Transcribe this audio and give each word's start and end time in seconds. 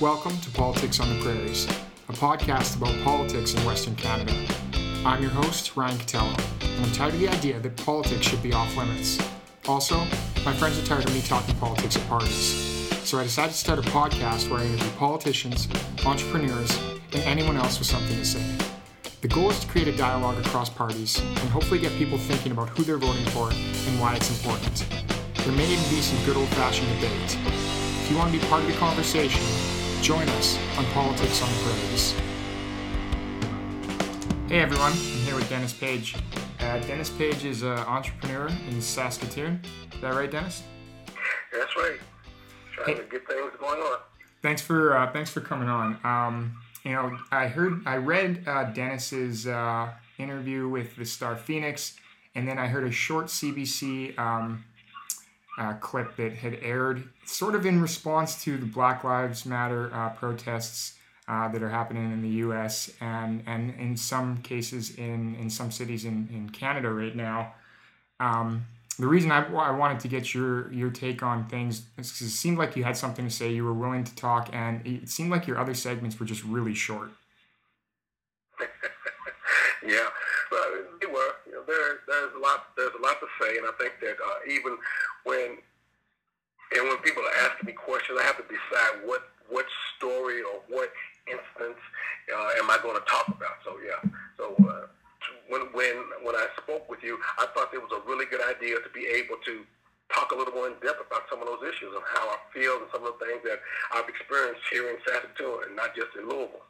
Welcome 0.00 0.40
to 0.40 0.50
Politics 0.52 0.98
on 0.98 1.10
the 1.10 1.22
Prairies, 1.22 1.66
a 2.08 2.12
podcast 2.14 2.78
about 2.78 2.98
politics 3.04 3.52
in 3.52 3.62
Western 3.66 3.94
Canada. 3.96 4.34
I'm 5.04 5.20
your 5.20 5.30
host, 5.30 5.76
Ryan 5.76 5.98
Catello, 5.98 6.34
and 6.62 6.86
I'm 6.86 6.92
tired 6.92 7.12
of 7.12 7.20
the 7.20 7.28
idea 7.28 7.60
that 7.60 7.76
politics 7.76 8.26
should 8.26 8.42
be 8.42 8.54
off 8.54 8.74
limits. 8.78 9.18
Also, 9.68 9.98
my 10.42 10.54
friends 10.54 10.78
are 10.78 10.86
tired 10.86 11.04
of 11.04 11.12
me 11.12 11.20
talking 11.20 11.54
politics 11.56 11.96
at 11.98 12.08
parties. 12.08 12.88
So 13.04 13.18
I 13.18 13.24
decided 13.24 13.52
to 13.52 13.58
start 13.58 13.78
a 13.78 13.82
podcast 13.90 14.50
where 14.50 14.60
I 14.60 14.64
interview 14.64 14.90
politicians, 14.92 15.68
entrepreneurs, 16.06 16.74
and 17.12 17.22
anyone 17.24 17.58
else 17.58 17.78
with 17.78 17.88
something 17.88 18.16
to 18.16 18.24
say. 18.24 18.56
The 19.20 19.28
goal 19.28 19.50
is 19.50 19.60
to 19.60 19.68
create 19.68 19.88
a 19.88 19.96
dialogue 19.98 20.38
across 20.38 20.70
parties 20.70 21.18
and 21.18 21.50
hopefully 21.50 21.78
get 21.78 21.92
people 21.98 22.16
thinking 22.16 22.52
about 22.52 22.70
who 22.70 22.84
they're 22.84 22.96
voting 22.96 23.26
for 23.26 23.50
and 23.50 24.00
why 24.00 24.16
it's 24.16 24.30
important. 24.30 24.86
There 25.34 25.52
may 25.52 25.70
even 25.70 25.90
be 25.90 26.00
some 26.00 26.24
good 26.24 26.38
old 26.38 26.48
fashioned 26.48 26.88
debate. 26.88 27.36
If 28.00 28.10
you 28.10 28.16
want 28.16 28.32
to 28.32 28.40
be 28.40 28.46
part 28.46 28.62
of 28.62 28.66
the 28.66 28.78
conversation, 28.78 29.42
join 30.02 30.28
us 30.30 30.58
on 30.78 30.84
Politics 30.86 31.42
on 31.42 31.48
Prairies. 31.62 32.12
Hey 34.48 34.60
everyone, 34.60 34.92
I'm 34.92 34.98
here 34.98 35.34
with 35.34 35.48
Dennis 35.48 35.72
Page. 35.72 36.16
Uh, 36.58 36.78
Dennis 36.80 37.10
Page 37.10 37.44
is 37.44 37.62
an 37.62 37.78
entrepreneur 37.78 38.48
in 38.68 38.80
Saskatoon. 38.80 39.60
Is 39.94 40.00
that 40.00 40.14
right, 40.14 40.30
Dennis? 40.30 40.62
That's 41.52 41.76
right. 41.76 41.98
Trying 42.72 42.96
Hey. 42.96 43.02
to 43.02 43.08
get 43.08 43.26
things 43.28 43.52
going 43.60 43.80
on. 43.80 43.98
Thanks 44.42 44.62
for 44.62 44.96
uh, 44.96 45.12
thanks 45.12 45.30
for 45.30 45.40
coming 45.40 45.68
on. 45.68 45.98
Um, 46.02 46.56
you 46.84 46.92
know, 46.92 47.16
I 47.30 47.46
heard 47.48 47.82
I 47.86 47.96
read 47.96 48.44
uh, 48.46 48.64
Dennis's 48.64 49.46
uh, 49.46 49.90
interview 50.18 50.68
with 50.68 50.96
the 50.96 51.04
Star 51.04 51.36
Phoenix, 51.36 51.96
and 52.34 52.48
then 52.48 52.58
I 52.58 52.66
heard 52.68 52.84
a 52.84 52.90
short 52.90 53.26
CBC 53.26 54.18
um, 54.18 54.64
uh, 55.58 55.74
clip 55.74 56.16
that 56.16 56.32
had 56.34 56.58
aired, 56.62 57.04
sort 57.24 57.54
of 57.54 57.66
in 57.66 57.80
response 57.82 58.42
to 58.44 58.56
the 58.56 58.66
Black 58.66 59.04
Lives 59.04 59.44
Matter 59.46 59.90
uh, 59.92 60.10
protests 60.10 60.94
uh, 61.28 61.48
that 61.48 61.62
are 61.62 61.70
happening 61.70 62.12
in 62.12 62.22
the 62.22 62.28
U.S. 62.46 62.90
and 63.00 63.42
and 63.46 63.74
in 63.78 63.96
some 63.96 64.38
cases 64.38 64.94
in 64.96 65.34
in 65.36 65.50
some 65.50 65.70
cities 65.70 66.04
in 66.04 66.28
in 66.32 66.50
Canada 66.50 66.90
right 66.90 67.14
now. 67.14 67.54
Um, 68.18 68.66
the 68.98 69.06
reason 69.06 69.32
I, 69.32 69.44
I 69.54 69.70
wanted 69.70 70.00
to 70.00 70.08
get 70.08 70.34
your 70.34 70.72
your 70.72 70.90
take 70.90 71.22
on 71.22 71.46
things 71.48 71.82
is 71.96 72.10
'cause 72.12 72.22
it 72.22 72.30
seemed 72.30 72.58
like 72.58 72.76
you 72.76 72.84
had 72.84 72.96
something 72.96 73.24
to 73.24 73.30
say. 73.30 73.50
You 73.50 73.64
were 73.64 73.72
willing 73.74 74.04
to 74.04 74.14
talk, 74.14 74.50
and 74.52 74.86
it 74.86 75.08
seemed 75.08 75.30
like 75.30 75.46
your 75.46 75.58
other 75.58 75.74
segments 75.74 76.18
were 76.20 76.26
just 76.26 76.44
really 76.44 76.74
short. 76.74 77.10
yeah, 79.86 80.06
well, 80.50 80.72
they 81.00 81.06
were. 81.06 81.34
There, 81.70 82.02
there's 82.10 82.34
a 82.34 82.42
lot. 82.42 82.74
There's 82.74 82.90
a 82.98 83.02
lot 83.02 83.22
to 83.22 83.28
say, 83.38 83.54
and 83.54 83.62
I 83.62 83.74
think 83.78 84.02
that 84.02 84.18
uh, 84.18 84.38
even 84.50 84.74
when 85.22 85.62
and 86.74 86.82
when 86.88 86.98
people 86.98 87.22
are 87.22 87.36
asking 87.46 87.66
me 87.66 87.74
questions, 87.78 88.18
I 88.18 88.26
have 88.26 88.42
to 88.42 88.46
decide 88.50 89.06
what 89.06 89.30
what 89.46 89.66
story 89.96 90.42
or 90.42 90.62
what 90.66 90.90
instance 91.30 91.78
uh, 92.26 92.50
am 92.58 92.70
I 92.70 92.78
going 92.82 92.98
to 92.98 93.06
talk 93.06 93.28
about. 93.28 93.62
So 93.62 93.78
yeah. 93.78 94.02
So 94.34 94.58
uh, 94.66 94.90
when 95.48 95.70
when 95.72 95.94
when 96.26 96.34
I 96.34 96.46
spoke 96.58 96.90
with 96.90 97.02
you, 97.02 97.18
I 97.38 97.46
thought 97.54 97.70
it 97.74 97.78
was 97.78 97.94
a 97.94 98.02
really 98.08 98.26
good 98.26 98.42
idea 98.42 98.76
to 98.82 98.90
be 98.90 99.06
able 99.06 99.38
to 99.46 99.62
talk 100.14 100.32
a 100.32 100.34
little 100.34 100.54
more 100.54 100.66
in 100.66 100.74
depth 100.82 101.06
about 101.06 101.22
some 101.30 101.40
of 101.40 101.46
those 101.46 101.62
issues 101.62 101.94
and 101.94 102.02
how 102.02 102.26
I 102.26 102.38
feel 102.52 102.82
and 102.82 102.90
some 102.92 103.06
of 103.06 103.14
the 103.18 103.26
things 103.26 103.42
that 103.44 103.60
I've 103.94 104.08
experienced 104.08 104.62
here 104.70 104.90
in 104.90 104.96
Saskatoon 105.06 105.70
and 105.70 105.76
not 105.76 105.94
just 105.94 106.08
in 106.18 106.28
Louisville. 106.28 106.66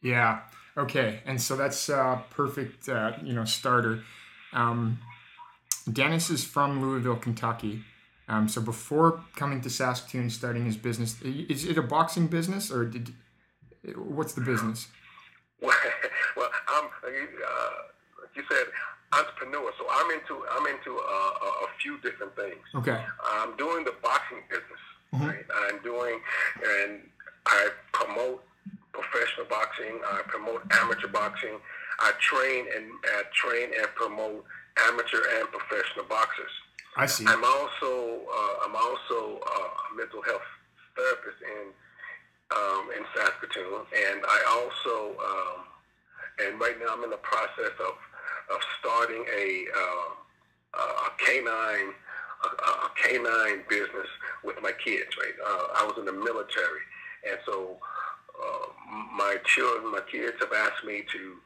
Yeah. 0.00 0.40
Okay. 0.76 1.20
And 1.26 1.40
so 1.40 1.56
that's 1.56 1.90
uh, 1.90 2.20
perfect. 2.30 2.88
Uh, 2.88 3.12
you 3.22 3.34
know, 3.34 3.44
starter. 3.44 4.02
Um, 4.52 4.98
Dennis 5.90 6.30
is 6.30 6.44
from 6.44 6.80
Louisville, 6.82 7.16
Kentucky. 7.16 7.82
Um, 8.28 8.48
so 8.48 8.60
before 8.60 9.22
coming 9.36 9.60
to 9.62 9.70
Saskatoon, 9.70 10.28
starting 10.30 10.66
his 10.66 10.76
business, 10.76 11.20
is 11.22 11.64
it 11.64 11.78
a 11.78 11.82
boxing 11.82 12.26
business 12.26 12.70
or 12.70 12.84
did? 12.84 13.14
What's 13.96 14.34
the 14.34 14.42
business? 14.42 14.88
Well, 15.60 15.74
well 16.36 16.50
I'm 16.68 16.84
uh, 16.84 17.10
like 18.22 18.30
you 18.36 18.44
said 18.48 18.66
entrepreneur, 19.12 19.72
so 19.76 19.86
I'm 19.90 20.08
into 20.12 20.44
I'm 20.52 20.66
into 20.68 20.96
uh, 20.96 21.46
a, 21.46 21.48
a 21.64 21.68
few 21.82 21.98
different 22.00 22.36
things. 22.36 22.62
Okay. 22.76 23.02
I'm 23.26 23.56
doing 23.56 23.84
the 23.84 23.94
boxing 24.00 24.38
business. 24.48 24.78
Mhm. 25.14 25.26
Right? 25.26 25.44
I'm 25.66 25.82
doing 25.82 26.20
and 26.62 27.00
I 27.46 27.70
promote 27.92 28.44
professional 28.92 29.46
boxing. 29.50 29.98
I 30.06 30.22
promote 30.28 30.62
amateur 30.70 31.08
boxing. 31.08 31.58
I 32.00 32.12
train 32.20 32.66
and 32.74 32.86
uh, 33.16 33.22
train 33.34 33.70
and 33.76 33.86
promote 33.94 34.44
amateur 34.88 35.22
and 35.38 35.48
professional 35.50 36.04
boxers. 36.06 36.50
I 36.96 37.06
see. 37.06 37.24
I'm 37.26 37.44
also 37.44 38.20
uh, 38.26 38.54
I'm 38.64 38.76
also 38.76 39.40
uh, 39.40 39.68
a 39.92 39.96
mental 39.96 40.22
health 40.22 40.46
therapist 40.96 41.38
in 41.42 41.66
um, 42.56 42.90
in 42.96 43.04
Saskatoon, 43.14 43.86
and 43.94 44.20
I 44.24 44.38
also 44.50 45.16
um, 45.18 45.64
and 46.46 46.60
right 46.60 46.78
now 46.78 46.94
I'm 46.94 47.04
in 47.04 47.10
the 47.10 47.22
process 47.22 47.74
of 47.80 47.94
of 48.54 48.60
starting 48.80 49.24
a 49.36 49.66
uh, 49.76 50.08
a 50.78 51.10
canine 51.18 51.92
a, 52.44 52.48
a 52.70 52.90
canine 53.02 53.64
business 53.68 54.08
with 54.44 54.56
my 54.62 54.72
kids. 54.72 55.10
Right, 55.18 55.34
uh, 55.44 55.82
I 55.82 55.84
was 55.84 55.98
in 55.98 56.04
the 56.04 56.12
military, 56.12 56.82
and 57.28 57.38
so 57.44 57.78
uh, 58.38 58.66
my 59.16 59.36
children, 59.44 59.92
my 59.92 60.02
kids 60.10 60.36
have 60.40 60.52
asked 60.52 60.84
me 60.84 61.04
to 61.12 61.36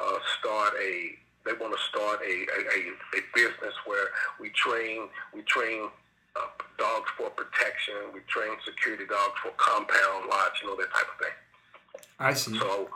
uh, 0.00 0.18
start 0.40 0.74
a 0.80 1.16
they 1.44 1.52
want 1.60 1.76
to 1.76 1.82
start 1.92 2.20
a, 2.24 2.32
a, 2.32 2.58
a, 2.72 2.80
a 3.18 3.20
business 3.34 3.74
where 3.84 4.08
we 4.40 4.48
train 4.50 5.08
we 5.34 5.42
train 5.42 5.88
uh, 6.36 6.50
dogs 6.78 7.10
for 7.16 7.30
protection, 7.30 7.94
we 8.12 8.20
train 8.26 8.56
security 8.64 9.04
dogs 9.06 9.38
for 9.42 9.52
compound 9.56 10.26
lots, 10.28 10.60
you 10.62 10.68
know 10.68 10.76
that 10.76 10.90
type 10.92 11.06
of 11.06 11.18
thing. 11.20 11.36
I 12.18 12.32
see. 12.32 12.58
So 12.58 12.88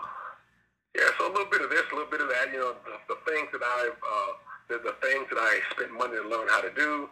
yeah, 0.97 1.11
so 1.19 1.29
a 1.29 1.33
little 1.33 1.51
bit 1.51 1.63
of 1.63 1.71
this, 1.71 1.83
a 1.93 1.95
little 1.95 2.11
bit 2.11 2.21
of 2.21 2.29
that, 2.29 2.51
you 2.53 2.59
know, 2.59 2.75
the, 2.83 3.15
the 3.15 3.21
things 3.31 3.49
that 3.53 3.63
I've 3.63 3.99
uh, 4.01 4.33
the, 4.69 4.77
the 4.79 4.97
things 5.07 5.27
that 5.31 5.39
I 5.39 5.61
spent 5.71 5.93
money 5.93 6.17
to 6.17 6.29
learn 6.29 6.49
how 6.49 6.61
to 6.61 6.71
do. 6.75 7.09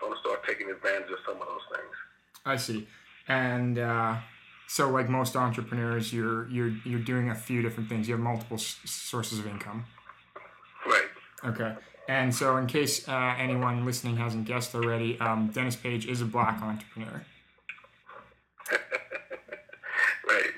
I 0.00 0.04
want 0.04 0.14
to 0.14 0.20
start 0.20 0.46
taking 0.46 0.70
advantage 0.70 1.10
of 1.10 1.18
some 1.24 1.40
of 1.40 1.48
those 1.48 1.66
things. 1.74 1.94
I 2.44 2.56
see. 2.56 2.86
And 3.28 3.78
uh, 3.78 4.16
so, 4.68 4.90
like 4.90 5.08
most 5.08 5.36
entrepreneurs, 5.36 6.12
you're 6.12 6.48
you're 6.48 6.72
you're 6.84 7.00
doing 7.00 7.30
a 7.30 7.34
few 7.34 7.62
different 7.62 7.88
things. 7.88 8.08
You 8.08 8.14
have 8.14 8.22
multiple 8.22 8.56
s- 8.56 8.78
sources 8.84 9.38
of 9.38 9.46
income. 9.46 9.84
Right. 10.84 11.04
Okay. 11.44 11.74
And 12.08 12.34
so, 12.34 12.56
in 12.56 12.66
case 12.66 13.08
uh, 13.08 13.34
anyone 13.38 13.84
listening 13.84 14.16
hasn't 14.16 14.44
guessed 14.46 14.74
already, 14.74 15.18
um, 15.20 15.48
Dennis 15.48 15.76
Page 15.76 16.06
is 16.06 16.20
a 16.20 16.24
black 16.24 16.60
entrepreneur. 16.62 17.24
Right. 20.28 20.50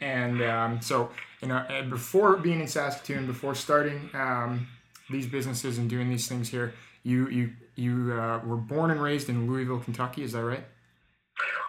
And 0.00 0.42
um, 0.42 0.80
so, 0.82 1.10
you 1.40 1.48
know, 1.48 1.56
uh, 1.56 1.82
before 1.82 2.36
being 2.36 2.60
in 2.60 2.66
Saskatoon, 2.66 3.26
before 3.26 3.54
starting 3.54 4.10
um, 4.12 4.66
these 5.10 5.26
businesses 5.26 5.78
and 5.78 5.88
doing 5.88 6.10
these 6.10 6.28
things 6.28 6.50
here, 6.50 6.74
you 7.02 7.28
you 7.28 7.52
you 7.76 8.12
uh, 8.12 8.40
were 8.44 8.56
born 8.56 8.90
and 8.90 9.00
raised 9.02 9.28
in 9.30 9.50
Louisville, 9.50 9.78
Kentucky. 9.80 10.22
Is 10.22 10.32
that 10.32 10.44
right? 10.44 10.64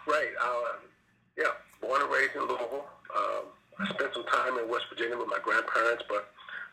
Right. 0.07 0.27
Yeah. 0.33 0.66
Born 1.87 2.01
and 2.01 2.11
raised 2.11 2.35
in 2.35 2.41
Louisville. 2.41 2.85
Um, 3.15 3.43
I 3.79 3.87
spent 3.93 4.13
some 4.13 4.25
time 4.25 4.57
in 4.57 4.69
West 4.69 4.85
Virginia 4.89 5.17
with 5.17 5.27
my 5.29 5.39
grandparents, 5.41 6.03
but 6.09 6.31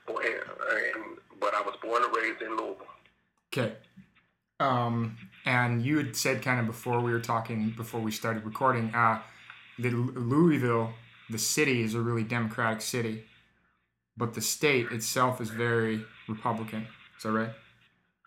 born, 0.08 0.24
and, 0.26 1.18
but 1.40 1.54
I 1.54 1.60
was 1.60 1.76
born 1.80 2.02
and 2.02 2.16
raised 2.16 2.42
in 2.42 2.56
Louisville. 2.56 2.86
Okay. 3.52 3.74
Um, 4.58 5.16
and 5.44 5.82
you 5.82 5.98
had 5.98 6.16
said 6.16 6.42
kind 6.42 6.58
of 6.58 6.66
before 6.66 7.00
we 7.00 7.12
were 7.12 7.20
talking, 7.20 7.70
before 7.76 8.00
we 8.00 8.10
started 8.10 8.44
recording, 8.44 8.92
uh, 8.92 9.20
that 9.78 9.92
Louisville, 9.92 10.92
the 11.30 11.38
city, 11.38 11.82
is 11.82 11.94
a 11.94 12.00
really 12.00 12.24
democratic 12.24 12.80
city, 12.80 13.24
but 14.16 14.34
the 14.34 14.40
state 14.40 14.90
itself 14.90 15.40
is 15.40 15.50
very 15.50 16.04
Republican. 16.28 16.88
Is 17.16 17.22
that 17.22 17.32
right? 17.32 17.50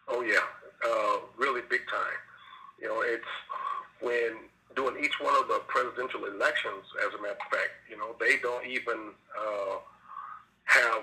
Oh 0.08 0.22
yeah, 0.22 0.40
uh, 0.88 1.18
really 1.38 1.62
big 1.70 1.82
time. 1.90 2.18
You 2.80 2.88
know, 2.88 3.02
it's 3.02 3.26
when 4.00 4.47
doing 4.78 4.96
each 5.04 5.18
one 5.20 5.34
of 5.36 5.50
the 5.50 5.60
presidential 5.68 6.24
elections. 6.30 6.86
As 7.02 7.12
a 7.18 7.20
matter 7.22 7.34
of 7.34 7.50
fact, 7.50 7.74
you 7.90 7.98
know, 7.98 8.16
they 8.22 8.38
don't 8.38 8.66
even 8.66 9.12
uh, 9.34 9.82
have 10.66 11.02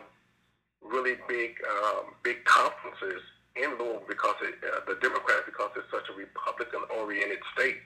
really 0.81 1.17
big 1.29 1.59
um, 1.67 2.15
big 2.23 2.45
conferences 2.45 3.21
in 3.57 3.71
Louisville 3.79 4.07
because 4.09 4.37
it, 4.43 4.55
uh, 4.63 4.81
the 4.87 4.95
Democrats 5.03 5.43
because 5.47 5.71
it's 5.77 5.91
such 5.91 6.07
a 6.09 6.15
Republican-oriented 6.15 7.43
state. 7.53 7.79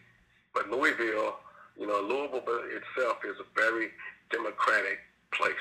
But 0.52 0.70
Louisville, 0.70 1.40
you 1.78 1.86
know, 1.86 2.00
Louisville 2.04 2.44
itself 2.68 3.24
is 3.24 3.36
a 3.40 3.48
very 3.56 3.88
democratic 4.30 4.98
place. 5.32 5.54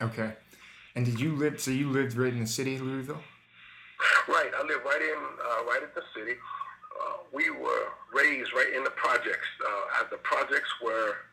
Okay. 0.00 0.32
And 0.94 1.04
did 1.04 1.20
you 1.20 1.34
live? 1.34 1.60
So 1.60 1.70
you 1.70 1.90
lived 1.90 2.16
right 2.16 2.32
in 2.32 2.40
the 2.40 2.46
city 2.46 2.78
Louisville? 2.78 3.22
Right, 4.28 4.50
I 4.54 4.62
live 4.62 4.84
right 4.84 5.00
in 5.00 5.18
uh, 5.18 5.64
right 5.64 5.80
at 5.82 5.94
the 5.94 6.02
city. 6.14 6.34
We 7.36 7.50
were 7.50 7.92
raised 8.14 8.50
right 8.54 8.72
in 8.74 8.82
the 8.82 8.96
projects. 8.96 9.44
Uh, 9.60 10.04
the 10.10 10.16
projects 10.24 10.72
where 10.80 11.28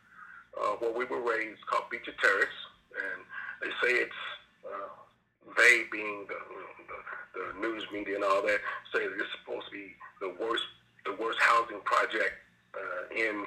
uh, 0.59 0.75
where 0.83 0.91
we 0.91 1.05
were 1.05 1.23
raised 1.23 1.65
called 1.65 1.89
Beecher 1.89 2.11
Terrace, 2.21 2.59
and 2.91 3.23
they 3.61 3.71
say 3.79 4.03
it's 4.03 4.21
uh, 4.67 4.91
they 5.55 5.83
being 5.94 6.27
the, 6.27 6.35
the 6.91 7.00
the 7.39 7.45
news 7.65 7.88
media 7.94 8.15
and 8.15 8.23
all 8.25 8.41
that 8.41 8.59
say 8.91 9.07
that 9.07 9.15
it's 9.15 9.31
supposed 9.39 9.67
to 9.67 9.71
be 9.71 9.95
the 10.19 10.35
worst 10.44 10.63
the 11.05 11.15
worst 11.15 11.39
housing 11.39 11.79
project 11.85 12.35
uh, 12.75 13.15
in 13.15 13.45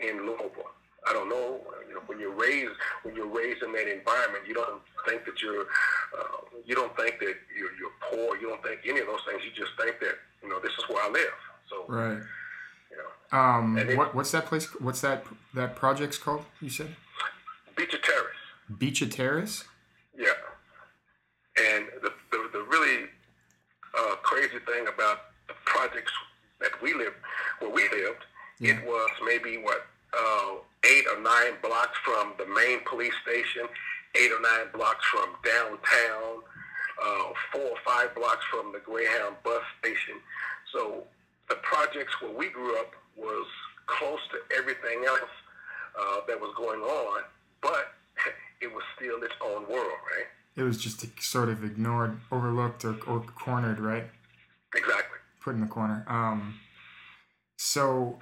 in 0.00 0.24
Louisville. 0.24 0.72
I 1.06 1.12
don't 1.12 1.28
know. 1.28 1.60
You 1.88 1.94
know, 1.94 2.02
when 2.06 2.18
you're 2.18 2.32
raised 2.32 2.72
when 3.02 3.16
you're 3.16 3.28
raised 3.28 3.62
in 3.62 3.72
that 3.72 3.84
environment, 3.84 4.48
you 4.48 4.54
don't 4.54 4.80
think 5.06 5.26
that 5.26 5.42
you're 5.42 5.68
uh, 6.16 6.40
you 6.64 6.74
don't 6.74 6.96
think 6.96 7.20
that 7.20 7.36
you're, 7.52 7.76
you're 7.76 7.96
poor. 8.00 8.40
You 8.40 8.48
don't 8.48 8.62
think 8.64 8.80
any 8.88 9.00
of 9.00 9.08
those 9.08 9.20
things. 9.28 9.44
You 9.44 9.52
just 9.52 9.76
think 9.76 10.00
that 10.00 10.16
you 10.42 10.48
know 10.48 10.58
this 10.58 10.72
is 10.72 10.88
where 10.88 11.04
I 11.04 11.12
live. 11.12 11.36
Right. 11.88 12.20
You 12.90 12.96
know, 13.32 13.38
um, 13.38 13.76
what 13.96 14.14
what's 14.14 14.30
that 14.32 14.44
place? 14.44 14.66
What's 14.78 15.00
that 15.00 15.24
that 15.54 15.74
project's 15.74 16.18
called? 16.18 16.44
You 16.60 16.68
said 16.68 16.94
Beecher 17.76 17.98
Terrace. 17.98 18.78
Beecher 18.78 19.08
Terrace. 19.08 19.64
Yeah, 20.16 20.26
and 21.56 21.86
the 22.02 22.12
the, 22.30 22.50
the 22.52 22.62
really 22.64 23.06
uh, 23.98 24.16
crazy 24.16 24.58
thing 24.66 24.86
about 24.86 25.32
the 25.48 25.54
projects 25.64 26.12
that 26.60 26.72
we 26.82 26.92
lived, 26.92 27.16
where 27.60 27.70
we 27.70 27.82
lived, 27.88 28.24
yeah. 28.60 28.74
it 28.74 28.86
was 28.86 29.10
maybe 29.24 29.56
what 29.56 29.86
uh, 30.12 30.56
eight 30.84 31.04
or 31.14 31.22
nine 31.22 31.54
blocks 31.62 31.96
from 32.04 32.34
the 32.38 32.46
main 32.46 32.80
police 32.84 33.14
station, 33.22 33.62
eight 34.14 34.30
or 34.30 34.42
nine 34.42 34.68
blocks 34.74 35.06
from 35.06 35.30
downtown, 35.42 36.42
uh, 37.02 37.32
four 37.50 37.62
or 37.62 37.78
five 37.82 38.14
blocks 38.14 38.44
from 38.50 38.72
the 38.72 38.80
Greyhound 38.80 39.36
bus 39.42 39.62
station. 39.80 40.20
Projects 41.78 42.20
where 42.20 42.32
we 42.32 42.48
grew 42.48 42.76
up 42.80 42.92
was 43.16 43.46
close 43.86 44.18
to 44.32 44.56
everything 44.56 45.04
else 45.06 45.30
uh, 45.96 46.20
that 46.26 46.40
was 46.40 46.52
going 46.56 46.80
on, 46.80 47.22
but 47.62 47.94
it 48.60 48.66
was 48.66 48.82
still 48.96 49.22
its 49.22 49.34
own 49.40 49.62
world, 49.68 49.98
right? 50.10 50.26
It 50.56 50.64
was 50.64 50.76
just 50.76 51.06
sort 51.22 51.48
of 51.48 51.62
ignored, 51.62 52.18
overlooked, 52.32 52.84
or, 52.84 52.96
or 53.06 53.20
cornered, 53.20 53.78
right? 53.78 54.06
Exactly. 54.74 55.18
Put 55.40 55.54
in 55.54 55.60
the 55.60 55.68
corner. 55.68 56.04
Um, 56.08 56.58
so, 57.56 58.18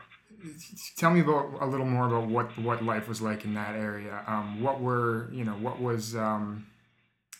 tell 0.98 1.10
me 1.10 1.20
about 1.20 1.56
a 1.62 1.66
little 1.66 1.86
more 1.86 2.08
about 2.08 2.28
what 2.28 2.58
what 2.58 2.84
life 2.84 3.08
was 3.08 3.22
like 3.22 3.46
in 3.46 3.54
that 3.54 3.74
area. 3.74 4.22
Um, 4.26 4.60
what 4.60 4.82
were 4.82 5.30
you 5.32 5.44
know 5.44 5.54
what 5.54 5.80
was 5.80 6.14
um, 6.14 6.66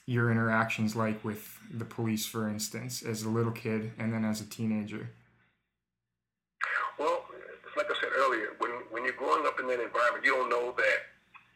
your 0.06 0.30
interactions 0.30 0.96
like 0.96 1.22
with 1.22 1.58
the 1.70 1.84
police, 1.84 2.24
for 2.24 2.48
instance, 2.48 3.02
as 3.02 3.22
a 3.22 3.28
little 3.28 3.52
kid 3.52 3.92
and 3.98 4.14
then 4.14 4.24
as 4.24 4.40
a 4.40 4.46
teenager? 4.46 5.10
Well, 6.98 7.24
like 7.76 7.86
I 7.90 7.94
said 8.00 8.10
earlier, 8.16 8.54
when 8.58 8.70
when 8.90 9.04
you're 9.04 9.14
growing 9.14 9.46
up 9.46 9.60
in 9.60 9.66
that 9.66 9.80
environment, 9.80 10.25
you 10.25 10.34
don't 10.34 10.48
know 10.48 10.72
that 10.76 10.98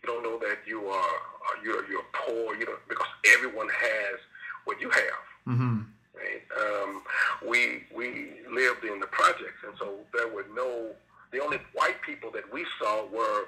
you 0.02 0.06
don't 0.06 0.22
know 0.22 0.38
that 0.38 0.58
you 0.66 0.86
are 0.86 1.16
you're 1.64 1.88
you're 1.88 2.04
poor. 2.12 2.54
You 2.54 2.66
know 2.66 2.76
because 2.88 3.08
everyone 3.36 3.68
has 3.68 4.18
what 4.64 4.80
you 4.80 4.90
have. 4.90 5.24
Mm-hmm. 5.48 5.80
Right? 6.14 6.42
Um, 6.60 7.02
we 7.48 7.84
we 7.94 8.32
lived 8.50 8.84
in 8.84 9.00
the 9.00 9.06
projects, 9.06 9.62
and 9.66 9.74
so 9.78 9.94
there 10.12 10.28
were 10.28 10.46
no. 10.54 10.90
The 11.32 11.40
only 11.40 11.58
white 11.74 12.02
people 12.02 12.32
that 12.32 12.52
we 12.52 12.66
saw 12.80 13.06
were 13.20 13.44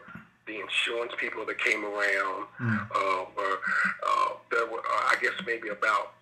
the 0.47 0.61
insurance 0.61 1.13
people 1.19 1.47
that 1.47 1.59
came 1.59 1.85
around. 1.85 2.47
Mm. 2.61 2.91
Uh, 2.91 3.25
were, 3.37 3.59
uh, 4.07 4.29
there 4.51 4.67
were, 4.67 4.81
uh, 4.81 5.13
I 5.13 5.17
guess, 5.23 5.33
maybe 5.47 5.69
about 5.69 6.15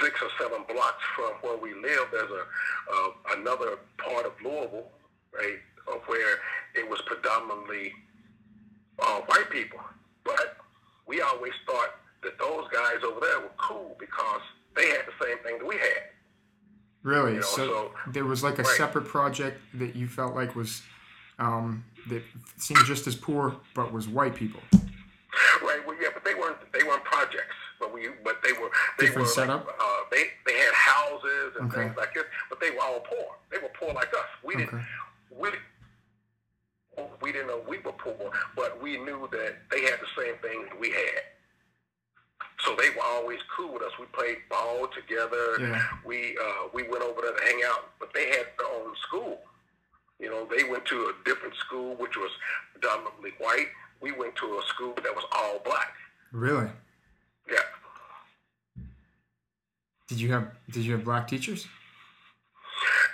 six 0.00 0.20
or 0.22 0.30
seven 0.38 0.64
blocks 0.68 1.02
from 1.14 1.32
where 1.42 1.56
we 1.56 1.74
live. 1.74 2.08
There's 2.12 2.30
a 2.30 2.44
uh, 2.92 3.38
another 3.38 3.78
part 3.98 4.26
of 4.26 4.32
Louisville, 4.42 4.88
right, 5.32 5.58
of 5.88 6.02
where 6.06 6.38
it 6.74 6.88
was 6.88 7.00
predominantly 7.06 7.92
uh, 8.98 9.20
white 9.26 9.50
people. 9.50 9.80
But 10.24 10.56
we 11.06 11.20
always 11.20 11.52
thought 11.66 11.96
that 12.22 12.38
those 12.38 12.66
guys 12.72 13.02
over 13.04 13.20
there 13.20 13.40
were 13.40 13.56
cool 13.58 13.96
because 13.98 14.40
they 14.74 14.88
had 14.88 15.02
the 15.06 15.24
same 15.24 15.38
thing 15.38 15.58
that 15.58 15.66
we 15.66 15.76
had. 15.76 16.02
Really? 17.02 17.34
You 17.34 17.40
know, 17.40 17.46
so, 17.46 17.66
so, 17.66 17.90
there 18.12 18.24
was 18.24 18.42
like 18.42 18.58
a 18.58 18.62
right. 18.62 18.76
separate 18.76 19.06
project 19.06 19.60
that 19.74 19.94
you 19.94 20.08
felt 20.08 20.34
like 20.34 20.56
was 20.56 20.82
um, 21.38 21.84
seemed 22.66 22.84
just 22.84 23.06
as 23.06 23.14
poor, 23.14 23.56
but 23.74 23.92
was 23.92 24.08
white 24.08 24.34
people. 24.34 24.60
Right. 25.62 25.80
Well, 25.86 25.96
yeah, 26.00 26.08
but 26.12 26.24
they 26.24 26.34
weren't. 26.34 26.56
They 26.72 26.82
weren't 26.82 27.04
projects. 27.04 27.54
But 27.78 27.92
we. 27.92 28.08
But 28.24 28.36
they 28.42 28.52
were. 28.52 28.70
They 28.98 29.06
Different 29.06 29.28
were. 29.28 29.32
setup. 29.32 29.68
Uh, 29.68 29.84
they 30.10 30.24
they 30.46 30.58
had 30.58 30.72
houses 30.74 31.52
and 31.60 31.70
okay. 31.70 31.84
things 31.84 31.96
like 31.96 32.14
this, 32.14 32.24
but 32.48 32.60
they 32.60 32.70
were 32.70 32.82
all 32.82 33.00
poor. 33.00 33.36
They 33.50 33.58
were 33.58 33.70
poor 33.78 33.92
like 33.92 34.08
us. 34.08 34.30
We 34.44 34.56
didn't. 34.56 34.82
We 35.38 35.50
we 37.20 37.32
didn't 37.32 37.48
know 37.48 37.60
we 37.68 37.78
were 37.78 37.92
poor, 37.92 38.30
but 38.56 38.82
we 38.82 38.96
knew 38.96 39.28
that 39.30 39.56
they 39.70 39.82
had 39.82 40.00
the 40.00 40.08
same 40.16 40.36
things 40.40 40.68
we 40.80 40.90
had. 40.90 41.22
So 42.64 42.74
they 42.74 42.88
were 42.90 43.04
always 43.04 43.38
cool 43.54 43.74
with 43.74 43.82
us. 43.82 43.92
We 44.00 44.06
played 44.06 44.38
ball 44.48 44.88
together. 44.88 45.60
Yeah. 45.60 45.82
We 46.04 46.36
uh, 46.38 46.68
we 46.72 46.82
went 46.84 47.02
over 47.02 47.20
there 47.20 47.36
to 47.36 47.44
hang 47.44 47.60
out, 47.66 47.90
but 48.00 48.14
they 48.14 48.28
had 48.28 48.46
their 48.58 48.68
own 48.74 48.94
school. 49.06 49.38
You 50.18 50.30
know, 50.30 50.46
they 50.46 50.64
went 50.64 50.84
to 50.86 50.96
a 50.96 51.12
different 51.24 51.54
school, 51.56 51.94
which 51.96 52.16
was 52.16 52.30
predominantly 52.72 53.32
white. 53.38 53.68
We 54.00 54.12
went 54.12 54.34
to 54.36 54.46
a 54.58 54.62
school 54.66 54.94
that 54.94 55.14
was 55.14 55.24
all 55.32 55.60
black. 55.64 55.92
Really? 56.32 56.68
Yeah. 57.50 58.82
Did 60.08 60.20
you 60.20 60.32
have 60.32 60.48
Did 60.70 60.84
you 60.84 60.92
have 60.92 61.04
black 61.04 61.28
teachers? 61.28 61.66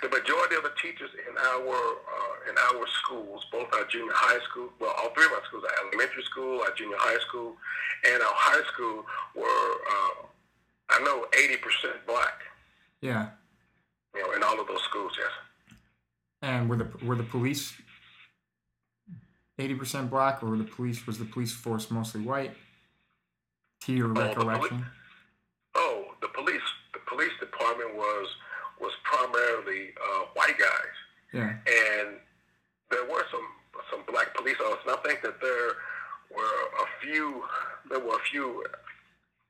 The 0.01 0.09
majority 0.09 0.55
of 0.55 0.63
the 0.63 0.73
teachers 0.81 1.09
in 1.27 1.37
our 1.37 1.75
uh, 1.75 2.49
in 2.49 2.55
our 2.57 2.85
schools, 2.87 3.45
both 3.51 3.73
our 3.73 3.85
junior 3.85 4.11
high 4.13 4.43
school, 4.49 4.69
well, 4.79 4.93
all 4.97 5.09
three 5.13 5.25
of 5.25 5.31
our 5.31 5.43
schools, 5.47 5.63
our 5.63 5.87
elementary 5.87 6.23
school, 6.23 6.61
our 6.61 6.73
junior 6.75 6.97
high 6.99 7.19
school, 7.27 7.55
and 8.05 8.21
our 8.21 8.35
high 8.35 8.63
school, 8.73 9.05
were 9.35 9.71
uh, 9.93 10.25
I 10.89 10.99
know 11.03 11.25
eighty 11.41 11.57
percent 11.57 12.05
black. 12.05 12.41
Yeah. 13.01 13.29
You 14.13 14.21
know, 14.21 14.33
in 14.33 14.43
all 14.43 14.59
of 14.59 14.67
those 14.67 14.83
schools, 14.83 15.13
yes. 15.17 15.31
And 16.43 16.69
were 16.69 16.75
the 16.75 16.89
were 17.03 17.15
the 17.15 17.23
police 17.23 17.73
eighty 19.57 19.73
percent 19.73 20.09
black, 20.11 20.43
or 20.43 20.49
were 20.49 20.57
the 20.57 20.65
police 20.65 21.07
was 21.07 21.17
the 21.17 21.25
police 21.25 21.53
force 21.53 21.89
mostly 21.89 22.21
white? 22.21 22.51
To 23.85 23.93
your 23.93 24.09
oh, 24.09 24.21
recollection. 24.21 24.79
The 25.73 25.79
oh, 25.79 26.05
the 26.21 26.27
police 26.27 26.61
the 26.93 26.99
police 27.07 27.31
department 27.39 27.95
was 27.95 28.27
was 28.81 28.91
primarily 29.03 29.93
uh, 29.97 30.25
white 30.35 30.59
guys. 30.59 30.95
Yeah. 31.31 31.55
And 31.65 32.17
there 32.91 33.05
were 33.09 33.23
some 33.31 33.47
some 33.89 34.03
black 34.11 34.35
police 34.35 34.57
officers. 34.59 34.83
And 34.85 34.97
I 34.99 35.01
think 35.01 35.21
that 35.21 35.39
there 35.41 35.69
were 36.29 36.43
a 36.83 36.87
few. 37.01 37.43
There 37.89 37.99
were 37.99 38.15
a 38.15 38.25
few 38.31 38.65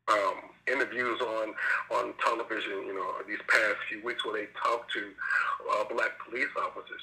um, 0.08 0.53
interviews 0.68 1.20
on 1.22 1.54
on 1.92 2.14
television. 2.26 2.86
You 2.86 2.96
know, 2.96 3.14
these 3.28 3.42
past 3.48 3.78
few 3.90 4.04
weeks 4.04 4.26
where 4.26 4.42
they 4.42 4.48
talked 4.62 4.92
to 4.94 5.12
uh, 5.72 5.84
black 5.94 6.12
police 6.28 6.52
officers. 6.58 7.02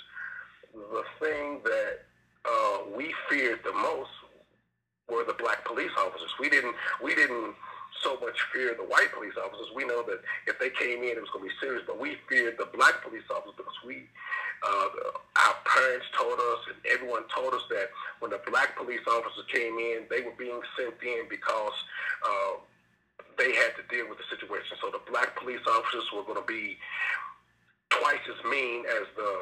The 0.73 1.05
thing 1.19 1.61
that 1.65 2.07
uh, 2.45 2.79
we 2.97 3.15
feared 3.29 3.61
the 3.65 3.73
most 3.73 4.11
were 5.09 5.25
the 5.25 5.35
black 5.35 5.65
police 5.65 5.91
officers. 5.99 6.31
We 6.39 6.49
didn't. 6.49 6.75
We 7.03 7.15
didn't 7.15 7.55
so 8.03 8.17
much 8.21 8.39
fear 8.53 8.75
the 8.75 8.87
white 8.87 9.13
police 9.13 9.35
officers. 9.37 9.69
We 9.75 9.85
know 9.85 10.03
that 10.07 10.21
if 10.47 10.59
they 10.59 10.71
came 10.71 11.03
in, 11.03 11.19
it 11.19 11.21
was 11.21 11.31
going 11.31 11.45
to 11.45 11.51
be 11.51 11.61
serious. 11.61 11.83
But 11.87 12.01
we 12.01 12.17
feared 12.29 12.57
the 12.59 12.69
black 12.73 13.03
police 13.05 13.27
officers 13.29 13.57
because 13.57 13.81
we, 13.85 14.09
uh, 14.65 14.89
our 15.37 15.57
parents 15.67 16.07
told 16.17 16.39
us, 16.39 16.61
and 16.73 16.79
everyone 16.89 17.25
told 17.35 17.53
us 17.53 17.65
that 17.71 17.91
when 18.21 18.31
the 18.31 18.41
black 18.49 18.77
police 18.77 19.05
officers 19.07 19.45
came 19.53 19.77
in, 19.77 20.07
they 20.09 20.23
were 20.23 20.37
being 20.39 20.61
sent 20.79 20.97
in 21.03 21.29
because 21.29 21.77
uh, 22.25 22.63
they 23.41 23.57
had 23.57 23.73
to 23.81 23.85
deal 23.89 24.05
with 24.05 24.21
the 24.21 24.29
situation. 24.29 24.77
So 24.85 24.93
the 24.93 25.01
black 25.09 25.33
police 25.41 25.65
officers 25.65 26.05
were 26.13 26.29
going 26.29 26.37
to 26.37 26.45
be 26.45 26.77
twice 27.89 28.21
as 28.29 28.37
mean 28.45 28.85
as 28.85 29.09
the 29.17 29.33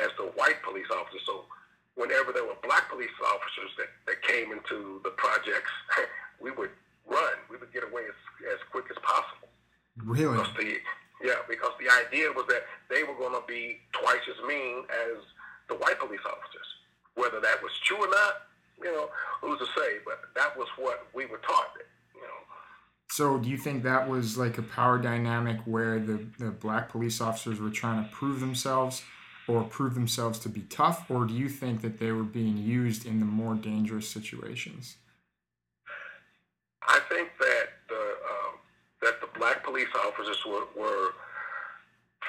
as 0.00 0.10
the 0.16 0.32
white 0.40 0.64
police 0.64 0.88
officers. 0.88 1.20
So 1.28 1.44
whenever 2.00 2.32
there 2.32 2.48
were 2.48 2.56
black 2.64 2.88
police 2.88 3.12
officers 3.20 3.68
that, 3.76 3.92
that 4.08 4.24
came 4.24 4.56
into 4.56 5.04
the 5.04 5.12
projects, 5.20 5.70
we 6.40 6.50
would 6.56 6.72
run. 7.04 7.36
We 7.52 7.60
would 7.60 7.68
get 7.76 7.84
away 7.84 8.08
as, 8.08 8.16
as 8.56 8.60
quick 8.72 8.88
as 8.88 8.96
possible. 9.04 9.52
Really? 10.00 10.32
Because 10.32 10.56
the, 10.56 10.80
yeah, 11.20 11.44
because 11.44 11.76
the 11.76 11.92
idea 11.92 12.32
was 12.32 12.48
that 12.48 12.64
they 12.88 13.04
were 13.04 13.12
going 13.20 13.36
to 13.36 13.44
be 13.44 13.84
twice 13.92 14.24
as 14.24 14.40
mean 14.48 14.88
as 14.88 15.20
the 15.68 15.76
white 15.76 16.00
police 16.00 16.24
officers. 16.24 16.68
Whether 17.20 17.44
that 17.44 17.60
was 17.60 17.76
true 17.84 18.00
or 18.00 18.08
not, 18.08 18.48
you 18.80 18.88
know, 18.88 19.12
who's 19.44 19.60
to 19.60 19.68
say? 19.76 20.00
But 20.08 20.32
that 20.34 20.56
was 20.56 20.68
what 20.80 21.04
we 21.12 21.28
were 21.28 21.44
taught. 21.44 21.76
So, 23.10 23.38
do 23.38 23.48
you 23.48 23.58
think 23.58 23.82
that 23.82 24.08
was 24.08 24.38
like 24.38 24.56
a 24.56 24.62
power 24.62 24.98
dynamic 24.98 25.58
where 25.66 25.98
the, 25.98 26.26
the 26.38 26.50
black 26.50 26.88
police 26.88 27.20
officers 27.20 27.60
were 27.60 27.70
trying 27.70 28.02
to 28.02 28.10
prove 28.10 28.40
themselves 28.40 29.02
or 29.48 29.64
prove 29.64 29.94
themselves 29.94 30.38
to 30.40 30.48
be 30.48 30.62
tough, 30.62 31.10
or 31.10 31.24
do 31.24 31.34
you 31.34 31.48
think 31.48 31.82
that 31.82 31.98
they 31.98 32.12
were 32.12 32.22
being 32.22 32.56
used 32.56 33.04
in 33.04 33.18
the 33.18 33.26
more 33.26 33.54
dangerous 33.54 34.08
situations? 34.08 34.96
I 36.86 37.00
think 37.08 37.28
that 37.38 37.68
the 37.88 37.94
um, 37.94 38.58
that 39.02 39.20
the 39.20 39.38
black 39.38 39.64
police 39.64 39.88
officers 40.06 40.38
were, 40.46 40.66
were 40.78 41.10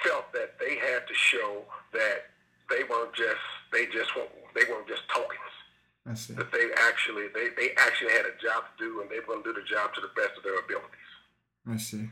felt 0.04 0.32
that 0.34 0.60
they 0.60 0.76
had 0.76 1.08
to 1.08 1.14
show 1.14 1.64
that 1.94 2.26
they 2.70 2.84
weren't 2.90 3.14
just 3.14 3.42
they 3.72 3.86
just 3.86 4.16
weren't, 4.16 4.30
they 4.56 4.64
weren't 4.70 4.88
just 4.88 5.04
tokens. 5.10 5.53
I 6.10 6.14
see. 6.16 6.34
That 6.34 6.52
they 6.52 6.70
actually 6.88 7.28
they, 7.34 7.50
they 7.56 7.72
actually 7.78 8.12
had 8.12 8.26
a 8.26 8.36
job 8.42 8.66
to 8.78 8.84
do 8.84 9.02
and 9.02 9.10
they 9.10 9.20
were 9.20 9.26
going 9.26 9.44
to 9.44 9.54
do 9.54 9.60
the 9.60 9.66
job 9.68 9.94
to 9.96 10.02
the 10.02 10.10
best 10.16 10.38
of 10.38 10.44
their 10.44 10.60
abilities. 10.60 10.90
I 11.70 11.78
see. 11.78 12.10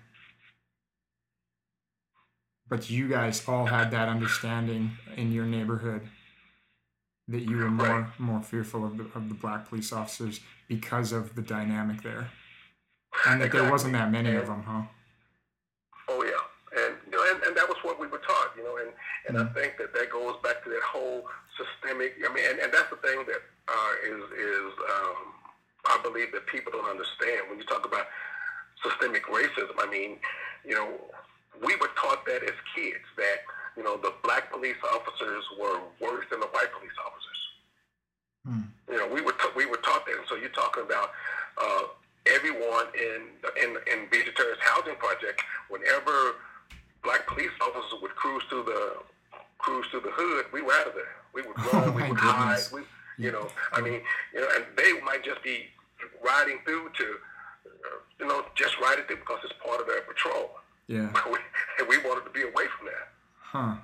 But 2.70 2.90
you 2.90 3.10
guys 3.10 3.46
all 3.48 3.66
had 3.66 3.92
that 3.92 4.08
understanding 4.08 4.92
in 5.18 5.32
your 5.34 5.46
neighborhood. 5.46 6.08
that 7.28 7.42
you 7.42 7.58
were 7.58 7.72
more 7.72 8.12
more 8.18 8.42
fearful 8.42 8.86
of 8.86 8.98
the 8.98 9.06
of 9.16 9.30
the 9.30 9.36
black 9.36 9.70
police 9.70 9.92
officers 9.94 10.42
because 10.68 11.12
of 11.12 11.36
the 11.36 11.42
dynamic 11.42 12.02
there, 12.04 12.30
and 13.28 13.42
that 13.42 13.48
exactly. 13.48 13.60
there 13.60 13.72
wasn't 13.72 13.94
that 13.94 14.12
many 14.12 14.30
and, 14.30 14.38
of 14.38 14.48
them, 14.48 14.64
huh? 14.64 14.84
Oh 16.10 16.24
yeah, 16.24 16.82
and 16.84 16.96
you 17.06 17.12
know, 17.12 17.24
and, 17.32 17.44
and 17.44 17.56
that 17.56 17.68
was 17.68 17.78
what 17.84 18.00
we 18.00 18.08
were 18.08 18.20
taught, 18.20 18.52
you 18.58 18.64
know, 18.64 18.78
and 18.78 18.92
and 19.28 19.38
mm-hmm. 19.38 19.58
I 19.58 19.62
think 19.62 19.78
that 19.78 19.94
that 19.94 20.12
goes 20.12 20.36
back 20.44 20.64
to 20.64 20.70
that 20.70 20.84
whole 20.84 21.24
systemic. 21.56 22.16
I 22.28 22.34
mean, 22.34 22.44
and, 22.50 22.60
and 22.60 22.74
that's 22.74 22.90
the 22.90 22.98
thing 22.98 23.24
that 23.28 23.42
uh, 23.72 23.94
is 24.04 24.24
is 24.36 24.72
um, 25.00 25.20
I 25.86 26.00
believe 26.04 26.32
that 26.34 26.46
people 26.48 26.72
don't 26.72 26.90
understand 26.90 27.50
when 27.50 27.58
you 27.58 27.66
talk 27.66 27.86
about 27.86 28.08
systemic 28.84 29.26
racism. 29.28 29.76
I 29.80 29.90
mean, 29.90 30.18
you 30.66 30.76
know, 30.76 30.90
we 31.66 31.76
were 31.78 31.90
taught 31.96 32.26
that 32.26 32.44
as 32.44 32.58
kids 32.76 33.06
that 33.18 33.48
you 33.78 33.84
know 33.84 33.98
the 33.98 34.14
black 34.24 34.52
police 34.52 34.80
officers 34.94 35.44
were 35.60 35.80
worse 36.00 36.26
than 36.30 36.40
the 36.40 36.52
white 36.52 36.72
police 36.78 36.98
officers. 37.06 37.40
Hmm. 38.46 38.68
You 38.92 38.98
know, 38.98 39.08
we 39.14 39.22
were 39.22 39.34
t- 39.34 39.56
we 39.56 39.66
were 39.66 39.78
taught 39.78 40.06
that, 40.06 40.16
and 40.18 40.28
so 40.28 40.36
you're 40.36 40.50
talking 40.50 40.84
about 40.84 41.12
uh, 41.58 41.84
everyone 42.28 42.88
in 42.94 43.32
in 43.64 43.70
in 43.88 44.08
BJ 44.10 44.36
Terrace 44.36 44.60
Housing 44.62 44.96
Project. 44.96 45.42
Whenever 45.70 46.36
black 47.04 47.26
police 47.28 47.54
officers 47.62 48.02
would 48.02 48.16
cruise 48.16 48.44
through 48.50 48.64
the 48.66 48.98
cruise 49.58 49.86
through 49.92 50.02
the 50.02 50.12
hood, 50.12 50.46
we 50.52 50.62
were 50.62 50.74
out 50.74 50.88
of 50.88 50.94
there. 50.94 51.16
We 51.34 51.42
would 51.44 51.58
run, 51.58 51.90
oh, 51.90 51.92
we 51.92 52.02
would 52.04 52.18
goodness. 52.18 52.70
hide. 52.70 52.74
We, 52.74 52.82
you 53.22 53.32
know, 53.32 53.48
I 53.72 53.82
mean, 53.82 54.02
you 54.34 54.42
know, 54.42 54.48
and 54.56 54.66
they 54.76 55.00
might 55.02 55.24
just 55.24 55.44
be 55.44 55.66
riding 56.24 56.60
through 56.66 56.90
to, 56.98 57.04
uh, 57.66 58.00
you 58.20 58.28
know, 58.28 58.44
just 58.56 58.80
riding 58.80 59.06
through 59.06 59.18
because 59.18 59.40
it's 59.44 59.54
part 59.64 59.80
of 59.80 59.88
their 59.88 60.02
patrol. 60.02 60.52
Yeah. 60.88 61.12
we, 61.32 61.38
and 61.80 61.88
we 61.88 61.98
wanted 62.00 62.26
to 62.26 62.32
be 62.32 62.42
away 62.42 62.66
from 62.78 62.88
that. 62.88 63.10
Huh. 63.40 63.76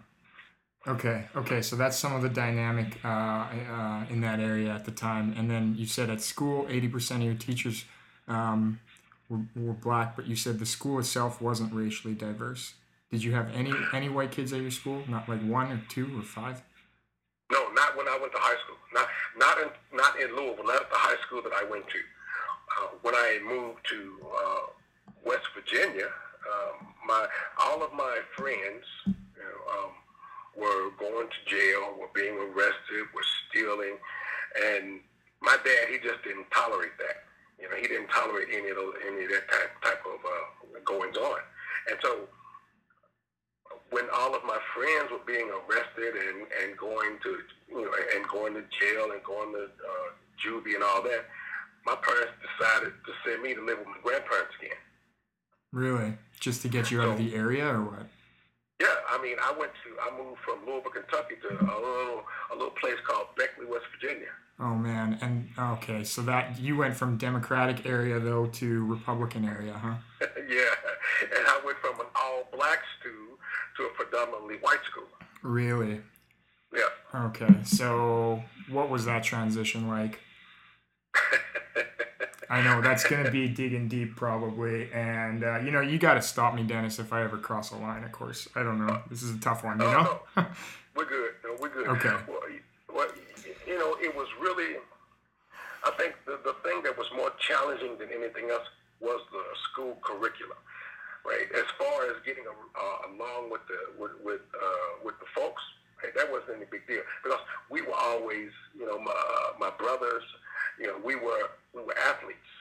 Okay. 0.88 1.26
Okay. 1.36 1.62
So 1.62 1.76
that's 1.76 1.98
some 1.98 2.16
of 2.16 2.22
the 2.22 2.30
dynamic 2.30 2.98
uh, 3.06 3.08
uh, 3.08 4.06
in 4.10 4.22
that 4.22 4.40
area 4.40 4.74
at 4.74 4.86
the 4.86 4.92
time. 4.92 5.36
And 5.38 5.52
then 5.52 5.76
you 5.78 5.86
said 5.86 6.10
at 6.10 6.22
school, 6.22 6.66
eighty 6.70 6.88
percent 6.88 7.22
of 7.22 7.26
your 7.26 7.36
teachers 7.36 7.86
um, 8.28 8.80
were, 9.30 9.42
were 9.56 9.74
black, 9.74 10.16
but 10.16 10.28
you 10.28 10.36
said 10.36 10.60
the 10.60 10.66
school 10.66 11.00
itself 11.00 11.42
wasn't 11.42 11.74
racially 11.74 12.14
diverse. 12.14 12.74
Did 13.12 13.24
you 13.24 13.34
have 13.34 13.54
any 13.54 13.74
any 13.94 14.10
white 14.10 14.32
kids 14.32 14.54
at 14.54 14.62
your 14.62 14.72
school? 14.72 15.04
Not 15.08 15.28
like 15.28 15.42
one 15.42 15.72
or 15.72 15.82
two 15.90 16.18
or 16.18 16.24
five? 16.24 16.62
No, 17.52 17.70
not 17.74 17.98
when 17.98 18.08
I 18.08 18.18
went 18.20 18.32
to 18.34 18.40
high 18.40 18.58
school. 18.64 18.77
Not 18.98 19.08
not 19.38 19.58
in 19.62 19.70
not 19.94 20.20
in 20.20 20.36
Louisville. 20.36 20.66
Not 20.66 20.82
at 20.82 20.90
the 20.90 20.98
high 20.98 21.22
school 21.26 21.42
that 21.44 21.54
I 21.54 21.64
went 21.70 21.86
to. 21.88 22.02
Uh, 22.78 22.88
when 23.02 23.14
I 23.14 23.40
moved 23.46 23.86
to 23.90 24.02
uh, 24.26 24.66
West 25.26 25.46
Virginia, 25.54 26.10
um, 26.50 26.88
my 27.06 27.28
all 27.64 27.84
of 27.84 27.94
my 27.94 28.20
friends 28.36 28.84
you 29.06 29.14
know, 29.38 29.60
um, 29.78 29.92
were 30.58 30.90
going 30.98 31.28
to 31.30 31.40
jail, 31.46 31.96
were 32.00 32.10
being 32.14 32.38
arrested, 32.38 33.06
were 33.14 33.28
stealing, 33.50 33.98
and 34.66 35.00
my 35.42 35.58
dad 35.64 35.90
he 35.90 35.98
just 36.00 36.24
didn't 36.24 36.50
tolerate 36.52 36.98
that. 36.98 37.24
You 37.62 37.70
know, 37.70 37.76
he 37.76 37.88
didn't 37.88 38.10
tolerate 38.10 38.48
any 38.52 38.70
of 38.70 38.78
those 38.78 38.96
any 39.06 39.26
of 39.26 39.30
that 39.30 39.48
type 39.50 39.72
type 39.84 40.02
of 40.06 40.20
uh, 40.26 40.80
goings 40.86 41.18
on, 41.18 41.40
and 41.90 41.98
so 42.02 42.28
when 43.90 44.06
all 44.14 44.36
of 44.36 44.44
my 44.44 44.60
friends 44.76 45.12
were 45.12 45.24
being 45.26 45.50
arrested 45.50 46.16
and, 46.16 46.48
and 46.64 46.78
going 46.78 47.18
to 47.24 47.38
you 47.70 47.82
know 47.82 47.92
and 48.16 48.28
going 48.28 48.54
to 48.54 48.62
jail 48.80 49.12
and 49.12 49.24
going 49.24 49.54
to 49.54 49.64
uh, 49.64 50.10
juvie 50.38 50.76
and 50.76 50.84
all 50.84 51.02
that, 51.04 51.26
my 51.86 51.96
parents 51.96 52.34
decided 52.44 52.94
to 53.06 53.12
send 53.26 53.42
me 53.42 53.54
to 53.56 53.62
live 53.64 53.80
with 53.80 53.88
my 53.88 54.02
grandparents 54.04 54.54
again. 54.60 54.78
Really? 55.72 56.14
Just 56.40 56.62
to 56.62 56.70
get 56.70 56.92
you 56.92 57.02
out 57.02 57.10
of 57.10 57.18
the 57.18 57.36
area, 57.36 57.68
or 57.68 57.84
what? 57.84 58.08
Yeah, 58.80 58.94
I 59.10 59.22
mean, 59.22 59.38
I 59.42 59.54
went 59.58 59.72
to 59.84 59.90
I 60.00 60.16
moved 60.18 60.40
from 60.42 60.66
Louisville, 60.66 60.92
Kentucky 60.92 61.36
to 61.42 61.50
a 61.50 61.80
little 61.80 62.24
a 62.52 62.56
little 62.56 62.76
place 62.80 62.98
called 63.06 63.28
Beckley, 63.36 63.66
West 63.66 63.86
Virginia. 63.94 64.30
Oh 64.60 64.76
man, 64.76 65.18
and 65.22 65.50
okay, 65.78 66.04
so 66.04 66.22
that 66.24 66.60
you 66.60 66.78
went 66.78 66.96
from 66.96 67.18
Democratic 67.18 67.86
area 67.86 68.20
though 68.20 68.48
to 68.48 68.86
Republican 68.86 69.46
area, 69.46 69.74
huh? 69.74 69.96
yeah, 70.50 70.74
and 71.22 71.46
I 71.48 71.60
went 71.66 71.78
from 71.78 72.00
an 72.00 72.08
all 72.16 72.48
black 72.52 72.80
to 73.04 73.10
predominantly 73.98 74.58
white 74.58 74.84
school. 74.90 75.08
Really? 75.42 76.02
Yeah. 76.74 77.26
Okay, 77.28 77.56
so 77.64 78.44
what 78.70 78.90
was 78.90 79.06
that 79.06 79.24
transition 79.24 79.88
like? 79.88 80.20
I 82.50 82.62
know 82.62 82.82
that's 82.82 83.04
gonna 83.04 83.32
be 83.32 83.48
digging 83.50 83.88
deep 83.88 84.16
probably, 84.16 84.92
and 84.94 85.44
uh, 85.44 85.60
you 85.60 85.72
know 85.72 85.82
you 85.82 85.98
got 85.98 86.14
to 86.14 86.22
stop 86.22 86.54
me, 86.54 86.64
Dennis, 86.64 87.00
if 87.00 87.12
I 87.12 87.24
ever 87.24 87.38
cross 87.38 87.72
a 87.72 87.78
line. 87.78 88.04
Of 88.04 88.12
course, 88.12 88.48
I 88.56 88.64
don't 88.64 88.86
know. 88.86 89.02
This 89.10 89.24
is 89.24 89.36
a 89.36 89.40
tough 89.40 89.64
one, 89.64 89.80
you 89.80 89.86
know. 89.86 90.20
No. 90.36 90.46
we're 90.96 91.06
good. 91.06 91.32
No, 91.44 91.56
we're 91.60 91.70
good. 91.70 91.88
Okay. 91.88 92.16
Well, 92.28 92.40
well, 92.94 93.08
you 93.66 93.78
know, 93.78 93.98
it 94.02 94.16
was 94.16 94.28
really. 94.40 94.78
I 95.86 95.92
think 95.92 96.16
the 96.26 96.40
the 96.44 96.56
thing 96.64 96.84
that 96.84 96.98
was 96.98 97.08
more 97.16 97.32
challenging 97.40 97.98
than 97.98 98.10
anything 98.12 98.50
else 98.50 98.68
was 99.00 99.22
the 99.32 99.44
school 99.72 99.98
curriculum, 100.02 100.58
right? 101.28 101.52
As 101.54 101.68
far 101.78 102.08
as 102.08 102.16
getting 102.26 102.48
uh, 102.48 103.12
along 103.12 103.52
with 103.52 103.62
the 103.68 104.00
with 104.00 104.16
with, 104.24 104.42
uh, 104.56 105.04
with 105.04 105.20
the 105.20 105.28
folks, 105.36 105.62
right? 106.02 106.16
that 106.16 106.32
wasn't 106.32 106.58
any 106.58 106.66
big 106.72 106.88
deal 106.88 107.04
because 107.24 107.40
we 107.70 107.82
were 107.84 108.00
always, 108.00 108.50
you 108.74 108.88
know, 108.88 108.98
my 108.98 109.14
my 109.60 109.72
brothers 109.78 110.24
you 110.80 110.88
know, 110.88 110.96
we 111.04 111.16
were 111.16 111.50
we 111.74 111.82
were 111.82 111.98
athletes, 111.98 112.52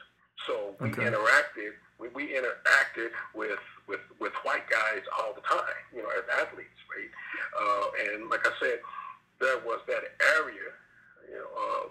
so 0.45 0.75
we 0.79 0.89
okay. 0.89 1.03
interacted. 1.03 1.77
We, 1.99 2.09
we 2.09 2.33
interacted 2.33 3.09
with, 3.33 3.59
with 3.87 4.01
with 4.19 4.33
white 4.43 4.69
guys 4.69 5.01
all 5.19 5.33
the 5.33 5.41
time, 5.41 5.81
you 5.93 6.01
know, 6.01 6.09
as 6.09 6.25
athletes, 6.41 6.77
right? 6.89 7.09
Uh, 7.53 8.13
and 8.13 8.29
like 8.29 8.45
I 8.45 8.51
said, 8.59 8.79
there 9.39 9.59
was 9.65 9.79
that 9.87 10.03
area, 10.37 10.69
you 11.29 11.35
know, 11.37 11.49
uh, 11.57 11.87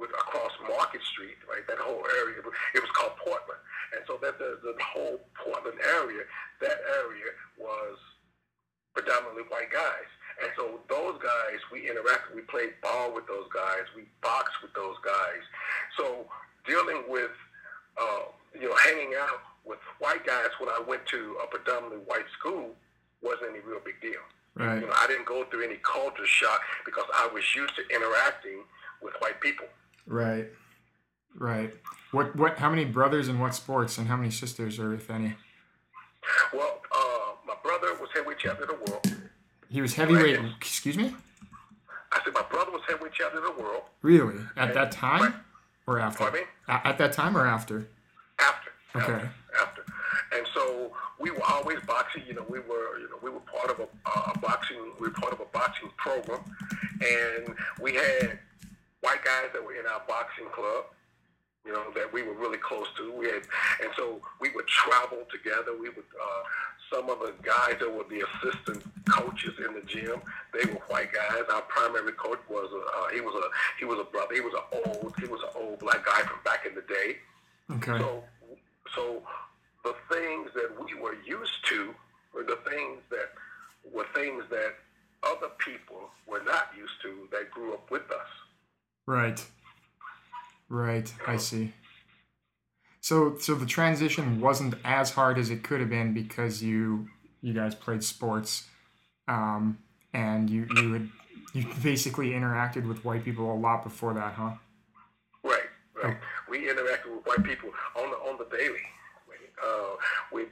with 0.00 0.10
across 0.16 0.50
Market 0.64 1.04
Street, 1.12 1.36
right? 1.44 1.60
That 1.68 1.76
whole 1.76 2.00
area, 2.24 2.40
it 2.40 2.80
was 2.80 2.90
called 2.96 3.20
Portland, 3.20 3.60
and 3.92 4.00
so 4.08 4.16
that 4.24 4.40
the, 4.40 4.56
the 4.64 4.72
whole 4.80 5.20
Portland 5.36 5.76
area, 5.84 6.24
that 6.64 6.80
area 7.04 7.30
was 7.60 8.00
predominantly 8.96 9.44
white 9.52 9.68
guys. 9.68 10.08
And 10.40 10.48
so 10.56 10.80
those 10.88 11.20
guys, 11.20 11.60
we 11.68 11.84
interacted, 11.84 12.34
we 12.34 12.40
played 12.48 12.72
ball 12.80 13.12
with 13.12 13.28
those 13.28 13.46
guys, 13.52 13.84
we 13.94 14.08
boxed 14.24 14.56
with 14.64 14.72
those 14.72 14.96
guys. 15.04 15.44
So 16.00 16.24
dealing 16.64 17.04
with, 17.08 17.30
uh, 18.00 18.32
you 18.56 18.72
know, 18.72 18.76
hanging 18.88 19.12
out 19.20 19.44
with 19.68 19.78
white 20.00 20.24
guys 20.24 20.48
when 20.58 20.70
I 20.70 20.80
went 20.80 21.04
to 21.12 21.36
a 21.44 21.46
predominantly 21.46 22.00
white 22.08 22.28
school 22.38 22.72
wasn't 23.20 23.52
any 23.52 23.60
real 23.60 23.84
big 23.84 24.00
deal. 24.00 24.24
Right. 24.56 24.80
You 24.80 24.88
know, 24.88 24.96
I 24.96 25.06
didn't 25.06 25.26
go 25.26 25.44
through 25.44 25.64
any 25.64 25.76
culture 25.84 26.26
shock 26.26 26.60
because 26.84 27.04
I 27.14 27.28
was 27.32 27.44
used 27.54 27.76
to 27.76 27.82
interacting 27.94 28.64
with 29.02 29.14
white 29.20 29.40
people. 29.40 29.66
Right. 30.10 30.48
Right. 31.36 31.72
What? 32.10 32.34
What? 32.34 32.58
How 32.58 32.68
many 32.68 32.84
brothers 32.84 33.28
and 33.28 33.40
what 33.40 33.54
sports, 33.54 33.96
and 33.96 34.08
how 34.08 34.16
many 34.16 34.32
sisters, 34.32 34.80
or 34.80 34.92
if 34.92 35.08
any? 35.08 35.36
Well, 36.52 36.80
uh, 36.92 37.36
my 37.46 37.54
brother 37.62 37.94
was 38.00 38.10
heavyweight 38.12 38.38
champion 38.38 38.68
of 38.70 38.84
the 38.84 38.90
world. 38.90 39.16
He 39.68 39.80
was 39.80 39.94
heavyweight. 39.94 40.40
Right. 40.40 40.52
Excuse 40.60 40.96
me. 40.96 41.14
I 42.12 42.20
said 42.24 42.34
my 42.34 42.42
brother 42.50 42.72
was 42.72 42.82
heavyweight 42.88 43.12
champion 43.12 43.44
of 43.44 43.56
the 43.56 43.62
world. 43.62 43.84
Really? 44.02 44.34
At 44.56 44.68
and, 44.68 44.76
that 44.76 44.90
time, 44.90 45.22
right. 45.22 45.34
or 45.86 46.00
after? 46.00 46.18
Pardon 46.24 46.40
me? 46.40 46.46
At 46.66 46.98
that 46.98 47.12
time 47.12 47.36
or 47.36 47.46
after? 47.46 47.86
After. 48.40 48.70
Okay. 48.96 49.12
After, 49.12 49.30
after. 49.62 49.84
And 50.36 50.44
so 50.52 50.90
we 51.20 51.30
were 51.30 51.44
always 51.44 51.78
boxing. 51.86 52.24
You 52.26 52.34
know, 52.34 52.44
we 52.48 52.58
were, 52.58 52.98
you 52.98 53.08
know, 53.08 53.18
we 53.22 53.30
were 53.30 53.38
part 53.40 53.70
of 53.70 53.78
a, 53.78 54.10
a 54.10 54.38
boxing. 54.40 54.78
We 54.98 55.06
were 55.06 55.14
part 55.14 55.32
of 55.32 55.38
a 55.38 55.44
boxing 55.44 55.90
program, 55.96 56.40
and 57.00 57.54
we 57.80 57.94
had 57.94 58.40
white 59.00 59.24
guys 59.24 59.50
that 59.52 59.64
were 59.64 59.74
in 59.74 59.86
our 59.86 60.02
boxing 60.06 60.48
club 60.52 60.84
you 61.64 61.72
know, 61.72 61.84
that 61.94 62.12
we 62.12 62.22
were 62.22 62.34
really 62.34 62.58
close 62.58 62.86
to. 62.96 63.12
We 63.12 63.26
had, 63.26 63.42
and 63.82 63.90
so 63.96 64.20
we 64.40 64.50
would 64.54 64.66
travel 64.66 65.18
together. 65.30 65.72
We 65.78 65.90
would, 65.90 66.08
uh, 66.20 66.42
some 66.92 67.10
of 67.10 67.20
the 67.20 67.34
guys 67.42 67.76
that 67.80 67.92
were 67.92 68.04
the 68.08 68.24
assistant 68.26 68.82
coaches 69.08 69.54
in 69.66 69.74
the 69.74 69.82
gym, 69.82 70.20
they 70.54 70.64
were 70.72 70.80
white 70.88 71.12
guys. 71.12 71.42
Our 71.52 71.62
primary 71.62 72.12
coach 72.12 72.40
was, 72.48 72.70
a, 72.72 72.98
uh, 72.98 73.08
he 73.14 73.20
was 73.20 73.34
a, 73.34 73.48
he 73.78 73.84
was 73.84 73.98
a 74.00 74.04
brother. 74.04 74.34
He 74.34 74.40
was 74.40 74.54
an 74.54 74.82
old, 74.84 75.14
he 75.18 75.26
was 75.26 75.40
an 75.42 75.50
old 75.62 75.78
black 75.80 76.04
guy 76.04 76.22
from 76.22 76.38
back 76.44 76.66
in 76.66 76.74
the 76.74 76.82
day. 76.82 77.16
Okay. 77.72 77.98
So, 77.98 78.24
so 78.94 79.22
the 79.84 79.94
things 80.10 80.50
that 80.54 80.70
we 80.82 80.98
were 80.98 81.16
used 81.26 81.64
to 81.68 81.94
were 82.34 82.42
the 82.42 82.58
things 82.68 83.00
that 83.10 83.32
were 83.92 84.06
things 84.14 84.44
that 84.50 84.74
other 85.22 85.48
people 85.58 86.10
were 86.26 86.42
not 86.42 86.70
used 86.76 87.00
to 87.02 87.28
that 87.32 87.50
grew 87.50 87.74
up 87.74 87.90
with 87.90 88.10
us. 88.10 88.28
Right. 89.10 89.44
Right, 90.68 91.12
I 91.26 91.36
see. 91.36 91.72
So 93.00 93.36
so 93.40 93.56
the 93.56 93.66
transition 93.66 94.40
wasn't 94.40 94.74
as 94.84 95.10
hard 95.10 95.36
as 95.36 95.50
it 95.50 95.64
could 95.64 95.80
have 95.80 95.90
been 95.90 96.14
because 96.14 96.62
you 96.62 97.08
you 97.42 97.52
guys 97.52 97.74
played 97.74 98.04
sports, 98.04 98.68
um, 99.26 99.78
and 100.14 100.48
you 100.48 100.68
you 100.76 100.92
had 100.92 101.08
you 101.54 101.66
basically 101.82 102.30
interacted 102.30 102.86
with 102.86 103.04
white 103.04 103.24
people 103.24 103.52
a 103.52 103.58
lot 103.58 103.82
before 103.82 104.14
that, 104.14 104.34
huh? 104.34 104.52
Right, 105.42 105.58
right. 106.00 106.16
Oh. 106.16 106.26
We 106.48 106.68
interacted 106.68 107.12
with 107.16 107.26
white 107.26 107.42
people 107.42 107.70
on 107.96 108.10
the 108.10 108.16
on 108.16 108.38
the 108.38 108.56
daily. 108.56 108.86
Uh, 109.60 109.96
with 110.32 110.48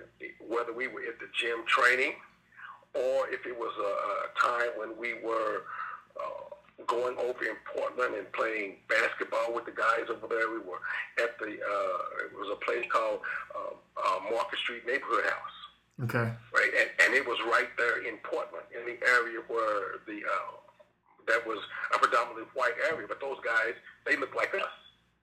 whether 0.48 0.72
we 0.72 0.88
were 0.88 1.02
at 1.02 1.20
the 1.20 1.28
gym 1.40 1.64
training, 1.66 2.14
or 2.94 3.28
if 3.30 3.46
it 3.46 3.56
was 3.56 3.72
a, 3.78 3.92
a 4.16 4.50
time 4.50 4.70
when 4.76 4.98
we 4.98 5.14
were 5.24 5.62
uh, 6.20 6.57
going 6.86 7.16
over 7.18 7.42
in 7.44 7.56
Portland 7.74 8.14
and 8.14 8.30
playing 8.32 8.76
basketball 8.88 9.52
with 9.54 9.64
the 9.66 9.72
guys 9.72 10.06
over 10.08 10.26
there. 10.28 10.50
We 10.50 10.58
were 10.58 10.80
at 11.18 11.38
the 11.38 11.58
uh, 11.58 12.24
it 12.24 12.34
was 12.38 12.48
a 12.52 12.64
place 12.64 12.86
called 12.90 13.20
uh, 13.54 13.74
uh, 13.74 14.20
Market 14.30 14.58
Street 14.58 14.86
Neighborhood 14.86 15.24
House. 15.24 15.58
Okay. 16.04 16.30
Right, 16.54 16.72
and, 16.78 16.90
and 17.02 17.14
it 17.14 17.26
was 17.26 17.38
right 17.50 17.68
there 17.76 18.06
in 18.06 18.18
Portland, 18.22 18.64
in 18.70 18.86
the 18.86 19.02
area 19.02 19.42
where 19.48 19.98
the 20.06 20.22
uh, 20.22 20.54
that 21.26 21.44
was 21.46 21.58
a 21.94 21.98
predominantly 21.98 22.46
white 22.54 22.78
area. 22.90 23.06
But 23.08 23.20
those 23.20 23.38
guys, 23.44 23.74
they 24.06 24.16
looked 24.16 24.36
like 24.36 24.54
us. 24.54 24.70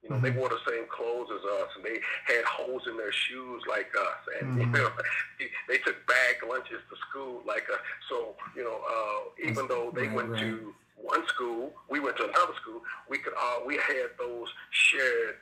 You 0.06 0.12
know, 0.12 0.18
mm-hmm. 0.18 0.26
they 0.26 0.40
wore 0.40 0.50
the 0.50 0.60
same 0.70 0.86
clothes 0.88 1.30
as 1.34 1.44
us, 1.62 1.70
and 1.76 1.84
they 1.84 2.00
had 2.32 2.46
holes 2.46 2.84
in 2.88 2.96
their 2.96 3.12
shoes 3.12 3.64
like 3.68 3.90
us, 4.00 4.22
and 4.40 4.52
mm-hmm. 4.60 4.76
you 4.76 4.82
know, 4.84 4.92
they 5.68 5.80
took 5.80 5.96
bag 6.06 6.48
lunches 6.48 6.80
to 6.92 6.96
school 7.10 7.42
like 7.48 7.64
us. 7.74 7.80
So, 8.08 8.36
you 8.56 8.64
know, 8.64 8.82
uh, 8.88 9.50
even 9.50 9.68
though 9.68 9.92
they 9.96 10.06
right, 10.06 10.16
went 10.16 10.30
right. 10.30 10.42
to 10.42 10.76
one 10.96 11.26
school, 11.28 11.74
we 11.90 12.00
went 12.00 12.18
to 12.18 12.24
another 12.26 12.54
school. 12.62 12.82
We 13.10 13.18
could 13.18 13.34
all 13.34 13.66
we 13.66 13.78
had 13.78 14.10
those 14.20 14.48
shared. 14.70 15.38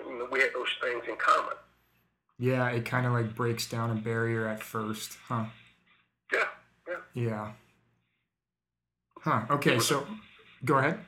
You 0.00 0.18
know, 0.18 0.28
we 0.30 0.40
had 0.40 0.50
those 0.52 0.68
things 0.82 1.02
in 1.08 1.16
common. 1.16 1.56
Yeah, 2.38 2.68
it 2.68 2.84
kind 2.84 3.06
of 3.06 3.12
like 3.12 3.34
breaks 3.34 3.66
down 3.66 3.90
a 3.90 3.94
barrier 3.94 4.46
at 4.46 4.62
first, 4.62 5.16
huh? 5.28 5.46
Yeah, 6.30 6.44
yeah. 6.86 6.96
Yeah. 7.14 7.52
Huh. 9.20 9.46
Okay, 9.48 9.78
so 9.78 10.06
go 10.62 10.76
ahead. 10.76 10.98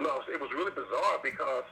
No, 0.00 0.22
it 0.32 0.40
was 0.40 0.50
really 0.52 0.70
bizarre 0.70 1.18
because 1.22 1.64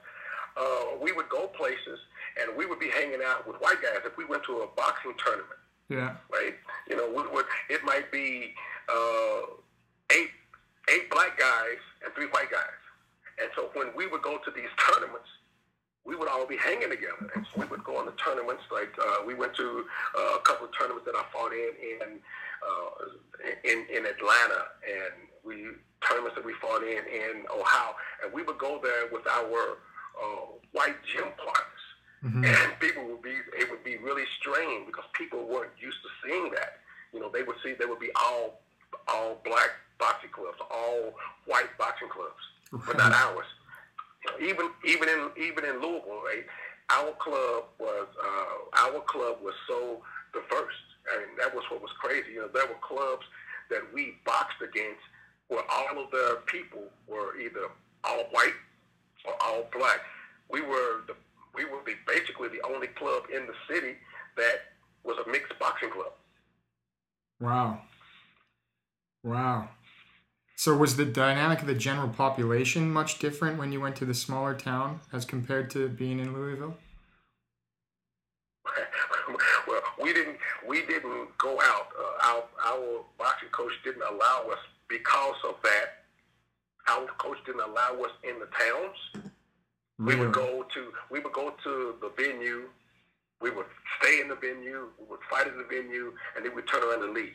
uh, 0.56 0.96
we 1.00 1.12
would 1.12 1.28
go 1.28 1.46
places 1.48 1.98
and 2.40 2.56
we 2.56 2.66
would 2.66 2.78
be 2.78 2.88
hanging 2.90 3.20
out 3.24 3.46
with 3.46 3.56
white 3.60 3.82
guys 3.82 4.00
if 4.04 4.16
we 4.16 4.24
went 4.24 4.44
to 4.44 4.58
a 4.58 4.66
boxing 4.76 5.14
tournament. 5.18 5.58
Yeah. 5.88 6.16
Right. 6.32 6.54
You 6.88 6.96
know, 6.96 7.08
we 7.08 7.28
would, 7.34 7.46
it 7.68 7.84
might 7.84 8.12
be 8.12 8.54
uh, 8.88 9.40
eight 10.12 10.30
eight 10.88 11.10
black 11.10 11.38
guys 11.38 11.78
and 12.04 12.14
three 12.14 12.26
white 12.26 12.50
guys. 12.50 12.80
And 13.40 13.50
so 13.56 13.70
when 13.74 13.88
we 13.96 14.06
would 14.06 14.22
go 14.22 14.38
to 14.38 14.50
these 14.50 14.70
tournaments, 14.88 15.28
we 16.04 16.16
would 16.16 16.28
all 16.28 16.46
be 16.46 16.56
hanging 16.56 16.90
together. 16.90 17.30
And 17.34 17.46
so 17.52 17.60
we 17.60 17.66
would 17.66 17.84
go 17.84 17.96
on 17.98 18.06
the 18.06 18.12
tournaments. 18.12 18.62
Like 18.72 18.92
uh, 18.98 19.22
we 19.26 19.34
went 19.34 19.54
to 19.56 19.84
uh, 20.18 20.36
a 20.36 20.40
couple 20.40 20.66
of 20.66 20.72
tournaments 20.78 21.06
that 21.06 21.14
I 21.14 21.24
fought 21.32 21.52
in 21.52 21.72
in 21.82 22.18
uh, 22.60 22.90
in, 23.64 23.86
in 23.90 24.06
Atlanta, 24.06 24.74
and 24.84 25.28
we 25.44 25.68
tournaments 26.06 26.36
that 26.36 26.44
we 26.44 26.54
fought 26.60 26.82
in 26.82 27.04
in 27.08 27.44
Ohio, 27.50 27.94
and 28.24 28.32
we 28.32 28.42
would 28.42 28.58
go 28.58 28.80
there 28.82 29.08
with 29.12 29.26
our 29.26 29.78
uh, 30.16 30.56
white 30.72 30.96
gym 31.12 31.28
partners. 31.36 31.84
Mm-hmm. 32.24 32.44
And 32.44 32.80
people 32.80 33.04
would 33.08 33.22
be 33.22 33.34
it 33.56 33.70
would 33.70 33.82
be 33.84 33.96
really 33.96 34.24
strange 34.40 34.86
because 34.86 35.04
people 35.14 35.46
weren't 35.46 35.72
used 35.80 35.98
to 36.02 36.10
seeing 36.22 36.50
that. 36.52 36.80
You 37.12 37.20
know, 37.20 37.30
they 37.32 37.42
would 37.42 37.56
see 37.64 37.74
they 37.78 37.86
would 37.86 38.00
be 38.00 38.10
all 38.14 38.60
all 39.08 39.40
black 39.44 39.70
boxing 39.98 40.30
clubs, 40.30 40.58
all 40.70 41.14
white 41.46 41.72
boxing 41.78 42.08
clubs, 42.08 42.84
but 42.86 42.96
not 42.98 43.12
ours. 43.12 43.46
You 44.24 44.30
know, 44.30 44.46
even 44.52 44.70
even 44.84 45.08
in 45.08 45.30
even 45.40 45.64
in 45.64 45.80
Louisville, 45.80 46.20
right? 46.24 46.44
Our 46.90 47.12
club 47.12 47.64
was 47.78 48.08
uh, 48.20 48.84
our 48.84 49.00
club 49.00 49.38
was 49.42 49.54
so 49.66 50.02
diverse, 50.32 50.76
I 51.08 51.18
mean, 51.18 51.36
that 51.38 51.54
was 51.54 51.64
what 51.70 51.82
was 51.82 51.92
crazy. 51.98 52.32
You 52.34 52.46
know, 52.46 52.50
there 52.52 52.66
were 52.66 52.80
clubs 52.82 53.24
that 53.70 53.82
we 53.94 54.16
boxed 54.24 54.60
against 54.62 55.02
where 55.48 55.64
all 55.70 55.98
of 55.98 56.10
the 56.10 56.40
people 56.46 56.84
were 57.06 57.38
either 57.38 57.70
all 58.04 58.24
white 58.30 58.54
or 59.24 59.34
all 59.42 59.66
black. 59.72 60.00
We 60.50 60.60
were 60.60 61.02
the 61.06 61.14
we 61.54 61.64
were 61.64 61.80
the, 61.84 61.94
basically 62.06 62.48
the 62.48 62.62
only 62.66 62.86
club 62.88 63.24
in 63.34 63.46
the 63.46 63.54
city 63.68 63.96
that 64.36 64.72
was 65.04 65.16
a 65.24 65.30
mixed 65.30 65.58
boxing 65.58 65.90
club. 65.90 66.12
Wow. 67.40 67.82
Wow. 69.24 69.68
So 70.56 70.76
was 70.76 70.96
the 70.96 71.06
dynamic 71.06 71.62
of 71.62 71.66
the 71.66 71.74
general 71.74 72.08
population 72.08 72.90
much 72.90 73.18
different 73.18 73.58
when 73.58 73.72
you 73.72 73.80
went 73.80 73.96
to 73.96 74.04
the 74.04 74.14
smaller 74.14 74.54
town 74.54 75.00
as 75.12 75.24
compared 75.24 75.70
to 75.70 75.88
being 75.88 76.20
in 76.20 76.34
Louisville? 76.34 76.76
well, 79.66 79.80
we 80.02 80.12
didn't 80.12 80.36
we 80.68 80.82
didn't 80.82 81.36
go 81.38 81.58
out. 81.62 81.88
Uh, 81.98 82.28
our 82.28 82.42
our 82.66 83.04
boxing 83.18 83.48
coach 83.50 83.72
didn't 83.84 84.02
allow 84.02 84.48
us 84.52 84.58
because 84.88 85.36
of 85.48 85.54
that. 85.62 85.99
Our 86.88 87.06
coach 87.18 87.38
didn't 87.46 87.60
allow 87.60 88.02
us 88.02 88.12
in 88.24 88.38
the 88.38 88.46
towns. 88.46 89.24
Really? 89.98 90.18
We 90.18 90.26
would 90.26 90.34
go 90.34 90.64
to 90.74 90.92
we 91.10 91.20
would 91.20 91.32
go 91.32 91.52
to 91.64 91.94
the 92.00 92.10
venue. 92.16 92.68
We 93.40 93.50
would 93.50 93.66
stay 94.00 94.20
in 94.20 94.28
the 94.28 94.36
venue. 94.36 94.88
We 94.98 95.06
would 95.08 95.20
fight 95.30 95.46
in 95.46 95.56
the 95.56 95.64
venue, 95.64 96.12
and 96.36 96.44
then 96.44 96.54
we'd 96.54 96.68
turn 96.68 96.82
around 96.82 97.04
and 97.04 97.14
leave. 97.14 97.32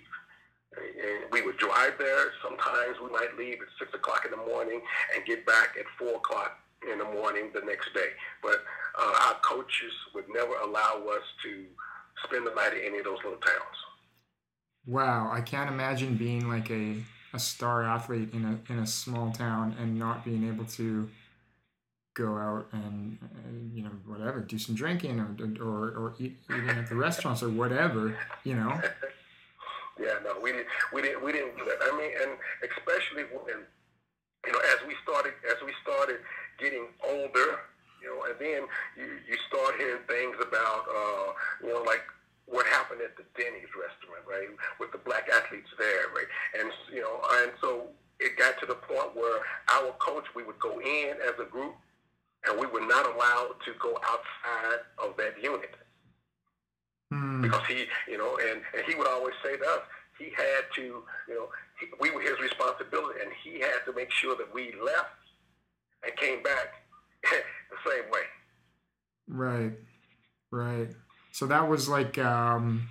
And 0.78 1.32
we 1.32 1.42
would 1.42 1.58
drive 1.58 1.94
there. 1.98 2.32
Sometimes 2.44 2.98
we 3.02 3.10
might 3.10 3.38
leave 3.38 3.62
at 3.62 3.68
six 3.80 3.94
o'clock 3.94 4.26
in 4.26 4.32
the 4.32 4.46
morning 4.46 4.82
and 5.16 5.26
get 5.26 5.46
back 5.46 5.76
at 5.80 5.86
four 5.98 6.16
o'clock 6.18 6.60
in 6.92 7.00
the 7.00 7.06
morning 7.06 7.50
the 7.54 7.62
next 7.62 7.94
day. 7.94 8.10
But 8.44 8.64
uh, 9.00 9.14
our 9.28 9.36
coaches 9.42 9.94
would 10.14 10.26
never 10.34 10.54
allow 10.58 11.04
us 11.10 11.24
to 11.44 11.66
spend 12.26 12.46
the 12.46 12.54
night 12.54 12.74
in 12.74 12.86
any 12.86 13.00
of 13.00 13.06
those 13.06 13.18
little 13.24 13.40
towns. 13.40 13.78
Wow, 14.86 15.32
I 15.32 15.42
can't 15.42 15.70
imagine 15.70 16.16
being 16.16 16.48
like 16.48 16.70
a, 16.70 16.96
a 17.36 17.40
star 17.40 17.84
athlete 17.84 18.34
in 18.34 18.46
a 18.46 18.72
in 18.72 18.80
a 18.80 18.88
small 18.88 19.32
town 19.32 19.76
and 19.80 20.00
not 20.00 20.26
being 20.26 20.48
able 20.48 20.66
to 20.66 21.10
go 22.16 22.38
out 22.38 22.68
and, 22.72 23.20
you 23.74 23.84
know 23.84 23.92
whatever 24.06 24.40
do 24.40 24.58
some 24.58 24.74
drinking 24.74 25.20
or 25.20 25.36
or, 25.62 25.88
or 25.90 26.14
eat, 26.18 26.38
eating 26.50 26.70
at 26.70 26.88
the 26.88 26.96
restaurants 26.96 27.44
or 27.44 27.50
whatever 27.50 28.18
you 28.46 28.56
know 28.56 28.82
Yeah, 30.00 30.20
no, 30.24 30.36
we 30.42 30.52
didn't. 30.52 30.68
We 30.92 31.02
didn't. 31.02 31.24
We 31.24 31.32
didn't 31.32 31.56
do 31.56 31.64
that. 31.64 31.80
I 31.80 31.96
mean, 31.96 32.12
and 32.20 32.36
especially 32.68 33.24
when 33.32 33.64
you 34.46 34.52
know, 34.52 34.60
as 34.76 34.84
we 34.88 34.96
started, 35.04 35.34
as 35.48 35.56
we 35.64 35.72
started 35.82 36.20
getting 36.60 36.92
older, 37.00 37.64
you 38.04 38.12
know, 38.12 38.28
and 38.28 38.36
then 38.36 38.68
you 39.00 39.08
you 39.24 39.38
start 39.48 39.80
hearing 39.80 40.04
things 40.08 40.36
about, 40.44 40.84
uh, 40.92 41.28
you 41.64 41.74
know, 41.74 41.82
like 41.84 42.04
what 42.46 42.66
happened 42.68 43.02
at 43.02 43.18
the 43.18 43.26
Denny's 43.34 43.74
restaurant, 43.74 44.22
right, 44.30 44.48
with 44.80 44.92
the 44.92 45.00
black 45.00 45.28
athletes 45.34 45.70
there, 45.78 46.14
right, 46.14 46.30
and 46.60 46.70
you 46.94 47.02
know, 47.02 47.20
and 47.42 47.52
so 47.62 47.90
it 48.20 48.38
got 48.38 48.60
to 48.60 48.66
the 48.66 48.76
point 48.76 49.16
where 49.16 49.42
our 49.74 49.92
coach, 50.00 50.26
we 50.36 50.44
would 50.44 50.60
go 50.60 50.80
in 50.80 51.16
as 51.28 51.34
a 51.40 51.50
group, 51.50 51.76
and 52.48 52.60
we 52.60 52.68
were 52.68 52.86
not 52.86 53.06
allowed 53.06 53.56
to 53.66 53.72
go 53.82 53.98
outside 54.06 54.86
of 55.04 55.18
that 55.18 55.42
unit. 55.42 55.76
Mm. 57.14 57.42
Because 57.42 57.66
he, 57.68 57.86
you 58.10 58.18
know, 58.18 58.38
and, 58.38 58.62
and 58.76 58.86
he 58.88 58.96
would 58.96 59.08
always 59.08 59.34
say 59.44 59.58
to 59.58 59.64
us, 59.64 59.82
he 60.18 60.26
had 60.36 60.64
to, 60.76 61.04
you 61.28 61.36
know, 61.36 61.48
he, 61.80 61.88
we 62.00 62.12
were 62.12 62.22
his 62.22 62.40
responsibility, 62.40 63.20
and 63.22 63.32
he 63.44 63.60
had 63.60 63.80
to 63.86 63.94
make 63.94 64.12
sure 64.12 64.36
that 64.38 64.54
we 64.54 64.74
left 64.84 65.10
and 66.04 66.16
came 66.16 66.42
back 66.44 66.74
the 67.24 67.90
same 67.90 68.10
way. 68.12 68.22
Right, 69.28 69.74
right. 70.52 70.90
So 71.36 71.46
that 71.48 71.68
was 71.68 71.90
like, 71.90 72.18
um, 72.18 72.88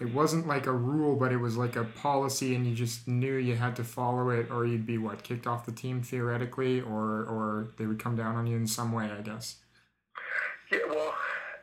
it 0.00 0.10
wasn't 0.14 0.46
like 0.46 0.66
a 0.66 0.72
rule, 0.72 1.16
but 1.16 1.32
it 1.32 1.36
was 1.36 1.58
like 1.58 1.76
a 1.76 1.84
policy, 1.84 2.54
and 2.54 2.66
you 2.66 2.74
just 2.74 3.06
knew 3.06 3.34
you 3.34 3.56
had 3.56 3.76
to 3.76 3.84
follow 3.84 4.30
it, 4.30 4.50
or 4.50 4.64
you'd 4.64 4.86
be 4.86 4.96
what 4.96 5.22
kicked 5.22 5.46
off 5.46 5.66
the 5.66 5.72
team 5.72 6.02
theoretically, 6.02 6.80
or 6.80 7.26
or 7.26 7.74
they 7.76 7.84
would 7.84 7.98
come 7.98 8.16
down 8.16 8.36
on 8.36 8.46
you 8.46 8.56
in 8.56 8.66
some 8.66 8.90
way, 8.90 9.10
I 9.10 9.20
guess. 9.20 9.56
Yeah, 10.72 10.78
well, 10.88 11.14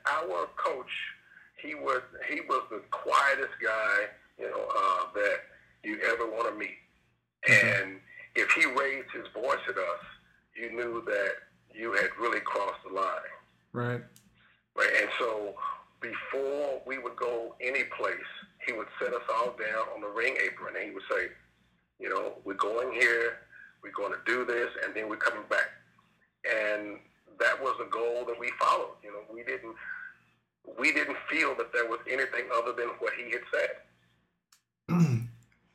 our 0.06 0.48
coach 0.58 0.92
he 1.58 1.74
was 1.74 2.04
he 2.30 2.42
was 2.42 2.66
the 2.70 2.84
quietest 2.92 3.54
guy, 3.60 4.06
you 4.38 4.48
know, 4.48 4.68
uh, 4.78 5.06
that 5.16 5.38
you 5.84 5.98
ever 6.06 6.30
want 6.30 6.54
to 6.54 6.56
meet. 6.56 6.78
Mm-hmm. 7.50 7.84
And 7.84 8.00
if 8.36 8.52
he 8.52 8.68
raised 8.68 9.10
his 9.12 9.26
voice 9.34 9.66
at 9.68 9.76
us, 9.76 10.04
you 10.56 10.72
knew 10.72 11.02
that 11.04 11.32
you 11.74 11.94
had 11.94 12.10
really 12.20 12.42
crossed 12.42 12.84
the 12.88 12.94
line. 12.94 13.34
Right. 13.74 14.02
Right. 14.76 14.92
And 15.02 15.10
so 15.18 15.56
before 16.02 16.82
we 16.86 16.98
would 16.98 17.16
go 17.16 17.56
any 17.62 17.84
place, 17.98 18.32
he 18.66 18.74
would 18.74 18.88
set 19.00 19.14
us 19.14 19.22
all 19.34 19.56
down 19.58 19.86
on 19.96 20.02
the 20.02 20.08
ring 20.08 20.36
apron 20.44 20.76
and 20.76 20.86
he 20.86 20.92
would 20.92 21.04
say, 21.10 21.28
you 22.00 22.10
know, 22.10 22.34
we're 22.44 22.56
going 22.56 22.92
here, 22.92 23.38
we're 23.84 23.92
going 23.92 24.12
to 24.12 24.20
do 24.26 24.44
this, 24.46 24.70
and 24.84 24.96
then 24.96 25.08
we're 25.08 25.18
coming 25.18 25.44
back. 25.50 25.70
And 26.44 26.98
that 27.40 27.62
was 27.62 27.76
the 27.78 27.86
goal 27.86 28.26
that 28.26 28.40
we 28.40 28.52
followed. 28.60 28.98
You 29.04 29.12
know, 29.12 29.22
we 29.32 29.44
didn't 29.44 29.76
we 30.80 30.92
didn't 30.94 31.18
feel 31.30 31.56
that 31.56 31.74
there 31.74 31.88
was 31.88 32.00
anything 32.08 32.46
other 32.56 32.72
than 32.74 32.90
what 33.00 33.14
he 33.14 33.32
had 33.32 33.42
said. 33.52 33.70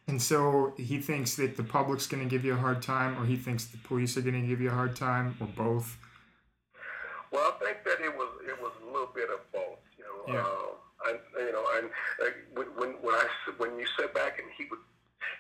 and 0.07 0.23
so 0.23 0.75
he 0.77 0.99
thinks 0.99 1.35
that 1.37 1.57
the 1.57 1.65
public's 1.65 2.07
going 2.07 2.23
to 2.23 2.29
give 2.29 2.45
you 2.45 2.53
a 2.55 2.57
hard 2.57 2.83
time, 2.83 3.21
or 3.21 3.27
he 3.27 3.37
thinks 3.37 3.65
the 3.67 3.79
police 3.79 4.17
are 4.17 4.21
going 4.21 4.41
to 4.41 4.47
give 4.47 4.61
you 4.61 4.71
a 4.71 4.75
hard 4.75 4.95
time, 4.95 5.37
or 5.41 5.49
both. 5.49 5.99
Well, 7.33 7.55
I 7.61 7.65
think 7.65 7.85
that 7.85 8.05
it 8.05 8.17
was 8.17 8.29
it 8.47 8.61
was 8.61 8.73
a 8.83 8.87
little 8.87 9.11
bit 9.15 9.29
of 9.31 9.41
both. 9.53 9.83
You 9.99 10.05
know, 10.05 10.16
yeah. 10.29 10.41
uh, 10.41 11.11
and 11.11 11.19
you 11.39 11.53
know, 11.53 11.65
and 11.79 11.87
uh, 12.23 12.31
when 12.55 12.91
when 13.03 13.15
I 13.15 13.27
when 13.59 13.79
you 13.79 13.87
sit 13.99 14.15
back 14.15 14.39
and 14.39 14.49
he 14.57 14.65
would 14.71 14.81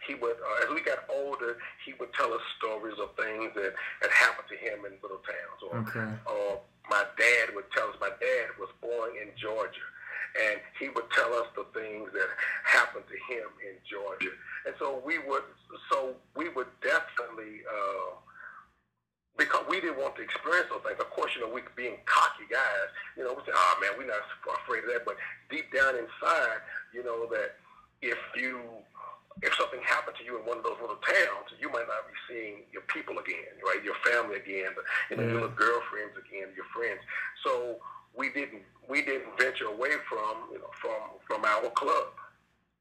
he 0.07 0.14
would 0.14 0.37
uh, 0.37 0.64
as 0.64 0.75
we 0.75 0.81
got 0.83 1.05
older, 1.09 1.59
he 1.85 1.94
would 1.99 2.12
tell 2.12 2.33
us 2.33 2.40
stories 2.59 2.99
of 3.01 3.14
things 3.16 3.53
that 3.55 3.75
had 4.03 4.11
happened 4.11 4.49
to 4.49 4.57
him 4.57 4.85
in 4.87 4.92
little 5.03 5.22
towns, 5.25 5.61
or 5.62 5.79
okay. 5.87 6.12
or 6.27 6.61
my 6.90 7.05
dad 7.18 7.55
would 7.55 7.70
tell 7.72 7.88
us. 7.88 7.96
My 8.01 8.14
dad 8.20 8.46
was 8.59 8.70
born 8.81 9.11
in 9.20 9.31
Georgia, 9.37 9.87
and 10.46 10.61
he 10.79 10.88
would 10.88 11.11
tell 11.11 11.33
us 11.35 11.46
the 11.57 11.66
things 11.75 12.11
that 12.12 12.29
happened 12.64 13.05
to 13.09 13.18
him 13.33 13.49
in 13.64 13.75
Georgia. 13.88 14.35
And 14.66 14.75
so 14.79 15.03
we 15.05 15.18
would, 15.18 15.46
so 15.90 16.14
we 16.37 16.49
would 16.51 16.70
definitely 16.83 17.62
uh, 17.66 18.14
we 19.68 19.81
didn't 19.81 20.01
want 20.01 20.16
to 20.16 20.22
experience 20.22 20.68
those 20.70 20.81
things. 20.81 21.01
Of 21.01 21.11
course, 21.11 21.33
you 21.37 21.44
know, 21.44 21.53
we 21.53 21.61
being 21.77 22.01
cocky 22.07 22.49
guys, 22.49 22.88
you 23.16 23.25
know, 23.25 23.35
we 23.37 23.44
say, 23.44 23.53
oh 23.53 23.75
man, 23.81 23.92
we're 23.99 24.09
not 24.09 24.25
afraid 24.64 24.85
of 24.85 24.90
that. 24.92 25.05
But 25.05 25.16
deep 25.51 25.68
down 25.75 25.94
inside, 25.96 26.64
you 26.94 27.05
know, 27.05 27.29
that 27.31 27.61
if 28.01 28.18
you 28.37 28.61
if 29.42 29.53
something 29.55 29.81
happened 29.85 30.16
to 30.16 30.25
you 30.25 30.40
in 30.40 30.46
one 30.49 30.57
of 30.57 30.64
those 30.64 30.81
little 30.81 30.96
towns, 31.05 31.53
you 31.61 31.68
might 31.68 31.85
not 31.85 32.09
be 32.09 32.16
seeing 32.25 32.64
your 32.72 32.83
people 32.88 33.18
again, 33.18 33.53
right? 33.61 33.85
Your 33.85 33.96
family 34.01 34.40
again, 34.40 34.72
you 35.11 35.16
know, 35.16 35.22
yeah. 35.22 35.29
your 35.29 35.40
little 35.44 35.57
girlfriends 35.57 36.16
again, 36.16 36.49
your 36.57 36.64
friends. 36.72 37.01
So 37.44 37.77
we 38.16 38.31
didn't 38.31 38.62
we 38.88 39.03
didn't 39.03 39.37
venture 39.38 39.66
away 39.66 40.01
from 40.09 40.49
you 40.53 40.59
know 40.59 40.70
from 40.81 41.20
from 41.27 41.44
our 41.44 41.68
club. 41.70 42.09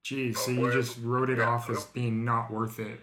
Geez, 0.03 0.39
so 0.39 0.51
you 0.51 0.71
just 0.71 0.99
wrote 1.01 1.29
it 1.29 1.39
yeah, 1.39 1.49
off 1.49 1.69
as 1.69 1.85
being 1.85 2.23
not 2.23 2.51
worth 2.51 2.79
it. 2.79 2.99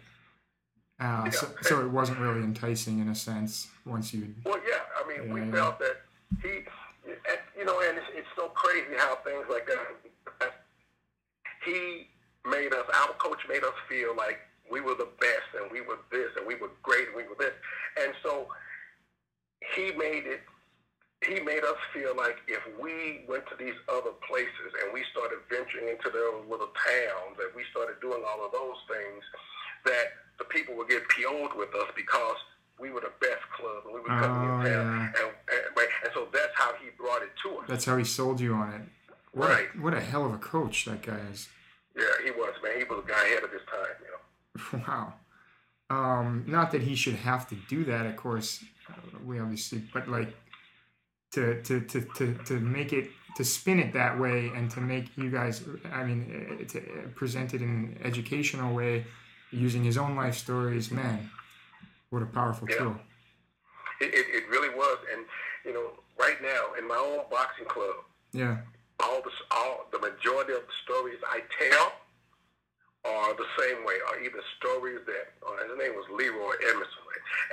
Uh, 1.03 1.23
yeah. 1.25 1.31
so, 1.31 1.49
so 1.63 1.81
it 1.81 1.91
wasn't 1.91 2.17
really 2.21 2.43
enticing 2.43 3.01
in 3.01 3.09
a 3.09 3.15
sense 3.15 3.67
once 3.85 4.15
you. 4.15 4.33
Well, 4.47 4.61
yeah, 4.63 4.79
I 4.95 5.09
mean, 5.09 5.27
yeah, 5.27 5.35
we 5.35 5.41
yeah. 5.41 5.53
felt 5.53 5.79
that 5.81 5.97
he, 6.41 6.63
you 7.59 7.65
know, 7.65 7.81
and 7.89 7.99
it's, 7.99 8.07
it's 8.15 8.29
so 8.37 8.49
crazy 8.51 8.95
how 8.99 9.17
things 9.25 9.45
like 9.51 9.67
that. 9.67 10.55
He 11.67 12.07
made 12.49 12.73
us, 12.73 12.87
our 12.95 13.15
coach 13.19 13.41
made 13.49 13.65
us 13.65 13.75
feel 13.89 14.15
like 14.17 14.39
we 14.71 14.81
were 14.81 14.95
the 14.95 15.09
best 15.19 15.51
and 15.61 15.73
we 15.73 15.81
were 15.81 15.99
this 16.13 16.31
and 16.39 16.47
we 16.47 16.55
were 16.55 16.71
great 16.83 17.09
and 17.09 17.17
we 17.17 17.25
were 17.25 17.39
this, 17.39 17.55
and 18.01 18.13
so 18.23 18.47
he 19.75 19.91
made 19.93 20.27
it 20.27 20.41
he 21.23 21.39
made 21.39 21.63
us 21.63 21.79
feel 21.95 22.17
like 22.17 22.35
if 22.49 22.59
we 22.83 23.23
went 23.31 23.47
to 23.47 23.55
these 23.55 23.79
other 23.87 24.11
places 24.27 24.71
and 24.83 24.91
we 24.91 25.07
started 25.15 25.39
venturing 25.47 25.87
into 25.87 26.11
those 26.11 26.43
little 26.51 26.75
towns 26.75 27.39
and 27.39 27.55
we 27.55 27.63
started 27.71 27.95
doing 28.03 28.27
all 28.27 28.43
of 28.43 28.51
those 28.51 28.75
things, 28.91 29.23
that 29.87 30.19
the 30.39 30.45
people 30.45 30.77
would 30.77 30.89
get 30.89 31.09
PO'd 31.09 31.57
with 31.57 31.75
us 31.75 31.89
because 31.97 32.37
we 32.79 32.91
were 32.91 33.01
the 33.01 33.13
best 33.21 33.43
club 33.57 33.85
and 33.85 33.95
we 33.95 34.01
were 34.01 34.07
coming 34.07 34.51
oh, 34.51 34.61
in 34.61 34.65
town. 34.65 34.67
Yeah. 34.67 35.07
And, 35.07 35.15
and, 35.17 35.89
and, 36.05 36.13
so 36.15 36.29
that's 36.33 36.53
how 36.55 36.73
he 36.83 36.91
brought 36.97 37.23
it 37.23 37.31
to 37.45 37.59
us. 37.59 37.65
That's 37.69 37.85
how 37.85 37.97
he 37.97 38.05
sold 38.05 38.41
you 38.41 38.55
on 38.55 38.73
it. 38.73 38.81
What 39.33 39.51
right. 39.51 39.67
A, 39.75 39.81
what 39.81 39.95
a 39.95 40.01
hell 40.01 40.27
of 40.27 40.33
a 40.33 40.39
coach 40.39 40.85
that 40.87 41.03
guy 41.03 41.19
is. 41.33 41.49
Yeah, 41.97 42.05
he 42.25 42.31
was, 42.31 42.55
man. 42.63 42.79
He 42.79 42.85
was 42.85 43.05
a 43.05 43.09
guy 43.09 43.25
ahead 43.27 43.45
of 43.45 43.53
his 43.53 43.63
time, 43.71 43.97
you 44.01 44.79
know. 44.79 44.85
Wow. 44.89 45.15
Um, 45.91 46.45
not 46.47 46.71
that 46.73 46.83
he 46.83 46.95
should 46.95 47.17
have 47.17 47.47
to 47.49 47.57
do 47.69 47.85
that, 47.85 48.07
of 48.07 48.17
course. 48.17 48.65
We 49.27 49.39
obviously, 49.39 49.83
but 49.93 50.09
like 50.09 50.35
to, 51.33 51.63
to, 51.63 51.81
to, 51.81 52.01
to, 52.17 52.35
to 52.47 52.61
make 52.61 52.93
it 52.93 53.11
to 53.37 53.45
spin 53.45 53.79
it 53.79 53.93
that 53.95 54.19
way 54.19 54.51
and 54.55 54.71
to 54.71 54.81
make 54.81 55.17
you 55.17 55.31
guys 55.31 55.65
i 55.93 56.05
mean 56.05 56.59
eh, 56.61 56.65
to 56.65 56.81
present 57.15 57.55
it 57.55 57.63
in 57.63 57.69
an 57.69 57.99
educational 58.05 58.75
way 58.75 59.05
using 59.53 59.85
his 59.85 59.97
own 59.97 60.17
life 60.17 60.37
stories 60.37 60.91
man 60.91 61.31
what 62.11 62.23
a 62.23 62.27
powerful 62.27 62.69
yeah. 62.69 62.77
tool. 62.77 62.97
It, 64.01 64.13
it, 64.13 64.27
it 64.35 64.49
really 64.51 64.75
was. 64.75 64.99
And 65.15 65.25
you 65.65 65.73
know 65.73 65.91
right 66.19 66.37
now 66.43 66.75
in 66.79 66.87
my 66.87 66.97
own 66.97 67.25
boxing 67.31 67.67
club 67.67 67.97
yeah. 68.33 68.59
all 69.01 69.23
the 69.23 69.31
all 69.51 69.87
the 69.93 69.99
majority 69.99 70.53
of 70.53 70.61
the 70.61 70.77
stories 70.85 71.19
i 71.31 71.41
tell 71.59 71.93
are 73.05 73.35
the 73.35 73.51
same 73.59 73.85
way, 73.85 73.99
are 74.07 74.23
either 74.23 74.43
stories 74.59 75.03
that, 75.07 75.35
uh, 75.43 75.59
his 75.67 75.75
name 75.79 75.95
was 75.99 76.07
Leroy 76.15 76.55
Emerson, 76.71 77.03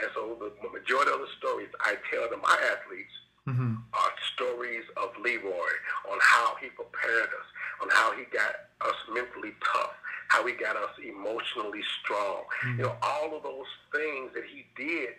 and 0.02 0.10
so 0.14 0.38
the 0.38 0.70
majority 0.70 1.12
of 1.12 1.20
the 1.20 1.32
stories 1.42 1.70
I 1.82 1.98
tell 2.14 2.30
to 2.30 2.38
my 2.38 2.54
athletes 2.70 3.16
mm-hmm. 3.50 3.82
are 3.94 4.14
stories 4.34 4.86
of 4.98 5.10
Leroy 5.18 5.74
on 6.06 6.18
how 6.22 6.54
he 6.62 6.70
prepared 6.70 7.34
us, 7.34 7.48
on 7.82 7.90
how 7.90 8.14
he 8.14 8.30
got 8.30 8.70
us 8.86 8.98
mentally 9.10 9.58
tough, 9.74 9.98
how 10.40 10.48
he 10.48 10.54
got 10.54 10.76
us 10.76 10.92
emotionally 11.04 11.82
strong. 12.02 12.44
Mm-hmm. 12.64 12.80
You 12.80 12.84
know, 12.86 12.96
all 13.02 13.36
of 13.36 13.44
those 13.44 13.68
things 13.92 14.32
that 14.34 14.44
he 14.48 14.66
did 14.76 15.10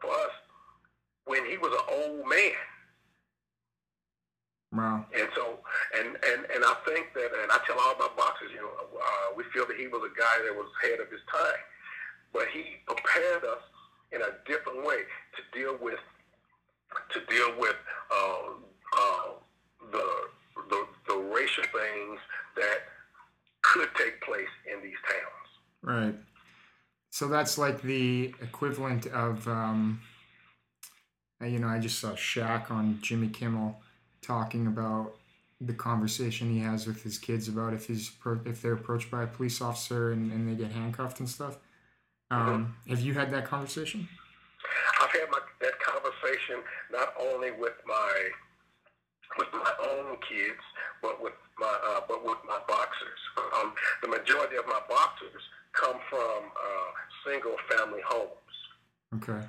for 0.00 0.10
us 0.10 0.34
when 1.26 1.44
he 1.46 1.58
was 1.58 1.72
an 1.72 1.86
old 1.92 2.28
man. 2.28 2.56
Wow. 4.72 5.04
And 5.12 5.28
so, 5.36 5.60
and, 5.98 6.08
and, 6.08 6.40
and 6.48 6.64
I 6.64 6.74
think 6.88 7.12
that, 7.12 7.28
and 7.42 7.52
I 7.52 7.58
tell 7.66 7.78
all 7.78 7.94
my 7.98 8.08
boxers, 8.16 8.50
you 8.54 8.62
know, 8.62 8.72
uh, 8.96 9.36
we 9.36 9.44
feel 9.52 9.66
that 9.66 9.76
he 9.76 9.86
was 9.86 10.00
a 10.00 10.18
guy 10.18 10.36
that 10.48 10.54
was 10.56 10.66
ahead 10.82 11.00
of 11.00 11.10
his 11.12 11.20
time. 11.30 11.60
But 12.32 12.48
he 12.48 12.80
prepared 12.86 13.44
us 13.44 13.60
in 14.12 14.22
a 14.22 14.32
different 14.48 14.86
way 14.86 15.04
to 15.36 15.58
deal 15.58 15.76
with 15.80 16.00
to 17.12 17.20
deal 17.24 17.58
with 17.58 17.76
uh, 18.12 18.52
uh, 18.98 19.28
the, 19.92 20.06
the, 20.68 20.86
the 21.08 21.16
racial 21.16 21.64
things 21.64 22.20
that 22.54 22.84
could 23.72 23.88
take 23.96 24.20
place 24.20 24.52
in 24.72 24.82
these 24.82 24.98
towns. 25.08 25.48
Right. 25.82 26.14
So 27.10 27.28
that's 27.28 27.58
like 27.58 27.82
the 27.82 28.34
equivalent 28.40 29.06
of, 29.06 29.46
um, 29.48 30.00
you 31.40 31.58
know, 31.58 31.68
I 31.68 31.78
just 31.78 31.98
saw 31.98 32.10
Shaq 32.10 32.70
on 32.70 32.98
Jimmy 33.02 33.28
Kimmel 33.28 33.80
talking 34.20 34.66
about 34.66 35.14
the 35.60 35.72
conversation 35.72 36.50
he 36.50 36.58
has 36.60 36.86
with 36.86 37.02
his 37.02 37.18
kids 37.18 37.48
about 37.48 37.72
if 37.72 37.86
he's 37.86 38.10
if 38.44 38.62
they're 38.62 38.74
approached 38.74 39.10
by 39.10 39.22
a 39.22 39.26
police 39.26 39.60
officer 39.60 40.12
and, 40.12 40.32
and 40.32 40.48
they 40.48 40.54
get 40.54 40.72
handcuffed 40.72 41.20
and 41.20 41.28
stuff. 41.28 41.58
Um, 42.30 42.74
mm-hmm. 42.84 42.90
Have 42.90 43.00
you 43.00 43.14
had 43.14 43.30
that 43.32 43.44
conversation? 43.44 44.08
I've 45.00 45.10
had 45.10 45.30
my, 45.30 45.38
that 45.60 45.78
conversation 45.80 46.56
not 46.90 47.14
only 47.20 47.50
with 47.52 47.74
my 47.86 48.28
with 49.38 49.48
my 49.52 49.72
own 49.90 50.16
kids, 50.28 50.60
but 51.02 51.20
with 51.20 51.34
my 51.58 51.74
uh, 51.90 52.00
but 52.08 52.24
with 52.24 52.38
my 52.46 52.58
boxers. 52.66 53.20
Um, 53.58 53.74
the 54.00 54.08
majority 54.08 54.56
of 54.56 54.66
my 54.66 54.80
boxers 54.88 55.42
come 55.72 55.98
from 56.08 56.40
uh, 56.54 56.90
single 57.26 57.56
family 57.68 58.00
homes. 58.06 58.56
Okay. 59.16 59.44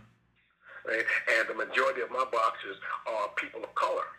Right? 0.83 1.05
And 1.39 1.47
the 1.47 1.55
majority 1.55 2.01
of 2.01 2.11
my 2.11 2.25
boxers 2.29 2.75
are 3.07 3.29
people 3.37 3.63
of 3.63 3.73
color. 3.75 4.09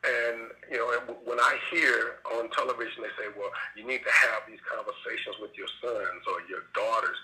And 0.00 0.48
you 0.70 0.78
know, 0.78 0.88
when 1.24 1.38
I 1.38 1.58
hear 1.70 2.24
on 2.38 2.48
television 2.56 3.02
they 3.04 3.12
say, 3.20 3.28
"Well, 3.36 3.50
you 3.76 3.84
need 3.84 4.00
to 4.06 4.14
have 4.30 4.48
these 4.48 4.62
conversations 4.64 5.36
with 5.42 5.52
your 5.58 5.68
sons 5.82 6.22
or 6.24 6.40
your 6.48 6.64
daughters," 6.72 7.18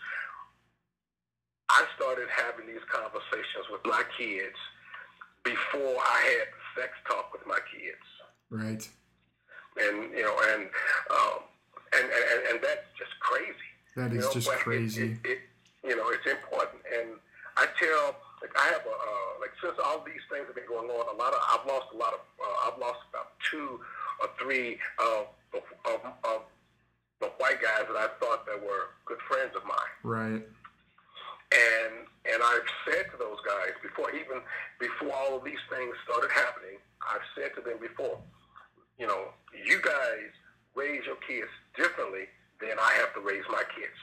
I 1.70 1.86
started 1.96 2.28
having 2.28 2.66
these 2.66 2.84
conversations 2.92 3.64
with 3.72 3.80
my 3.86 4.02
kids 4.18 4.58
before 5.42 5.96
I 5.96 6.20
had 6.36 6.48
sex 6.76 6.92
talk 7.08 7.32
with 7.32 7.46
my 7.46 7.58
kids. 7.72 8.04
Right. 8.50 8.88
And 9.78 10.10
you 10.12 10.22
know, 10.22 10.36
and 10.52 10.62
um, 11.10 11.38
and, 11.94 12.04
and 12.04 12.40
and 12.50 12.58
that's 12.62 12.86
just 12.98 13.12
crazy. 13.20 13.70
That 13.96 14.12
is 14.12 14.14
you 14.14 14.20
know, 14.20 14.32
just 14.32 14.50
crazy. 14.50 15.18
It, 15.24 15.30
it, 15.30 15.30
it, 15.30 15.38
you 15.84 15.96
know, 15.96 16.08
it's 16.10 16.26
important, 16.26 16.82
and 16.92 17.18
I 17.56 17.66
tell 17.78 18.16
like 18.40 18.52
I 18.56 18.66
have 18.72 18.84
a 18.86 18.94
uh, 18.94 19.30
like 19.40 19.52
since 19.62 19.74
all 19.82 20.04
these 20.04 20.24
things 20.30 20.46
have 20.46 20.54
been 20.54 20.68
going 20.68 20.88
on, 20.88 21.14
a 21.14 21.16
lot 21.18 21.32
of 21.32 21.40
I've 21.52 21.66
lost 21.66 21.88
a 21.92 21.96
lot 21.96 22.12
of 22.14 22.20
uh, 22.40 22.68
I've 22.68 22.78
lost 22.78 23.00
about 23.10 23.32
two 23.50 23.80
or 24.20 24.28
three 24.40 24.78
of, 24.98 25.28
of, 25.84 26.00
of 26.24 26.40
the 27.20 27.28
white 27.38 27.60
guys 27.60 27.84
that 27.88 27.96
I 27.96 28.08
thought 28.20 28.46
that 28.46 28.60
were 28.60 28.92
good 29.04 29.20
friends 29.28 29.52
of 29.56 29.64
mine. 29.64 29.92
Right. 30.02 30.42
And 31.52 31.94
and 32.26 32.42
I've 32.42 32.68
said 32.84 33.10
to 33.12 33.16
those 33.16 33.40
guys 33.46 33.72
before 33.82 34.10
even 34.10 34.42
before 34.80 35.14
all 35.14 35.36
of 35.36 35.44
these 35.44 35.62
things 35.70 35.94
started 36.04 36.30
happening, 36.32 36.76
I've 37.00 37.24
said 37.36 37.54
to 37.56 37.60
them 37.62 37.78
before, 37.80 38.18
you 38.98 39.06
know, 39.06 39.28
you 39.52 39.80
guys 39.82 40.30
raise 40.74 41.04
your 41.06 41.16
kids 41.26 41.50
differently 41.76 42.24
than 42.60 42.78
I 42.80 42.92
have 43.00 43.14
to 43.14 43.20
raise 43.20 43.44
my 43.50 43.62
kids. 43.74 43.96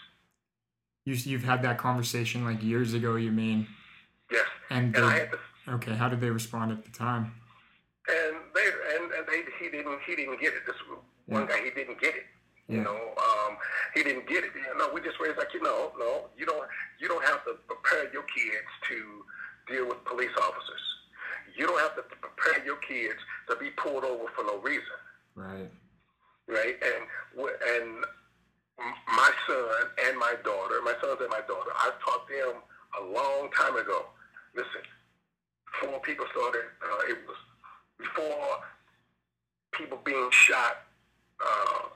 You 1.06 1.16
you've 1.32 1.44
had 1.44 1.62
that 1.64 1.78
conversation 1.78 2.46
like 2.46 2.64
years 2.64 2.94
ago, 2.94 3.16
you 3.16 3.32
mean? 3.32 3.68
Yes. 4.32 4.46
And, 4.70 4.96
and 4.96 5.06
I 5.06 5.20
had 5.20 5.32
to, 5.32 5.40
okay, 5.76 5.96
how 5.96 6.10
did 6.10 6.22
they 6.22 6.30
respond 6.30 6.72
at 6.72 6.84
the 6.84 6.92
time? 6.92 7.34
And 8.08 8.36
they 8.56 8.70
and, 8.96 9.12
and 9.12 9.28
they 9.28 9.44
he 9.60 9.70
didn't 9.70 10.00
he 10.08 10.16
didn't 10.16 10.40
get 10.40 10.54
it. 10.54 10.66
This 10.66 10.76
one 11.26 11.42
yeah. 11.42 11.48
guy 11.48 11.64
he 11.64 11.72
didn't 11.72 12.00
get 12.00 12.16
it. 12.16 12.24
You 12.70 12.80
know, 12.80 12.96
um, 12.96 13.58
he 13.94 14.04
didn't 14.04 14.28
get 14.28 14.44
it. 14.46 14.52
You 14.56 14.78
know, 14.80 14.90
we 14.94 15.02
just 15.02 15.20
raised 15.20 15.38
like, 15.38 15.54
you 15.54 15.62
know, 15.62 15.92
no, 16.00 16.32
you 16.38 16.46
don't, 16.46 16.64
you 17.00 17.10
don't 17.10 17.24
have 17.26 17.44
to 17.44 17.60
prepare 17.68 18.12
your 18.14 18.24
kids 18.24 18.72
to 18.88 18.98
deal 19.68 19.88
with 19.88 20.00
police 20.06 20.32
officers. 20.40 20.84
You 21.58 21.68
don't 21.68 21.80
have 21.80 21.96
to 21.98 22.04
prepare 22.24 22.66
your 22.66 22.78
kids 22.78 23.20
to 23.54 23.60
be 23.60 23.72
pulled 23.72 24.04
over 24.04 24.26
for 24.36 24.44
no 24.44 24.60
reason. 24.60 24.98
Right. 25.36 25.70
Right. 26.48 26.76
And 26.82 27.04
and 27.38 28.06
my 29.08 29.32
son 29.48 29.90
and 30.06 30.18
my 30.18 30.36
daughter, 30.44 30.82
my 30.84 30.94
sons 31.02 31.20
and 31.22 31.30
my 31.30 31.42
daughter, 31.48 31.72
I've 31.80 32.00
taught 32.00 32.28
them 32.28 32.62
a 33.00 33.04
long 33.06 33.50
time 33.58 33.78
ago. 33.78 34.06
Listen, 34.56 34.82
before 35.82 36.00
people 36.02 36.26
started, 36.32 36.66
uh, 36.82 37.12
it 37.12 37.18
was 37.28 37.38
before 37.98 38.60
people 39.72 40.00
being 40.04 40.30
shot. 40.32 40.84
Uh, 41.40 41.90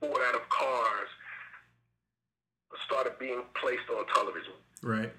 pulled 0.00 0.18
out 0.26 0.34
of 0.34 0.48
cars 0.48 1.08
started 2.92 3.18
being 3.18 3.42
placed 3.54 3.88
on 3.88 4.04
television. 4.12 4.52
Right. 4.82 5.10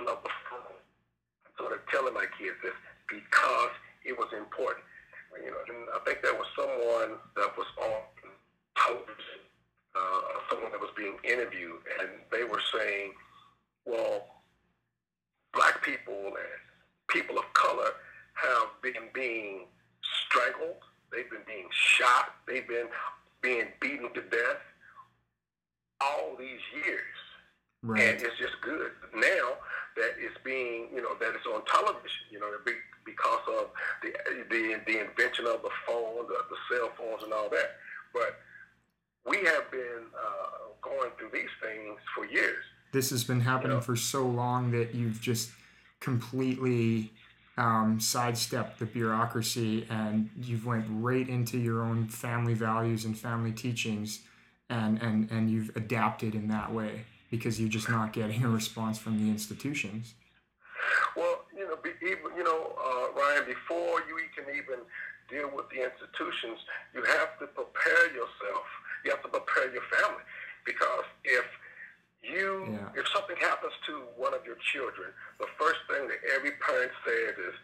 I 0.00 0.16
started 1.54 1.80
telling 1.90 2.14
my 2.14 2.26
kids 2.38 2.56
this 2.62 2.74
because 3.12 3.74
it 4.04 4.16
was 4.16 4.32
important. 4.32 4.84
You 5.36 5.50
know, 5.52 5.60
and 5.68 5.88
I 5.96 6.00
think 6.04 6.20
there 6.22 6.34
was 6.34 6.48
someone 6.56 7.20
that 7.36 7.50
was 7.56 7.68
on 7.80 8.00
television, 8.76 9.40
uh, 9.96 10.20
someone 10.50 10.72
that 10.72 10.80
was 10.80 10.92
being 10.96 11.16
interviewed, 11.24 11.80
and 12.00 12.10
they 12.30 12.44
were 12.44 12.60
saying, 12.72 13.14
"Well, 13.84 14.42
black 15.52 15.82
people 15.82 16.36
and 16.36 16.60
people 17.08 17.38
of 17.38 17.44
color 17.54 17.92
have 18.34 18.68
been 18.82 19.08
being 19.14 19.66
strangled. 20.26 20.80
They've 21.12 21.30
been 21.30 21.44
being 21.46 21.68
shot. 21.70 22.34
They've 22.46 22.66
been 22.66 22.88
being 23.40 23.68
beaten 23.80 24.12
to 24.14 24.22
death 24.22 24.62
all 26.00 26.36
these 26.38 26.60
years. 26.84 27.16
Right. 27.82 28.00
And 28.00 28.22
it's 28.22 28.38
just 28.38 28.60
good 28.62 28.92
now 29.14 29.58
that 29.96 30.14
it's 30.18 30.38
being, 30.44 30.88
you 30.94 31.02
know, 31.02 31.14
that 31.20 31.34
it's 31.34 31.46
on 31.46 31.64
television, 31.66 32.30
you 32.30 32.38
know, 32.38 32.50
because 33.04 33.40
of 33.60 33.70
the 34.02 34.12
the, 34.50 34.80
the 34.86 35.00
invention 35.00 35.46
of 35.46 35.62
the 35.62 35.70
phone, 35.86 36.26
the, 36.28 36.38
the 36.50 36.56
cell 36.70 36.90
phones, 36.96 37.22
and 37.22 37.32
all 37.32 37.48
that. 37.50 37.76
But 38.12 38.38
we 39.26 39.38
have 39.38 39.70
been 39.70 40.04
uh, 40.14 40.72
going 40.82 41.10
through 41.18 41.30
these 41.32 41.50
things 41.62 41.98
for 42.14 42.26
years. 42.26 42.62
This 42.92 43.10
has 43.10 43.24
been 43.24 43.40
happening 43.40 43.72
you 43.72 43.76
know? 43.78 43.82
for 43.82 43.96
so 43.96 44.26
long 44.26 44.70
that 44.72 44.94
you've 44.94 45.20
just 45.20 45.50
completely 46.00 47.12
um, 47.56 48.00
sidestepped 48.00 48.78
the 48.78 48.86
bureaucracy 48.86 49.86
and 49.88 50.30
you've 50.40 50.66
went 50.66 50.84
right 50.88 51.28
into 51.28 51.58
your 51.58 51.82
own 51.82 52.08
family 52.08 52.54
values 52.54 53.04
and 53.04 53.16
family 53.16 53.52
teachings 53.52 54.20
and, 54.68 55.00
and, 55.02 55.30
and 55.30 55.50
you've 55.50 55.74
adapted 55.76 56.34
in 56.34 56.48
that 56.48 56.72
way 56.72 57.04
because 57.30 57.60
you're 57.60 57.68
just 57.68 57.88
not 57.88 58.12
getting 58.12 58.44
a 58.44 58.48
response 58.48 58.98
from 58.98 59.18
the 59.18 59.30
institutions. 59.30 60.14
Well, 61.16 61.22
you 61.24 61.26
know, 61.26 61.40
be, 61.40 61.41
even, 62.02 62.34
you 62.36 62.44
know, 62.44 62.74
uh, 62.74 63.14
Ryan, 63.14 63.46
before 63.46 64.02
you 64.10 64.18
can 64.34 64.50
even 64.50 64.82
deal 65.30 65.50
with 65.54 65.70
the 65.70 65.86
institutions, 65.86 66.58
you 66.94 67.02
have 67.04 67.38
to 67.38 67.46
prepare 67.46 68.10
yourself. 68.10 68.66
You 69.04 69.10
have 69.10 69.22
to 69.22 69.30
prepare 69.30 69.72
your 69.72 69.86
family 69.90 70.22
because 70.66 71.06
if 71.24 71.46
you, 72.22 72.68
yeah. 72.70 73.00
if 73.00 73.06
something 73.08 73.36
happens 73.40 73.72
to 73.86 74.02
one 74.16 74.34
of 74.34 74.46
your 74.46 74.56
children, 74.72 75.10
the 75.38 75.46
first 75.58 75.80
thing 75.90 76.06
that 76.06 76.18
every 76.34 76.52
parent 76.62 76.92
says 77.02 77.34
is, 77.38 77.54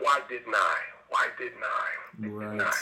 "Why 0.00 0.20
didn't 0.28 0.54
I? 0.54 0.76
Why 1.08 1.28
didn't 1.38 1.64
I? 1.64 1.88
Right. 2.28 2.58
Didn't 2.58 2.60
I?" 2.60 2.78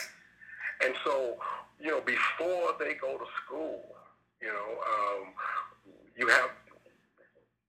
And 0.84 0.94
so, 1.04 1.38
you 1.78 1.90
know, 1.90 2.00
before 2.00 2.74
they 2.80 2.94
go 2.94 3.16
to 3.16 3.26
school, 3.44 3.94
you 4.42 4.48
know, 4.48 4.70
um, 4.82 5.34
you 6.16 6.26
have. 6.28 6.50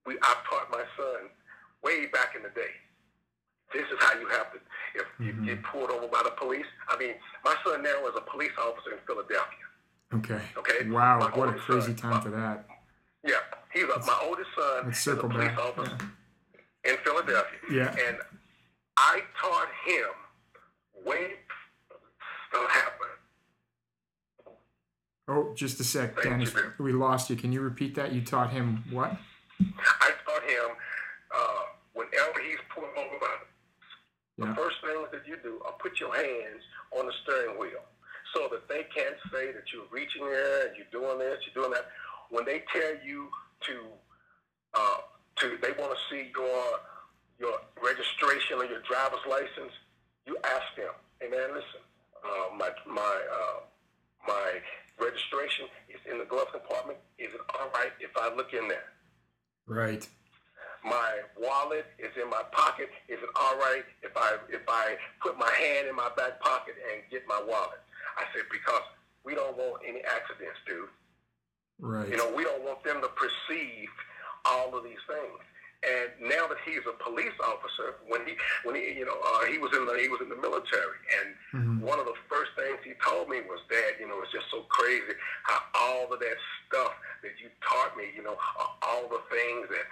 We 0.07 0.17
I've 0.23 0.43
taught 0.49 0.71
my 0.71 0.85
son 0.95 1.29
way 1.87 2.05
back 2.07 2.35
in 2.35 2.43
the 2.43 2.49
day. 2.49 2.75
This 3.73 3.83
is 3.83 3.97
how 3.99 4.19
you 4.19 4.27
have 4.27 4.51
to. 4.51 4.59
If 4.95 5.05
you 5.19 5.33
mm-hmm. 5.33 5.45
get 5.45 5.63
pulled 5.63 5.91
over 5.91 6.07
by 6.07 6.21
the 6.23 6.31
police, 6.31 6.65
I 6.89 6.97
mean, 6.97 7.13
my 7.43 7.55
son 7.65 7.83
now 7.83 8.07
is 8.07 8.15
a 8.17 8.21
police 8.21 8.51
officer 8.59 8.91
in 8.91 8.99
Philadelphia. 9.05 9.65
Okay. 10.13 10.41
Okay. 10.57 10.89
Wow, 10.89 11.19
my 11.19 11.37
what 11.37 11.49
a 11.49 11.53
crazy 11.53 11.87
son, 11.87 11.95
time 11.95 12.21
for 12.21 12.29
that. 12.29 12.65
Yeah, 13.25 13.35
he's 13.73 13.83
a, 13.83 13.99
my 14.05 14.19
oldest 14.23 14.49
son 14.57 14.89
is 14.89 15.07
a 15.07 15.15
police 15.15 15.49
back. 15.49 15.59
officer 15.59 15.97
yeah. 16.85 16.91
in 16.91 16.97
Philadelphia. 17.03 17.59
Yeah. 17.71 18.07
And 18.07 18.17
I 18.97 19.21
taught 19.39 19.67
him 19.85 21.05
way 21.05 21.31
stuff 22.49 22.71
happened. 22.71 23.09
Oh, 25.27 25.53
just 25.55 25.79
a 25.81 25.83
sec, 25.83 26.15
Thank 26.15 26.29
Dennis. 26.29 26.53
You, 26.53 26.83
we 26.83 26.93
lost 26.93 27.29
you. 27.29 27.35
Can 27.35 27.51
you 27.51 27.59
repeat 27.59 27.95
that? 27.95 28.13
You 28.13 28.21
taught 28.21 28.51
him 28.51 28.85
what? 28.91 29.17
I 29.59 30.11
taught 30.25 30.43
him 30.43 30.75
uh, 31.35 31.61
whenever 31.93 32.39
he's 32.47 32.59
pulling 32.73 32.91
over 32.97 33.19
by 33.19 33.35
yeah. 34.37 34.47
the 34.47 34.55
first 34.55 34.77
things 34.81 35.07
that 35.11 35.27
you 35.27 35.37
do 35.43 35.59
are 35.65 35.73
put 35.79 35.99
your 35.99 36.15
hands 36.15 36.61
on 36.97 37.05
the 37.05 37.13
steering 37.23 37.59
wheel 37.59 37.83
so 38.35 38.47
that 38.51 38.67
they 38.67 38.85
can't 38.93 39.15
say 39.31 39.51
that 39.51 39.63
you're 39.73 39.89
reaching 39.91 40.25
there 40.25 40.67
and 40.67 40.75
you're 40.77 40.91
doing 40.91 41.19
this, 41.19 41.39
you're 41.45 41.63
doing 41.63 41.73
that 41.73 41.87
when 42.29 42.45
they 42.45 42.63
tell 42.73 42.93
you 43.05 43.29
to 43.61 43.75
uh, 44.73 44.97
to 45.37 45.57
they 45.61 45.71
want 45.79 45.95
to 45.95 45.99
see 46.09 46.29
your 46.35 46.63
your 47.39 47.59
registration 47.81 48.57
or 48.57 48.65
your 48.65 48.81
driver's 48.81 49.25
license, 49.29 49.73
you 50.25 50.37
ask 50.43 50.65
them, 50.75 50.93
hey 51.21 51.29
man, 51.29 51.49
listen, 51.49 51.81
uh, 52.23 52.55
my 52.55 52.69
my 52.85 53.21
uh, 53.31 53.59
my 54.27 54.59
registration 54.99 55.65
is 55.89 55.99
in 56.11 56.17
the 56.17 56.25
glove 56.25 56.47
compartment. 56.51 56.99
Is 57.17 57.33
it 57.33 57.41
all 57.59 57.69
right 57.73 57.91
if 57.99 58.11
I 58.17 58.33
look 58.35 58.53
in 58.53 58.67
there? 58.67 58.91
Right. 59.67 60.07
My 60.87 61.21
wallet 61.35 61.85
is 61.99 62.11
in 62.21 62.29
my 62.29 62.43
pocket. 62.51 62.89
Is 63.07 63.19
it 63.19 63.29
all 63.35 63.57
right 63.57 63.83
if 64.03 64.15
I 64.15 64.37
if 64.49 64.63
I 64.67 64.95
put 65.21 65.37
my 65.37 65.51
hand 65.51 65.87
in 65.87 65.95
my 65.95 66.09
back 66.15 66.39
pocket 66.39 66.75
and 66.91 67.03
get 67.11 67.27
my 67.27 67.39
wallet? 67.39 67.79
I 68.17 68.23
said 68.33 68.47
because 68.51 68.83
we 69.23 69.35
don't 69.35 69.57
want 69.57 69.83
any 69.87 70.01
accidents, 70.01 70.59
dude. 70.65 70.87
Right. 71.79 72.09
You 72.09 72.17
know, 72.17 72.31
we 72.33 72.43
don't 72.43 72.63
want 72.63 72.83
them 72.83 73.01
to 73.01 73.09
perceive 73.13 73.89
all 74.45 74.75
of 74.75 74.83
these 74.83 75.03
things. 75.05 75.39
And 75.85 76.09
now 76.33 76.49
that 76.49 76.57
he's 76.65 76.81
a 76.89 76.95
police 76.97 77.37
officer, 77.37 78.01
when 78.09 78.25
he 78.25 78.33
when 78.65 78.73
he 78.73 78.97
you 78.97 79.05
know 79.05 79.13
uh, 79.13 79.45
he 79.45 79.61
was 79.61 79.69
in 79.77 79.85
the 79.85 79.93
he 80.01 80.09
was 80.09 80.17
in 80.25 80.29
the 80.29 80.41
military, 80.41 80.97
and 81.21 81.27
mm-hmm. 81.53 81.85
one 81.85 82.01
of 82.01 82.09
the 82.09 82.17
first 82.25 82.57
things 82.57 82.81
he 82.81 82.97
told 82.97 83.29
me 83.29 83.45
was, 83.45 83.61
"Dad, 83.69 84.01
you 84.01 84.09
know, 84.09 84.17
it's 84.25 84.33
just 84.33 84.49
so 84.49 84.65
crazy 84.73 85.13
how 85.45 85.61
all 85.77 86.09
of 86.09 86.17
that 86.17 86.37
stuff 86.65 86.97
that 87.21 87.37
you 87.37 87.53
taught 87.61 87.93
me, 87.93 88.09
you 88.09 88.25
know, 88.25 88.33
all 88.81 89.05
the 89.05 89.21
things 89.29 89.69
that 89.69 89.85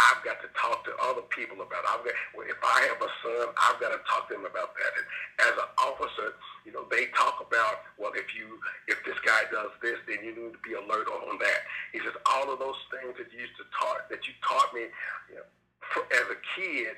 I've 0.00 0.24
got 0.24 0.40
to 0.40 0.48
talk 0.56 0.84
to 0.88 0.92
other 1.04 1.22
people 1.28 1.60
about. 1.60 1.84
I've 1.84 2.02
got, 2.04 2.16
if 2.48 2.60
I 2.64 2.78
have 2.88 3.00
a 3.00 3.10
son, 3.22 3.46
I've 3.60 3.78
got 3.78 3.92
to 3.92 4.00
talk 4.08 4.28
to 4.28 4.34
him 4.34 4.48
about 4.48 4.72
that. 4.74 4.92
And 4.96 5.06
as 5.46 5.54
an 5.60 5.70
officer, 5.78 6.34
you 6.64 6.72
know, 6.72 6.88
they 6.88 7.12
talk 7.12 7.44
about, 7.44 7.84
well, 8.00 8.12
if 8.16 8.34
you, 8.34 8.58
if 8.88 8.98
this 9.04 9.18
guy 9.22 9.44
does 9.52 9.70
this, 9.84 10.00
then 10.08 10.24
you 10.24 10.32
need 10.32 10.52
to 10.56 10.62
be 10.64 10.74
alert 10.74 11.06
on 11.06 11.38
that. 11.38 11.60
He 11.92 12.00
says 12.00 12.16
all 12.26 12.50
of 12.50 12.58
those 12.58 12.78
things 12.88 13.14
that 13.20 13.28
you 13.30 13.44
used 13.44 13.56
to 13.60 13.66
taught, 13.76 14.08
that 14.08 14.26
you 14.26 14.32
taught 14.42 14.72
me, 14.72 14.88
you 15.28 15.36
know, 15.38 15.46
for, 15.92 16.02
as 16.08 16.26
a 16.32 16.38
kid, 16.56 16.96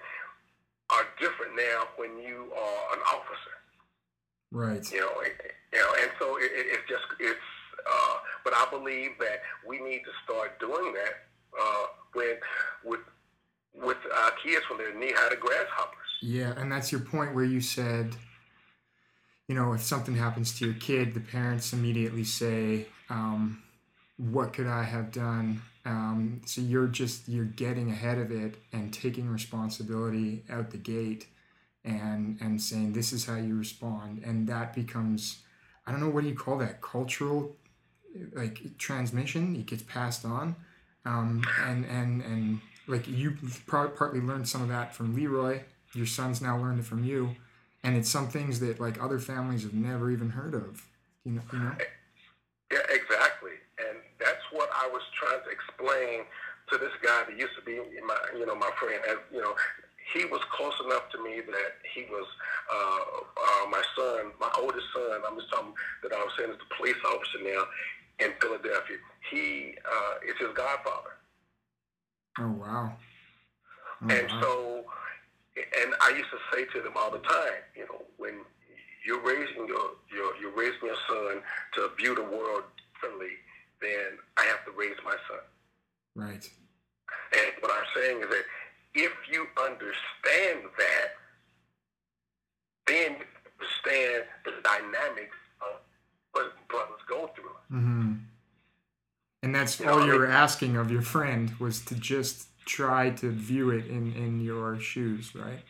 are 0.91 1.05
different 1.19 1.57
now 1.57 1.89
when 1.97 2.17
you 2.21 2.53
are 2.53 2.81
an 2.95 3.03
officer. 3.11 3.57
Right. 4.53 4.85
You 4.93 5.01
know, 5.01 5.13
you 5.73 5.81
know, 5.83 5.91
and 5.99 6.11
so 6.21 6.37
it, 6.37 6.51
it, 6.55 6.79
it's 6.79 6.87
just 6.89 7.05
it's. 7.19 7.49
Uh, 7.85 8.17
but 8.45 8.55
I 8.55 8.67
believe 8.71 9.19
that 9.19 9.43
we 9.67 9.81
need 9.83 10.05
to 10.05 10.13
start 10.25 10.61
doing 10.61 10.95
that 10.95 11.27
uh, 11.59 11.87
with 12.15 12.39
with 12.85 13.01
with 13.75 13.99
uh, 14.15 14.31
kids 14.43 14.65
when 14.69 14.79
they're 14.79 14.95
knee 14.95 15.13
high 15.15 15.31
to 15.31 15.37
grasshoppers. 15.37 15.99
Yeah, 16.23 16.55
and 16.57 16.71
that's 16.71 16.93
your 16.93 17.01
point 17.01 17.35
where 17.35 17.45
you 17.45 17.61
said, 17.61 18.15
you 19.49 19.55
know, 19.55 19.73
if 19.73 19.83
something 19.83 20.15
happens 20.15 20.57
to 20.59 20.67
your 20.67 20.75
kid, 20.75 21.13
the 21.13 21.21
parents 21.21 21.73
immediately 21.73 22.25
say, 22.25 22.87
um, 23.11 23.63
"What 24.17 24.53
could 24.53 24.67
I 24.67 24.85
have 24.85 25.13
done?" 25.13 25.63
Um, 25.85 26.41
so 26.47 26.61
you're 26.61 26.87
just 26.87 27.29
you're 27.29 27.45
getting 27.45 27.91
ahead 27.91 28.19
of 28.19 28.31
it 28.31 28.57
and 28.73 28.93
taking 28.93 29.29
responsibility 29.29 30.45
out 30.49 30.71
the 30.71 30.79
gate, 30.79 31.27
and 31.85 32.39
and 32.41 32.61
saying 32.61 32.93
this 32.93 33.13
is 33.13 33.27
how 33.27 33.37
you 33.37 33.57
respond, 33.57 34.23
and 34.25 34.49
that 34.49 34.73
becomes, 34.75 35.43
I 35.87 35.91
don't 35.91 36.01
know 36.01 36.09
what 36.09 36.23
do 36.23 36.31
you 36.31 36.37
call 36.37 36.57
that 36.59 36.81
cultural, 36.81 37.57
like 38.33 38.79
transmission. 38.79 39.57
It 39.57 39.67
gets 39.67 39.83
passed 39.83 40.25
on 40.25 40.57
um, 41.05 41.45
and 41.67 41.85
and 41.85 42.23
and 42.23 42.61
like 42.87 43.07
you 43.09 43.37
partly 43.67 44.21
learned 44.21 44.49
some 44.49 44.63
of 44.63 44.69
that 44.69 44.95
from 44.95 45.15
Leroy. 45.15 45.61
Your 45.95 46.07
son's 46.07 46.41
now 46.41 46.59
learned 46.59 46.81
it 46.81 46.87
from 46.87 47.05
you, 47.05 47.37
and 47.83 47.97
it's 47.97 48.11
some 48.11 48.29
things 48.29 48.61
that 48.61 48.81
like 48.81 49.03
other 49.03 49.19
families 49.19 49.63
have 49.63 49.75
never 49.75 50.11
even 50.11 50.31
heard 50.31 50.55
of. 50.55 50.87
You 51.25 51.33
know, 51.33 51.43
you 51.53 51.59
know. 51.59 51.77
Yeah, 52.73 52.79
exactly, 52.91 53.53
and 53.79 53.99
that's 54.19 54.43
what 54.51 54.69
I 54.75 54.89
was 54.89 55.03
trying 55.15 55.41
to 55.45 55.51
explain 55.51 56.25
to 56.73 56.79
this 56.79 56.93
guy 57.03 57.25
that 57.29 57.39
used 57.39 57.55
to 57.57 57.65
be 57.65 57.79
my, 58.07 58.17
you 58.37 58.47
know, 58.47 58.55
my 58.55 58.71
friend. 58.81 59.01
As 59.09 59.19
you 59.33 59.41
know, 59.41 59.55
he 60.13 60.25
was 60.25 60.41
close 60.53 60.75
enough 60.85 61.09
to 61.13 61.23
me 61.23 61.41
that 61.41 61.73
he 61.95 62.05
was 62.11 62.27
uh, 62.73 63.21
uh, 63.37 63.71
my 63.71 63.83
son, 63.97 64.33
my 64.41 64.51
oldest 64.59 64.87
son. 64.95 65.21
I'm 65.29 65.37
just 65.37 65.51
talking 65.51 65.75
that 66.03 66.13
I 66.13 66.19
was 66.19 66.33
saying 66.39 66.51
is 66.51 66.59
the 66.59 66.75
police 66.77 66.99
officer 67.07 67.45
now 67.45 67.65
in 68.19 68.31
Philadelphia. 68.41 68.97
He 69.31 69.75
uh, 69.85 70.15
is 70.29 70.35
his 70.39 70.55
godfather. 70.55 71.17
Oh 72.39 72.51
wow! 72.51 72.93
Oh, 74.03 74.09
and 74.09 74.29
wow. 74.29 74.41
so, 74.41 74.85
and 75.57 75.95
I 76.01 76.11
used 76.11 76.31
to 76.31 76.39
say 76.53 76.65
to 76.75 76.83
them 76.83 76.95
all 76.97 77.11
the 77.11 77.19
time, 77.19 77.63
you 77.77 77.83
know, 77.83 78.03
when 78.17 78.41
you're 79.07 79.23
raising 79.23 79.67
your, 79.69 79.97
your 80.13 80.37
you're 80.41 80.57
raising 80.57 80.85
your 80.85 80.97
son 81.09 81.43
to 81.75 81.91
view 81.97 82.15
the 82.15 82.23
world 82.23 82.65
differently, 82.95 83.37
then 83.81 84.19
I 84.37 84.45
have 84.45 84.65
to 84.67 84.73
raise 84.77 84.97
my 85.05 85.17
son. 85.29 85.45
Right. 86.15 86.49
And 87.33 87.53
what 87.61 87.73
I'm 87.73 87.87
saying 87.95 88.21
is 88.21 88.29
that 88.29 88.45
if 88.95 89.13
you 89.31 89.47
understand 89.59 90.71
that, 90.79 91.09
then 92.87 93.17
you 93.19 93.27
understand 93.61 94.25
the 94.45 94.53
dynamics 94.63 95.37
what 96.35 96.53
brothers 96.69 97.01
go 97.09 97.31
through. 97.35 97.77
Mm-hmm. 97.77 98.13
And 99.43 99.55
that's 99.55 99.81
you 99.81 99.89
all 99.89 100.01
know, 100.01 100.07
you 100.07 100.19
were 100.19 100.27
asking 100.27 100.77
of 100.77 100.91
your 100.91 101.03
friend 101.03 101.53
was 101.59 101.81
to 101.87 101.95
just 101.95 102.49
try 102.67 103.11
to 103.11 103.31
view 103.31 103.71
it 103.71 103.87
in, 103.87 104.13
in 104.15 104.41
your 104.41 104.79
shoes, 104.79 105.35
right? 105.35 105.63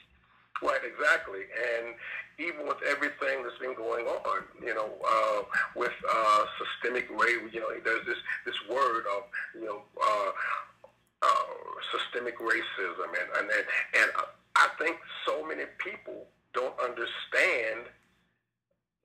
Right, 0.62 0.80
exactly. 0.84 1.40
And 1.80 1.94
even 2.38 2.66
with 2.66 2.78
everything 2.88 3.42
that's 3.42 3.58
been 3.58 3.74
going 3.74 4.06
on, 4.06 4.42
you 4.62 4.74
know, 4.74 4.90
uh, 5.06 5.42
with 5.76 5.92
uh, 6.08 6.44
systemic 6.58 7.08
rape, 7.10 7.52
you 7.52 7.60
know, 7.60 7.68
there's 7.84 8.06
this, 8.06 8.18
this 8.46 8.54
word 8.70 9.04
of, 9.16 9.24
you 9.54 9.66
know, 9.66 9.82
uh, 10.02 10.30
uh, 11.22 11.46
systemic 11.96 12.38
racism, 12.38 13.08
and 13.08 13.28
and 13.38 13.50
and, 13.50 13.66
and 13.94 14.10
I 14.56 14.68
think 14.78 14.96
so 15.26 15.46
many 15.46 15.64
people 15.78 16.26
don't 16.52 16.78
understand 16.80 17.88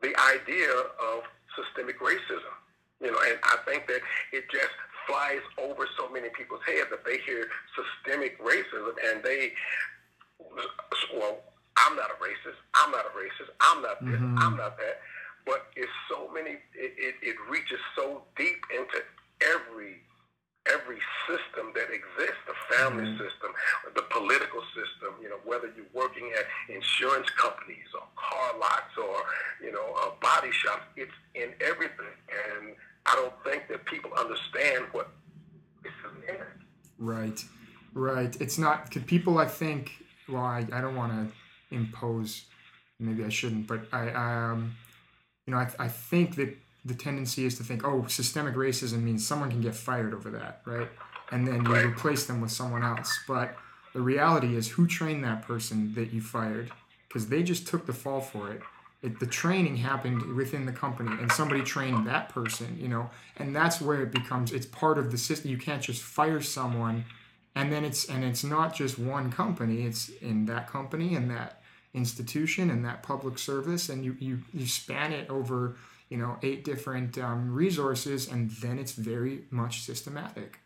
the 0.02 0.14
idea 0.20 0.72
of 1.00 1.24
systemic 1.56 2.00
racism. 2.00 2.56
You 3.02 3.12
know, 3.12 3.20
and 3.30 3.40
I 3.44 3.58
think 3.66 3.88
that 3.88 4.02
it 4.34 4.44
just 4.52 4.76
flies 5.08 5.42
over 5.58 5.88
so 5.98 6.10
many 6.10 6.30
people's 6.30 6.62
heads 6.68 6.90
that 6.92 7.06
they 7.06 7.18
hear 7.26 7.48
systemic 7.74 8.38
racism 8.44 8.94
and 9.10 9.24
they, 9.24 9.54
well, 11.16 11.40
I'm 11.78 11.96
not 11.96 12.12
a 12.12 12.18
racist. 12.22 12.60
I'm 12.76 12.92
not 12.92 13.06
a 13.06 13.14
racist. 13.16 13.52
I'm 13.62 13.82
not 13.82 14.04
this. 14.04 14.20
Mm-hmm. 14.20 14.38
I'm 14.40 14.58
not 14.58 14.78
that. 14.78 15.00
But 15.46 15.68
it's 15.76 15.92
so 16.12 16.30
many. 16.34 16.60
It, 16.76 16.94
it, 16.98 17.16
it 17.24 17.36
reaches 17.50 17.80
so 17.96 18.24
deep 18.38 18.60
into 18.76 19.00
every 19.42 20.04
every 20.68 21.00
system 21.28 21.72
that 21.76 21.90
exists, 21.90 22.42
the 22.48 22.76
family 22.76 23.06
mm-hmm. 23.06 23.24
system, 23.24 23.52
the 23.96 24.04
political 24.10 24.62
system, 24.76 25.16
you 25.22 25.30
know, 25.30 25.40
whether 25.46 25.72
you're 25.76 25.94
working 25.94 26.32
at 26.38 26.46
insurance 26.74 27.30
companies 27.32 27.88
or 27.94 28.04
car 28.16 28.60
lots 28.60 28.94
or, 28.98 29.16
you 29.64 29.72
know, 29.72 29.96
uh, 30.02 30.12
body 30.22 30.52
shops, 30.52 30.84
it's 30.96 31.12
in 31.36 31.54
everything. 31.62 32.14
And 32.30 32.76
I 33.06 33.16
don't 33.16 33.34
think 33.44 33.68
that 33.70 33.86
people 33.86 34.12
understand 34.14 34.86
what 34.92 35.12
is 35.86 35.92
in. 36.28 36.36
Right, 36.98 37.44
right. 37.94 38.36
It's 38.42 38.58
not, 38.58 38.92
cause 38.92 39.04
people, 39.04 39.38
I 39.38 39.46
think, 39.46 39.92
well, 40.28 40.44
I, 40.44 40.66
I 40.72 40.82
don't 40.82 40.96
want 40.96 41.14
to 41.14 41.76
impose, 41.76 42.46
maybe 43.00 43.24
I 43.24 43.30
shouldn't, 43.30 43.68
but 43.68 43.82
I, 43.92 44.10
um, 44.10 44.76
you 45.46 45.54
know, 45.54 45.60
I, 45.60 45.70
I 45.80 45.88
think 45.88 46.36
that 46.36 46.56
the 46.86 46.94
tendency 46.94 47.46
is 47.46 47.58
to 47.58 47.64
think, 47.64 47.86
oh, 47.86 48.06
systemic 48.08 48.56
racism 48.56 49.04
means 49.04 49.28
someone 49.28 49.50
can 49.50 49.62
get 49.62 49.76
fired 49.76 50.14
over 50.14 50.30
that, 50.32 50.62
right? 50.66 50.88
And 51.32 51.48
then 51.48 51.66
you 51.66 51.76
replace 51.76 52.26
them 52.26 52.42
with 52.42 52.52
someone 52.52 52.84
else. 52.84 53.20
But 53.28 53.56
the 53.94 54.02
reality 54.02 54.56
is, 54.56 54.70
who 54.70 54.88
trained 54.88 55.24
that 55.24 55.44
person 55.44 55.94
that 55.96 56.14
you 56.14 56.22
fired? 56.22 56.72
Because 57.08 57.28
they 57.28 57.44
just 57.44 57.68
took 57.68 57.86
the 57.86 57.94
fall 57.94 58.22
for 58.22 58.52
it. 58.52 58.62
it. 59.02 59.20
The 59.20 59.26
training 59.26 59.78
happened 59.78 60.36
within 60.36 60.66
the 60.66 60.72
company, 60.72 61.12
and 61.20 61.32
somebody 61.32 61.62
trained 61.62 62.08
that 62.08 62.30
person, 62.30 62.78
you 62.80 62.88
know, 62.88 63.10
and 63.38 63.56
that's 63.56 63.82
where 63.82 64.02
it 64.02 64.12
becomes. 64.12 64.52
It's 64.52 64.66
part 64.66 64.98
of 64.98 65.12
the 65.12 65.18
system. 65.18 65.52
You 65.52 65.58
can't 65.58 65.82
just 65.82 66.02
fire 66.02 66.42
someone, 66.42 67.06
and 67.56 67.72
then 67.72 67.84
it's 67.84 68.08
and 68.08 68.24
it's 68.24 68.44
not 68.44 68.74
just 68.74 68.98
one 68.98 69.32
company. 69.32 69.84
It's 69.84 70.10
in 70.22 70.46
that 70.46 70.68
company 70.68 71.16
and 71.16 71.30
that 71.32 71.62
institution 71.94 72.70
and 72.70 72.86
that 72.86 73.04
public 73.04 73.38
service, 73.38 73.90
and 73.90 74.06
you 74.06 74.16
you 74.20 74.40
you 74.54 74.66
span 74.66 75.12
it 75.14 75.30
over 75.30 75.78
you 76.10 76.18
know 76.18 76.38
eight 76.42 76.64
different 76.64 77.18
um, 77.18 77.54
resources 77.54 78.28
and 78.32 78.52
then 78.52 78.80
it's 78.80 78.94
very 78.94 79.44
much 79.50 79.82
systematic. 79.82 80.60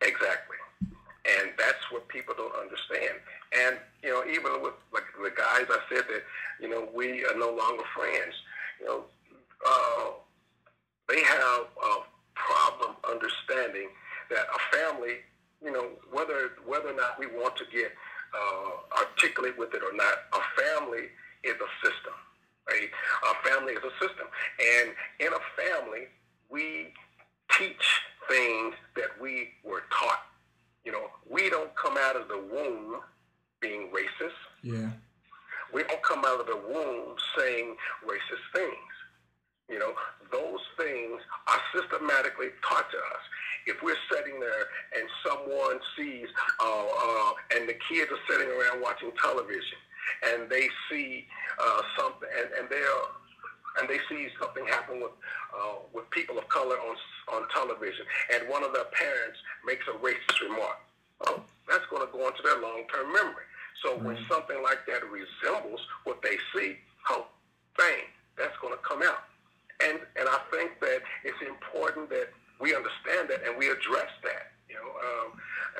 Exactly. 0.00 0.56
And 0.82 1.52
that's 1.58 1.90
what 1.90 2.06
people 2.08 2.34
don't 2.36 2.54
understand. 2.54 3.18
And 3.56 3.78
you 4.04 4.10
know 4.10 4.22
even 4.30 4.62
with 4.62 4.74
like 4.92 5.04
the 5.16 5.30
guys 5.30 5.66
i 5.70 5.80
said 5.88 6.04
that 6.06 6.22
you 6.60 6.68
know 6.68 6.86
we 6.94 7.24
are 7.24 7.36
no 7.36 7.48
longer 7.48 7.82
friends 7.96 8.34
you 8.78 8.86
know 8.86 9.04
uh, 9.66 10.10
they 11.08 11.22
have 11.22 11.64
a 11.82 11.94
problem 12.34 12.94
understanding 13.10 13.88
that 14.28 14.44
a 14.52 14.76
family 14.76 15.24
you 15.64 15.72
know 15.72 15.88
whether 16.12 16.52
whether 16.66 16.90
or 16.90 16.96
not 16.96 17.18
we 17.18 17.26
want 17.26 17.56
to 17.56 17.64
get 17.72 17.92
uh, 18.36 19.00
articulate 19.00 19.58
with 19.58 19.72
it 19.72 19.82
or 19.82 19.96
not 19.96 20.28
a 20.34 20.60
family 20.60 21.08
is 21.42 21.54
a 21.54 21.70
system 21.86 22.14
right? 22.68 22.88
A 23.30 23.48
family 23.48 23.72
is 23.72 23.82
a 23.84 23.92
system. 24.04 24.26
And 24.60 24.90
in 25.20 25.32
a 25.32 25.42
family, 25.56 26.06
we 26.50 26.92
teach 27.58 28.00
things 28.28 28.74
that 28.96 29.20
we 29.20 29.48
were 29.64 29.82
taught. 29.90 30.22
You 30.84 30.92
know, 30.92 31.10
we 31.28 31.50
don't 31.50 31.74
come 31.76 31.96
out 31.98 32.16
of 32.16 32.28
the 32.28 32.38
womb 32.38 33.00
being 33.60 33.88
racist. 33.88 34.36
Yeah. 34.62 34.90
We 35.72 35.82
don't 35.82 36.02
come 36.02 36.24
out 36.24 36.40
of 36.40 36.46
the 36.46 36.56
womb 36.56 37.16
saying 37.36 37.76
racist 38.06 38.44
things. 38.54 38.94
You 39.68 39.78
know, 39.78 39.94
those 40.30 40.60
things 40.76 41.20
are 41.48 41.60
systematically 41.74 42.48
taught 42.68 42.90
to 42.90 42.96
us. 42.98 43.24
If 43.66 43.82
we're 43.82 43.96
sitting 44.12 44.38
there 44.38 44.68
and 44.92 45.08
someone 45.24 45.80
sees, 45.96 46.28
uh, 46.60 46.84
uh, 46.84 47.32
and 47.56 47.68
the 47.68 47.74
kids 47.88 48.10
are 48.12 48.20
sitting 48.28 48.48
around 48.48 48.82
watching 48.82 49.10
television, 49.22 49.80
and 50.22 50.50
they 50.50 50.68
see 50.90 51.26
uh, 51.58 51.82
something, 51.98 52.28
and, 52.38 52.48
and 52.58 52.68
they 52.70 52.80
are, 52.82 53.08
and 53.80 53.88
they 53.88 53.98
see 54.08 54.28
something 54.40 54.66
happen 54.66 55.00
with 55.00 55.12
uh, 55.54 55.82
with 55.92 56.08
people 56.10 56.38
of 56.38 56.48
color 56.48 56.76
on 56.76 56.96
on 57.32 57.48
television, 57.50 58.04
and 58.32 58.48
one 58.48 58.62
of 58.64 58.72
their 58.72 58.88
parents 58.92 59.38
makes 59.66 59.84
a 59.88 59.96
racist 59.98 60.40
remark. 60.42 60.78
Oh, 61.26 61.42
that's 61.68 61.86
going 61.90 62.06
to 62.06 62.12
go 62.12 62.26
into 62.28 62.42
their 62.42 62.60
long 62.60 62.84
term 62.92 63.12
memory. 63.12 63.48
So 63.82 63.96
when 63.98 64.16
something 64.30 64.62
like 64.62 64.86
that 64.86 65.02
resembles 65.10 65.80
what 66.04 66.22
they 66.22 66.36
see, 66.54 66.76
oh, 67.10 67.26
bang, 67.76 68.08
that's 68.38 68.56
going 68.60 68.72
to 68.72 68.80
come 68.80 69.02
out. 69.02 69.28
And 69.84 70.00
and 70.16 70.28
I 70.28 70.38
think 70.50 70.80
that 70.80 71.00
it's 71.24 71.40
important 71.46 72.08
that 72.10 72.28
we 72.60 72.74
understand 72.74 73.28
that 73.28 73.44
and 73.46 73.58
we 73.58 73.68
address 73.68 74.10
that. 74.22 74.52
You 74.68 74.76
know, 74.76 74.88
um, 74.88 75.28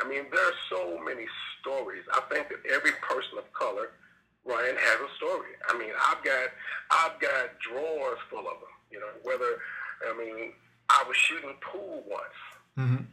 I 0.04 0.08
mean, 0.08 0.26
there 0.30 0.44
are 0.44 0.58
so 0.68 1.00
many 1.04 1.24
stories. 1.60 2.02
I 2.12 2.20
think 2.30 2.48
that 2.48 2.60
every 2.70 2.92
person 3.00 3.38
of 3.38 3.50
color 3.52 3.90
Ryan 4.44 4.76
has 4.76 5.00
a 5.00 5.16
story. 5.16 5.50
I 5.68 5.78
mean, 5.78 5.92
I've 5.98 6.22
got 6.22 6.48
I've 6.90 7.20
got 7.20 7.58
drawers 7.60 8.18
full 8.30 8.40
of 8.40 8.60
them. 8.60 8.74
You 8.90 9.00
know, 9.00 9.12
whether 9.22 9.58
I 10.08 10.16
mean, 10.18 10.52
I 10.90 11.04
was 11.06 11.16
shooting 11.16 11.54
pool 11.60 12.04
once, 12.06 12.38
mm-hmm. 12.78 13.04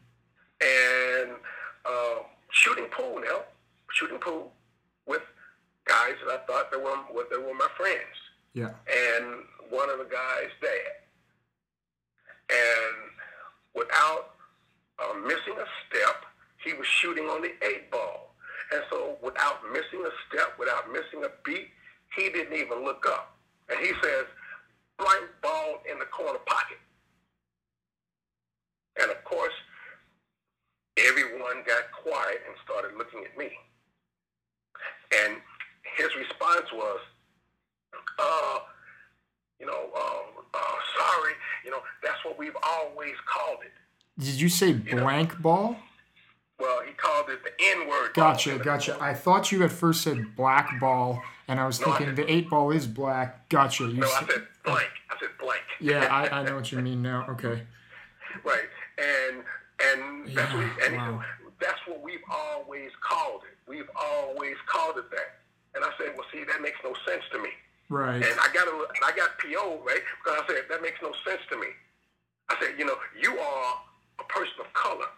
and 0.62 1.32
um, 1.86 2.26
shooting 2.52 2.86
pool 2.92 3.22
now, 3.24 3.42
shooting 3.92 4.20
pool 4.20 4.52
with 5.06 5.22
guys 5.86 6.16
that 6.26 6.34
I 6.34 6.46
thought 6.46 6.72
they 6.72 6.78
were 6.78 6.96
they 7.30 7.38
were 7.38 7.54
my 7.54 7.68
friends. 7.78 8.18
Yeah. 8.54 8.72
And 8.90 9.44
one 9.70 9.90
of 9.90 10.00
the 10.00 10.06
guys' 10.12 10.52
dad, 10.62 11.00
and 12.50 12.98
without 13.74 14.36
uh, 15.00 15.14
missing 15.20 15.56
a 15.58 15.66
step, 15.88 16.26
he 16.64 16.74
was 16.74 16.86
shooting 16.86 17.26
on 17.26 17.42
the 17.42 17.52
eight 17.66 17.90
ball. 17.90 18.31
And 18.72 18.82
so 18.90 19.18
without 19.22 19.60
missing 19.72 20.06
a 20.06 20.12
step, 20.28 20.56
without 20.58 20.92
missing 20.92 21.24
a 21.26 21.30
beat, 21.44 21.68
he 22.16 22.30
didn't 22.30 22.56
even 22.56 22.84
look 22.84 23.06
up. 23.08 23.36
And 23.70 23.80
he 23.80 23.92
says, 24.02 24.26
blank 24.98 25.26
ball 25.42 25.82
in 25.92 26.00
the 26.00 26.06
corner 26.06 26.40
pocket. 26.46 26.78
And 29.02 29.12
of 29.12 29.24
course, 29.24 29.54
everyone 30.98 31.64
got 31.66 31.92
quiet 31.92 32.42
and 32.48 32.56
started 32.64 32.98
looking 32.98 33.24
at 33.26 33.38
me. 33.38 33.50
And 35.24 35.38
his 35.98 36.10
response 36.16 36.68
was, 36.74 37.00
uh, 38.20 38.60
you 39.60 39.66
know, 39.66 39.90
uh, 39.96 40.58
uh, 40.58 40.60
sorry, 40.98 41.34
you 41.66 41.72
know, 41.72 41.82
that's 42.04 42.24
what 42.24 42.38
we've 42.38 42.56
always 42.64 43.16
called 43.26 43.60
it. 43.66 43.72
Did 44.24 44.40
you 44.40 44.50
say 44.50 44.74
blank 44.74 45.32
you 45.32 45.38
know? 45.38 45.42
ball? 45.42 45.78
Well, 46.62 46.82
he 46.86 46.94
called 46.94 47.26
it 47.30 47.40
the 47.44 47.52
N 47.80 47.90
word. 47.90 48.14
Gotcha, 48.14 48.60
gotcha. 48.60 48.96
I 49.02 49.16
thought 49.16 49.52
you 49.52 49.64
at 49.64 49.72
first 49.72 50.02
said 50.04 50.36
black 50.36 50.80
ball, 50.80 51.20
and 51.48 51.60
I 51.60 51.66
was 51.66 51.80
no, 51.80 51.88
thinking 51.88 52.06
I 52.06 52.10
said, 52.10 52.16
the 52.18 52.32
eight 52.32 52.50
ball 52.52 52.70
is 52.70 52.86
black. 52.86 53.50
Gotcha. 53.50 53.86
You 53.86 53.94
no, 53.94 54.08
I 54.08 54.20
said 54.30 54.48
blank. 54.64 54.90
I 55.10 55.20
said 55.20 55.30
blank. 55.40 55.64
Yeah, 55.80 56.06
I, 56.06 56.42
I 56.42 56.44
know 56.44 56.56
what 56.56 56.72
you 56.72 56.80
mean 56.80 57.02
now. 57.02 57.26
Okay. 57.30 57.64
Right, 58.46 58.72
and 58.98 59.44
and 59.84 60.30
yeah, 60.30 60.36
that's 60.36 60.54
what 60.54 60.88
and 60.88 60.96
wow. 60.96 61.24
that's 61.60 61.80
what 61.86 62.02
we've 62.02 62.24
always 62.32 62.92
called 63.02 63.42
it. 63.44 63.58
We've 63.68 63.90
always 63.94 64.56
called 64.68 64.98
it 64.98 65.12
that. 65.12 65.36
And 65.76 65.84
I 65.84 65.90
said, 66.00 66.16
well, 66.16 66.26
see, 66.32 66.46
that 66.46 66.62
makes 66.62 66.78
no 66.82 66.94
sense 67.06 67.24
to 67.34 67.40
me. 67.40 67.50
Right. 67.90 68.24
And 68.24 68.40
I 68.40 68.48
got 68.54 68.70
a, 68.70 68.72
and 68.72 69.04
I 69.04 69.12
got 69.12 69.38
PO 69.38 69.84
right 69.86 70.00
because 70.24 70.40
I 70.40 70.48
said 70.48 70.64
that 70.70 70.82
makes 70.82 71.02
no 71.04 71.12
sense 71.28 71.42
to 71.52 71.58
me. 71.60 71.68
I 72.48 72.56
said, 72.62 72.80
you 72.80 72.86
know, 72.86 72.96
you 73.22 73.38
are 73.38 73.82
a 74.20 74.24
person 74.32 74.54
of 74.62 74.72
color 74.72 75.12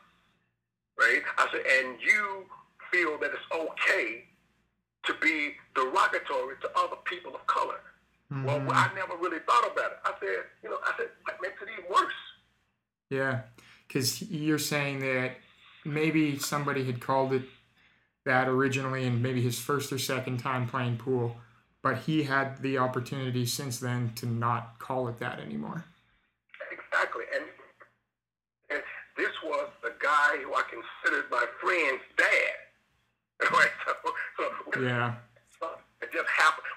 right? 0.99 1.21
I 1.37 1.47
said, 1.51 1.61
and 1.61 1.97
you 2.01 2.45
feel 2.91 3.17
that 3.19 3.31
it's 3.31 3.51
okay 3.51 4.25
to 5.05 5.13
be 5.21 5.53
derogatory 5.75 6.55
to 6.61 6.69
other 6.77 6.97
people 7.05 7.35
of 7.35 7.45
color. 7.47 7.81
Mm-hmm. 8.31 8.45
Well, 8.45 8.61
I 8.71 8.89
never 8.95 9.15
really 9.17 9.39
thought 9.39 9.69
about 9.71 9.91
it. 9.91 9.97
I 10.05 10.11
said, 10.19 10.45
you 10.63 10.69
know, 10.69 10.77
I 10.83 10.93
said, 10.97 11.07
that 11.27 11.37
makes 11.41 11.61
it 11.61 11.67
even 11.77 11.91
worse. 11.91 12.13
Yeah, 13.09 13.41
because 13.87 14.21
you're 14.23 14.57
saying 14.57 14.99
that 14.99 15.33
maybe 15.85 16.39
somebody 16.39 16.85
had 16.85 16.99
called 16.99 17.33
it 17.33 17.43
that 18.25 18.47
originally 18.47 19.05
and 19.05 19.21
maybe 19.21 19.41
his 19.41 19.59
first 19.59 19.91
or 19.91 19.99
second 19.99 20.37
time 20.37 20.67
playing 20.67 20.97
pool, 20.97 21.35
but 21.81 21.99
he 21.99 22.23
had 22.23 22.61
the 22.61 22.77
opportunity 22.77 23.45
since 23.45 23.79
then 23.79 24.13
to 24.15 24.25
not 24.25 24.79
call 24.79 25.07
it 25.09 25.19
that 25.19 25.39
anymore. 25.39 25.83
Exactly. 26.71 27.25
And 27.35 27.45
and 28.69 28.81
this 29.17 29.31
was 29.43 29.69
guy 30.03 30.43
who 30.43 30.51
I 30.53 30.63
considered 30.67 31.31
my 31.31 31.45
friend's 31.63 32.03
dad. 32.19 32.59
right? 33.51 33.71
So, 33.87 33.93
so 34.37 34.81
yeah. 34.81 35.15
It 36.01 36.11
just 36.11 36.27
happened. 36.27 36.67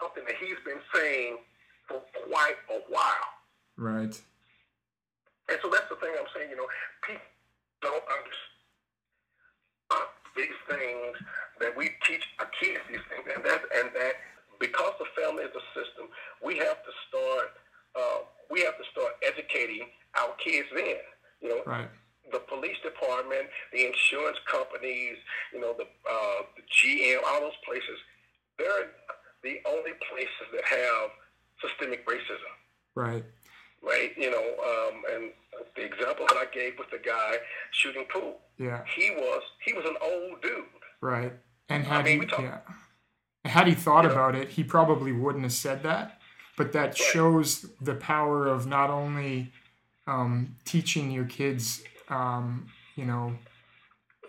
Something 0.00 0.24
that 0.26 0.36
he's 0.40 0.56
been 0.64 0.80
saying 0.94 1.36
for 1.88 2.00
quite 2.26 2.56
a 2.72 2.80
while. 2.88 3.28
Right. 3.76 4.14
And 5.48 5.58
so 5.62 5.70
that's 5.70 5.88
the 5.88 5.96
thing 6.00 6.10
I'm 6.18 6.26
saying, 6.34 6.50
you 6.50 6.56
know, 6.56 6.66
people 7.06 7.22
don't 7.82 8.02
understand. 8.02 8.56
These 10.36 10.60
things 10.68 11.16
that 11.60 11.72
we 11.76 11.96
teach 12.04 12.20
our 12.38 12.50
kids 12.60 12.84
these 12.92 13.00
things, 13.08 13.24
and 13.24 13.40
that 13.40 13.62
and 13.72 13.88
that 13.96 14.20
because 14.60 14.92
the 15.00 15.08
family 15.16 15.44
is 15.44 15.54
a 15.56 15.64
system, 15.72 16.12
we 16.44 16.58
have 16.58 16.76
to 16.84 16.92
start 17.08 17.56
uh, 17.96 18.28
we 18.50 18.60
have 18.60 18.76
to 18.76 18.84
start 18.92 19.16
educating 19.24 19.88
our 20.12 20.36
kids 20.36 20.68
then. 20.76 21.00
You 21.40 21.48
know, 21.48 21.62
right. 21.64 21.88
The 22.32 22.40
police 22.40 22.76
department, 22.82 23.46
the 23.72 23.86
insurance 23.86 24.38
companies, 24.50 25.16
you 25.52 25.60
know, 25.60 25.74
the, 25.76 25.84
uh, 25.84 26.42
the 26.56 26.62
GM, 26.62 27.18
all 27.26 27.40
those 27.40 27.58
places, 27.64 27.98
they're 28.58 28.90
the 29.42 29.58
only 29.68 29.92
places 30.10 30.46
that 30.52 30.64
have 30.64 31.10
systemic 31.60 32.06
racism. 32.06 32.52
Right. 32.94 33.24
Right. 33.82 34.12
You 34.16 34.30
know, 34.30 34.38
um, 34.38 35.02
and 35.14 35.30
the 35.76 35.84
example 35.84 36.26
that 36.28 36.36
I 36.36 36.46
gave 36.52 36.78
with 36.78 36.90
the 36.90 36.98
guy 36.98 37.36
shooting 37.72 38.04
pool. 38.12 38.38
Yeah. 38.58 38.82
He 38.96 39.10
was 39.10 39.42
he 39.64 39.72
was 39.74 39.84
an 39.84 39.96
old 40.02 40.42
dude. 40.42 40.64
Right. 41.00 41.32
And 41.68 41.84
had 41.84 42.00
I 42.00 42.02
mean, 42.04 42.20
he 42.22 42.26
talk- 42.26 42.40
yeah. 42.40 42.58
Had 43.44 43.68
he 43.68 43.74
thought 43.74 44.04
about 44.06 44.34
it, 44.34 44.48
he 44.48 44.64
probably 44.64 45.12
wouldn't 45.12 45.44
have 45.44 45.52
said 45.52 45.82
that. 45.84 46.20
But 46.56 46.72
that 46.72 46.86
Right. 46.88 46.96
shows 46.96 47.66
the 47.80 47.94
power 47.94 48.48
of 48.48 48.66
not 48.66 48.90
only 48.90 49.52
um, 50.08 50.56
teaching 50.64 51.10
your 51.10 51.26
kids, 51.26 51.82
um, 52.08 52.68
you 52.94 53.04
know, 53.04 53.36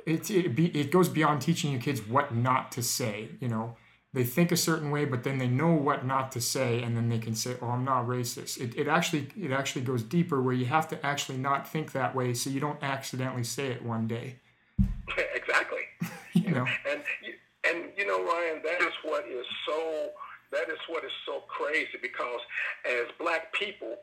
it 0.06 0.30
it, 0.32 0.56
be, 0.56 0.68
it 0.68 0.92
goes 0.92 1.10
beyond 1.10 1.42
teaching 1.42 1.72
your 1.72 1.82
kids 1.82 2.02
what 2.02 2.34
not 2.34 2.72
to 2.74 2.84
say. 2.84 3.30
You 3.40 3.50
know, 3.50 3.76
they 4.14 4.24
think 4.24 4.52
a 4.52 4.58
certain 4.58 4.90
way, 4.90 5.06
but 5.06 5.24
then 5.24 5.38
they 5.38 5.48
know 5.48 5.74
what 5.74 6.06
not 6.06 6.32
to 6.34 6.42
say, 6.42 6.82
and 6.82 6.96
then 6.96 7.10
they 7.10 7.20
can 7.20 7.36
say, 7.36 7.56
"Oh, 7.62 7.68
I'm 7.68 7.86
not 7.86 8.08
racist." 8.08 8.60
It, 8.60 8.78
it 8.78 8.88
actually 8.88 9.30
it 9.40 9.52
actually 9.52 9.84
goes 9.84 10.04
deeper, 10.04 10.42
where 10.42 10.54
you 10.54 10.66
have 10.66 10.88
to 10.90 11.06
actually 11.06 11.38
not 11.38 11.68
think 11.68 11.92
that 11.92 12.16
way, 12.16 12.34
so 12.34 12.50
you 12.50 12.60
don't 12.60 12.82
accidentally 12.82 13.44
say 13.44 13.68
it 13.68 13.84
one 13.84 14.08
day. 14.08 14.38
exactly. 15.36 15.82
You 16.34 16.54
know. 16.54 16.68
And 16.90 17.02
and 17.68 17.92
you 17.98 18.06
know, 18.06 18.24
Ryan, 18.24 18.62
that 18.64 18.80
is 18.82 18.94
what 19.04 19.26
is 19.28 19.46
so 19.68 20.10
that 20.52 20.70
is 20.70 20.78
what 20.88 21.04
is 21.04 21.12
so 21.26 21.42
crazy 21.48 21.98
because 22.02 22.40
as 22.86 23.08
black 23.20 23.52
people, 23.54 23.96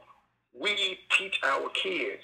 we 0.52 0.98
teach 1.16 1.38
our 1.44 1.68
kids 1.70 2.22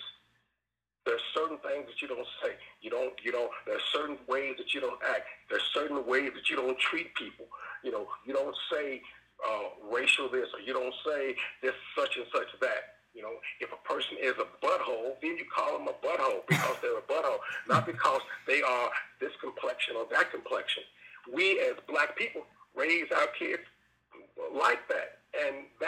there's 1.10 1.26
certain 1.34 1.58
things 1.58 1.90
that 1.90 1.98
you 1.98 2.06
don't 2.06 2.26
say. 2.38 2.54
You 2.80 2.90
don't 2.90 3.12
you 3.24 3.32
don't 3.32 3.50
there's 3.66 3.82
certain 3.92 4.16
ways 4.28 4.54
that 4.58 4.72
you 4.72 4.80
don't 4.80 5.02
act. 5.02 5.26
There's 5.50 5.66
certain 5.74 6.06
ways 6.06 6.30
that 6.38 6.46
you 6.48 6.54
don't 6.54 6.78
treat 6.78 7.12
people. 7.16 7.46
You 7.82 7.90
know, 7.90 8.06
you 8.24 8.32
don't 8.32 8.54
say 8.70 9.02
uh, 9.42 9.74
racial 9.90 10.30
this 10.30 10.46
or 10.54 10.60
you 10.62 10.72
don't 10.72 10.94
say 11.04 11.34
this 11.62 11.74
such 11.98 12.16
and 12.16 12.26
such 12.32 12.46
that. 12.60 13.02
You 13.12 13.22
know, 13.22 13.34
if 13.58 13.70
a 13.74 13.80
person 13.82 14.22
is 14.22 14.34
a 14.38 14.46
butthole, 14.64 15.18
then 15.20 15.34
you 15.36 15.44
call 15.50 15.78
them 15.78 15.88
a 15.88 15.98
butthole 15.98 16.46
because 16.46 16.76
they're 16.80 16.98
a 16.98 17.02
butthole, 17.02 17.42
not 17.68 17.86
because 17.86 18.20
they 18.46 18.62
are 18.62 18.90
this 19.20 19.32
complexion 19.42 19.96
or 19.96 20.06
that 20.12 20.30
complexion. 20.30 20.84
We 21.32 21.58
as 21.58 21.74
black 21.88 22.16
people 22.16 22.42
raise 22.76 23.10
our 23.10 23.26
kids 23.36 23.66
like 24.54 24.86
that. 24.88 25.09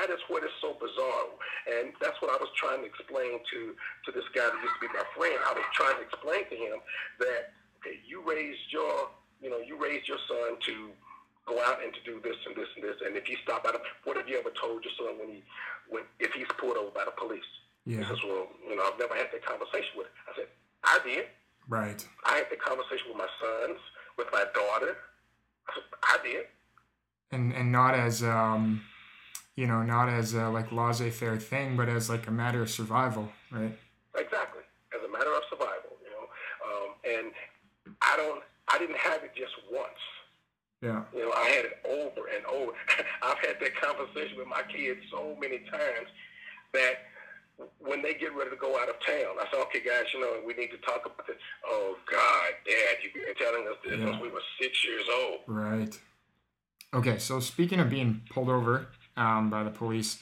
That 0.03 0.11
is 0.11 0.18
what 0.26 0.42
is 0.42 0.50
so 0.59 0.74
bizarre. 0.82 1.30
And 1.78 1.94
that's 2.03 2.18
what 2.18 2.34
I 2.34 2.38
was 2.42 2.50
trying 2.59 2.82
to 2.82 2.88
explain 2.90 3.38
to, 3.38 3.59
to 3.78 4.09
this 4.11 4.26
guy 4.34 4.50
that 4.50 4.59
used 4.59 4.74
to 4.74 4.82
be 4.82 4.90
my 4.90 5.07
friend. 5.14 5.38
I 5.46 5.55
was 5.55 5.62
trying 5.78 5.94
to 5.94 6.03
explain 6.03 6.42
to 6.50 6.57
him 6.59 6.82
that, 7.22 7.55
okay, 7.78 8.03
you 8.03 8.18
raised 8.26 8.66
your, 8.74 9.14
you 9.38 9.46
know, 9.46 9.62
you 9.62 9.78
raised 9.78 10.11
your 10.11 10.18
son 10.26 10.59
to 10.59 10.90
go 11.46 11.62
out 11.62 11.78
and 11.86 11.94
to 11.94 12.03
do 12.03 12.18
this 12.18 12.34
and 12.50 12.59
this 12.59 12.66
and 12.74 12.82
this. 12.82 12.98
And 13.07 13.14
if 13.14 13.30
he 13.30 13.38
stopped 13.46 13.62
by 13.62 13.70
the, 13.78 13.80
what 14.03 14.18
have 14.18 14.26
you 14.26 14.42
ever 14.42 14.50
told 14.59 14.82
your 14.82 14.90
son 14.98 15.22
when 15.22 15.38
he, 15.38 15.46
when, 15.86 16.03
if 16.18 16.34
he's 16.34 16.50
pulled 16.59 16.74
over 16.74 16.90
by 16.90 17.07
the 17.07 17.14
police? 17.14 17.46
He 17.86 17.94
Yeah. 17.94 18.11
says, 18.11 18.18
well, 18.26 18.50
you 18.66 18.74
know, 18.74 18.82
I've 18.82 18.98
never 18.98 19.14
had 19.14 19.30
that 19.30 19.46
conversation 19.46 19.94
with 19.94 20.11
him. 20.11 20.18
I 20.26 20.32
said, 20.34 20.48
I 20.82 20.98
did. 21.07 21.30
Right. 21.70 22.03
I 22.26 22.42
had 22.42 22.50
the 22.50 22.59
conversation 22.59 23.07
with 23.07 23.22
my 23.22 23.30
sons, 23.38 23.78
with 24.18 24.26
my 24.34 24.50
daughter. 24.50 24.98
I 25.70 25.78
said, 25.78 25.86
I 26.03 26.16
did. 26.26 26.44
and 27.30 27.55
and 27.55 27.70
not 27.70 27.94
as 27.94 28.22
um 28.26 28.82
you 29.57 29.66
know 29.66 29.82
not 29.82 30.09
as 30.09 30.34
a 30.34 30.48
like 30.48 30.72
laissez-faire 30.72 31.36
thing 31.38 31.76
but 31.76 31.88
as 31.88 32.09
like 32.09 32.26
a 32.26 32.30
matter 32.30 32.62
of 32.62 32.70
survival 32.70 33.30
right 33.50 33.76
Exactly, 34.14 34.61
as 34.94 35.00
a 35.09 35.11
matter 35.11 35.32
of 35.32 35.42
survival, 35.48 35.96
you 36.05 36.11
know. 36.12 36.26
Um, 36.68 36.90
and 37.03 37.32
I 38.03 38.14
don't, 38.18 38.42
I 38.68 38.76
didn't 38.78 38.98
have 38.98 39.24
it 39.24 39.32
just 39.34 39.55
once. 39.72 39.88
yeah 40.82 41.05
You 41.14 41.24
know, 41.24 41.32
I 41.32 41.48
had 41.48 41.64
it 41.64 41.78
over 41.88 42.28
and 42.28 42.44
over. 42.44 42.72
I've 43.22 43.38
had 43.38 43.57
that 43.61 43.74
conversation 43.80 44.36
with 44.36 44.48
my 44.48 44.62
kids 44.68 45.00
so 45.11 45.34
many 45.40 45.61
times 45.61 46.09
that 46.74 47.09
when 47.78 48.03
they 48.03 48.12
get 48.12 48.36
ready 48.36 48.50
to 48.50 48.57
go 48.57 48.78
out 48.80 48.90
of 48.90 48.96
town, 49.07 49.36
I 49.40 49.46
said, 49.50 49.61
okay, 49.62 49.80
guys, 49.80 50.05
you 50.12 50.20
know, 50.20 50.42
we 50.46 50.53
need 50.53 50.70
to 50.72 50.78
talk 50.78 51.07
about 51.07 51.26
this. 51.26 51.36
Oh, 51.66 51.96
God, 52.11 52.50
Dad, 52.68 52.96
you've 53.03 53.14
been 53.14 53.34
telling 53.40 53.66
us 53.66 53.76
this 53.82 53.98
Yeah. 53.98 54.11
since 54.12 54.22
we 54.22 54.28
were 54.30 54.42
six 54.61 54.84
years 54.84 55.05
old. 55.22 55.38
right 55.46 55.98
okay 56.94 57.16
so 57.18 57.40
speaking 57.40 57.80
of 57.80 57.88
being 57.88 58.20
pulled 58.28 58.50
over 58.50 58.88
um, 59.16 59.50
by 59.50 59.62
the 59.62 59.70
police 59.70 60.18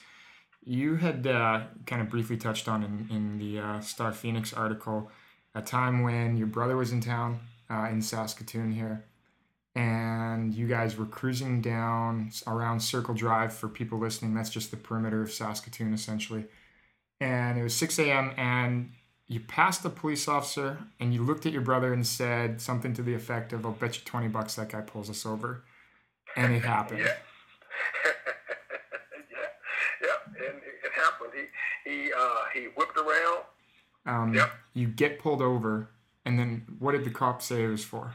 you 0.63 0.97
had 0.97 1.27
uh, 1.27 1.63
kind 1.87 2.03
of 2.03 2.11
briefly 2.11 2.37
touched 2.37 2.69
on 2.69 2.83
in, 2.83 3.09
in 3.11 3.39
the 3.39 3.59
uh, 3.59 3.79
StarPhoenix 3.79 4.57
article 4.57 5.11
a 5.55 5.63
time 5.63 6.03
when 6.03 6.37
your 6.37 6.47
brother 6.47 6.77
was 6.77 6.93
in 6.93 7.01
town 7.01 7.41
uh, 7.71 7.89
in 7.91 8.03
saskatoon 8.03 8.73
here 8.73 9.05
and 9.75 10.55
you 10.55 10.67
guys 10.67 10.97
were 10.97 11.07
cruising 11.07 11.61
down 11.61 12.31
around 12.47 12.81
circle 12.81 13.15
drive 13.15 13.53
for 13.53 13.69
people 13.69 13.99
listening 13.99 14.35
that's 14.35 14.51
just 14.51 14.71
the 14.71 14.77
perimeter 14.77 15.23
of 15.23 15.33
saskatoon 15.33 15.95
essentially 15.95 16.45
and 17.21 17.59
it 17.59 17.63
was 17.63 17.75
6 17.75 17.99
a.m. 17.99 18.33
and 18.37 18.93
you 19.29 19.41
passed 19.41 19.85
a 19.85 19.91
police 19.91 20.27
officer 20.27 20.79
and 20.99 21.15
you 21.15 21.23
looked 21.23 21.47
at 21.47 21.53
your 21.53 21.63
brother 21.63 21.93
and 21.93 22.07
said 22.07 22.61
something 22.61 22.95
to 22.95 23.03
the 23.03 23.15
effect 23.15 23.53
of, 23.53 23.65
I'll 23.65 23.73
bet 23.73 23.97
you 23.97 24.03
20 24.05 24.29
bucks 24.29 24.55
that 24.57 24.71
guy 24.71 24.81
pulls 24.81 25.11
us 25.11 25.25
over. 25.27 25.63
And 26.35 26.53
it 26.53 26.65
happened. 26.65 27.01
Yeah 27.01 27.13
yeah, 30.03 30.47
and 30.49 30.57
it, 30.59 30.75
it 30.85 30.93
happened. 30.95 31.30
He 31.85 31.91
he 31.91 32.13
uh, 32.13 32.43
he 32.55 32.65
whipped 32.77 32.97
around. 32.97 33.43
Um, 34.07 34.35
Yep. 34.35 34.51
You 34.75 34.89
get 34.89 35.19
pulled 35.19 35.43
over, 35.43 35.89
and 36.25 36.39
then 36.39 36.65
what 36.79 36.93
did 36.93 37.05
the 37.05 37.11
cop 37.11 37.43
say 37.43 37.65
it 37.65 37.69
was 37.69 37.85
for? 37.85 38.15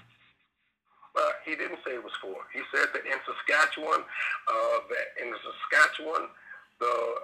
Uh, 1.16 1.22
he 1.46 1.56
didn't 1.56 1.80
say 1.86 1.94
it 1.94 2.04
was 2.04 2.14
for. 2.22 2.36
He 2.54 2.60
said 2.74 2.88
that 2.94 3.06
in 3.06 3.18
Saskatchewan, 3.26 4.02
uh, 4.02 4.78
that 4.90 5.24
in 5.24 5.34
Saskatchewan, 5.34 6.30
the 6.80 7.16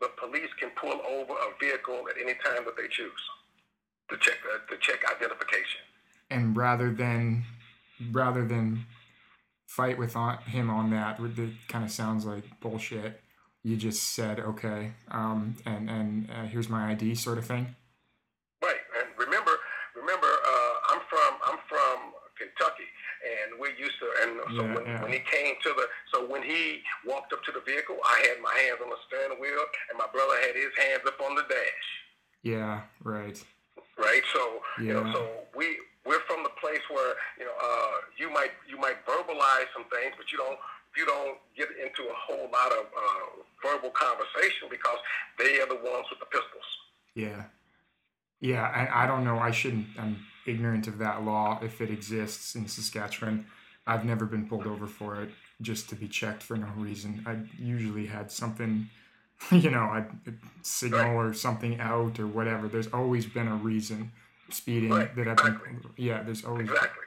the 0.00 0.08
police 0.16 0.50
can 0.60 0.70
pull 0.70 1.00
over 1.08 1.32
a 1.32 1.58
vehicle 1.60 2.04
at 2.08 2.20
any 2.20 2.34
time 2.34 2.64
that 2.64 2.76
they 2.76 2.88
choose 2.88 3.10
to 4.10 4.16
check 4.18 4.36
uh, 4.52 4.70
to 4.70 4.78
check 4.80 5.00
identification. 5.10 5.80
And 6.30 6.56
rather 6.56 6.92
than 6.92 7.44
rather 8.12 8.46
than 8.46 8.86
fight 9.66 9.98
with 9.98 10.16
on, 10.16 10.38
him 10.38 10.70
on 10.70 10.90
that, 10.90 11.20
it 11.20 11.50
kind 11.68 11.84
of 11.84 11.90
sounds 11.90 12.24
like 12.24 12.44
bullshit. 12.60 13.20
You 13.64 13.76
just 13.76 14.14
said, 14.14 14.38
okay, 14.40 14.92
um, 15.10 15.56
and 15.66 15.90
and 15.90 16.30
uh, 16.30 16.46
here's 16.46 16.68
my 16.68 16.90
ID, 16.92 17.14
sort 17.16 17.38
of 17.38 17.44
thing. 17.44 17.74
Right, 18.62 18.80
and 18.98 19.08
remember, 19.18 19.52
remember, 19.96 20.26
uh, 20.26 20.74
I'm 20.94 21.00
from 21.10 21.32
I'm 21.44 21.58
from 21.68 22.14
Kentucky, 22.38 22.86
and 23.26 23.58
we 23.60 23.68
used 23.76 23.98
to, 23.98 24.06
and 24.22 24.40
so 24.56 24.62
Yeah, 24.64 24.74
when, 24.74 24.84
yeah. 24.86 25.02
when 25.02 25.12
he 25.12 25.18
came 25.20 25.54
to 25.64 25.70
the, 25.76 25.86
so 26.14 26.24
when 26.26 26.42
he 26.42 26.82
walked 27.04 27.32
up 27.32 27.42
to 27.44 27.52
the 27.52 27.60
vehicle, 27.66 27.98
I 28.06 28.26
had 28.30 28.40
my 28.40 28.54
hands 28.54 28.78
on 28.82 28.90
the 28.90 28.96
steering 29.06 29.40
wheel, 29.40 29.64
and 29.90 29.98
my 29.98 30.06
brother 30.12 30.38
had 30.46 30.54
his 30.54 30.72
hands 30.78 31.02
up 31.06 31.20
on 31.20 31.34
the 31.34 31.42
dash. 31.42 31.88
Yeah, 32.42 32.82
right. 33.02 33.42
right? 33.98 34.22
So 34.32 34.62
you 34.80 34.94
know, 34.94 35.04
Yeah. 35.04 35.12
so 35.12 35.28
we 35.56 35.76
we're 36.06 36.22
from 36.30 36.42
the 36.42 36.54
place 36.62 36.80
where 36.88 37.14
you 37.36 37.44
know 37.44 37.56
uh, 37.60 37.94
you 38.16 38.30
might 38.30 38.52
you 38.70 38.78
might 38.78 39.04
verbalize 39.04 39.66
some 39.74 39.84
things, 39.90 40.14
but 40.16 40.30
you 40.30 40.38
don't 40.38 40.58
you 40.98 41.06
don't 41.06 41.38
get 41.56 41.68
into 41.70 42.02
a 42.10 42.14
whole 42.14 42.48
lot 42.52 42.72
of 42.72 42.86
uh, 42.86 43.42
verbal 43.62 43.90
conversation 43.90 44.68
because 44.70 44.98
they 45.38 45.60
are 45.60 45.68
the 45.68 45.76
ones 45.76 46.06
with 46.10 46.18
the 46.18 46.26
pistols. 46.26 46.68
Yeah. 47.14 47.44
Yeah, 48.40 48.70
and 48.78 48.88
I 48.90 49.06
don't 49.06 49.24
know. 49.24 49.38
I 49.38 49.50
shouldn't. 49.52 49.86
I'm 49.98 50.18
ignorant 50.46 50.86
of 50.86 50.98
that 50.98 51.24
law 51.24 51.58
if 51.62 51.80
it 51.80 51.90
exists 51.90 52.54
in 52.54 52.66
Saskatchewan. 52.68 53.46
I've 53.86 54.04
never 54.04 54.26
been 54.26 54.48
pulled 54.48 54.66
over 54.66 54.86
for 54.86 55.22
it 55.22 55.30
just 55.62 55.88
to 55.88 55.94
be 55.96 56.06
checked 56.08 56.42
for 56.42 56.56
no 56.56 56.68
reason. 56.76 57.24
I 57.26 57.38
usually 57.60 58.06
had 58.06 58.30
something, 58.30 58.88
you 59.50 59.70
know, 59.70 59.80
I 59.80 60.04
signal 60.62 61.16
or 61.16 61.32
something 61.32 61.80
out 61.80 62.20
or 62.20 62.26
whatever. 62.28 62.68
There's 62.68 62.88
always 62.88 63.26
been 63.26 63.48
a 63.48 63.56
reason 63.56 64.12
speeding 64.50 64.90
Right, 64.90 65.14
that 65.16 65.26
I've 65.28 65.36
been. 65.36 65.46
exactly. 65.54 65.90
Yeah, 65.96 66.22
there's 66.22 66.44
always. 66.44 66.68
Exactly. 66.68 67.04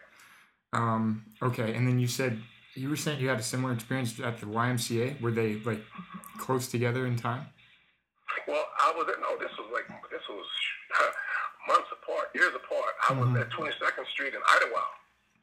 Um. 0.74 1.26
Okay, 1.42 1.74
and 1.76 1.88
then 1.88 2.00
you 2.00 2.08
said 2.08 2.40
you 2.76 2.90
were 2.90 2.96
saying 2.96 3.20
you 3.20 3.30
had 3.30 3.40
a 3.40 3.44
similar 3.44 3.74
experience 3.74 4.20
at 4.20 4.40
the 4.40 4.46
YMCA. 4.46 5.20
Were 5.22 5.32
they 5.32 5.56
like 5.66 5.82
close 6.38 6.68
together 6.68 7.06
in 7.06 7.16
time? 7.16 7.46
Well, 8.48 8.66
I 8.80 8.94
was 8.96 9.08
at 9.10 9.20
no. 9.20 9.38
This 9.40 9.52
was 9.58 9.68
like 9.74 9.88
this 10.10 10.22
was 10.30 10.46
months 11.68 11.90
apart, 11.92 12.30
years 12.34 12.54
apart. 12.56 12.94
I 13.10 13.14
was 13.14 13.28
Mhm. 13.30 13.42
at 13.42 13.50
22nd 13.52 14.08
Street 14.14 14.34
in 14.34 14.42
Idylwyld, 14.42 14.96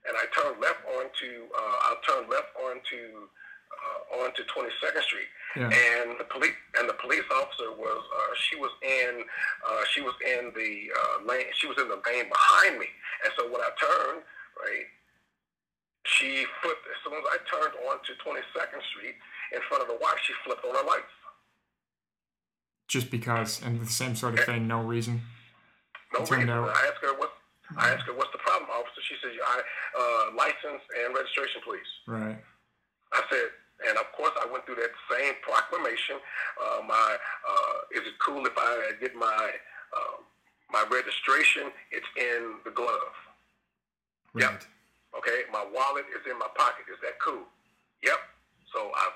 and 0.09 0.17
I 0.17 0.25
turned 0.35 0.61
left 0.61 0.81
onto 0.87 1.47
uh, 1.55 1.77
I 1.93 1.97
turned 2.09 2.29
left 2.31 2.49
onto 2.57 3.29
uh, 3.69 4.25
onto 4.25 4.43
22nd 4.45 5.03
Street, 5.03 5.29
Yeah. 5.57 5.69
and 5.71 6.19
the 6.19 6.25
police 6.25 6.57
and 6.79 6.89
the 6.89 6.95
police 6.95 7.25
officer 7.31 7.71
was 7.73 8.03
uh, 8.17 8.35
she 8.49 8.57
was 8.57 8.73
in 8.83 9.25
uh, 9.69 9.85
she 9.93 10.01
was 10.01 10.15
in 10.25 10.53
the 10.57 10.91
uh, 10.99 11.25
lane 11.29 11.47
she 11.55 11.67
was 11.69 11.77
in 11.79 11.89
the 11.89 12.01
lane 12.07 12.29
behind 12.29 12.79
me, 12.81 12.89
and 13.25 13.33
so 13.37 13.47
when 13.53 13.61
I 13.61 13.69
turned 13.79 14.23
right, 14.59 14.87
she 16.09 16.45
flipped, 16.63 16.85
as 16.89 16.99
soon 17.05 17.15
as 17.21 17.27
I 17.29 17.39
turned 17.45 17.75
onto 17.85 18.13
22nd 18.25 18.83
Street 18.97 19.17
in 19.53 19.61
front 19.69 19.83
of 19.83 19.89
the 19.89 19.99
wife, 20.01 20.17
she 20.25 20.33
flipped 20.45 20.65
on 20.65 20.75
her 20.75 20.87
lights. 20.87 21.13
Just 22.89 23.11
because, 23.11 23.61
and 23.63 23.81
the 23.81 23.87
same 23.87 24.17
sort 24.17 24.39
of 24.39 24.45
thing, 24.45 24.67
no 24.67 24.81
reason. 24.81 25.21
No 26.15 26.25
reason. 26.25 26.49
Out. 26.49 26.69
I 26.69 26.89
asked 26.89 27.03
her 27.03 27.15
what. 27.19 27.33
I 27.77 27.91
asked 27.91 28.07
her, 28.07 28.15
"What's 28.15 28.33
the 28.33 28.39
problem, 28.39 28.71
officer?" 28.71 29.03
She 29.05 29.17
said, 29.21 29.33
"I 29.37 29.61
uh, 29.61 30.35
license 30.35 30.81
and 31.05 31.15
registration, 31.15 31.61
please." 31.63 31.91
Right. 32.07 32.39
I 33.13 33.23
said, 33.29 33.53
and 33.89 33.99
of 33.99 34.11
course, 34.13 34.33
I 34.41 34.47
went 34.51 34.65
through 34.65 34.77
that 34.77 34.93
same 35.13 35.35
proclamation. 35.43 36.17
Uh, 36.57 36.81
my, 36.89 37.17
uh, 37.49 37.77
is 37.93 38.09
it 38.09 38.19
cool 38.25 38.47
if 38.47 38.57
I 38.57 38.93
get 39.01 39.15
my 39.15 39.51
uh, 39.93 40.17
my 40.73 40.85
registration? 40.91 41.71
It's 41.93 42.09
in 42.17 42.57
the 42.65 42.71
glove. 42.71 43.13
Right. 44.33 44.45
Yep. 44.45 44.65
Okay. 45.19 45.45
My 45.53 45.65
wallet 45.75 46.07
is 46.15 46.23
in 46.31 46.39
my 46.39 46.51
pocket. 46.57 46.87
Is 46.91 46.99
that 47.03 47.19
cool? 47.19 47.45
Yep. 48.03 48.19
So 48.73 48.91
I 48.95 49.11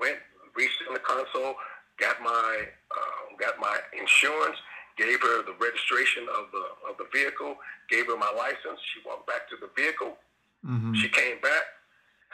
went, 0.00 0.18
reached 0.56 0.82
in 0.86 0.94
the 0.94 1.00
console, 1.00 1.54
got 1.98 2.20
my 2.22 2.66
uh, 2.90 3.36
got 3.38 3.58
my 3.60 3.78
insurance 3.98 4.58
gave 4.96 5.20
her 5.22 5.42
the 5.42 5.54
registration 5.58 6.26
of 6.30 6.50
the 6.54 6.64
of 6.86 6.94
the 6.98 7.06
vehicle, 7.12 7.58
gave 7.90 8.06
her 8.06 8.16
my 8.16 8.30
license. 8.36 8.78
She 8.94 9.02
walked 9.06 9.26
back 9.26 9.48
to 9.50 9.56
the 9.58 9.70
vehicle. 9.74 10.16
Mm-hmm. 10.64 10.94
She 10.94 11.08
came 11.08 11.40
back, 11.42 11.64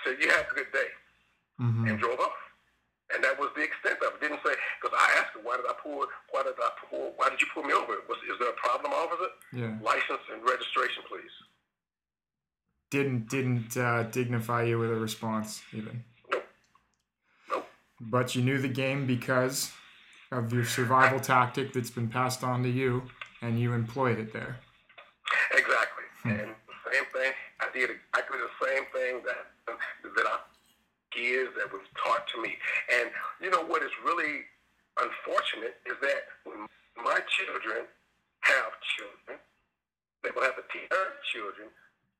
said, 0.04 0.20
"You 0.20 0.28
have 0.30 0.46
a 0.50 0.54
good 0.54 0.70
day," 0.72 0.90
mm-hmm. 1.60 1.88
and 1.88 1.98
drove 1.98 2.20
off. 2.20 2.36
And 3.10 3.24
that 3.24 3.34
was 3.42 3.50
the 3.58 3.66
extent 3.66 3.98
of 4.06 4.14
it. 4.14 4.20
Didn't 4.22 4.38
say 4.46 4.54
because 4.78 4.94
I 4.94 5.08
asked 5.18 5.34
her, 5.34 5.42
"Why 5.42 5.56
did 5.56 5.66
I 5.66 5.74
pull? 5.82 6.06
Why 6.30 6.44
did 6.44 6.54
I 6.60 6.70
pull? 6.88 7.12
Why 7.16 7.28
did 7.28 7.40
you 7.40 7.48
pull 7.52 7.64
me 7.64 7.72
over? 7.72 7.98
Was 8.08 8.20
is 8.28 8.38
there 8.38 8.52
a 8.52 8.60
problem, 8.60 8.92
officer? 8.92 9.32
Yeah. 9.52 9.74
License 9.82 10.24
and 10.32 10.44
registration, 10.44 11.02
please." 11.08 11.32
Didn't 12.91 13.28
didn't 13.28 13.76
uh, 13.76 14.05
dignify 14.05 14.64
you 14.64 14.78
with 14.78 14.91
a 14.91 14.97
response 14.97 15.62
even. 15.72 16.05
Nope. 16.30 16.45
Nope. 17.51 17.68
But 18.01 18.34
you 18.34 18.43
knew 18.43 18.59
the 18.59 18.68
game 18.68 19.07
because 19.07 19.72
of 20.32 20.53
your 20.53 20.64
survival 20.64 21.20
tactic 21.20 21.72
that's 21.72 21.91
been 21.91 22.09
passed 22.09 22.43
on 22.43 22.62
to 22.62 22.68
you, 22.68 23.03
and 23.43 23.61
you 23.61 23.72
employed 23.72 24.18
it 24.18 24.32
there. 24.32 24.59
Exactly. 25.53 26.05
Hmm. 26.22 26.30
And 26.30 26.55
same 26.91 27.07
thing, 27.12 27.32
I 27.61 27.66
did 27.72 27.91
exactly 27.91 28.38
the 28.38 28.66
same 28.66 28.84
thing 28.93 29.22
that 29.24 29.76
that 30.16 30.26
I 30.26 30.38
kids 31.11 31.51
that 31.59 31.70
was 31.72 31.82
taught 31.99 32.26
to 32.34 32.43
me. 32.43 32.57
And 32.91 33.11
you 33.43 33.51
know 33.51 33.62
what 33.66 33.82
is 33.82 33.91
really 34.05 34.47
unfortunate 34.99 35.78
is 35.86 35.99
that 36.03 36.30
when 36.45 36.66
my 36.97 37.18
children 37.26 37.86
have 38.47 38.70
children, 38.99 39.38
they 40.22 40.30
will 40.34 40.43
have 40.43 40.57
to 40.57 40.66
teach 40.72 40.88
their 40.91 41.18
children 41.30 41.68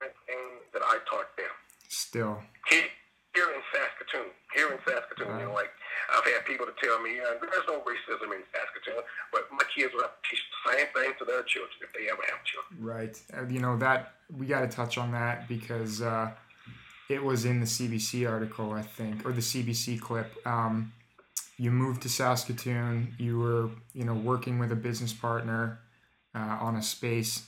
things 0.01 0.64
that 0.72 0.82
I 0.82 0.98
taught 1.09 1.36
them. 1.36 1.53
Still. 1.88 2.38
Here, 2.68 2.88
here 3.34 3.51
in 3.53 3.62
Saskatoon, 3.72 4.30
here 4.55 4.72
in 4.72 4.78
Saskatoon, 4.86 5.38
you 5.38 5.46
know, 5.46 5.55
like 5.55 5.70
I've 6.11 6.24
had 6.24 6.44
people 6.46 6.66
to 6.66 6.74
tell 6.82 7.01
me, 7.01 7.20
uh, 7.20 7.38
there's 7.40 7.66
no 7.68 7.80
racism 7.80 8.32
in 8.34 8.42
Saskatoon, 8.51 9.03
but 9.32 9.46
my 9.53 9.64
kids 9.74 9.94
will 9.94 10.03
have 10.03 10.16
to 10.16 10.24
teach 10.28 10.42
the 10.51 10.72
same 10.72 10.86
thing 10.94 11.12
to 11.18 11.24
their 11.24 11.42
children 11.44 11.78
if 11.82 11.92
they 11.92 12.11
ever 12.11 12.22
have 12.30 12.42
children. 12.44 12.74
Right. 12.80 13.14
You 13.51 13.61
know, 13.61 13.76
that 13.78 14.14
we 14.36 14.46
got 14.46 14.62
to 14.62 14.68
touch 14.68 14.98
on 14.98 15.12
that 15.12 15.48
because 15.48 16.03
uh, 16.03 16.30
it 17.09 17.22
was 17.22 17.44
in 17.44 17.61
the 17.61 17.66
CBC 17.66 18.28
article, 18.28 18.72
I 18.72 18.82
think, 18.82 19.26
or 19.26 19.32
the 19.32 19.40
CBC 19.40 20.01
clip. 20.01 20.34
Um, 20.46 20.92
you 21.59 21.70
moved 21.70 22.03
to 22.03 22.09
Saskatoon, 22.09 23.14
you 23.18 23.38
were, 23.38 23.70
you 23.92 24.05
know, 24.05 24.14
working 24.14 24.59
with 24.59 24.72
a 24.72 24.76
business 24.76 25.12
partner 25.12 25.80
uh, 26.34 26.57
on 26.61 26.76
a 26.76 26.82
space, 26.82 27.44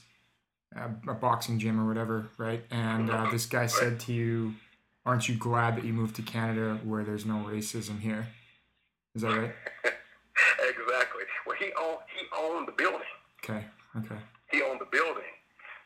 a 0.75 1.13
boxing 1.13 1.59
gym 1.59 1.79
or 1.79 1.87
whatever, 1.87 2.29
right? 2.37 2.63
And 2.71 3.09
uh, 3.09 3.29
this 3.31 3.45
guy 3.45 3.67
said 3.67 3.99
to 4.01 4.13
you, 4.13 4.55
aren't 5.05 5.27
you 5.29 5.35
glad 5.35 5.75
that 5.77 5.83
you 5.83 5.93
moved 5.93 6.15
to 6.17 6.21
Canada 6.21 6.79
where 6.83 7.03
there's 7.03 7.25
no 7.25 7.35
racism 7.35 7.99
here? 7.99 8.27
Is 9.15 9.21
that 9.21 9.29
right? 9.29 9.53
exactly. 10.59 11.23
Well, 11.45 11.57
he 11.59 11.71
owned 11.79 11.99
he 12.15 12.25
owned 12.37 12.67
the 12.67 12.71
building. 12.71 13.01
Okay. 13.43 13.63
Okay. 13.97 14.21
He 14.51 14.61
owned 14.63 14.81
the 14.81 14.89
building, 14.91 15.33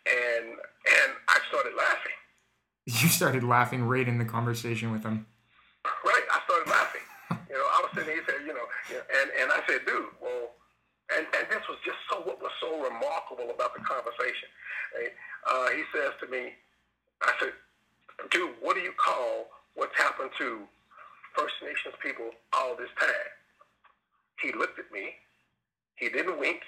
and 0.05 0.45
and 0.47 1.11
I 1.27 1.39
started 1.49 1.73
laughing. 1.77 2.11
You 2.87 3.09
started 3.09 3.43
laughing 3.43 3.83
right 3.83 4.07
in 4.07 4.17
the 4.17 4.23
conversation 4.23 4.93
with 4.93 5.03
him. 5.03 5.27
Right. 6.05 6.23
I 6.31 6.39
started 6.45 6.71
laughing. 6.71 7.01
you 7.51 7.59
know, 7.59 7.67
I 7.67 7.83
was 7.83 7.91
sitting 7.93 8.07
there. 8.07 8.15
He 8.15 8.23
said, 8.23 8.47
you 8.47 8.53
know, 8.55 8.63
and 8.95 9.27
and 9.41 9.51
I 9.51 9.59
said, 9.67 9.83
dude, 9.85 10.07
well, 10.21 10.55
and 11.11 11.27
and 11.35 11.51
this 11.51 11.67
was 11.67 11.77
just 11.83 11.99
so 12.09 12.23
so 12.67 12.75
remarkable 12.83 13.47
about 13.55 13.71
the 13.71 13.79
conversation. 13.87 14.51
Right? 14.91 15.15
Uh, 15.47 15.71
he 15.71 15.87
says 15.95 16.11
to 16.19 16.27
me, 16.27 16.51
I 17.23 17.31
said, 17.39 17.55
dude, 18.31 18.59
what 18.59 18.75
do 18.75 18.83
you 18.83 18.91
call 18.99 19.47
what's 19.75 19.95
happened 19.95 20.31
to 20.37 20.67
First 21.37 21.53
Nations 21.61 21.93
people 22.01 22.31
all 22.51 22.75
this 22.75 22.89
time. 22.99 23.29
He 24.41 24.51
looked 24.57 24.79
at 24.79 24.91
me. 24.91 25.13
He 25.95 26.09
didn't 26.09 26.39
wink. 26.39 26.61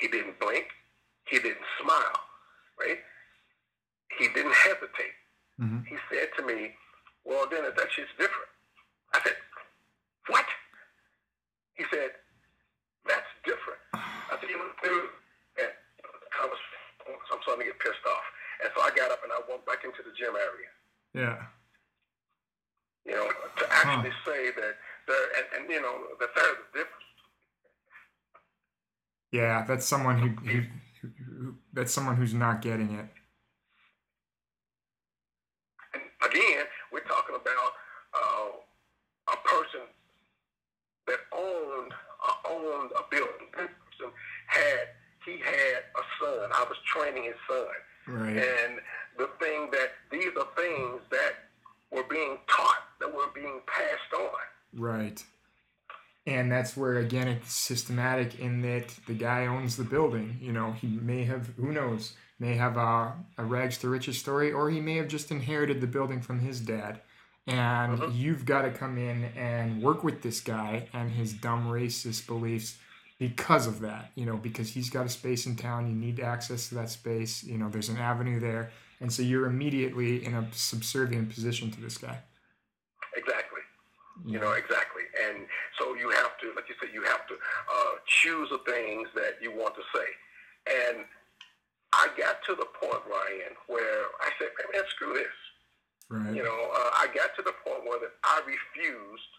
He 0.00 0.08
didn't 0.08 0.40
blink. 0.40 0.64
He 1.28 1.38
didn't 1.38 1.68
smile, 1.82 2.16
right? 2.80 2.98
He 4.18 4.28
didn't 4.28 4.54
hesitate. 4.54 5.16
Mm-hmm. 5.60 5.84
He 5.84 5.96
said 6.10 6.28
to 6.38 6.42
me, 6.46 6.72
well, 7.24 7.46
then 7.50 7.62
that 7.64 7.88
shit's 7.92 8.08
different. 8.16 8.48
I 9.12 9.20
said, 9.22 9.36
what? 10.28 10.46
He 11.74 11.84
said, 11.92 12.10
that's 13.06 13.28
different. 13.44 13.80
I 13.92 14.36
said, 14.40 14.48
you 14.48 14.56
know, 14.56 14.64
and 14.64 14.90
I 14.90 14.96
was, 14.96 15.10
I'm 17.40 17.48
starting 17.48 17.64
to 17.64 17.72
get 17.72 17.80
pissed 17.80 18.04
off. 18.04 18.26
And 18.60 18.68
so 18.76 18.84
I 18.84 18.90
got 18.92 19.10
up 19.10 19.24
and 19.24 19.32
I 19.32 19.40
went 19.48 19.64
back 19.64 19.80
into 19.84 20.04
the 20.04 20.12
gym 20.12 20.36
area. 20.36 20.68
Yeah. 21.16 21.48
You 23.08 23.16
know, 23.16 23.24
to 23.56 23.64
actually 23.72 24.12
huh. 24.12 24.28
say 24.28 24.50
that 24.60 24.76
there, 25.08 25.26
and, 25.40 25.46
and 25.56 25.70
you 25.72 25.80
know, 25.80 26.04
that 26.20 26.28
there's 26.36 26.60
a 26.60 26.76
difference. 26.76 27.08
Yeah, 29.32 29.64
that's 29.64 29.86
someone 29.86 30.18
who, 30.18 30.28
who, 30.44 30.60
who, 31.00 31.08
who 31.08 31.54
that's 31.72 31.92
someone 31.92 32.16
who's 32.16 32.34
not 32.34 32.60
getting 32.60 32.92
it. 32.92 33.06
And 35.94 36.02
again, 36.28 36.66
we're 36.92 37.00
talking 37.08 37.36
about 37.36 37.72
uh, 38.12 38.50
a 39.32 39.36
person 39.48 39.88
that 41.06 41.20
owned 41.32 41.94
uh, 41.94 42.50
owned 42.50 42.90
a 42.92 43.02
building. 43.10 43.48
This 43.56 43.70
person 43.70 44.12
had 44.46 44.88
he 45.30 45.38
had 45.38 45.82
a 45.96 46.04
son. 46.18 46.50
I 46.52 46.64
was 46.68 46.78
training 46.84 47.24
his 47.24 47.34
son. 47.48 47.66
Right. 48.06 48.36
And 48.36 48.78
the 49.18 49.28
thing 49.38 49.70
that 49.72 49.90
these 50.10 50.32
are 50.38 50.48
things 50.56 51.00
that 51.10 51.32
were 51.90 52.04
being 52.08 52.38
taught, 52.48 52.82
that 53.00 53.14
were 53.14 53.30
being 53.34 53.60
passed 53.66 54.14
on. 54.18 54.80
Right. 54.80 55.22
And 56.26 56.50
that's 56.50 56.76
where 56.76 56.98
again 56.98 57.28
it's 57.28 57.52
systematic 57.52 58.38
in 58.38 58.62
that 58.62 58.94
the 59.06 59.14
guy 59.14 59.46
owns 59.46 59.76
the 59.76 59.84
building. 59.84 60.38
You 60.40 60.52
know, 60.52 60.72
he 60.72 60.86
may 60.86 61.24
have 61.24 61.48
who 61.56 61.72
knows, 61.72 62.14
may 62.38 62.54
have 62.54 62.76
a, 62.76 63.14
a 63.38 63.44
rags 63.44 63.78
to 63.78 63.88
riches 63.88 64.18
story, 64.18 64.52
or 64.52 64.70
he 64.70 64.80
may 64.80 64.96
have 64.96 65.08
just 65.08 65.30
inherited 65.30 65.80
the 65.80 65.86
building 65.86 66.20
from 66.20 66.40
his 66.40 66.60
dad. 66.60 67.00
And 67.46 67.94
uh-huh. 67.94 68.10
you've 68.12 68.44
got 68.44 68.62
to 68.62 68.70
come 68.70 68.98
in 68.98 69.24
and 69.36 69.82
work 69.82 70.04
with 70.04 70.22
this 70.22 70.40
guy 70.40 70.88
and 70.92 71.10
his 71.10 71.32
dumb 71.32 71.68
racist 71.68 72.26
beliefs 72.26 72.76
because 73.20 73.68
of 73.68 73.78
that. 73.82 74.10
You 74.16 74.26
know, 74.26 74.36
because 74.36 74.72
he's 74.72 74.90
got 74.90 75.06
a 75.06 75.08
space 75.08 75.46
in 75.46 75.54
town, 75.54 75.86
you 75.88 75.94
need 75.94 76.18
access 76.18 76.68
to 76.70 76.74
that 76.74 76.90
space. 76.90 77.44
You 77.44 77.58
know, 77.58 77.68
there's 77.68 77.88
an 77.88 77.98
avenue 77.98 78.40
there 78.40 78.72
and 79.00 79.10
so 79.10 79.22
you're 79.22 79.46
immediately 79.46 80.24
in 80.24 80.34
a 80.34 80.46
subservient 80.52 81.30
position 81.30 81.70
to 81.70 81.80
this 81.80 81.96
guy. 81.96 82.18
Exactly. 83.16 83.60
Yeah. 84.26 84.32
You 84.32 84.40
know, 84.40 84.52
exactly. 84.52 85.02
And 85.26 85.46
so 85.78 85.94
you 85.94 86.10
have 86.10 86.36
to, 86.44 86.52
like 86.54 86.68
you 86.68 86.74
said, 86.78 86.90
you 86.92 87.02
have 87.04 87.26
to 87.28 87.34
uh, 87.34 87.94
choose 88.06 88.50
the 88.50 88.60
things 88.70 89.08
that 89.14 89.40
you 89.40 89.50
want 89.50 89.74
to 89.74 89.82
say. 89.94 90.08
And 90.68 91.04
I 91.94 92.08
got 92.18 92.44
to 92.46 92.54
the 92.54 92.68
point, 92.76 93.02
Ryan, 93.08 93.56
where 93.66 94.04
I 94.20 94.30
said, 94.38 94.48
man, 94.72 94.84
screw 94.90 95.14
this. 95.14 95.38
Right. 96.10 96.36
You 96.36 96.42
know, 96.44 96.70
uh, 96.76 96.90
I 97.00 97.06
got 97.14 97.34
to 97.36 97.42
the 97.42 97.54
point 97.64 97.88
where 97.88 97.98
that 98.00 98.12
I 98.22 98.42
refused, 98.44 99.32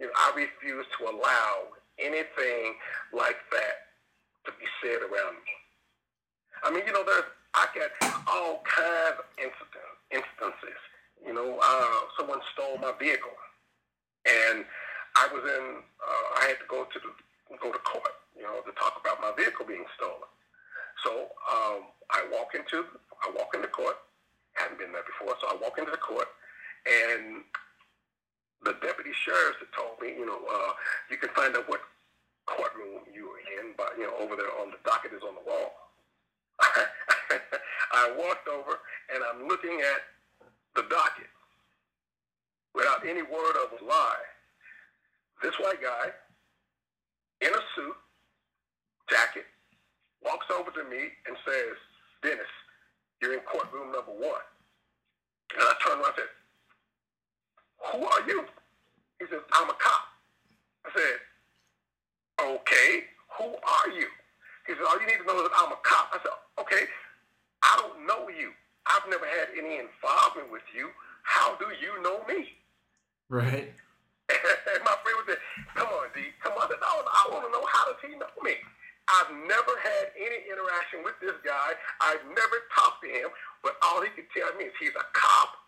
you 0.00 0.06
know, 0.06 0.12
I 0.18 0.34
refused 0.34 0.88
to 0.98 1.04
allow 1.06 1.78
anything 1.98 2.76
like 3.12 3.38
that 3.52 3.92
to 4.46 4.52
be 4.58 4.66
said 4.82 5.02
around 5.02 5.36
me. 5.42 5.54
I 6.62 6.70
mean, 6.70 6.86
you 6.86 6.92
know, 6.92 7.04
there's 7.04 7.28
I 7.56 7.66
got 7.72 7.90
all 8.28 8.60
kinds 8.68 9.16
of 9.16 9.26
incident, 9.40 9.92
instances. 10.12 10.80
You 11.24 11.32
know, 11.32 11.56
uh, 11.56 11.98
someone 12.18 12.40
stole 12.52 12.76
my 12.76 12.92
vehicle, 13.00 13.32
and 14.28 14.64
I 15.16 15.24
was 15.32 15.40
in. 15.40 15.64
Uh, 15.80 16.26
I 16.36 16.52
had 16.52 16.60
to 16.60 16.68
go 16.68 16.84
to 16.84 16.98
the 17.00 17.10
go 17.56 17.72
to 17.72 17.80
court. 17.80 18.12
You 18.36 18.44
know, 18.44 18.60
to 18.60 18.72
talk 18.76 19.00
about 19.00 19.24
my 19.24 19.32
vehicle 19.32 19.64
being 19.64 19.88
stolen. 19.96 20.28
So 21.00 21.32
um, 21.48 21.88
I 22.12 22.28
walk 22.28 22.52
into 22.52 22.84
I 23.24 23.32
walk 23.32 23.56
into 23.56 23.68
court. 23.68 23.96
Hadn't 24.54 24.78
been 24.78 24.92
there 24.92 25.04
before, 25.04 25.36
so 25.40 25.48
I 25.48 25.56
walk 25.56 25.78
into 25.80 25.90
the 25.90 26.00
court, 26.00 26.28
and 26.84 27.44
the 28.66 28.74
deputy 28.82 29.14
sheriff 29.14 29.62
had 29.62 29.70
told 29.70 29.94
me, 30.02 30.10
you 30.18 30.26
know, 30.26 30.42
uh, 30.42 30.72
you 31.06 31.16
can 31.16 31.30
find 31.38 31.54
out 31.54 31.70
what 31.70 31.80
courtroom 32.50 33.06
you 33.14 33.30
were 33.30 33.38
in, 33.62 33.78
but 33.78 33.94
you 33.94 34.02
know, 34.02 34.14
over 34.18 34.34
there 34.34 34.50
on 34.58 34.74
the 34.74 34.82
docket 34.82 35.14
is 35.14 35.22
on 35.22 35.38
the 35.38 35.46
wall. 35.46 35.70
I 37.94 38.10
walked 38.18 38.48
over 38.50 38.82
and 39.14 39.22
I'm 39.22 39.46
looking 39.46 39.78
at 39.86 40.02
the 40.74 40.82
docket 40.90 41.30
without 42.74 43.06
any 43.06 43.22
word 43.22 43.54
of 43.62 43.78
a 43.78 43.84
lie. 43.86 44.26
This 45.42 45.54
white 45.62 45.80
guy 45.80 46.10
in 47.40 47.54
a 47.54 47.62
suit, 47.76 47.96
jacket, 49.08 49.46
walks 50.24 50.46
over 50.50 50.70
to 50.72 50.82
me 50.90 51.14
and 51.28 51.36
says, 51.46 51.76
Dennis, 52.22 52.50
you're 53.22 53.34
in 53.34 53.40
courtroom 53.40 53.92
number 53.92 54.12
one. 54.12 54.42
And 55.54 55.62
I 55.62 55.74
turned 55.86 56.02
around 56.02 56.18
and 56.18 56.26
said, 56.26 56.32
Who 57.92 58.04
are 58.04 58.22
you? 58.26 58.44
He 59.20 59.26
says, 59.30 59.40
I'm 59.52 59.68
a 59.68 59.76
cop. 59.78 60.04
I 60.84 60.90
said, 60.94 61.16
Okay, 62.36 63.04
who 63.38 63.44
are 63.44 63.88
you? 63.90 64.06
He 64.66 64.74
said, 64.74 64.84
All 64.84 65.00
you 65.00 65.06
need 65.06 65.20
to 65.20 65.26
know 65.26 65.40
is 65.40 65.48
that 65.48 65.56
I'm 65.56 65.72
a 65.72 65.80
cop. 65.82 66.12
I 66.12 66.18
said, 66.20 66.36
Okay, 66.60 66.84
I 67.62 67.72
don't 67.80 68.06
know 68.06 68.28
you. 68.28 68.52
I've 68.86 69.08
never 69.08 69.26
had 69.26 69.50
any 69.56 69.80
involvement 69.80 70.52
with 70.52 70.66
you. 70.74 70.90
How 71.22 71.56
do 71.56 71.66
you 71.80 72.02
know 72.02 72.22
me? 72.28 72.54
Right. 73.28 73.72
and 74.30 74.82
my 74.84 74.94
friend 75.02 75.16
was 75.18 75.26
said, 75.26 75.42
Come 75.74 75.88
on, 75.88 76.08
D, 76.14 76.30
come 76.42 76.54
on. 76.54 76.68
I, 76.70 76.76
I 76.76 77.22
want 77.32 77.46
to 77.48 77.50
know 77.50 77.64
how 77.66 77.90
does 77.90 78.00
he 78.04 78.14
know 78.14 78.30
me? 78.42 78.54
I've 79.06 79.30
never 79.46 79.74
had 79.86 80.10
any 80.18 80.50
interaction 80.50 81.06
with 81.06 81.14
this 81.22 81.38
guy. 81.46 81.78
I've 82.02 82.26
never 82.26 82.56
talked 82.74 83.06
to 83.06 83.10
him, 83.10 83.30
but 83.62 83.78
all 83.82 84.02
he 84.02 84.10
could 84.10 84.26
tell 84.34 84.50
me 84.58 84.66
is 84.66 84.74
he's 84.82 84.94
a 84.98 85.06
cop. 85.14 85.65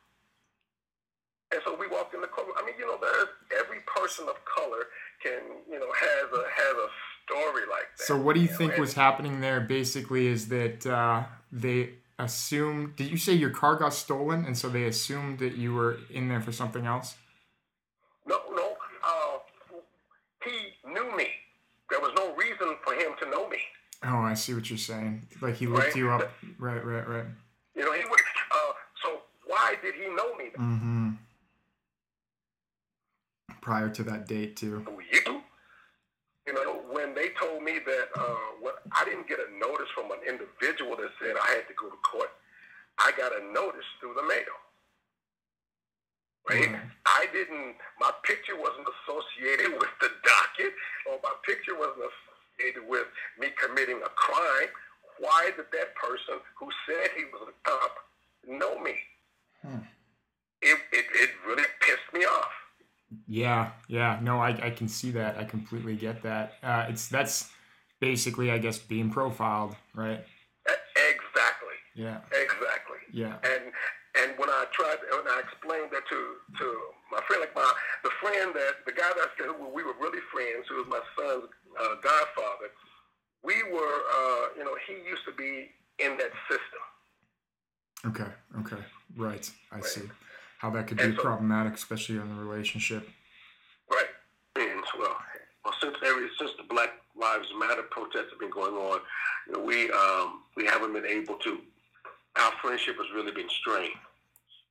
And 1.52 1.60
so 1.64 1.76
we 1.78 1.86
walked 1.86 2.14
in 2.14 2.20
the 2.20 2.26
courtroom. 2.26 2.56
I 2.60 2.64
mean, 2.66 2.74
you 2.78 2.86
know, 2.86 2.98
there's 3.00 3.28
every 3.58 3.78
person 3.86 4.26
of 4.28 4.34
color 4.44 4.84
can, 5.22 5.40
you 5.70 5.78
know, 5.78 5.86
has 5.98 6.32
a 6.32 6.44
has 6.44 6.76
a 6.76 6.88
story 7.24 7.62
like 7.70 7.86
that. 7.96 8.04
So 8.04 8.16
what 8.18 8.34
do 8.34 8.40
you, 8.40 8.48
you 8.48 8.54
think 8.54 8.74
know? 8.74 8.80
was 8.80 8.94
happening 8.94 9.40
there? 9.40 9.60
Basically, 9.60 10.26
is 10.26 10.48
that 10.48 10.86
uh, 10.86 11.24
they 11.50 11.90
assumed? 12.18 12.96
Did 12.96 13.10
you 13.10 13.16
say 13.16 13.32
your 13.32 13.50
car 13.50 13.76
got 13.76 13.94
stolen, 13.94 14.44
and 14.44 14.56
so 14.58 14.68
they 14.68 14.84
assumed 14.84 15.38
that 15.38 15.54
you 15.56 15.72
were 15.74 15.98
in 16.10 16.28
there 16.28 16.40
for 16.42 16.52
something 16.52 16.84
else? 16.84 17.16
No, 18.26 18.40
no. 18.54 18.76
Uh, 19.02 19.38
he 20.44 20.90
knew 20.92 21.16
me. 21.16 21.28
There 21.88 22.00
was 22.00 22.12
no 22.14 22.34
reason 22.34 22.76
for 22.84 22.92
him 22.92 23.12
to 23.22 23.30
know 23.30 23.48
me. 23.48 23.58
Oh, 24.04 24.18
I 24.18 24.34
see 24.34 24.52
what 24.52 24.68
you're 24.68 24.78
saying. 24.78 25.26
Like 25.40 25.56
he 25.56 25.66
looked 25.66 25.86
Right. 25.86 25.96
you 25.96 26.10
up. 26.10 26.30
Right, 26.58 26.84
right, 26.84 27.08
right. 27.08 27.24
You 27.74 27.84
know, 27.86 27.92
he 27.92 28.04
would. 28.04 28.20
Uh, 28.52 28.72
so 29.02 29.18
why 29.46 29.76
did 29.82 29.94
he 29.94 30.02
know 30.14 30.34
me? 30.36 30.44
Mm-hmm. 30.58 31.07
Prior 33.68 33.92
to 34.00 34.02
that 34.08 34.24
date, 34.24 34.56
too. 34.56 34.80
You, 35.12 35.44
you 36.48 36.54
know, 36.56 36.80
when 36.88 37.12
they 37.12 37.36
told 37.36 37.60
me 37.60 37.76
that, 37.84 38.08
uh, 38.16 38.64
what, 38.64 38.80
I 38.96 39.04
didn't 39.04 39.28
get 39.28 39.44
a 39.44 39.52
notice 39.60 39.92
from 39.92 40.08
an 40.08 40.24
individual 40.24 40.96
that 40.96 41.12
said 41.20 41.36
I 41.36 41.52
had 41.52 41.68
to 41.68 41.76
go 41.76 41.92
to 41.92 42.00
court. 42.00 42.32
I 42.96 43.12
got 43.12 43.36
a 43.36 43.44
notice 43.52 43.84
through 44.00 44.16
the 44.16 44.24
mail. 44.24 44.56
Right? 46.48 46.72
Right. 46.72 46.80
I 47.04 47.28
didn't. 47.28 47.76
My 48.00 48.08
picture 48.24 48.56
wasn't 48.56 48.88
associated 48.88 49.76
with 49.84 49.92
the 50.00 50.16
docket, 50.24 50.72
or 51.04 51.20
my 51.20 51.36
picture 51.44 51.76
wasn't 51.76 52.08
associated 52.08 52.88
with 52.88 53.04
me 53.36 53.52
committing 53.60 54.00
a 54.00 54.08
crime. 54.16 54.72
Why 55.20 55.52
did 55.52 55.68
that 55.76 55.92
person 56.00 56.40
who 56.56 56.72
said 56.88 57.12
he 57.20 57.28
was 57.36 57.52
a 57.52 57.54
cop 57.68 58.00
know 58.48 58.80
me? 58.80 58.96
Hmm. 59.60 59.84
It, 60.64 60.80
it 60.88 61.04
it 61.12 61.30
really 61.44 61.68
pissed 61.84 62.08
me 62.16 62.24
off. 62.24 62.48
Yeah, 63.26 63.70
yeah. 63.88 64.18
No, 64.22 64.38
I, 64.40 64.50
I 64.66 64.70
can 64.70 64.88
see 64.88 65.10
that. 65.12 65.38
I 65.38 65.44
completely 65.44 65.96
get 65.96 66.22
that. 66.22 66.54
Uh, 66.62 66.86
it's 66.88 67.08
that's 67.08 67.50
basically, 68.00 68.50
I 68.50 68.58
guess, 68.58 68.78
being 68.78 69.10
profiled, 69.10 69.76
right? 69.94 70.24
Exactly. 70.66 71.78
Yeah, 71.94 72.18
Exactly. 72.32 72.98
yeah. 73.12 73.36
And 73.44 73.72
and 74.20 74.38
when 74.38 74.48
I 74.50 74.66
tried, 74.72 74.98
when 75.10 75.26
I 75.26 75.40
explained 75.40 75.90
that 75.92 76.02
to 76.08 76.34
to 76.58 76.66
my 77.10 77.20
friend, 77.26 77.40
like 77.40 77.54
my 77.54 77.72
the 78.04 78.10
friend 78.20 78.52
that 78.54 78.84
the 78.86 78.92
guy 78.92 79.08
that 79.08 79.30
who 79.46 79.68
we 79.72 79.82
were 79.84 79.94
really 80.00 80.20
friends, 80.32 80.66
who 80.68 80.76
was 80.76 80.86
my 80.88 81.00
son's 81.16 81.48
uh, 81.80 81.94
godfather, 82.02 82.70
we 83.42 83.62
were, 83.72 83.98
uh, 84.12 84.42
you 84.56 84.64
know, 84.64 84.76
he 84.86 84.94
used 85.08 85.24
to 85.26 85.32
be 85.32 85.70
in 85.98 86.16
that 86.18 86.32
system. 86.50 86.82
Okay, 88.06 88.30
okay. 88.60 88.82
Right. 89.16 89.50
I 89.72 89.76
Right. 89.76 89.84
see. 89.84 90.02
How 90.58 90.70
that 90.70 90.86
could 90.86 90.98
be 90.98 91.16
so- 91.16 91.22
problematic, 91.22 91.74
especially 91.74 92.16
in 92.16 92.30
a 92.30 92.40
relationship. 92.40 93.08
Right. 93.90 94.06
And 94.56 94.82
well, 94.98 95.16
well, 95.64 95.74
since 95.80 95.96
every 96.04 96.28
since 96.38 96.50
the 96.56 96.64
Black 96.68 96.90
Lives 97.18 97.48
Matter 97.58 97.82
protests 97.90 98.30
have 98.30 98.40
been 98.40 98.50
going 98.50 98.74
on, 98.74 99.00
you 99.46 99.52
know, 99.52 99.60
we 99.60 99.90
um, 99.90 100.42
we 100.56 100.66
haven't 100.66 100.92
been 100.92 101.06
able 101.06 101.34
to. 101.36 101.58
Our 102.36 102.52
friendship 102.62 102.96
has 102.96 103.06
really 103.14 103.32
been 103.32 103.48
strained. 103.48 103.98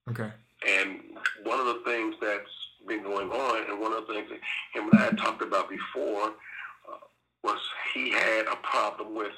Okay. 0.09 0.29
And 0.67 1.01
one 1.43 1.59
of 1.59 1.65
the 1.65 1.81
things 1.85 2.15
that's 2.21 2.49
been 2.88 3.03
going 3.03 3.29
on, 3.29 3.69
and 3.69 3.79
one 3.79 3.93
of 3.93 4.07
the 4.07 4.13
things 4.13 4.29
that 4.29 4.39
him 4.73 4.89
and 4.89 4.99
I 4.99 5.05
had 5.05 5.17
talked 5.17 5.41
about 5.41 5.69
before, 5.69 6.29
uh, 6.29 6.97
was 7.43 7.59
he 7.93 8.11
had 8.11 8.45
a 8.47 8.55
problem 8.63 9.15
with 9.15 9.33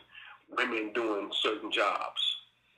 women 0.57 0.91
doing 0.93 1.29
certain 1.41 1.71
jobs, 1.71 2.21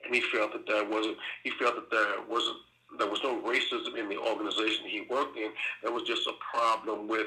and 0.04 0.14
he 0.14 0.20
felt 0.20 0.52
that 0.52 0.66
there 0.66 0.84
wasn't. 0.84 1.16
He 1.44 1.50
felt 1.50 1.74
that 1.76 1.90
there 1.90 2.14
wasn't. 2.28 2.56
There 2.98 3.08
was 3.08 3.22
no 3.22 3.40
racism 3.40 3.98
in 3.98 4.08
the 4.08 4.18
organization 4.18 4.86
he 4.86 5.06
worked 5.08 5.36
in. 5.36 5.50
There 5.82 5.92
was 5.92 6.02
just 6.04 6.26
a 6.26 6.32
problem 6.54 7.08
with 7.08 7.26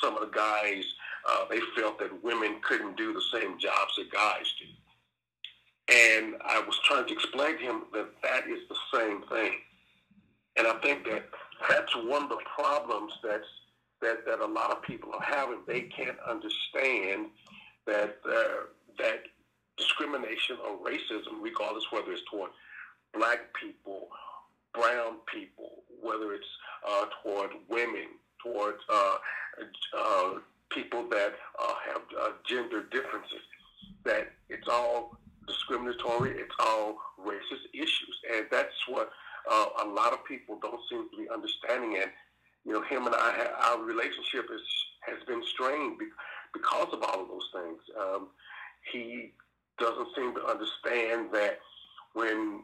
some 0.00 0.16
of 0.16 0.20
the 0.20 0.36
guys. 0.36 0.84
Uh, 1.28 1.44
they 1.50 1.60
felt 1.76 1.98
that 1.98 2.22
women 2.22 2.56
couldn't 2.62 2.96
do 2.96 3.12
the 3.12 3.22
same 3.32 3.58
jobs 3.58 3.92
that 3.98 4.10
guys 4.10 4.46
do. 4.58 4.66
And 5.92 6.36
I 6.44 6.60
was 6.60 6.78
trying 6.84 7.06
to 7.06 7.12
explain 7.12 7.58
to 7.58 7.62
him 7.62 7.82
that 7.92 8.08
that 8.22 8.46
is 8.48 8.60
the 8.68 8.76
same 8.94 9.22
thing. 9.22 9.52
And 10.56 10.66
I 10.66 10.74
think 10.80 11.04
that 11.04 11.24
that's 11.68 11.94
one 11.96 12.24
of 12.24 12.28
the 12.28 12.38
problems 12.56 13.12
that's 13.22 13.46
that, 14.02 14.24
that 14.26 14.40
a 14.40 14.46
lot 14.46 14.70
of 14.70 14.82
people 14.82 15.12
are 15.12 15.22
having. 15.22 15.58
They 15.66 15.82
can't 15.82 16.16
understand 16.26 17.26
that 17.86 18.18
uh, 18.24 18.66
that 18.98 19.24
discrimination 19.76 20.56
or 20.64 20.78
racism, 20.78 21.42
regardless 21.42 21.84
whether 21.90 22.12
it's 22.12 22.22
toward 22.30 22.50
black 23.12 23.40
people, 23.60 24.08
brown 24.74 25.16
people, 25.32 25.82
whether 26.02 26.32
it's 26.32 26.44
uh, 26.88 27.06
toward 27.22 27.50
women, 27.68 28.08
toward 28.42 28.74
uh, 28.92 29.16
uh, 29.98 30.30
people 30.70 31.08
that 31.10 31.34
uh, 31.60 31.74
have 31.86 32.02
uh, 32.20 32.30
gender 32.48 32.84
differences, 32.90 33.42
that 34.04 34.32
it's 34.48 34.68
all 34.68 35.16
discriminatory, 35.46 36.38
it's 36.38 36.54
all 36.60 36.98
racist 37.20 37.66
issues, 37.74 38.16
and 38.32 38.46
that's 38.50 38.88
what 38.88 39.10
uh, 39.50 39.66
a 39.82 39.86
lot 39.86 40.12
of 40.12 40.24
people 40.24 40.58
don't 40.60 40.80
seem 40.88 41.08
to 41.10 41.16
be 41.16 41.28
understanding. 41.28 41.96
And 42.00 42.10
you 42.64 42.72
know, 42.72 42.82
him 42.82 43.06
and 43.06 43.14
I, 43.14 43.48
our 43.66 43.82
relationship 43.82 44.46
is 44.52 44.62
has 45.02 45.18
been 45.26 45.42
strained 45.54 45.98
because 46.52 46.88
of 46.92 47.02
all 47.02 47.22
of 47.22 47.28
those 47.28 47.48
things. 47.54 47.78
Um, 47.98 48.28
he 48.92 49.32
doesn't 49.78 50.08
seem 50.14 50.34
to 50.34 50.44
understand 50.46 51.28
that 51.32 51.58
when 52.12 52.62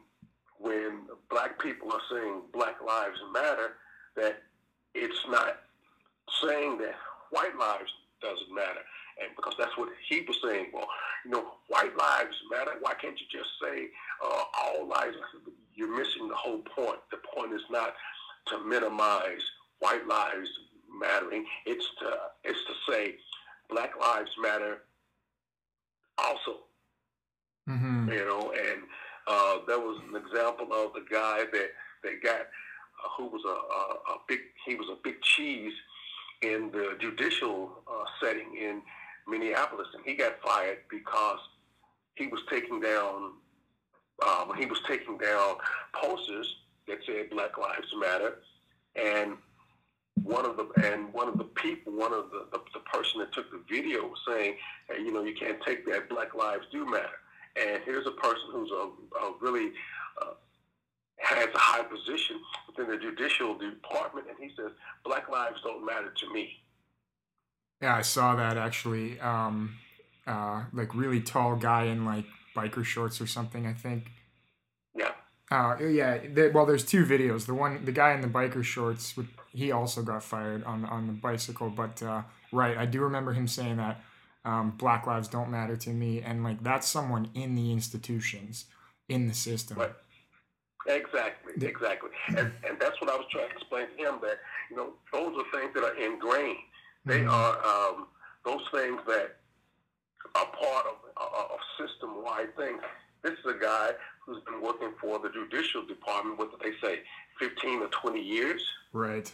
when 0.59 1.01
black 1.29 1.59
people 1.61 1.91
are 1.91 2.01
saying 2.11 2.41
Black 2.53 2.75
Lives 2.85 3.19
Matter, 3.33 3.73
that 4.15 4.41
it's 4.93 5.25
not 5.29 5.57
saying 6.41 6.77
that 6.79 6.95
white 7.29 7.57
lives 7.57 7.91
doesn't 8.21 8.53
matter. 8.53 8.81
And 9.21 9.35
because 9.35 9.55
that's 9.57 9.75
what 9.77 9.89
he 10.09 10.21
was 10.21 10.37
saying, 10.43 10.67
well, 10.73 10.87
you 11.25 11.31
know, 11.31 11.45
white 11.67 11.95
lives 11.97 12.35
matter. 12.51 12.71
Why 12.81 12.93
can't 12.93 13.19
you 13.19 13.25
just 13.31 13.49
say 13.61 13.87
uh, 14.23 14.43
all 14.59 14.87
lives? 14.87 15.15
You're 15.73 15.95
missing 15.95 16.27
the 16.27 16.35
whole 16.35 16.61
point. 16.75 16.99
The 17.11 17.17
point 17.35 17.53
is 17.53 17.63
not 17.69 17.93
to 18.47 18.63
minimize 18.63 19.41
white 19.79 20.07
lives 20.07 20.49
mattering. 20.99 21.45
It's 21.65 21.87
to 21.99 22.17
it's 22.43 22.59
to 22.65 22.91
say 22.91 23.15
black 23.69 23.99
lives 23.99 24.31
matter 24.41 24.83
also. 26.17 26.59
Mm-hmm. 27.69 28.11
You 28.11 28.25
know, 28.25 28.51
and 28.51 28.83
uh, 29.27 29.57
there 29.67 29.79
was 29.79 29.99
an 30.09 30.15
example 30.15 30.67
of 30.73 30.93
the 30.93 31.05
guy 31.09 31.43
that 31.51 31.69
that 32.03 32.23
got 32.23 32.41
uh, 32.41 33.09
who 33.17 33.27
was 33.27 33.41
a, 33.45 33.49
a, 33.49 34.15
a 34.15 34.17
big 34.27 34.39
he 34.65 34.75
was 34.75 34.87
a 34.89 34.97
big 35.03 35.21
cheese 35.21 35.73
in 36.41 36.69
the 36.71 36.95
judicial 36.99 37.83
uh, 37.91 38.03
setting 38.21 38.55
in 38.59 38.81
Minneapolis, 39.27 39.87
and 39.95 40.03
he 40.05 40.13
got 40.15 40.39
fired 40.41 40.79
because 40.89 41.39
he 42.15 42.27
was 42.27 42.39
taking 42.49 42.79
down 42.79 43.33
uh, 44.25 44.51
he 44.53 44.65
was 44.65 44.79
taking 44.87 45.17
down 45.17 45.55
posters 45.93 46.55
that 46.87 46.99
said 47.05 47.29
Black 47.29 47.57
Lives 47.57 47.87
Matter, 47.99 48.39
and 48.95 49.33
one 50.23 50.45
of 50.45 50.57
the 50.57 50.67
and 50.83 51.13
one 51.13 51.27
of 51.27 51.37
the 51.37 51.43
people, 51.43 51.93
one 51.93 52.13
of 52.13 52.29
the, 52.31 52.47
the, 52.51 52.59
the 52.73 52.79
person 52.91 53.19
that 53.19 53.31
took 53.33 53.51
the 53.51 53.61
video 53.69 54.07
was 54.07 54.19
saying, 54.27 54.55
hey, 54.89 55.01
you 55.01 55.11
know, 55.11 55.23
you 55.23 55.35
can't 55.35 55.61
take 55.65 55.85
that. 55.85 56.09
Black 56.09 56.33
lives 56.33 56.65
do 56.71 56.85
matter. 56.85 57.19
And 57.59 57.81
here's 57.85 58.05
a 58.05 58.11
person 58.11 58.45
who's 58.51 58.71
a, 58.71 59.25
a 59.25 59.33
really 59.41 59.71
uh, 60.21 60.33
has 61.17 61.47
a 61.53 61.57
high 61.57 61.83
position 61.83 62.39
within 62.67 62.91
the 62.91 62.97
judicial 62.97 63.57
department, 63.57 64.27
and 64.29 64.37
he 64.39 64.55
says 64.55 64.71
black 65.03 65.29
lives 65.29 65.57
don't 65.63 65.85
matter 65.85 66.11
to 66.15 66.33
me. 66.33 66.49
Yeah, 67.81 67.95
I 67.95 68.01
saw 68.01 68.35
that 68.35 68.57
actually. 68.57 69.19
Um, 69.19 69.77
uh, 70.25 70.63
like 70.73 70.93
really 70.93 71.21
tall 71.21 71.55
guy 71.55 71.85
in 71.85 72.05
like 72.05 72.25
biker 72.55 72.83
shorts 72.83 73.21
or 73.21 73.27
something. 73.27 73.65
I 73.65 73.73
think. 73.73 74.11
Yeah, 74.95 75.11
Uh, 75.51 75.77
yeah. 75.85 76.17
The, 76.33 76.51
well, 76.53 76.65
there's 76.65 76.83
two 76.85 77.05
videos. 77.05 77.45
The 77.45 77.53
one, 77.53 77.85
the 77.85 77.91
guy 77.91 78.13
in 78.13 78.21
the 78.21 78.27
biker 78.27 78.63
shorts, 78.63 79.15
he 79.53 79.71
also 79.71 80.03
got 80.03 80.23
fired 80.23 80.63
on 80.63 80.85
on 80.85 81.07
the 81.07 81.13
bicycle. 81.13 81.69
But 81.69 82.03
uh, 82.03 82.23
right, 82.51 82.77
I 82.77 82.85
do 82.85 83.01
remember 83.01 83.33
him 83.33 83.47
saying 83.47 83.77
that 83.77 84.01
um, 84.47 84.71
Black 84.77 85.05
lives 85.05 85.27
don't 85.27 85.51
matter 85.51 85.75
to 85.75 85.89
me, 85.89 86.21
and 86.21 86.43
like 86.43 86.63
that's 86.63 86.87
someone 86.87 87.29
in 87.33 87.55
the 87.55 87.71
institutions, 87.71 88.65
in 89.09 89.27
the 89.27 89.33
system. 89.33 89.77
Right. 89.77 89.93
Exactly, 90.87 91.67
exactly, 91.67 92.11
and 92.29 92.53
and 92.67 92.79
that's 92.79 92.99
what 93.01 93.09
I 93.09 93.17
was 93.17 93.25
trying 93.29 93.49
to 93.49 93.55
explain 93.55 93.87
to 93.89 93.97
him 93.97 94.19
that 94.21 94.37
you 94.71 94.77
know 94.77 94.93
those 95.11 95.35
are 95.37 95.59
things 95.59 95.73
that 95.75 95.83
are 95.83 95.97
ingrained. 95.97 96.57
They 97.05 97.19
mm-hmm. 97.19 97.29
are 97.29 97.91
um, 97.91 98.07
those 98.45 98.63
things 98.71 99.01
that 99.05 99.35
are 100.35 100.45
part 100.45 100.85
of, 100.85 100.95
of 101.17 101.59
system-wide 101.79 102.55
thing 102.55 102.77
This 103.23 103.33
is 103.33 103.45
a 103.55 103.59
guy 103.61 103.91
who's 104.25 104.41
been 104.43 104.61
working 104.61 104.91
for 104.99 105.19
the 105.19 105.29
judicial 105.29 105.85
department, 105.85 106.37
what 106.37 106.51
did 106.51 106.59
they 106.59 106.77
say, 106.85 106.99
15 107.39 107.81
or 107.81 107.87
20 107.87 108.21
years? 108.21 108.61
Right. 108.93 109.31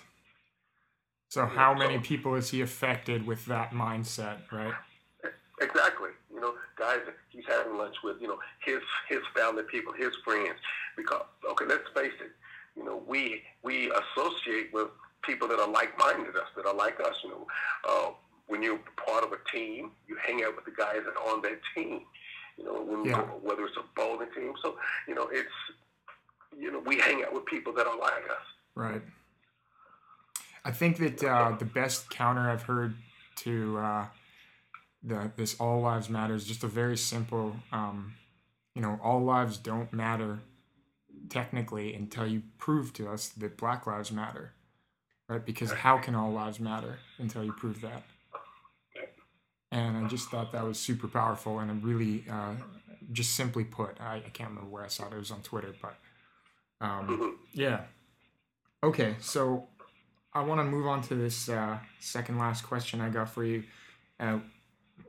So 1.30 1.46
how 1.48 1.74
many 1.74 1.98
people 1.98 2.36
is 2.36 2.52
he 2.52 2.62
affected 2.62 3.26
with 3.26 3.46
that 3.48 3.72
mindset, 3.72 4.52
right? 4.52 4.74
Exactly. 5.64 6.10
You 6.34 6.42
know, 6.42 6.54
guys 6.78 7.00
he's 7.30 7.46
having 7.48 7.78
lunch 7.78 7.96
with, 8.04 8.18
you 8.22 8.28
know, 8.28 8.40
his 8.60 8.82
his 9.08 9.20
family 9.36 9.64
people, 9.64 9.94
his 9.94 10.14
friends. 10.24 10.60
Because 10.98 11.24
okay, 11.50 11.66
let's 11.66 11.88
face 11.96 12.14
it, 12.20 12.32
you 12.76 12.84
know, 12.84 13.02
we 13.08 13.42
we 13.64 13.92
associate 13.92 14.74
with 14.74 14.90
people 15.22 15.48
that 15.48 15.60
are 15.60 15.70
like 15.70 15.98
minded 15.98 16.36
us, 16.36 16.48
that 16.56 16.66
are 16.66 16.76
like 16.76 17.00
us, 17.00 17.16
you 17.24 17.30
know. 17.30 17.48
Uh, 17.88 18.12
when 18.48 18.62
you're 18.62 18.80
part 19.08 19.24
of 19.24 19.32
a 19.32 19.40
team, 19.52 19.92
you 20.08 20.18
hang 20.26 20.44
out 20.44 20.56
with 20.56 20.66
the 20.66 20.72
guys 20.72 21.02
that 21.06 21.16
are 21.16 21.34
on 21.34 21.42
that 21.44 21.60
team. 21.74 22.02
You 22.58 22.66
know, 22.66 22.84
when 22.84 23.06
yeah. 23.06 23.22
whether 23.42 23.66
it's 23.66 23.78
a 23.78 23.84
bowling 23.96 24.30
team. 24.36 24.54
So, 24.62 24.76
you 25.08 25.16
know, 25.16 25.30
it's 25.32 25.50
you 26.60 26.72
know, 26.72 26.80
we 26.80 27.00
hang 27.00 27.24
out 27.24 27.34
with 27.34 27.46
people 27.46 27.74
that 27.74 27.88
are 27.88 27.98
like 27.98 28.26
us. 28.30 28.46
Right. 28.76 29.02
I 30.66 30.72
think 30.72 30.98
that 30.98 31.24
uh, 31.24 31.56
the 31.58 31.66
best 31.66 32.10
counter 32.10 32.50
I've 32.50 32.64
heard 32.64 32.96
to 33.38 33.78
uh, 33.78 34.06
the 35.04 35.32
this 35.36 35.60
all 35.60 35.82
lives 35.82 36.10
matter 36.10 36.34
is 36.34 36.46
just 36.46 36.64
a 36.64 36.68
very 36.68 36.98
simple. 36.98 37.56
Um, 37.72 38.16
you 38.76 38.82
know, 38.82 39.00
all 39.04 39.22
lives 39.24 39.58
don't 39.58 39.92
matter 39.94 40.40
technically 41.30 41.94
until 41.94 42.26
you 42.26 42.44
prove 42.58 42.94
to 42.94 43.10
us 43.10 43.30
that 43.30 43.58
Black 43.58 43.86
lives 43.86 44.12
matter, 44.12 44.54
right? 45.30 45.46
Because 45.46 45.72
how 45.72 45.98
can 45.98 46.16
all 46.16 46.32
lives 46.32 46.60
matter 46.60 47.00
until 47.20 47.44
you 47.44 47.54
prove 47.54 47.82
that? 47.82 48.04
and 49.74 49.98
I 49.98 50.08
just 50.08 50.30
thought 50.30 50.52
that 50.52 50.64
was 50.64 50.80
super 50.80 51.08
powerful 51.08 51.58
and 51.58 51.84
really 51.84 52.24
uh, 52.30 52.54
just 53.12 53.36
simply 53.36 53.64
put. 53.64 54.00
I, 54.00 54.18
I, 54.18 54.30
can't 54.30 54.50
remember 54.50 54.70
where 54.70 54.84
I 54.84 54.88
saw 54.88 55.08
it. 55.08 55.14
It 55.14 55.18
was 55.18 55.32
on 55.32 55.42
Twitter, 55.42 55.74
but 55.82 55.96
um, 56.80 57.08
mm-hmm. 57.08 57.30
yeah. 57.54 57.82
Okay, 58.84 59.16
so 59.20 59.68
I 60.32 60.42
want 60.42 60.60
to 60.60 60.66
move 60.66 60.86
on 60.86 61.02
to 61.04 61.16
this 61.16 61.50
uh, 61.50 61.80
second 62.00 62.38
last 62.38 62.62
question 62.62 63.02
I 63.02 63.10
got 63.10 63.30
for 63.30 63.44
you. 63.44 63.64
Uh, 64.20 64.40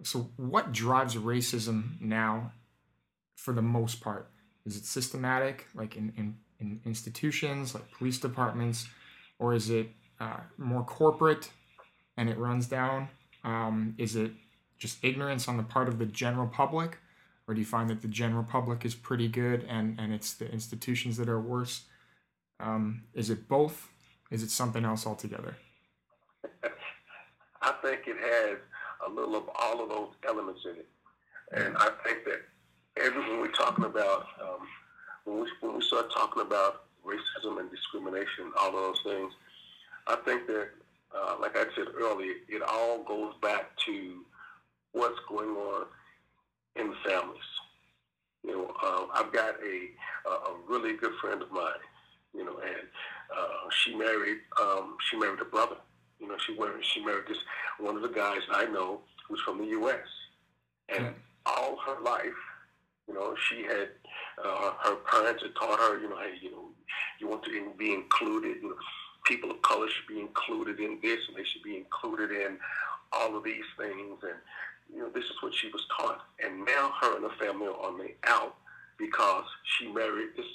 so, 0.04 0.30
what 0.36 0.72
drives 0.72 1.16
racism 1.16 2.00
now, 2.00 2.52
for 3.36 3.54
the 3.54 3.62
most 3.62 4.00
part? 4.00 4.30
Is 4.66 4.76
it 4.76 4.84
systematic, 4.84 5.66
like 5.74 5.96
in, 5.96 6.12
in, 6.16 6.36
in 6.60 6.80
institutions, 6.84 7.74
like 7.74 7.90
police 7.90 8.18
departments, 8.18 8.86
or 9.38 9.54
is 9.54 9.70
it 9.70 9.88
uh, 10.20 10.40
more 10.58 10.84
corporate 10.84 11.50
and 12.16 12.28
it 12.28 12.38
runs 12.38 12.66
down? 12.66 13.08
Um, 13.44 13.94
is 13.98 14.14
it 14.14 14.32
just 14.78 15.02
ignorance 15.02 15.48
on 15.48 15.56
the 15.56 15.62
part 15.62 15.88
of 15.88 15.98
the 15.98 16.06
general 16.06 16.48
public, 16.48 16.98
or 17.48 17.54
do 17.54 17.60
you 17.60 17.66
find 17.66 17.88
that 17.88 18.02
the 18.02 18.08
general 18.08 18.44
public 18.44 18.84
is 18.84 18.94
pretty 18.94 19.28
good 19.28 19.64
and 19.68 19.98
and 19.98 20.12
it's 20.12 20.34
the 20.34 20.50
institutions 20.50 21.16
that 21.16 21.28
are 21.28 21.40
worse? 21.40 21.84
Um, 22.60 23.04
is 23.14 23.30
it 23.30 23.48
both? 23.48 23.88
Is 24.30 24.42
it 24.42 24.50
something 24.50 24.84
else 24.84 25.06
altogether? 25.06 25.56
I 27.62 27.72
think 27.82 28.02
it 28.06 28.16
has 28.18 28.58
a 29.06 29.10
little 29.10 29.36
of 29.36 29.44
all 29.54 29.82
of 29.82 29.88
those 29.88 30.08
elements 30.26 30.60
in 30.64 30.76
it, 30.76 30.88
and 31.52 31.76
I 31.76 31.90
think 32.04 32.24
that 32.24 32.42
every 32.96 33.20
when 33.20 33.40
we're 33.40 33.52
talking 33.52 33.84
about 33.84 34.26
um, 34.42 34.66
when 35.24 35.40
we 35.40 35.48
when 35.60 35.76
we 35.76 35.82
start 35.82 36.12
talking 36.12 36.42
about 36.42 36.84
racism 37.04 37.60
and 37.60 37.70
discrimination, 37.70 38.52
all 38.58 38.68
of 38.68 38.74
those 38.74 39.00
things, 39.04 39.32
I 40.06 40.16
think 40.24 40.46
that, 40.46 40.68
uh, 41.14 41.36
like 41.40 41.56
I 41.56 41.64
said 41.76 41.86
earlier, 41.96 42.34
it 42.48 42.62
all 42.62 43.02
goes 43.04 43.34
back 43.42 43.76
to 43.86 44.22
what's 44.92 45.18
going 45.28 45.50
on 45.50 45.86
in 46.76 46.90
the 46.90 46.96
families. 47.08 47.40
You 48.42 48.52
know, 48.52 48.74
uh, 48.82 49.06
I've 49.14 49.32
got 49.32 49.54
a, 49.62 50.28
a 50.28 50.54
really 50.68 50.96
good 50.96 51.12
friend 51.20 51.42
of 51.42 51.50
mine. 51.50 51.82
You 52.34 52.44
know, 52.44 52.58
and 52.58 52.88
uh, 53.36 53.70
she 53.70 53.94
married 53.94 54.38
um, 54.60 54.96
she 55.08 55.16
married 55.16 55.40
a 55.40 55.44
brother. 55.44 55.76
You 56.20 56.28
know, 56.28 56.36
she 56.38 56.58
married 56.58 56.84
she 56.84 57.04
married 57.04 57.24
this 57.28 57.38
one 57.78 57.96
of 57.96 58.02
the 58.02 58.08
guys 58.08 58.40
I 58.50 58.66
know 58.66 59.00
who's 59.28 59.40
from 59.40 59.58
the 59.58 59.66
U.S. 59.66 60.06
And 60.88 61.06
mm. 61.06 61.14
all 61.46 61.76
her 61.86 62.00
life, 62.02 62.40
you 63.08 63.14
know, 63.14 63.34
she 63.48 63.62
had 63.62 63.88
uh, 64.44 64.72
her 64.82 64.96
parents 65.10 65.42
had 65.42 65.54
taught 65.54 65.78
her, 65.78 66.00
you 66.00 66.08
know, 66.08 66.18
hey, 66.18 66.34
you 66.40 66.50
know, 66.50 66.68
you 67.20 67.28
want 67.28 67.44
to 67.44 67.72
be 67.76 67.92
included. 67.92 68.56
You 68.62 68.70
know, 68.70 68.76
people 69.24 69.50
of 69.50 69.60
color 69.62 69.88
should 69.88 70.14
be 70.14 70.20
included 70.20 70.80
in 70.80 70.98
this, 71.02 71.18
and 71.28 71.36
they 71.36 71.44
should 71.44 71.62
be 71.62 71.76
included 71.76 72.30
in 72.30 72.58
all 73.12 73.36
of 73.36 73.44
these 73.44 73.64
things. 73.78 74.18
And 74.22 74.38
you 74.92 75.00
know, 75.00 75.10
this 75.14 75.24
is 75.24 75.36
what 75.40 75.54
she 75.54 75.68
was 75.68 75.84
taught. 75.96 76.20
And 76.44 76.64
now 76.64 76.92
her 77.00 77.16
and 77.16 77.24
her 77.24 77.44
family 77.44 77.66
are 77.66 77.80
on 77.80 77.98
the 77.98 78.14
out 78.24 78.56
because 78.98 79.44
she 79.64 79.88
married 79.88 80.30
this 80.36 80.46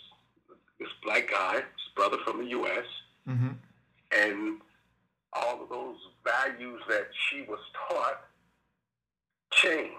this 0.79 0.89
black 1.03 1.29
guy, 1.29 1.55
his 1.55 1.93
brother 1.95 2.17
from 2.23 2.39
the 2.39 2.49
U.S. 2.51 2.85
Mm-hmm. 3.27 3.49
And 4.11 4.61
all 5.33 5.63
of 5.63 5.69
those 5.69 5.97
values 6.23 6.81
that 6.89 7.07
she 7.29 7.41
was 7.43 7.59
taught 7.89 8.21
changed 9.51 9.95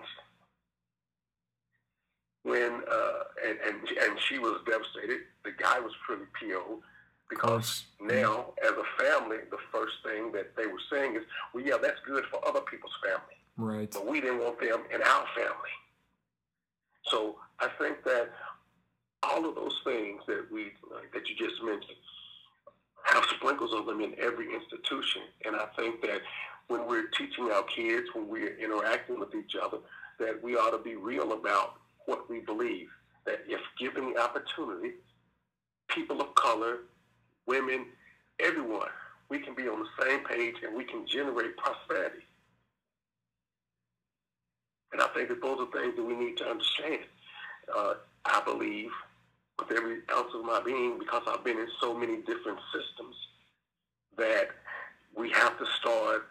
when 2.42 2.82
uh, 2.90 3.22
and, 3.46 3.58
and 3.66 3.88
and 3.88 4.20
she 4.28 4.38
was 4.38 4.60
devastated. 4.66 5.20
The 5.44 5.52
guy 5.58 5.78
was 5.78 5.92
pretty 6.06 6.24
PO 6.40 6.80
because 7.28 7.84
now, 8.00 8.52
as 8.64 8.72
a 8.72 9.02
family, 9.02 9.38
the 9.50 9.58
first 9.72 9.94
thing 10.04 10.32
that 10.32 10.56
they 10.56 10.66
were 10.66 10.80
saying 10.90 11.16
is, 11.16 11.22
"Well, 11.54 11.64
yeah, 11.64 11.76
that's 11.80 12.00
good 12.06 12.24
for 12.30 12.46
other 12.46 12.60
people's 12.60 12.96
family." 13.04 13.36
Right. 13.56 13.90
But 13.90 14.06
we 14.06 14.20
didn't 14.20 14.40
want 14.40 14.58
them 14.58 14.82
in 14.92 15.02
our 15.02 15.26
family. 15.36 15.74
So 17.06 17.36
I 17.58 17.68
think 17.78 18.04
that 18.04 18.30
all 19.22 19.46
of 19.46 19.54
those 19.54 19.78
things 19.84 20.22
that 20.26 20.46
we 20.50 20.72
like, 20.90 21.12
that 21.12 21.28
you 21.28 21.36
just 21.36 21.62
mentioned 21.62 21.98
have 23.12 23.24
sprinkles 23.36 23.72
of 23.74 23.86
them 23.86 24.00
in 24.00 24.14
every 24.18 24.54
institution, 24.54 25.22
and 25.44 25.56
I 25.56 25.66
think 25.76 26.00
that 26.02 26.20
when 26.68 26.86
we're 26.86 27.08
teaching 27.08 27.50
our 27.50 27.64
kids, 27.64 28.06
when 28.14 28.28
we're 28.28 28.56
interacting 28.58 29.18
with 29.18 29.34
each 29.34 29.56
other, 29.60 29.78
that 30.20 30.42
we 30.42 30.54
ought 30.54 30.70
to 30.70 30.78
be 30.78 30.94
real 30.94 31.32
about 31.32 31.74
what 32.06 32.30
we 32.30 32.40
believe. 32.40 32.88
That 33.26 33.40
if 33.48 33.60
given 33.78 34.12
the 34.12 34.20
opportunity, 34.20 34.92
people 35.88 36.20
of 36.20 36.34
color, 36.36 36.78
women, 37.46 37.86
everyone, 38.38 38.88
we 39.28 39.38
can 39.38 39.54
be 39.54 39.68
on 39.68 39.80
the 39.80 40.04
same 40.04 40.20
page 40.24 40.56
and 40.64 40.76
we 40.76 40.84
can 40.84 41.06
generate 41.06 41.56
prosperity. 41.56 42.24
And 44.92 45.00
I 45.00 45.06
think 45.08 45.28
that 45.28 45.42
those 45.42 45.58
are 45.60 45.80
things 45.80 45.96
that 45.96 46.04
we 46.04 46.14
need 46.14 46.36
to 46.38 46.48
understand. 46.48 47.00
Uh, 47.76 47.94
I 48.24 48.42
believe 48.44 48.90
with 49.60 49.76
every 49.76 49.98
ounce 50.14 50.30
of 50.34 50.44
my 50.44 50.60
being, 50.64 50.98
because 50.98 51.22
I've 51.26 51.44
been 51.44 51.58
in 51.58 51.68
so 51.80 51.96
many 51.96 52.16
different 52.18 52.58
systems, 52.72 53.14
that 54.16 54.48
we 55.16 55.30
have 55.30 55.58
to 55.58 55.66
start 55.78 56.26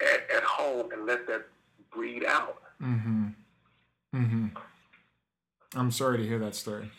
at, 0.00 0.36
at 0.36 0.42
home 0.42 0.90
and 0.92 1.06
let 1.06 1.26
that 1.26 1.46
breed 1.92 2.24
out. 2.24 2.62
Mm-hmm. 2.82 3.28
Mm-hmm. 4.14 4.46
I'm 5.76 5.90
sorry 5.90 6.18
to 6.18 6.26
hear 6.26 6.38
that 6.38 6.54
story. 6.54 6.90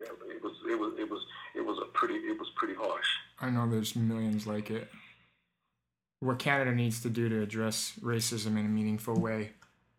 Yeah, 0.00 0.08
it 0.30 0.42
was 0.42 0.52
it 0.70 0.78
was 0.78 0.94
it 0.98 1.10
was 1.10 1.20
it 1.56 1.60
was 1.60 1.78
a 1.78 1.86
pretty 1.92 2.14
it 2.14 2.38
was 2.38 2.48
pretty 2.56 2.74
harsh. 2.74 3.06
I 3.40 3.50
know 3.50 3.68
there's 3.68 3.94
millions 3.96 4.46
like 4.46 4.70
it 4.70 4.88
what 6.20 6.38
Canada 6.38 6.72
needs 6.72 7.00
to 7.02 7.10
do 7.10 7.28
to 7.28 7.42
address 7.42 7.92
racism 8.00 8.58
in 8.58 8.66
a 8.66 8.68
meaningful 8.68 9.14
way. 9.20 9.52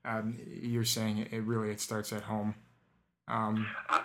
Um, 0.05 0.37
you're 0.47 0.85
saying 0.85 1.17
it, 1.19 1.33
it, 1.33 1.41
really 1.41 1.69
it 1.71 1.81
starts 1.81 2.13
at 2.13 2.23
home. 2.23 2.55
Um, 3.27 3.67
I, 3.89 4.01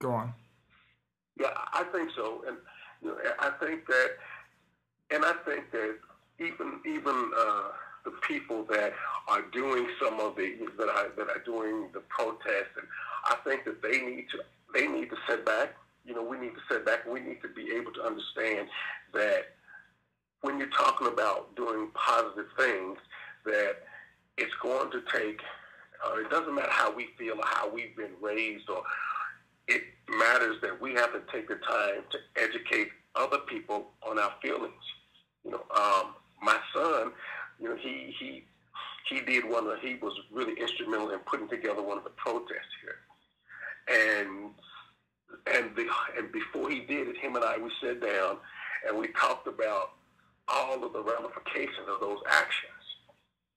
go 0.00 0.12
on. 0.12 0.34
Yeah, 1.38 1.48
I 1.72 1.84
think 1.84 2.10
so, 2.14 2.44
and 2.46 2.56
you 3.02 3.08
know, 3.08 3.16
I 3.38 3.50
think 3.64 3.86
that, 3.86 4.10
and 5.10 5.24
I 5.24 5.32
think 5.44 5.70
that 5.72 5.96
even 6.38 6.80
even 6.86 7.30
uh, 7.36 7.68
the 8.04 8.12
people 8.26 8.64
that 8.70 8.92
are 9.28 9.42
doing 9.52 9.86
some 10.02 10.20
of 10.20 10.36
the 10.36 10.56
that 10.78 10.88
are 10.88 11.08
that 11.16 11.28
are 11.28 11.42
doing 11.44 11.88
the 11.92 12.00
protest, 12.08 12.70
and 12.76 12.86
I 13.24 13.36
think 13.44 13.64
that 13.64 13.82
they 13.82 14.00
need 14.00 14.26
to 14.32 14.38
they 14.74 14.86
need 14.86 15.10
to 15.10 15.16
sit 15.28 15.44
back. 15.44 15.74
You 16.04 16.14
know, 16.14 16.22
we 16.22 16.38
need 16.38 16.52
to 16.54 16.62
sit 16.70 16.84
back. 16.84 17.06
We 17.06 17.20
need 17.20 17.40
to 17.42 17.48
be 17.48 17.72
able 17.74 17.92
to 17.92 18.02
understand 18.02 18.68
that 19.14 19.54
when 20.42 20.58
you're 20.58 20.68
talking 20.68 21.06
about 21.06 21.54
doing 21.56 21.88
positive 21.94 22.46
things, 22.56 22.98
that 23.44 23.76
it's 24.40 24.56
going 24.62 24.90
to 24.90 25.00
take 25.12 25.40
Uh, 26.04 26.16
it 26.16 26.30
doesn't 26.30 26.54
matter 26.54 26.70
how 26.70 26.88
we 26.94 27.08
feel 27.18 27.34
or 27.38 27.44
how 27.44 27.68
we've 27.68 27.94
been 27.96 28.16
raised, 28.22 28.68
or 28.70 28.82
it 29.68 29.82
matters 30.08 30.56
that 30.62 30.80
we 30.80 30.94
have 30.94 31.12
to 31.12 31.22
take 31.32 31.46
the 31.46 31.56
time 31.56 32.00
to 32.12 32.18
educate 32.36 32.88
other 33.14 33.38
people 33.52 33.78
on 34.08 34.18
our 34.18 34.32
feelings. 34.42 34.84
You 35.44 35.50
know, 35.52 35.62
um, 35.76 36.14
my 36.42 36.58
son, 36.74 37.12
you 37.60 37.68
know, 37.68 37.76
he 37.76 38.14
he 38.18 38.44
he 39.10 39.20
did 39.20 39.44
one 39.56 39.66
of 39.66 39.78
he 39.80 39.96
was 40.00 40.14
really 40.32 40.54
instrumental 40.60 41.10
in 41.10 41.20
putting 41.30 41.48
together 41.48 41.82
one 41.82 41.98
of 41.98 42.04
the 42.04 42.16
protests 42.24 42.74
here, 42.82 42.98
and 43.88 44.30
and 45.54 45.76
the 45.76 45.86
and 46.16 46.32
before 46.32 46.70
he 46.70 46.80
did 46.80 47.08
it, 47.08 47.16
him 47.18 47.36
and 47.36 47.44
I 47.44 47.58
we 47.58 47.70
sat 47.82 48.00
down 48.00 48.38
and 48.86 48.98
we 48.98 49.08
talked 49.08 49.46
about 49.46 49.86
all 50.48 50.82
of 50.84 50.92
the 50.92 51.02
ramifications 51.02 51.88
of 51.92 52.00
those 52.00 52.18
actions. 52.42 52.79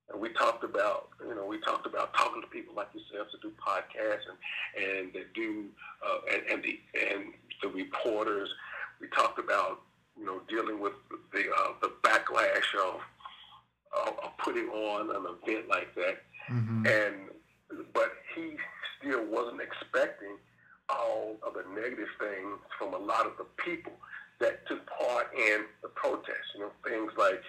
And 0.09 0.19
we 0.19 0.29
talked 0.29 0.63
about, 0.63 1.09
you 1.25 1.33
know, 1.35 1.45
we 1.45 1.59
talked 1.59 1.85
about 1.85 2.13
talking 2.13 2.41
to 2.41 2.47
people 2.47 2.75
like 2.75 2.89
yourself 2.93 3.27
to 3.31 3.37
do 3.41 3.53
podcasts 3.65 4.25
and 4.29 4.85
and 4.85 5.13
that 5.13 5.33
do 5.33 5.65
uh, 6.05 6.33
and, 6.33 6.43
and 6.51 6.63
the 6.63 6.79
and 7.11 7.33
the 7.61 7.69
reporters. 7.69 8.49
We 8.99 9.07
talked 9.09 9.39
about, 9.39 9.81
you 10.17 10.25
know, 10.25 10.41
dealing 10.49 10.79
with 10.79 10.93
the 11.31 11.45
uh, 11.49 11.73
the 11.81 11.91
backlash 12.03 12.75
of, 12.85 12.99
of 14.05 14.19
of 14.23 14.37
putting 14.37 14.67
on 14.69 15.09
an 15.15 15.25
event 15.25 15.69
like 15.69 15.93
that. 15.95 16.23
Mm-hmm. 16.51 16.85
And 16.87 17.15
but 17.93 18.11
he 18.35 18.57
still 18.99 19.25
wasn't 19.25 19.61
expecting 19.61 20.37
all 20.89 21.37
of 21.47 21.53
the 21.53 21.63
negative 21.73 22.09
things 22.19 22.59
from 22.77 22.93
a 22.93 22.97
lot 22.97 23.25
of 23.25 23.33
the 23.37 23.45
people 23.57 23.93
that 24.39 24.67
took 24.67 24.85
part 24.85 25.27
in 25.33 25.63
the 25.81 25.87
protest. 25.89 26.51
You 26.55 26.61
know, 26.61 26.71
things 26.83 27.11
like 27.17 27.41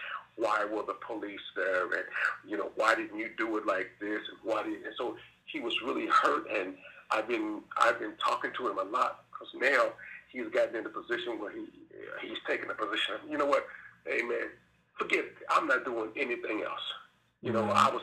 why 0.55 0.64
were 0.64 0.82
the 0.86 0.94
police 1.07 1.40
there, 1.57 1.84
and 1.84 2.05
you 2.46 2.57
know 2.57 2.70
why 2.76 2.94
didn't 2.94 3.18
you 3.18 3.30
do 3.36 3.57
it 3.57 3.66
like 3.66 3.90
this, 4.00 4.20
and 4.28 4.38
why 4.42 4.62
did 4.62 4.74
and 4.74 4.94
so 4.96 5.16
he 5.46 5.61
was 5.61 5.74
really 5.82 6.07
hurt. 6.07 6.46
And 6.55 6.74
I've 7.11 7.28
been 7.28 7.61
I've 7.76 7.98
been 7.98 8.14
talking 8.24 8.50
to 8.57 8.68
him 8.68 8.78
a 8.78 8.84
lot 8.84 9.24
because 9.30 9.48
now 9.61 9.92
he's 10.30 10.48
gotten 10.52 10.76
in 10.76 10.86
a 10.86 10.88
position 10.88 11.38
where 11.38 11.52
he 11.52 11.66
he's 12.22 12.38
taking 12.48 12.70
a 12.70 12.74
position 12.74 13.14
of 13.14 13.30
you 13.30 13.38
know 13.38 13.46
what, 13.46 13.66
hey 14.07 14.22
man, 14.22 14.48
forget 14.98 15.20
it. 15.20 15.34
I'm 15.50 15.66
not 15.66 15.84
doing 15.84 16.11
anything 16.16 16.62
else. 16.62 16.82
You 17.42 17.52
know, 17.52 17.64
I 17.64 17.90
was 17.90 18.02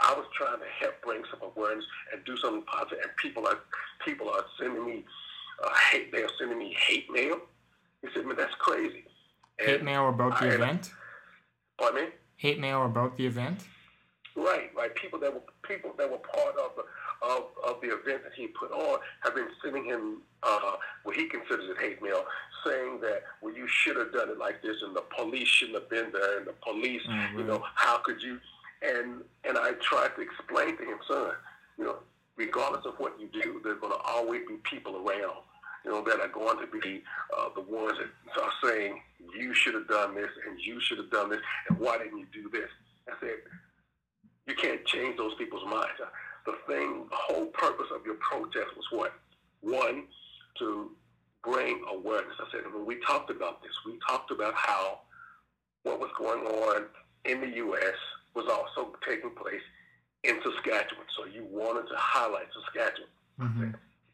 I 0.00 0.12
was 0.14 0.26
trying 0.36 0.58
to 0.58 0.66
help 0.80 1.00
bring 1.02 1.22
some 1.30 1.40
awareness 1.54 1.84
and 2.12 2.24
do 2.24 2.36
something 2.36 2.62
positive, 2.62 2.98
and 3.02 3.16
people 3.16 3.46
are 3.46 3.58
people 4.04 4.28
are 4.28 4.44
sending 4.58 4.84
me 4.84 5.04
uh, 5.62 5.68
hate. 5.90 6.10
They're 6.10 6.28
sending 6.38 6.58
me 6.58 6.74
hate 6.76 7.06
mail. 7.12 7.38
He 8.00 8.08
said, 8.12 8.26
"Man, 8.26 8.36
that's 8.36 8.54
crazy." 8.58 9.04
And, 9.60 9.68
Hate 9.68 9.84
mail 9.84 10.08
about 10.08 10.40
the 10.40 10.46
I- 10.46 10.54
event. 10.54 10.90
Pardon 11.82 12.04
me? 12.04 12.10
Hate 12.36 12.60
mail 12.60 12.86
about 12.86 13.16
the 13.16 13.26
event. 13.26 13.64
Right, 14.36 14.70
right. 14.76 14.94
People 14.94 15.18
that 15.18 15.34
were 15.34 15.42
people 15.64 15.92
that 15.98 16.08
were 16.08 16.18
part 16.18 16.56
of 16.56 16.70
the 16.76 16.84
of, 17.26 17.46
of 17.66 17.80
the 17.82 17.88
event 17.88 18.22
that 18.22 18.32
he 18.36 18.46
put 18.46 18.70
on 18.70 19.00
have 19.22 19.34
been 19.34 19.48
sending 19.62 19.84
him 19.84 20.22
uh, 20.44 20.76
what 21.02 21.16
he 21.16 21.26
considers 21.26 21.68
it 21.68 21.78
hate 21.78 22.00
mail, 22.00 22.24
saying 22.64 23.00
that 23.00 23.24
well 23.42 23.52
you 23.52 23.66
should 23.66 23.96
have 23.96 24.12
done 24.12 24.30
it 24.30 24.38
like 24.38 24.62
this, 24.62 24.76
and 24.82 24.94
the 24.94 25.02
police 25.16 25.48
shouldn't 25.48 25.78
have 25.78 25.90
been 25.90 26.12
there, 26.12 26.38
and 26.38 26.46
the 26.46 26.54
police, 26.62 27.02
Oh, 27.08 27.26
you 27.36 27.44
know, 27.44 27.64
how 27.74 27.98
could 27.98 28.22
you? 28.22 28.38
And 28.80 29.22
and 29.44 29.58
I 29.58 29.72
tried 29.82 30.14
to 30.16 30.22
explain 30.22 30.76
to 30.78 30.84
him, 30.84 30.98
son, 31.08 31.32
you 31.78 31.84
know, 31.84 31.96
regardless 32.36 32.86
of 32.86 32.94
what 32.98 33.20
you 33.20 33.28
do, 33.32 33.60
there's 33.64 33.80
going 33.80 33.92
to 33.92 33.98
always 34.06 34.42
be 34.48 34.54
people 34.62 34.96
around, 34.96 35.42
you 35.84 35.90
know, 35.90 36.02
that 36.02 36.20
are 36.20 36.28
going 36.28 36.58
to 36.58 36.80
be 36.80 37.02
uh, 37.36 37.48
the 37.54 37.60
ones 37.60 37.98
that 37.98 38.42
are 38.42 38.52
saying 38.62 39.00
you 39.36 39.54
should 39.54 39.74
have 39.74 39.88
done 39.88 40.14
this, 40.14 40.30
and 40.48 40.60
you 40.60 40.80
should 40.80 40.98
have 40.98 41.10
done 41.10 41.30
this, 41.30 41.40
and 41.68 41.78
why 41.78 41.98
didn't 41.98 42.18
you 42.18 42.26
do 42.32 42.48
this? 42.50 42.68
I 43.08 43.12
said, 43.20 43.36
you 44.46 44.54
can't 44.54 44.84
change 44.86 45.16
those 45.16 45.34
people's 45.34 45.64
minds. 45.64 45.98
Uh, 46.00 46.06
The 46.46 46.54
thing, 46.66 47.06
the 47.10 47.16
whole 47.16 47.46
purpose 47.46 47.86
of 47.94 48.04
your 48.04 48.16
protest 48.16 48.76
was 48.76 48.86
what? 48.90 49.12
One, 49.60 50.04
to 50.58 50.90
bring 51.44 51.82
awareness. 51.88 52.34
I 52.40 52.50
said, 52.52 52.72
when 52.72 52.86
we 52.86 52.96
talked 53.06 53.30
about 53.30 53.62
this, 53.62 53.72
we 53.86 53.98
talked 54.08 54.30
about 54.30 54.54
how 54.54 55.00
what 55.84 55.98
was 55.98 56.10
going 56.18 56.44
on 56.46 56.86
in 57.24 57.40
the 57.40 57.56
U.S. 57.56 57.98
was 58.34 58.46
also 58.46 58.92
taking 59.08 59.30
place 59.30 59.62
in 60.24 60.38
Saskatchewan. 60.42 61.06
So 61.16 61.26
you 61.26 61.44
wanted 61.50 61.88
to 61.88 61.96
highlight 61.96 62.46
Saskatchewan. 62.54 63.10
Mm-hmm. 63.40 63.70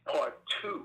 Part 0.07 0.39
two 0.63 0.85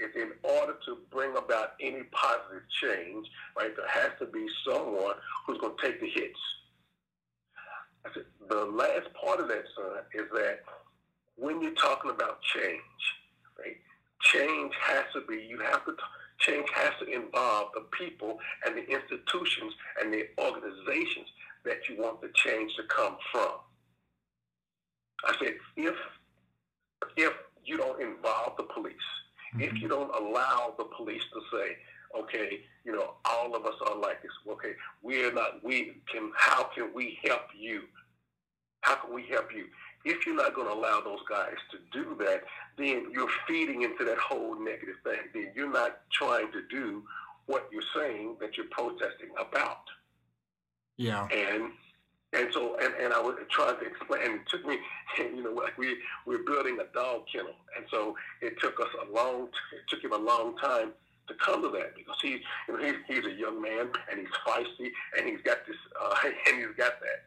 is 0.00 0.10
in 0.16 0.32
order 0.42 0.74
to 0.86 0.98
bring 1.10 1.36
about 1.36 1.72
any 1.80 2.02
positive 2.10 2.62
change, 2.82 3.26
right, 3.56 3.74
there 3.76 3.88
has 3.88 4.10
to 4.18 4.26
be 4.26 4.46
someone 4.66 5.14
who's 5.46 5.58
going 5.58 5.76
to 5.76 5.82
take 5.82 6.00
the 6.00 6.08
hits. 6.08 6.38
I 8.04 8.10
said, 8.12 8.24
the 8.48 8.64
last 8.64 9.08
part 9.14 9.40
of 9.40 9.48
that, 9.48 9.64
son, 9.76 10.02
is 10.12 10.28
that 10.34 10.60
when 11.36 11.62
you're 11.62 11.74
talking 11.74 12.10
about 12.10 12.42
change, 12.42 12.80
right, 13.58 13.76
change 14.20 14.72
has 14.80 15.04
to 15.14 15.22
be, 15.28 15.42
you 15.42 15.60
have 15.60 15.84
to, 15.86 15.94
change 16.38 16.68
has 16.74 16.92
to 17.00 17.06
involve 17.06 17.68
the 17.74 17.86
people 17.96 18.38
and 18.66 18.76
the 18.76 18.84
institutions 18.84 19.72
and 20.00 20.12
the 20.12 20.24
organizations 20.38 21.28
that 21.64 21.78
you 21.88 21.96
want 22.02 22.20
the 22.20 22.30
change 22.34 22.72
to 22.76 22.82
come 22.84 23.16
from. 23.32 23.52
I 25.24 25.34
said, 25.42 25.54
if, 25.76 25.94
if 27.16 27.32
you 27.64 27.78
don't 27.78 28.02
involve 28.02 28.56
the 28.58 28.64
police, 28.64 28.94
if 29.58 29.70
mm-hmm. 29.70 29.76
you 29.76 29.88
don't 29.88 30.14
allow 30.14 30.74
the 30.78 30.84
police 30.84 31.22
to 31.32 31.40
say, 31.56 31.76
okay, 32.18 32.60
you 32.84 32.92
know, 32.92 33.14
all 33.24 33.54
of 33.54 33.64
us 33.64 33.74
are 33.88 33.96
like 33.96 34.22
this. 34.22 34.32
Okay, 34.48 34.72
we're 35.02 35.32
not. 35.32 35.64
We 35.64 35.96
can. 36.10 36.30
How 36.36 36.64
can 36.64 36.92
we 36.94 37.18
help 37.24 37.46
you? 37.56 37.82
How 38.80 38.96
can 38.96 39.14
we 39.14 39.24
help 39.26 39.54
you? 39.54 39.66
If 40.04 40.26
you're 40.26 40.36
not 40.36 40.54
going 40.54 40.66
to 40.66 40.74
allow 40.74 41.00
those 41.00 41.20
guys 41.28 41.56
to 41.70 41.78
do 41.92 42.14
that, 42.18 42.42
then 42.76 43.06
you're 43.10 43.30
feeding 43.48 43.82
into 43.82 44.04
that 44.04 44.18
whole 44.18 44.54
negative 44.62 44.96
thing. 45.02 45.20
Then 45.32 45.52
you're 45.56 45.72
not 45.72 46.00
trying 46.12 46.52
to 46.52 46.60
do 46.70 47.02
what 47.46 47.68
you're 47.72 47.82
saying 47.96 48.36
that 48.40 48.56
you're 48.56 48.66
protesting 48.70 49.30
about. 49.38 49.84
Yeah. 50.98 51.26
And 51.28 51.70
and 52.34 52.48
so 52.52 52.76
and, 52.80 52.94
and 53.00 53.12
I 53.12 53.20
was 53.20 53.36
trying 53.50 53.76
to 53.78 53.84
explain 53.84 54.22
and 54.22 54.34
it 54.34 54.48
took 54.50 54.66
me 54.66 54.78
you 55.18 55.42
know 55.42 55.52
like 55.52 55.76
we 55.78 55.96
we're 56.26 56.44
building 56.44 56.78
a 56.80 56.92
dog 56.94 57.22
kennel 57.30 57.54
and 57.76 57.86
so 57.90 58.16
it 58.42 58.60
took 58.60 58.80
us 58.80 58.88
a 59.06 59.12
long 59.12 59.48
it 59.72 59.88
took 59.88 60.02
him 60.02 60.12
a 60.12 60.18
long 60.18 60.56
time 60.58 60.92
to 61.28 61.34
come 61.34 61.62
to 61.62 61.68
that 61.70 61.94
because 61.96 62.16
he 62.20 62.40
you 62.68 62.76
know 62.76 62.84
he's, 62.84 62.96
he's 63.08 63.26
a 63.26 63.34
young 63.34 63.60
man 63.60 63.88
and 64.10 64.20
he's 64.20 64.28
feisty 64.46 64.90
and 65.16 65.26
he's 65.26 65.40
got 65.42 65.58
this 65.66 65.76
uh, 66.00 66.14
and 66.48 66.58
he's 66.58 66.76
got 66.76 66.94
that 67.00 67.24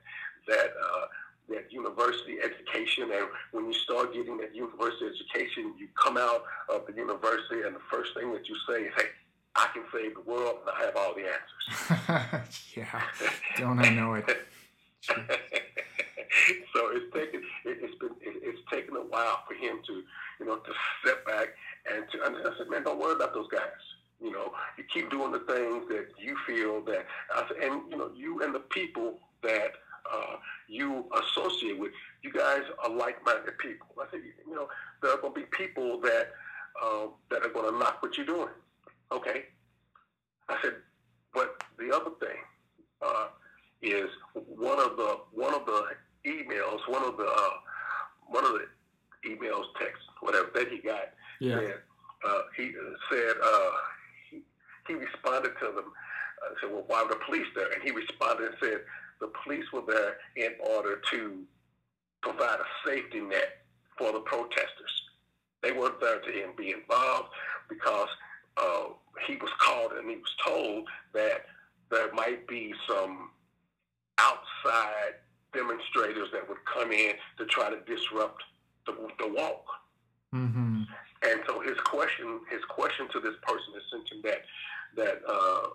that 0.48 0.74
uh, 0.82 1.06
that 1.50 1.72
university 1.72 2.38
education 2.44 3.10
and 3.12 3.28
when 3.52 3.66
you 3.66 3.74
start 3.74 4.14
getting 4.14 4.38
that 4.38 4.56
university 4.56 5.06
education 5.06 5.74
you 5.78 5.88
come 6.02 6.18
out 6.18 6.44
of 6.70 6.86
the 6.88 6.94
university 6.94 7.62
and 7.66 7.76
the 7.76 7.86
first 7.90 8.14
thing 8.14 8.34
that 8.34 8.48
you 8.48 8.56
say 8.70 8.84
is 8.84 8.94
hey 8.98 9.10
I 9.56 9.70
can 9.74 9.84
save 9.92 10.14
the 10.14 10.22
world 10.22 10.58
and 10.62 10.70
I 10.70 10.86
have 10.86 10.96
all 10.96 11.16
the 11.16 11.24
answers 11.24 11.58
yeah. 12.76 13.02
Don't 13.58 13.80
I 13.80 13.90
know 13.90 14.14
it? 14.14 14.26
so 16.74 16.90
it's 16.92 17.14
taken 17.14 17.42
it, 17.66 17.78
it's 17.82 17.96
been 18.00 18.12
it's 18.22 18.60
taken 18.72 18.96
a 18.96 19.02
while 19.02 19.44
for 19.48 19.54
him 19.54 19.80
to 19.86 20.04
you 20.40 20.46
know 20.46 20.58
to 20.58 20.72
step 21.02 21.26
back 21.26 21.50
and 21.92 22.06
to 22.12 22.26
and 22.26 22.36
I 22.36 22.58
said, 22.58 22.70
man, 22.70 22.84
don't 22.84 23.00
worry 23.00 23.16
about 23.16 23.34
those 23.34 23.48
guys. 23.48 23.62
You 24.22 24.32
know, 24.32 24.52
you 24.78 24.84
keep 24.92 25.12
doing 25.12 25.32
the 25.32 25.40
things 25.40 25.88
that 25.90 26.08
you 26.18 26.36
feel 26.48 26.82
that, 26.86 27.06
I 27.34 27.48
said, 27.48 27.58
and 27.64 27.82
you 27.90 27.98
know, 27.98 28.10
you 28.16 28.42
and 28.42 28.54
the 28.54 28.60
people 28.60 29.20
that 29.44 29.74
uh, 30.12 30.38
you 30.68 31.06
associate 31.22 31.78
with, 31.78 31.92
you 32.24 32.32
guys 32.32 32.64
are 32.84 32.90
like-minded 32.90 33.58
people. 33.60 33.88
I 34.02 34.06
said, 34.10 34.22
you 34.48 34.56
know, 34.56 34.68
there 35.04 35.12
are 35.12 35.18
going 35.18 35.34
to 35.36 35.40
be 35.40 35.46
people 35.52 36.00
that 36.02 36.32
uh, 36.84 37.08
that 37.30 37.46
are 37.46 37.50
going 37.50 37.72
to 37.72 37.78
knock 37.78 38.02
what 38.02 38.18
you're 38.18 38.26
doing. 38.26 38.50
Okay, 39.12 39.46
I 40.50 40.58
said, 40.64 40.76
but 41.34 41.64
the 41.78 41.96
other 41.96 42.12
thing 42.20 42.38
uh, 43.02 43.28
is 43.82 44.10
one 44.34 44.80
of 44.80 44.98
the 44.98 45.20
one 45.34 45.54
of 45.54 45.66
the 45.66 45.84
emails, 46.26 46.80
one 46.88 47.04
of 47.04 47.18
the 47.18 47.26
uh, 47.26 47.50
one 48.28 48.46
of 48.46 48.54
the 48.54 48.66
emails, 49.30 49.66
text, 49.80 50.02
whatever 50.22 50.50
that 50.56 50.68
he 50.70 50.80
got 50.80 51.10
Yeah. 51.40 51.60
said, 51.60 51.76
uh, 52.28 52.42
he 52.56 52.72
said 53.12 53.34
uh, 53.44 53.70
he, 54.30 54.42
he 54.88 54.94
responded 54.94 55.54
to 55.60 55.68
them. 55.68 55.92
Uh, 56.44 56.54
said, 56.62 56.72
"Well, 56.72 56.84
why 56.88 57.04
were 57.04 57.10
the 57.10 57.22
police 57.26 57.48
there?" 57.56 57.72
And 57.72 57.82
he 57.84 57.92
responded 57.92 58.48
and 58.48 58.56
said, 58.62 58.80
"The 59.20 59.32
police 59.44 59.66
were 59.72 59.84
there 59.88 60.18
in 60.36 60.54
order 60.60 61.02
to 61.12 61.44
provide 62.22 62.60
a 62.60 62.90
safety 62.90 63.20
net 63.22 63.62
for 63.98 64.12
the 64.12 64.20
protesters. 64.22 65.04
They 65.62 65.72
weren't 65.72 66.00
there 66.00 66.20
to 66.20 66.54
be 66.56 66.72
involved 66.72 67.30
because 67.70 68.10
uh, 68.58 68.86
he 69.26 69.36
was 69.38 69.50
called 69.60 69.94
and 69.94 70.10
he 70.10 70.18
was 70.18 70.36
told 70.46 70.88
that 71.14 71.46
there 71.90 72.12
might 72.14 72.48
be 72.48 72.74
some 72.88 73.32
outside 74.20 75.16
demonstrators 75.54 76.30
that 76.32 76.48
would 76.48 76.64
come 76.66 76.92
in 76.92 77.14
to 77.38 77.46
try 77.46 77.70
to 77.70 77.80
disrupt 77.86 78.44
the, 78.86 78.94
the 79.20 79.28
walk." 79.28 79.66
Mm-hmm. 80.34 80.84
And 81.24 81.42
so 81.48 81.62
his 81.62 81.78
question, 81.80 82.40
his 82.52 82.64
question 82.66 83.08
to 83.14 83.20
this 83.20 83.36
person 83.42 83.74
that 83.74 83.84
sent 83.92 84.12
him 84.12 84.22
that 84.24 84.42
that 84.96 85.22
uh, 85.28 85.70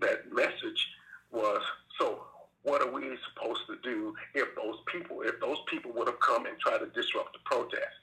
that 0.00 0.32
message 0.32 0.88
was, 1.30 1.62
so 1.98 2.24
what 2.62 2.82
are 2.82 2.90
we 2.90 3.02
supposed 3.28 3.62
to 3.66 3.76
do 3.82 4.14
if 4.34 4.54
those 4.56 4.76
people, 4.86 5.22
if 5.22 5.40
those 5.40 5.58
people 5.66 5.92
would 5.92 6.06
have 6.06 6.20
come 6.20 6.46
and 6.46 6.58
tried 6.58 6.78
to 6.78 6.86
disrupt 6.86 7.32
the 7.32 7.38
protest? 7.44 7.96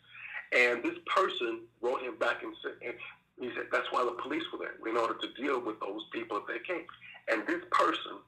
And 0.56 0.84
this 0.84 0.98
person 1.06 1.62
wrote 1.82 2.02
him 2.02 2.18
back 2.18 2.44
and 2.44 2.56
said, 2.64 2.74
and 2.86 2.94
he 3.40 3.54
said, 3.56 3.66
that's 3.72 3.92
why 3.92 4.04
the 4.06 4.16
police 4.22 4.44
were 4.52 4.60
there, 4.60 4.90
in 4.90 4.98
order 4.98 5.16
to 5.16 5.42
deal 5.42 5.60
with 5.60 5.80
those 5.80 6.04
people 6.12 6.38
if 6.38 6.48
they 6.48 6.60
came. 6.60 6.86
And 7.28 7.46
this 7.48 7.62
person, 7.72 8.20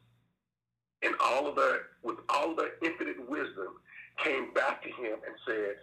in 1.02 1.14
all 1.22 1.48
of 1.48 1.56
their, 1.56 1.82
with 2.04 2.18
all 2.30 2.56
their 2.56 2.72
infinite 2.84 3.30
wisdom, 3.30 3.80
came 4.24 4.54
back 4.54 4.82
to 4.84 4.90
him 4.90 5.20
and 5.26 5.36
said, 5.46 5.76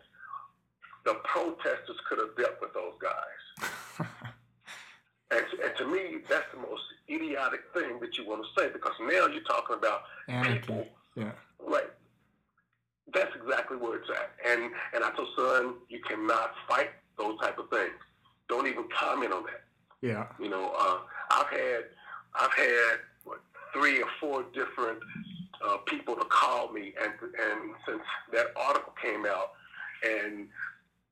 the 1.05 1.15
protesters 1.25 1.97
could 2.09 2.19
have 2.19 2.37
dealt 2.37 2.61
with 2.61 2.73
those 2.73 2.95
guys. 3.01 3.69
and, 5.31 5.45
and 5.63 5.77
to 5.77 5.87
me, 5.87 6.19
that's 6.29 6.47
the 6.53 6.61
most 6.61 6.83
idiotic 7.09 7.61
thing 7.75 8.01
that 8.01 8.17
you 8.17 8.27
want 8.27 8.43
to 8.43 8.61
say 8.61 8.71
because 8.73 8.93
now 9.01 9.27
you're 9.27 9.43
talking 9.43 9.77
about 9.77 10.03
Anarchy. 10.29 10.59
people. 10.59 10.87
Yeah. 11.15 11.33
Right. 11.59 11.91
That's 13.13 13.35
exactly 13.37 13.77
where 13.77 13.99
it's 13.99 14.11
at. 14.11 14.33
And 14.51 14.71
and 14.95 15.05
I 15.05 15.11
told 15.11 15.29
son, 15.37 15.75
you 15.89 16.01
cannot 16.01 16.53
fight 16.69 16.91
those 17.19 17.39
type 17.39 17.59
of 17.59 17.69
things. 17.71 17.93
Don't 18.49 18.67
even 18.67 18.85
comment 18.89 19.33
on 19.33 19.45
that. 19.45 19.65
Yeah. 20.01 20.27
You 20.41 20.49
know, 20.49 20.73
uh, 20.77 20.99
I've 21.31 21.49
had 21.49 21.85
I've 22.35 22.53
had 22.53 22.99
three 23.75 24.01
or 24.01 24.09
four 24.21 24.45
different 24.55 24.99
uh, 25.67 25.77
people 25.87 26.15
to 26.17 26.25
call 26.27 26.73
me, 26.73 26.95
and 27.03 27.13
and 27.23 27.61
since 27.87 28.03
that 28.33 28.47
article 28.57 28.95
came 29.03 29.27
out, 29.27 29.53
and 30.07 30.49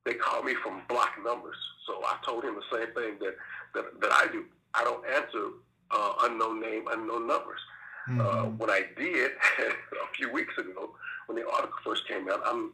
they 0.04 0.14
call 0.14 0.42
me 0.42 0.54
from 0.62 0.82
block 0.88 1.12
numbers. 1.24 1.56
So 1.86 2.02
I 2.04 2.16
told 2.24 2.44
him 2.44 2.54
the 2.54 2.76
same 2.76 2.94
thing 2.94 3.18
that 3.20 3.36
that, 3.74 4.00
that 4.00 4.12
I 4.12 4.26
do. 4.32 4.44
I 4.74 4.84
don't 4.84 5.04
answer 5.06 5.48
uh, 5.90 6.12
unknown 6.22 6.60
name, 6.60 6.84
unknown 6.90 7.26
numbers. 7.26 7.60
Uh, 8.08 8.10
Mhm. 8.10 8.56
what 8.58 8.68
I 8.68 8.82
did 8.96 9.30
a 9.60 10.08
few 10.16 10.32
weeks 10.32 10.52
ago, 10.58 10.90
when 11.26 11.36
the 11.38 11.48
article 11.48 11.78
first 11.84 12.06
came 12.08 12.28
out, 12.28 12.42
I'm 12.44 12.72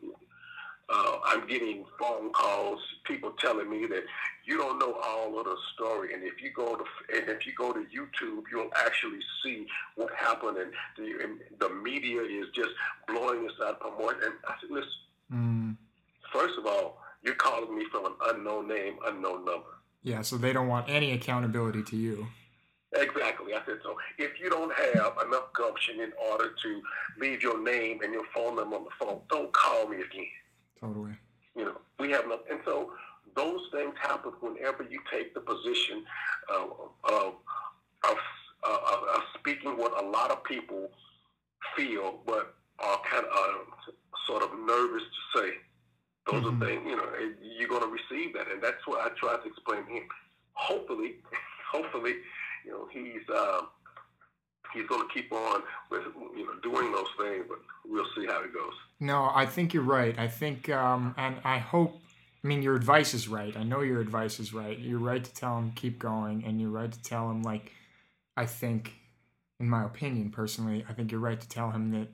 uh, 0.91 1.19
I'm 1.25 1.47
getting 1.47 1.85
phone 1.99 2.31
calls, 2.33 2.81
people 3.05 3.33
telling 3.39 3.69
me 3.69 3.87
that 3.87 4.05
you 4.45 4.57
don't 4.57 4.79
know 4.79 4.95
all 5.05 5.39
of 5.39 5.45
the 5.45 5.57
story, 5.75 6.15
and 6.15 6.23
if 6.23 6.41
you 6.43 6.51
go 6.53 6.77
to 6.77 6.85
and 7.15 7.29
if 7.29 7.47
you 7.47 7.53
go 7.57 7.73
to 7.73 7.81
YouTube, 7.81 8.45
you'll 8.51 8.71
actually 8.87 9.19
see 9.45 9.67
what 9.97 10.09
happened, 10.15 10.57
and 10.59 10.73
the 10.97 11.23
and 11.25 11.41
the 11.61 11.69
media 11.69 12.23
is 12.23 12.47
just 12.55 12.71
blowing 13.07 13.43
this 13.45 13.53
out 13.63 13.75
of 13.75 13.81
proportion. 13.81 14.21
And 14.25 14.33
I 14.47 14.55
said, 14.61 14.71
listen, 14.71 14.91
Mm. 15.31 15.77
first 16.33 16.57
of 16.59 16.65
all, 16.65 17.03
you're 17.23 17.35
calling 17.35 17.77
me 17.77 17.85
from 17.93 18.07
an 18.07 18.13
unknown 18.31 18.67
name, 18.67 18.95
unknown 19.05 19.45
number. 19.45 19.67
Yeah. 20.03 20.23
So 20.23 20.39
they 20.39 20.55
don't 20.55 20.69
want 20.69 20.89
any 20.89 21.13
accountability 21.13 21.83
to 21.83 21.97
you. 21.97 22.27
Exactly. 22.95 23.53
I 23.53 23.61
said 23.67 23.81
so. 23.83 23.95
If 24.17 24.41
you 24.41 24.49
don't 24.49 24.73
have 24.75 25.13
enough 25.27 25.53
gumption 25.53 26.01
in 26.01 26.13
order 26.31 26.55
to 26.63 26.83
leave 27.19 27.43
your 27.43 27.63
name 27.63 28.01
and 28.03 28.15
your 28.15 28.25
phone 28.35 28.57
number 28.57 28.77
on 28.77 28.85
the 28.85 28.91
phone, 28.99 29.21
don't 29.29 29.53
call 29.53 29.87
me 29.89 29.97
again. 29.97 30.27
Totally. 30.81 31.13
You 31.57 31.65
know, 31.67 31.77
we 31.99 32.11
have 32.13 32.27
no, 32.27 32.41
and 32.51 32.61
so 32.65 32.93
those 33.35 33.61
things 33.73 33.95
happen 34.01 34.33
whenever 34.41 34.85
you 34.85 35.01
take 35.13 35.35
the 35.35 35.41
position 35.41 36.05
of 36.49 36.71
of, 37.05 37.35
of, 38.09 38.17
of, 38.65 39.03
of 39.15 39.23
speaking 39.39 39.77
what 39.77 40.01
a 40.03 40.07
lot 40.07 40.31
of 40.31 40.45
people 40.45 40.91
feel, 41.77 42.21
but 42.27 42.55
are 42.79 43.01
kind 43.11 43.25
of 43.27 43.33
uh, 43.33 43.93
sort 44.27 44.43
of 44.43 44.51
nervous 44.59 45.03
to 45.03 45.39
say. 45.41 45.51
Those 46.27 46.45
Mhm. 46.45 46.63
are 46.63 46.67
things, 46.67 46.83
you 46.87 46.97
know, 46.97 47.09
you're 47.43 47.69
going 47.69 47.83
to 47.83 47.89
receive 47.89 48.35
that, 48.35 48.49
and 48.51 48.63
that's 48.63 48.87
what 48.87 49.01
I 49.01 49.09
try 49.17 49.37
to 49.37 49.49
explain 49.49 49.85
to 49.87 49.91
him. 49.93 50.09
Hopefully, 50.53 51.17
hopefully, 51.73 52.17
you 52.65 52.71
know, 52.73 52.87
he's 52.93 53.29
uh, 53.29 53.63
he's 54.73 54.87
going 54.87 55.07
to 55.07 55.13
keep 55.13 55.33
on 55.33 55.63
with 55.91 56.03
you 56.37 56.47
know 56.47 56.55
doing 56.63 56.93
those 56.93 57.09
things, 57.19 57.45
but 57.49 57.59
we'll 57.87 58.07
see 58.17 58.27
how 58.27 58.43
it 58.43 58.53
goes. 58.53 58.73
No, 59.01 59.31
I 59.35 59.47
think 59.47 59.75
you're 59.75 59.83
right. 59.83 60.19
I 60.19 60.29
think, 60.29 60.69
um, 60.69 61.15
and 61.17 61.37
I 61.45 61.59
hope. 61.59 62.01
I 62.45 62.47
mean, 62.47 62.63
your 62.63 62.77
advice 62.77 63.15
is 63.15 63.27
right. 63.27 63.57
I 63.57 63.65
know 63.65 63.81
your 63.81 64.01
advice 64.01 64.39
is 64.39 64.55
right. 64.55 64.79
You're 64.79 65.01
right 65.01 65.23
to 65.23 65.35
tell 65.35 65.59
him 65.59 65.73
keep 65.75 65.99
going, 65.99 66.45
and 66.45 66.61
you're 66.61 66.71
right 66.71 66.91
to 66.91 67.03
tell 67.03 67.29
him 67.31 67.43
like, 67.43 67.73
I 68.37 68.47
think, 68.47 68.95
in 69.59 69.69
my 69.69 69.85
opinion, 69.85 70.31
personally, 70.31 70.85
I 70.89 70.93
think 70.93 71.11
you're 71.11 71.21
right 71.21 71.41
to 71.41 71.49
tell 71.49 71.73
him 71.73 71.91
that, 71.91 72.09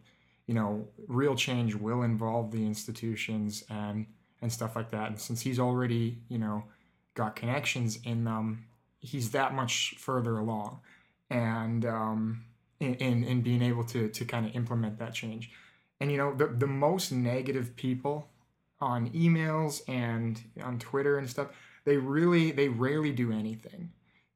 you 0.47 0.55
know, 0.55 0.89
real 1.09 1.35
change 1.37 1.75
will 1.75 2.03
involve 2.03 2.53
the 2.53 2.65
institutions 2.65 3.65
and 3.69 4.07
and 4.41 4.53
stuff 4.53 4.77
like 4.77 4.91
that. 4.91 5.09
And 5.09 5.21
since 5.21 5.43
he's 5.43 5.59
already, 5.59 6.19
you 6.29 6.39
know, 6.39 6.65
got 7.15 7.37
connections 7.37 7.99
in 8.05 8.25
them, 8.25 8.65
he's 9.01 9.31
that 9.31 9.55
much 9.55 9.95
further 9.99 10.39
along, 10.39 10.81
and 11.35 11.85
um, 11.85 12.45
in 12.81 12.95
in, 12.95 13.25
in 13.25 13.43
being 13.43 13.63
able 13.63 13.85
to 13.85 14.09
to 14.09 14.25
kind 14.25 14.47
of 14.47 14.55
implement 14.55 14.99
that 14.99 15.13
change. 15.13 15.51
And 16.01 16.11
you 16.11 16.17
know, 16.17 16.35
the 16.35 16.47
the 16.47 16.67
most 16.67 17.13
negative 17.13 17.77
people 17.77 18.29
on 18.81 19.11
emails 19.11 19.83
and 19.89 20.41
on 20.63 20.79
Twitter 20.79 21.19
and 21.19 21.29
stuff, 21.29 21.49
they 21.85 21.97
really 21.97 22.53
they 22.53 22.69
rarely 22.69 23.13
do 23.13 23.33
anything. 23.33 23.91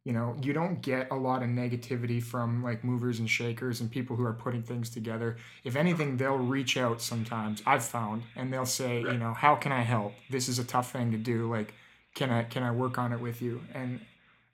You 0.05 0.15
know, 0.15 0.37
you 0.41 0.55
don't 0.55 0.81
get 0.81 1.09
a 1.11 1.15
lot 1.15 1.43
of 1.43 1.51
negativity 1.51 2.23
from 2.23 2.63
like 2.63 2.83
movers 2.83 3.19
and 3.19 3.29
shakers 3.29 3.81
and 3.81 3.91
people 3.91 4.17
who 4.17 4.25
are 4.25 4.33
putting 4.33 4.63
things 4.63 4.89
together. 4.89 5.37
If 5.65 5.77
anything, 5.77 6.17
they'll 6.17 6.39
reach 6.39 6.79
out 6.79 7.03
sometimes. 7.03 7.63
I've 7.67 7.85
found, 7.85 8.23
and 8.35 8.51
they'll 8.51 8.65
say, 8.65 9.01
you 9.01 9.19
know, 9.19 9.35
how 9.35 9.55
can 9.57 9.71
I 9.71 9.83
help? 9.83 10.15
This 10.31 10.49
is 10.49 10.59
a 10.59 10.65
tough 10.65 10.93
thing 10.93 11.11
to 11.11 11.19
do. 11.19 11.51
Like, 11.51 11.75
can 12.15 12.31
I 12.31 12.45
can 12.45 12.63
I 12.63 12.71
work 12.71 12.97
on 12.97 13.13
it 13.13 13.21
with 13.21 13.43
you? 13.43 13.61
And 13.75 14.01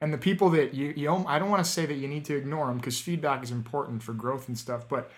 and 0.00 0.12
the 0.12 0.18
people 0.18 0.50
that 0.50 0.74
you 0.74 0.92
you 0.96 1.10
I 1.26 1.38
don't 1.38 1.50
want 1.50 1.64
to 1.64 1.70
say 1.70 1.86
that 1.86 1.94
you 1.94 2.08
need 2.08 2.24
to 2.26 2.36
ignore 2.36 2.66
them 2.66 2.78
because 2.78 3.00
feedback 3.00 3.42
is 3.42 3.50
important 3.50 4.02
for 4.02 4.12
growth 4.12 4.48
and 4.48 4.58
stuff, 4.58 4.88
but 4.88 5.10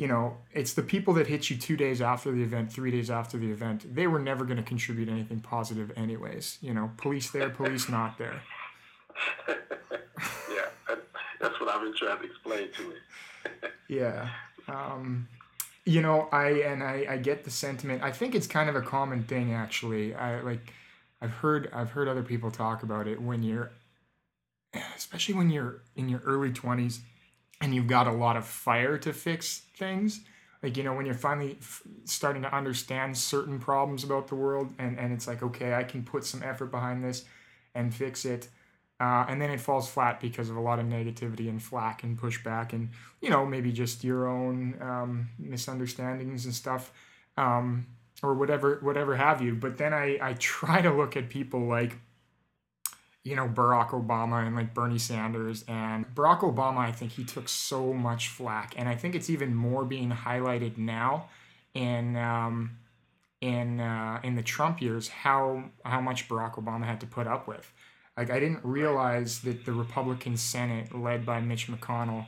you 0.00 0.06
know, 0.06 0.38
it's 0.54 0.72
the 0.72 0.82
people 0.82 1.12
that 1.14 1.26
hit 1.26 1.50
you 1.50 1.58
two 1.58 1.76
days 1.76 2.00
after 2.00 2.32
the 2.32 2.42
event, 2.42 2.72
three 2.72 2.90
days 2.90 3.10
after 3.10 3.36
the 3.36 3.50
event. 3.50 3.94
They 3.94 4.06
were 4.06 4.18
never 4.18 4.46
going 4.46 4.56
to 4.56 4.62
contribute 4.62 5.10
anything 5.10 5.40
positive, 5.40 5.92
anyways. 5.94 6.56
You 6.62 6.72
know, 6.72 6.90
police 6.96 7.30
there, 7.30 7.50
police 7.50 7.86
not 7.90 8.16
there. 8.16 8.40
yeah, 9.48 10.96
that's 11.38 11.60
what 11.60 11.68
I've 11.68 11.82
been 11.82 11.94
trying 11.94 12.18
to 12.18 12.24
explain 12.24 12.68
to 12.72 12.82
him. 12.82 12.92
Yeah. 13.88 14.28
Um, 14.68 15.26
you 15.84 16.00
know, 16.00 16.28
I 16.30 16.50
and 16.62 16.82
I, 16.82 17.06
I 17.10 17.16
get 17.18 17.44
the 17.44 17.50
sentiment. 17.50 18.02
I 18.02 18.12
think 18.12 18.34
it's 18.36 18.46
kind 18.46 18.70
of 18.70 18.76
a 18.76 18.82
common 18.82 19.24
thing, 19.24 19.52
actually. 19.52 20.14
I 20.14 20.40
like, 20.42 20.72
I've 21.20 21.32
heard 21.32 21.68
I've 21.72 21.90
heard 21.90 22.06
other 22.08 22.22
people 22.22 22.50
talk 22.50 22.84
about 22.84 23.08
it 23.08 23.20
when 23.20 23.42
you're, 23.42 23.72
especially 25.00 25.34
when 25.34 25.48
you're 25.48 25.82
in 25.96 26.08
your 26.10 26.20
early 26.20 26.52
twenties, 26.52 27.00
and 27.60 27.74
you've 27.74 27.86
got 27.86 28.06
a 28.06 28.12
lot 28.12 28.36
of 28.36 28.46
fire 28.46 28.98
to 28.98 29.12
fix 29.14 29.62
things. 29.76 30.20
Like 30.62 30.76
you 30.76 30.82
know, 30.82 30.92
when 30.92 31.06
you're 31.06 31.14
finally 31.14 31.56
f- 31.58 31.82
starting 32.04 32.42
to 32.42 32.54
understand 32.54 33.16
certain 33.16 33.58
problems 33.58 34.04
about 34.04 34.28
the 34.28 34.34
world, 34.34 34.74
and 34.78 34.98
and 34.98 35.12
it's 35.12 35.26
like, 35.26 35.42
okay, 35.42 35.74
I 35.74 35.84
can 35.84 36.04
put 36.04 36.24
some 36.24 36.42
effort 36.42 36.70
behind 36.70 37.02
this, 37.02 37.24
and 37.74 37.94
fix 37.94 38.24
it. 38.26 38.48
Uh, 39.00 39.24
and 39.30 39.40
then 39.40 39.50
it 39.50 39.58
falls 39.58 39.90
flat 39.90 40.20
because 40.20 40.50
of 40.50 40.56
a 40.56 40.60
lot 40.60 40.78
of 40.78 40.84
negativity 40.84 41.48
and 41.48 41.62
flack 41.62 42.02
and 42.02 42.20
pushback 42.20 42.74
and 42.74 42.90
you 43.22 43.30
know 43.30 43.46
maybe 43.46 43.72
just 43.72 44.04
your 44.04 44.28
own 44.28 44.76
um, 44.82 45.30
misunderstandings 45.38 46.44
and 46.44 46.54
stuff 46.54 46.92
um, 47.38 47.86
or 48.22 48.34
whatever 48.34 48.78
whatever 48.82 49.16
have 49.16 49.40
you 49.40 49.54
but 49.54 49.78
then 49.78 49.94
I, 49.94 50.18
I 50.20 50.34
try 50.34 50.82
to 50.82 50.92
look 50.92 51.16
at 51.16 51.30
people 51.30 51.66
like 51.66 51.96
you 53.24 53.36
know 53.36 53.46
barack 53.46 53.90
obama 53.90 54.46
and 54.46 54.56
like 54.56 54.72
bernie 54.72 54.98
sanders 54.98 55.64
and 55.68 56.06
barack 56.14 56.40
obama 56.40 56.78
i 56.78 56.92
think 56.92 57.12
he 57.12 57.24
took 57.24 57.48
so 57.48 57.92
much 57.92 58.28
flack 58.28 58.74
and 58.76 58.88
i 58.88 58.94
think 58.94 59.14
it's 59.14 59.28
even 59.28 59.54
more 59.54 59.84
being 59.84 60.10
highlighted 60.10 60.78
now 60.78 61.28
in 61.74 62.16
um, 62.16 62.78
in 63.40 63.80
uh, 63.80 64.20
in 64.22 64.36
the 64.36 64.42
trump 64.42 64.80
years 64.80 65.08
how 65.08 65.64
how 65.84 66.00
much 66.00 66.28
barack 66.28 66.54
obama 66.54 66.84
had 66.84 67.00
to 67.00 67.06
put 67.06 67.26
up 67.26 67.46
with 67.46 67.72
like 68.20 68.30
I 68.30 68.38
didn't 68.38 68.60
realize 68.62 69.40
that 69.40 69.64
the 69.64 69.72
Republican 69.72 70.36
Senate, 70.36 70.94
led 70.94 71.24
by 71.24 71.40
Mitch 71.40 71.68
McConnell, 71.68 72.26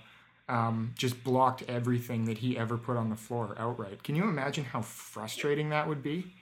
um, 0.49 0.95
just 0.97 1.23
blocked 1.23 1.65
everything 1.69 2.25
that 2.25 2.39
he 2.39 2.57
ever 2.57 2.79
put 2.79 2.97
on 2.97 3.11
the 3.11 3.17
floor 3.17 3.55
outright. 3.59 4.03
Can 4.03 4.15
you 4.15 4.25
imagine 4.25 4.65
how 4.65 4.81
frustrating 4.81 5.69
that 5.69 5.87
would 5.87 6.03
be? 6.03 6.33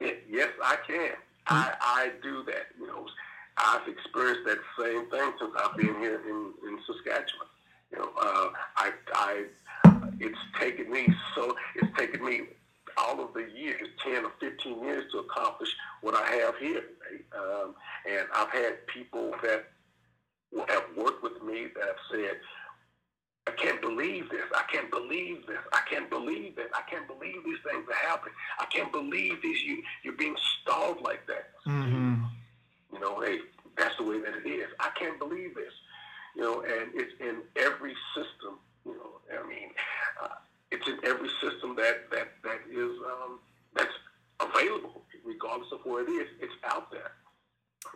Yes, 0.00 0.50
I 0.64 0.76
can. 0.86 1.10
I, 1.46 1.74
I 1.80 2.10
do 2.22 2.42
that. 2.44 2.68
You 2.80 2.86
know, 2.86 3.06
I've 3.58 3.88
experienced 3.88 4.42
that 4.46 4.58
same 4.78 5.10
thing 5.10 5.32
since 5.40 5.52
I've 5.58 5.76
been 5.76 5.94
here 6.00 6.20
in, 6.28 6.52
in 6.68 6.78
Saskatchewan. 6.86 7.48
You 7.90 7.98
know, 7.98 8.10
uh, 8.20 8.48
I, 8.76 8.92
I, 9.14 9.44
it's 10.20 10.38
taken 10.60 10.90
me 10.90 11.06
so, 11.34 11.56
it's 11.76 11.96
taken 11.96 12.24
me 12.24 12.42
all 12.96 13.20
of 13.20 13.34
the 13.34 13.48
years, 13.54 13.88
10 14.04 14.24
or 14.24 14.32
15 14.40 14.82
years 14.82 15.04
to 15.12 15.18
accomplish 15.18 15.74
what 16.00 16.14
I 16.14 16.30
have 16.36 16.56
here. 16.58 16.82
Um, 17.36 17.74
and 18.10 18.26
I've 18.34 18.50
had 18.50 18.86
people 18.86 19.34
that 19.42 19.66
have 20.68 20.84
worked 20.96 21.22
with 21.22 21.42
me 21.42 21.66
that 21.74 21.84
have 21.84 21.96
said, 22.10 22.40
I 23.46 23.52
can't 23.52 23.80
believe 23.80 24.28
this. 24.30 24.42
I 24.54 24.62
can't 24.72 24.90
believe 24.90 25.46
this. 25.46 25.58
I 25.72 25.80
can't 25.88 26.10
believe 26.10 26.58
it. 26.58 26.70
I 26.74 26.82
can't 26.90 27.06
believe 27.06 27.44
these 27.44 27.58
things 27.70 27.84
are 27.88 28.08
happening. 28.08 28.34
I 28.58 28.64
can't 28.66 28.90
believe 28.90 29.40
these 29.40 29.62
you 29.62 29.82
you're 30.02 30.14
being 30.14 30.36
stalled 30.62 31.00
like 31.00 31.26
that. 31.28 31.50
Mm-hmm. 31.66 32.24
You 32.96 33.02
know, 33.02 33.20
hey, 33.20 33.38
that's 33.76 33.96
the 33.96 34.04
way 34.04 34.20
that 34.20 34.32
it 34.44 34.48
is. 34.48 34.68
I 34.80 34.90
can't 34.98 35.18
believe 35.18 35.54
this. 35.54 35.72
You 36.34 36.42
know, 36.42 36.62
and 36.62 36.90
it's 36.94 37.12
in 37.20 37.42
every 37.56 37.94
system. 38.14 38.58
You 38.84 38.92
know, 38.92 39.38
I 39.38 39.46
mean, 39.46 39.70
uh, 40.22 40.28
it's 40.70 40.86
in 40.88 40.98
every 41.04 41.28
system 41.42 41.76
that 41.76 42.10
that 42.10 42.28
that 42.42 42.60
is 42.70 42.90
um, 43.04 43.38
that's 43.74 43.92
available, 44.40 45.02
regardless 45.24 45.72
of 45.72 45.80
where 45.84 46.04
it 46.04 46.10
is. 46.10 46.28
It's 46.40 46.54
out 46.64 46.90
there. 46.90 47.12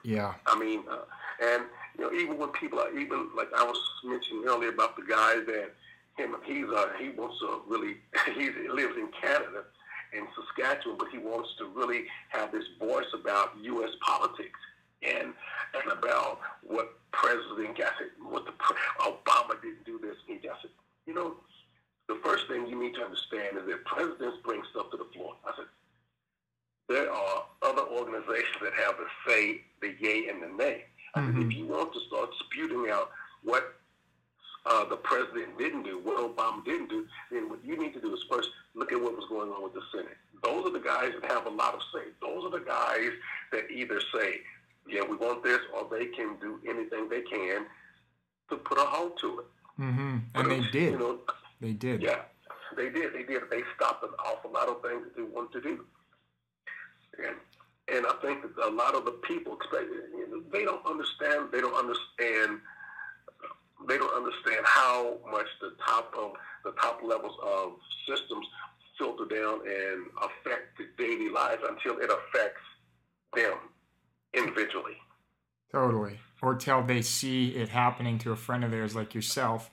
Yeah. 0.03 0.35
I 0.47 0.59
mean, 0.59 0.83
uh, 0.91 1.05
and 1.43 1.65
you 1.99 2.05
know, 2.05 2.13
even 2.13 2.39
when 2.39 2.51
people 2.51 2.79
are 2.79 2.97
even 2.99 3.31
like 3.35 3.49
I 3.57 3.65
was 3.65 3.79
mentioning 4.05 4.45
earlier 4.47 4.71
about 4.71 4.97
the 4.97 5.03
guy 5.03 5.37
that 5.37 5.71
him 6.17 6.37
he's 6.45 6.67
uh, 6.67 6.89
he 6.99 7.11
wants 7.11 7.39
to 7.41 7.63
really 7.69 7.97
he 8.35 8.51
lives 8.69 8.97
in 8.97 9.09
Canada 9.21 9.65
in 10.13 10.27
Saskatchewan, 10.35 10.99
but 10.99 11.09
he 11.11 11.19
wants 11.19 11.51
to 11.59 11.67
really 11.67 12.05
have 12.31 12.53
this 12.53 12.65
voice 12.79 13.07
about 13.15 13.53
U.S. 13.63 13.91
politics 14.05 14.59
and 15.03 15.33
and 15.75 15.93
about 15.93 16.41
what 16.63 16.95
President 17.13 17.79
what 18.23 18.45
the 18.45 18.53
Obama 19.01 19.61
didn't 19.63 19.85
do 19.85 19.99
this. 20.03 20.17
He 20.27 20.35
just 20.35 20.63
said, 20.63 20.71
you 21.07 21.15
know, 21.15 21.35
the 22.09 22.19
first 22.25 22.47
thing 22.49 22.67
you 22.67 22.81
need 22.81 22.95
to 22.95 23.03
understand 23.03 23.59
is 23.59 23.67
that 23.67 23.85
presidents 23.85 24.39
bring 24.45 24.63
stuff 24.71 24.91
to 24.91 24.97
the 24.97 25.07
floor. 25.15 25.35
I 25.47 25.53
said, 25.57 25.67
there 26.89 27.13
are 27.13 27.45
other 27.63 27.83
organizations 27.83 28.57
that 28.63 28.73
have 28.75 28.97
the 28.97 29.07
say, 29.27 29.61
the 29.81 29.95
yay 30.01 30.29
and 30.29 30.43
the 30.43 30.49
nay. 30.49 30.85
I 31.15 31.21
mm-hmm. 31.21 31.41
said, 31.41 31.47
if 31.47 31.57
you 31.57 31.67
want 31.67 31.93
to 31.95 32.01
start 32.09 32.31
spewing 32.47 32.91
out 32.91 33.11
what 33.45 33.75
uh, 34.67 34.85
the 34.89 34.97
president 34.97 35.57
didn't 35.59 35.85
do, 35.85 36.01
what 36.03 36.19
Obama 36.19 36.65
didn't 36.65 36.89
do, 36.89 37.07
then 37.31 37.49
what 37.49 37.65
you 37.65 37.79
need 37.79 37.95
to 37.95 38.01
do 38.01 38.13
is 38.13 38.21
first 38.31 38.51
look 38.75 38.93
at 38.93 39.01
what 39.01 39.17
was 39.17 39.27
going 39.29 39.51
on 39.51 39.63
with 39.63 39.75
the 39.75 39.83
Senate. 39.95 40.17
Those 40.43 40.67
are 40.67 40.73
the 40.73 40.81
guys 40.81 41.13
that 41.21 41.31
have 41.31 41.47
a 41.47 41.51
lot 41.51 41.75
of 41.75 41.81
say. 41.95 42.11
Those 42.21 42.45
are 42.45 42.51
the 42.51 42.65
guys 42.65 43.11
that 43.53 43.71
either 43.71 44.01
say, 44.15 44.41
yeah, 44.93 45.03
we 45.09 45.17
want 45.17 45.43
this, 45.43 45.61
or 45.75 45.89
they 45.91 46.07
can 46.07 46.37
do 46.41 46.61
anything 46.69 47.09
they 47.09 47.23
can 47.23 47.67
to 48.51 48.57
put 48.57 48.79
a 48.79 48.83
halt 48.83 49.19
to 49.21 49.41
it. 49.41 49.47
Mm-hmm. 49.81 50.19
And 50.35 50.51
they 50.51 50.61
did. 50.71 50.93
You 50.93 50.99
know, 50.99 51.19
they 51.61 51.73
did. 51.73 52.03
Yeah, 52.03 52.23
they 52.77 52.91
did. 52.91 53.15
They 53.15 53.23
did. 53.23 53.43
They 53.51 53.63
stopped 53.77 54.05
an 54.05 54.11
awful 54.25 54.53
lot 54.53 54.69
of 54.69 54.83
things 54.83 55.05
that 55.05 55.17
they 55.17 55.23
wanted 55.23 55.53
to 55.53 55.61
do. 55.61 55.85
And 57.19 57.37
and 57.93 58.07
I 58.07 58.15
think 58.23 58.43
that 58.43 58.67
a 58.67 58.71
lot 58.71 58.95
of 58.95 59.05
the 59.05 59.13
people, 59.13 59.59
you 59.73 60.29
know, 60.31 60.43
they 60.53 60.65
don't 60.65 60.85
understand. 60.87 61.49
They 61.53 61.61
don't 61.61 61.75
understand. 61.75 62.61
They 63.89 63.97
don't 63.99 64.15
understand 64.15 64.65
how 64.65 65.17
much 65.31 65.47
the 65.61 65.73
top 65.85 66.15
of 66.17 66.33
the 66.65 66.73
top 66.81 67.01
levels 67.03 67.37
of 67.43 67.73
systems 68.07 68.47
filter 68.99 69.25
down 69.25 69.61
and 69.67 70.07
affect 70.19 70.77
the 70.77 70.87
daily 70.99 71.31
lives 71.31 71.63
until 71.67 71.99
it 71.99 72.11
affects 72.11 72.61
them 73.35 73.57
individually. 74.35 74.97
Totally. 75.73 76.19
Or 76.43 76.55
till 76.55 76.83
they 76.83 77.03
see 77.03 77.51
it 77.51 77.69
happening 77.69 78.19
to 78.21 78.33
a 78.33 78.37
friend 78.37 78.65
of 78.65 78.71
theirs 78.71 78.97
like 78.97 79.15
yourself 79.15 79.71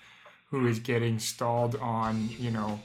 who 0.49 0.68
is 0.68 0.80
getting 0.80 1.20
stalled 1.20 1.76
on, 1.78 2.30
you 2.38 2.51
know, 2.51 2.80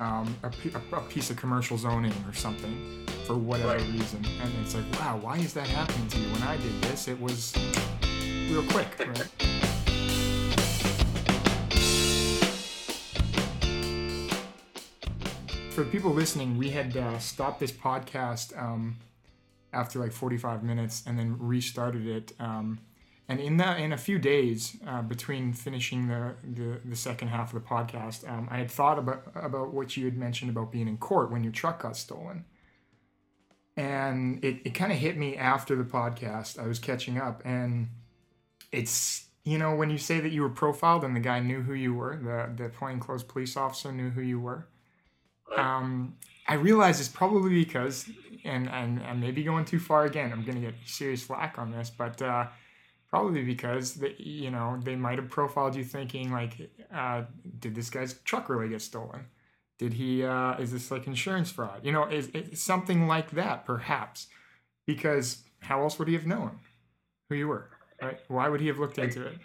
um, 0.00 0.36
a, 0.42 0.96
a, 0.96 1.00
piece 1.02 1.30
of 1.30 1.36
commercial 1.36 1.78
zoning 1.78 2.12
or 2.26 2.32
something 2.32 3.06
for 3.26 3.36
whatever 3.36 3.76
right. 3.76 3.92
reason. 3.92 4.24
And 4.42 4.52
it's 4.60 4.74
like, 4.74 4.84
wow, 4.98 5.18
why 5.18 5.38
is 5.38 5.54
that 5.54 5.68
happening 5.68 6.08
to 6.08 6.18
you? 6.18 6.32
When 6.32 6.42
I 6.42 6.56
did 6.56 6.82
this, 6.82 7.06
it 7.06 7.20
was 7.20 7.54
real 8.50 8.64
quick, 8.64 8.88
right? 8.98 9.28
For 15.70 15.82
the 15.82 15.90
people 15.90 16.12
listening, 16.12 16.56
we 16.56 16.70
had 16.70 16.96
uh, 16.96 17.18
stopped 17.18 17.60
this 17.60 17.72
podcast 17.72 18.56
um, 18.60 18.96
after 19.74 19.98
like 19.98 20.12
45 20.12 20.62
minutes 20.62 21.02
and 21.06 21.18
then 21.18 21.36
restarted 21.38 22.06
it. 22.06 22.32
Um, 22.38 22.78
and 23.28 23.40
in 23.40 23.56
that, 23.56 23.80
in 23.80 23.92
a 23.92 23.96
few 23.96 24.18
days 24.18 24.76
uh, 24.86 25.00
between 25.02 25.54
finishing 25.54 26.08
the, 26.08 26.34
the, 26.44 26.80
the 26.84 26.96
second 26.96 27.28
half 27.28 27.54
of 27.54 27.62
the 27.62 27.68
podcast, 27.68 28.28
um, 28.30 28.48
I 28.50 28.58
had 28.58 28.70
thought 28.70 28.98
about 28.98 29.24
about 29.34 29.72
what 29.72 29.96
you 29.96 30.04
had 30.04 30.16
mentioned 30.16 30.50
about 30.50 30.70
being 30.70 30.88
in 30.88 30.98
court 30.98 31.30
when 31.30 31.42
your 31.42 31.52
truck 31.52 31.82
got 31.82 31.96
stolen. 31.96 32.44
And 33.76 34.44
it, 34.44 34.60
it 34.64 34.70
kind 34.74 34.92
of 34.92 34.98
hit 34.98 35.16
me 35.16 35.36
after 35.36 35.74
the 35.74 35.84
podcast. 35.84 36.62
I 36.62 36.66
was 36.66 36.78
catching 36.78 37.18
up, 37.18 37.40
and 37.44 37.88
it's 38.70 39.26
you 39.42 39.56
know 39.56 39.74
when 39.74 39.88
you 39.88 39.98
say 39.98 40.20
that 40.20 40.30
you 40.30 40.42
were 40.42 40.50
profiled 40.50 41.02
and 41.02 41.16
the 41.16 41.20
guy 41.20 41.40
knew 41.40 41.62
who 41.62 41.72
you 41.72 41.94
were, 41.94 42.16
the 42.16 42.62
the 42.62 42.68
plainclothes 42.68 43.24
police 43.24 43.56
officer 43.56 43.90
knew 43.90 44.10
who 44.10 44.20
you 44.20 44.38
were. 44.38 44.68
Um, 45.56 46.16
I 46.46 46.54
realize 46.54 47.00
it's 47.00 47.08
probably 47.08 47.64
because, 47.64 48.08
and, 48.44 48.68
and 48.68 49.02
I 49.02 49.12
may 49.14 49.30
be 49.30 49.42
going 49.42 49.64
too 49.64 49.78
far 49.78 50.04
again. 50.04 50.32
I'm 50.32 50.44
going 50.44 50.60
to 50.60 50.60
get 50.60 50.74
serious 50.84 51.22
flack 51.22 51.58
on 51.58 51.70
this, 51.70 51.90
but 51.90 52.20
uh, 52.20 52.46
probably 53.08 53.42
because 53.42 53.94
they, 53.94 54.14
you 54.18 54.50
know 54.50 54.78
they 54.82 54.96
might 54.96 55.18
have 55.18 55.30
profiled 55.30 55.74
you 55.74 55.84
thinking 55.84 56.30
like, 56.32 56.70
uh, 56.92 57.22
did 57.58 57.74
this 57.74 57.90
guy's 57.90 58.14
truck 58.24 58.48
really 58.48 58.68
get 58.68 58.82
stolen? 58.82 59.26
Did 59.78 59.94
he? 59.94 60.24
Uh, 60.24 60.56
is 60.58 60.72
this 60.72 60.90
like 60.90 61.06
insurance 61.06 61.50
fraud? 61.50 61.80
You 61.84 61.92
know, 61.92 62.04
is, 62.04 62.28
is 62.28 62.62
something 62.62 63.06
like 63.06 63.32
that 63.32 63.64
perhaps? 63.64 64.28
Because 64.86 65.42
how 65.60 65.82
else 65.82 65.98
would 65.98 66.08
he 66.08 66.14
have 66.14 66.26
known 66.26 66.58
who 67.28 67.36
you 67.36 67.48
were? 67.48 67.70
Right? 68.00 68.20
Why 68.28 68.48
would 68.48 68.60
he 68.60 68.66
have 68.68 68.78
looked 68.78 68.98
into 68.98 69.26
it? 69.26 69.38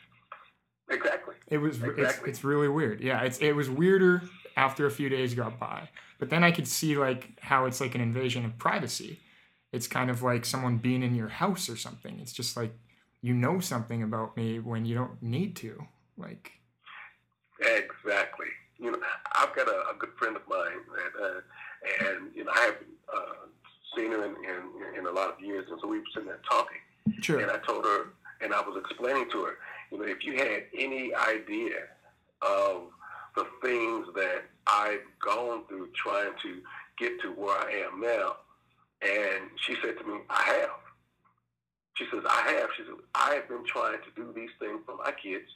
Exactly. 0.89 1.36
It 1.47 1.58
was. 1.60 1.82
Exactly. 1.82 2.04
It's, 2.04 2.20
it's 2.39 2.43
really 2.43 2.68
weird. 2.68 3.02
Yeah. 3.02 3.22
It's 3.22 3.38
it 3.39 3.56
was 3.56 3.70
weirder 3.70 4.24
after 4.60 4.86
a 4.86 4.91
few 4.91 5.07
days 5.07 5.34
got 5.34 5.57
by. 5.57 5.89
But 6.20 6.30
then 6.30 6.43
I 6.43 6.51
could 6.51 6.68
see 6.68 6.97
like 6.97 7.30
how 7.39 7.66
it's 7.66 7.80
like 7.80 7.95
an 7.95 8.01
invasion 8.01 8.43
of 8.43 8.57
privacy. 8.57 9.20
It's 9.72 9.88
kind 9.88 10.10
of 10.10 10.22
like 10.22 10.43
someone 10.43 10.78
being 10.78 11.01
in 11.01 11.16
your 11.16 11.30
house 11.30 11.70
or 11.70 11.78
something. 11.78 12.20
It's 12.20 12.34
just 12.34 12.57
like 12.57 12.74
you 13.22 13.34
know 13.34 13.62
something 13.62 14.03
about 14.03 14.36
me 14.36 14.60
when 14.60 14.86
you 14.86 14.95
don't 14.95 15.22
need 15.24 15.55
to. 15.57 15.88
Like 16.18 16.51
exactly. 17.62 18.47
You 18.78 18.91
know, 18.91 18.99
I've 19.34 19.55
got 19.55 19.68
a, 19.70 19.78
a 19.91 19.95
good 19.97 20.12
friend 20.18 20.36
of 20.36 20.43
mine 20.49 20.82
that, 20.95 21.14
uh, 21.22 22.05
and 22.05 22.36
you 22.36 22.43
know, 22.43 22.51
I 22.53 22.60
haven't 22.60 22.95
uh, 23.14 23.47
seen 23.95 24.12
her 24.12 24.26
in, 24.26 24.36
in, 24.43 24.99
in 24.99 25.05
a 25.05 25.12
lot 25.12 25.34
of 25.34 25.39
years, 25.41 25.66
and 25.70 25.80
so 25.82 25.88
we 25.88 25.99
were 25.99 26.05
sitting 26.14 26.28
there 26.28 26.41
talking. 26.49 26.82
Sure. 27.22 27.39
And 27.39 27.51
I 27.51 27.57
told 27.57 27.86
her, 27.86 28.14
and 28.41 28.53
I 28.53 28.62
was 28.62 28.78
explaining 28.78 29.30
to 29.32 29.43
her, 29.43 29.57
you 29.91 29.97
know, 29.97 30.05
if 30.05 30.24
you 30.24 30.38
had 30.38 30.64
any 30.78 31.14
idea 31.14 31.88
of 32.41 32.84
the 33.39 33.47
things 33.67 34.05
that 34.15 34.43
I've 34.67 35.07
gone 35.23 35.63
through 35.67 35.89
trying 35.95 36.33
to 36.43 36.61
get 36.97 37.21
to 37.21 37.29
where 37.29 37.57
I 37.57 37.87
am 37.87 38.01
now. 38.01 38.35
And 39.01 39.49
she 39.55 39.75
said 39.81 39.97
to 39.97 40.03
me, 40.03 40.19
I 40.29 40.43
have. 40.59 40.79
She 41.95 42.05
says, 42.11 42.23
I 42.27 42.51
have. 42.51 42.70
She 42.75 42.83
says, 42.83 42.99
I 43.16 43.36
have 43.36 43.47
been 43.47 43.66
trying 43.66 43.99
to 44.03 44.11
do 44.16 44.33
these 44.36 44.51
things 44.59 44.82
for 44.86 44.97
my 44.97 45.11
kids 45.11 45.47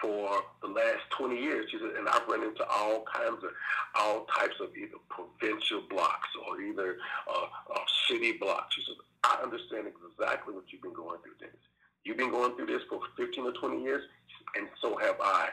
for 0.00 0.42
the 0.62 0.68
last 0.68 1.06
20 1.16 1.40
years. 1.40 1.66
She 1.70 1.78
said, 1.78 1.94
and 1.96 2.08
I've 2.08 2.26
run 2.26 2.42
into 2.42 2.66
all 2.66 3.04
kinds 3.06 3.38
of, 3.44 3.50
all 3.94 4.26
types 4.36 4.56
of 4.60 4.74
either 4.76 4.98
provincial 5.08 5.82
blocks 5.88 6.28
or 6.46 6.60
either 6.60 6.96
uh, 7.28 7.46
uh, 7.72 7.80
city 8.08 8.32
blocks. 8.32 8.74
She 8.74 8.82
says, 8.82 8.96
I 9.22 9.38
understand 9.44 9.86
exactly 9.86 10.54
what 10.54 10.64
you've 10.72 10.82
been 10.82 10.94
going 10.94 11.20
through, 11.22 11.38
Dennis. 11.38 11.62
You've 12.02 12.16
been 12.16 12.30
going 12.30 12.56
through 12.56 12.66
this 12.66 12.82
for 12.88 12.98
15 13.16 13.46
or 13.46 13.52
20 13.52 13.82
years, 13.82 14.02
and 14.56 14.66
so 14.80 14.96
have 14.96 15.16
I 15.22 15.50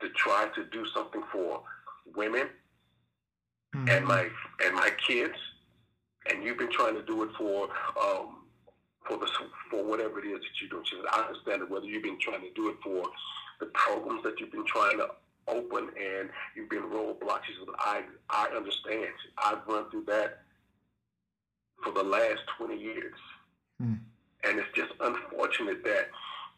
to 0.00 0.08
try 0.10 0.48
to 0.54 0.64
do 0.64 0.84
something 0.94 1.22
for 1.32 1.62
women 2.14 2.48
mm-hmm. 3.74 3.88
and 3.88 4.06
my 4.06 4.28
and 4.64 4.74
my 4.74 4.90
kids, 5.06 5.34
and 6.30 6.42
you've 6.42 6.58
been 6.58 6.72
trying 6.72 6.94
to 6.94 7.02
do 7.02 7.22
it 7.22 7.30
for 7.36 7.68
um, 8.00 8.44
for 9.06 9.18
the 9.18 9.28
for 9.70 9.84
whatever 9.84 10.18
it 10.18 10.26
is 10.26 10.40
that 10.40 10.60
you're 10.60 10.70
doing. 10.70 10.84
She 10.84 10.96
said, 10.96 11.06
I 11.12 11.26
understand 11.26 11.62
it, 11.62 11.70
whether 11.70 11.86
you've 11.86 12.02
been 12.02 12.20
trying 12.20 12.42
to 12.42 12.52
do 12.54 12.68
it 12.68 12.76
for 12.82 13.06
the 13.60 13.66
programs 13.66 14.22
that 14.24 14.40
you've 14.40 14.52
been 14.52 14.66
trying 14.66 14.98
to 14.98 15.08
open 15.46 15.90
and 16.00 16.30
you've 16.56 16.70
been 16.70 16.82
roadblocks. 16.82 17.44
She 17.46 17.54
said, 17.58 17.68
I 17.78 18.02
I 18.30 18.48
understand. 18.56 19.12
I've 19.38 19.66
run 19.66 19.90
through 19.90 20.04
that 20.06 20.44
for 21.82 21.92
the 21.92 22.02
last 22.02 22.40
20 22.58 22.76
years. 22.76 23.18
Mm. 23.82 23.98
And 24.44 24.58
it's 24.58 24.68
just 24.74 24.92
unfortunate 25.00 25.84
that, 25.84 26.08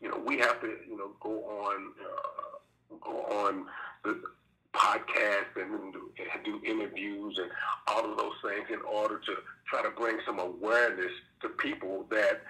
you 0.00 0.08
know, 0.08 0.22
we 0.24 0.38
have 0.38 0.60
to, 0.60 0.76
you 0.88 0.96
know, 0.96 1.12
go 1.20 1.44
on 1.44 1.92
uh, 2.00 2.55
go 3.00 3.22
on 3.24 3.66
the 4.04 4.20
podcast 4.74 5.56
and 5.56 5.92
do, 6.44 6.60
interviews 6.64 7.38
and 7.38 7.50
all 7.86 8.10
of 8.10 8.16
those 8.16 8.34
things 8.44 8.66
in 8.70 8.80
order 8.82 9.18
to 9.18 9.32
try 9.68 9.82
to 9.82 9.90
bring 9.90 10.18
some 10.26 10.38
awareness 10.38 11.12
to 11.40 11.48
people 11.48 12.06
that 12.10 12.42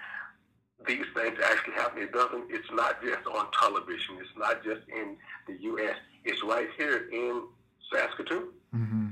these 0.85 1.05
things 1.15 1.37
actually 1.43 1.73
happen. 1.73 2.03
It 2.03 2.13
doesn't. 2.13 2.45
It's 2.49 2.69
not 2.71 3.01
just 3.01 3.25
on 3.27 3.47
television. 3.59 4.17
It's 4.19 4.37
not 4.37 4.63
just 4.63 4.81
in 4.89 5.15
the 5.47 5.61
U.S. 5.63 5.95
It's 6.23 6.43
right 6.43 6.67
here 6.77 7.09
in 7.11 7.43
Saskatoon. 7.91 8.49
Mm-hmm. 8.75 9.07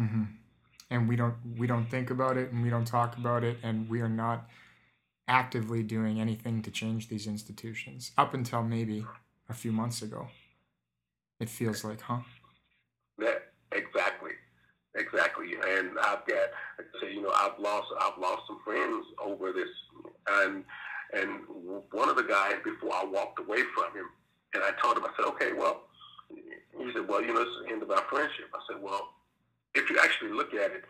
Mm-hmm. 0.00 0.22
And 0.90 1.08
we 1.08 1.16
don't 1.16 1.34
we 1.56 1.66
don't 1.66 1.86
think 1.86 2.10
about 2.10 2.36
it, 2.36 2.50
and 2.52 2.62
we 2.62 2.70
don't 2.70 2.86
talk 2.86 3.16
about 3.16 3.44
it, 3.44 3.58
and 3.62 3.88
we 3.88 4.00
are 4.00 4.08
not 4.08 4.48
actively 5.32 5.82
doing 5.82 6.20
anything 6.20 6.60
to 6.62 6.70
change 6.70 7.08
these 7.08 7.26
institutions 7.26 8.12
up 8.18 8.34
until 8.34 8.62
maybe 8.62 9.04
a 9.48 9.54
few 9.54 9.72
months 9.72 10.02
ago. 10.02 10.28
It 11.40 11.48
feels 11.48 11.82
like, 11.82 12.02
huh? 12.02 12.20
Yeah, 13.18 13.38
exactly, 13.72 14.32
exactly. 14.94 15.54
And 15.66 15.98
I've 15.98 16.24
got, 16.26 16.48
say, 17.00 17.14
you 17.14 17.22
know, 17.22 17.32
I've 17.34 17.58
lost, 17.58 17.88
I've 17.98 18.18
lost 18.20 18.42
some 18.46 18.60
friends 18.64 19.06
over 19.18 19.52
this, 19.52 19.72
and 20.28 20.64
and 21.14 21.40
one 21.90 22.08
of 22.08 22.16
the 22.16 22.22
guys 22.22 22.56
before 22.62 22.94
I 22.94 23.04
walked 23.04 23.38
away 23.38 23.62
from 23.74 23.96
him, 23.96 24.06
and 24.54 24.62
I 24.62 24.70
told 24.82 24.96
him, 24.96 25.04
I 25.04 25.10
said, 25.16 25.26
okay, 25.32 25.52
well, 25.52 25.82
he 26.30 26.90
said, 26.94 27.06
well, 27.08 27.20
you 27.22 27.34
know, 27.34 27.42
it's 27.42 27.50
the 27.66 27.72
end 27.72 27.82
of 27.82 27.90
our 27.90 28.04
friendship. 28.08 28.48
I 28.54 28.60
said, 28.70 28.82
well, 28.82 29.14
if 29.74 29.90
you 29.90 29.98
actually 30.02 30.32
look 30.32 30.54
at 30.54 30.70
it, 30.72 30.84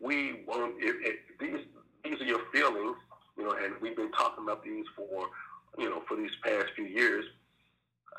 we 0.00 0.44
won't. 0.46 0.74
It, 0.82 0.96
it, 1.02 1.16
these 1.40 1.64
these 2.04 2.20
are 2.20 2.24
your 2.24 2.40
feelings, 2.52 2.96
you 3.38 3.44
know, 3.44 3.52
and 3.52 3.74
we've 3.80 3.96
been 3.96 4.12
talking 4.12 4.44
about 4.44 4.64
these 4.64 4.84
for 4.96 5.28
you 5.78 5.88
know 5.88 6.02
for 6.08 6.16
these 6.16 6.30
past 6.44 6.66
few 6.74 6.84
years. 6.84 7.24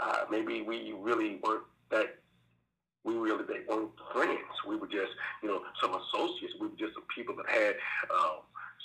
Uh, 0.02 0.26
maybe 0.32 0.62
we 0.62 0.94
really 0.98 1.40
weren't 1.44 1.64
that. 1.92 2.16
We 3.04 3.16
really 3.16 3.44
they 3.44 3.62
weren't 3.68 3.92
friends. 4.14 4.40
We 4.68 4.78
were 4.78 4.88
just 4.88 5.12
you 5.44 5.50
know 5.50 5.62
some 5.82 5.92
associates. 5.94 6.54
We 6.60 6.68
were 6.68 6.78
just 6.78 6.94
some 6.94 7.04
people 7.14 7.36
that 7.36 7.50
had 7.50 7.76
uh, 8.10 8.38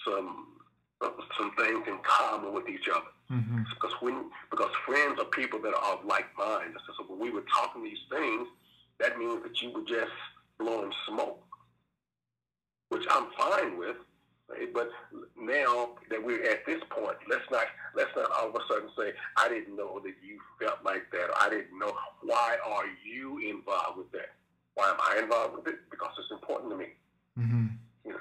some 0.04 0.46
some 1.38 1.52
things 1.56 1.86
in 1.86 1.98
common 2.02 2.52
with 2.52 2.68
each 2.68 2.88
other. 2.88 3.06
Mm-hmm. 3.30 3.62
Because 3.70 3.92
when 4.00 4.30
because 4.50 4.70
friends 4.86 5.18
are 5.18 5.26
people 5.26 5.60
that 5.62 5.74
are 5.74 5.92
of 5.94 6.04
like 6.04 6.26
minds. 6.36 6.76
So 6.98 7.04
when 7.08 7.20
we 7.20 7.30
were 7.30 7.44
talking 7.52 7.84
these 7.84 7.98
things, 8.10 8.48
that 9.00 9.18
means 9.18 9.42
that 9.42 9.60
you 9.62 9.72
were 9.72 9.84
just 9.86 10.12
blowing 10.58 10.92
smoke, 11.08 11.42
which 12.88 13.04
I'm 13.10 13.26
fine 13.38 13.78
with. 13.78 13.96
Right? 14.48 14.72
But 14.72 14.90
now 15.46 15.90
that 16.10 16.22
we're 16.22 16.44
at 16.50 16.66
this 16.66 16.80
point, 16.90 17.16
let's 17.28 17.44
not 17.50 17.66
let's 17.94 18.10
not 18.16 18.30
all 18.32 18.48
of 18.48 18.54
a 18.54 18.60
sudden 18.68 18.88
say 18.98 19.12
I 19.36 19.48
didn't 19.48 19.76
know 19.76 20.00
that 20.00 20.14
you 20.22 20.38
felt 20.60 20.78
like 20.84 21.10
that, 21.12 21.30
I 21.40 21.48
didn't 21.50 21.78
know. 21.78 21.92
Why 22.22 22.56
are 22.64 22.86
you 23.04 23.38
involved 23.38 23.98
with 23.98 24.12
that? 24.12 24.32
Why 24.74 24.90
am 24.90 24.96
I 25.00 25.22
involved 25.22 25.56
with 25.56 25.66
it? 25.68 25.80
Because 25.90 26.12
it's 26.18 26.30
important 26.32 26.72
to 26.72 26.76
me. 26.76 26.86
Mm-hmm. 27.38 27.66
You 28.04 28.12
know? 28.12 28.20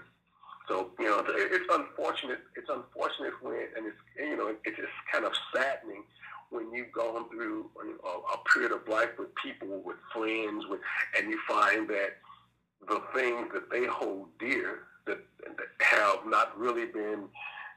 So 0.67 0.91
you 0.99 1.05
know, 1.05 1.23
it's 1.27 1.69
unfortunate. 1.71 2.39
It's 2.55 2.69
unfortunate 2.69 3.33
when, 3.41 3.67
and 3.75 3.87
it's 3.87 3.97
you 4.17 4.37
know, 4.37 4.55
it's 4.63 4.77
kind 5.11 5.25
of 5.25 5.33
saddening 5.53 6.03
when 6.49 6.71
you've 6.71 6.91
gone 6.91 7.27
through 7.29 7.69
a, 7.81 8.07
a 8.07 8.37
period 8.53 8.71
of 8.71 8.87
life 8.87 9.09
with 9.17 9.29
people, 9.35 9.81
with 9.83 9.97
friends, 10.13 10.63
with, 10.69 10.79
and 11.17 11.29
you 11.29 11.39
find 11.47 11.89
that 11.89 12.17
the 12.87 13.01
things 13.15 13.47
that 13.53 13.71
they 13.71 13.85
hold 13.85 14.27
dear 14.39 14.83
that, 15.05 15.19
that 15.57 15.67
have 15.79 16.19
not 16.25 16.57
really 16.57 16.85
been, 16.85 17.25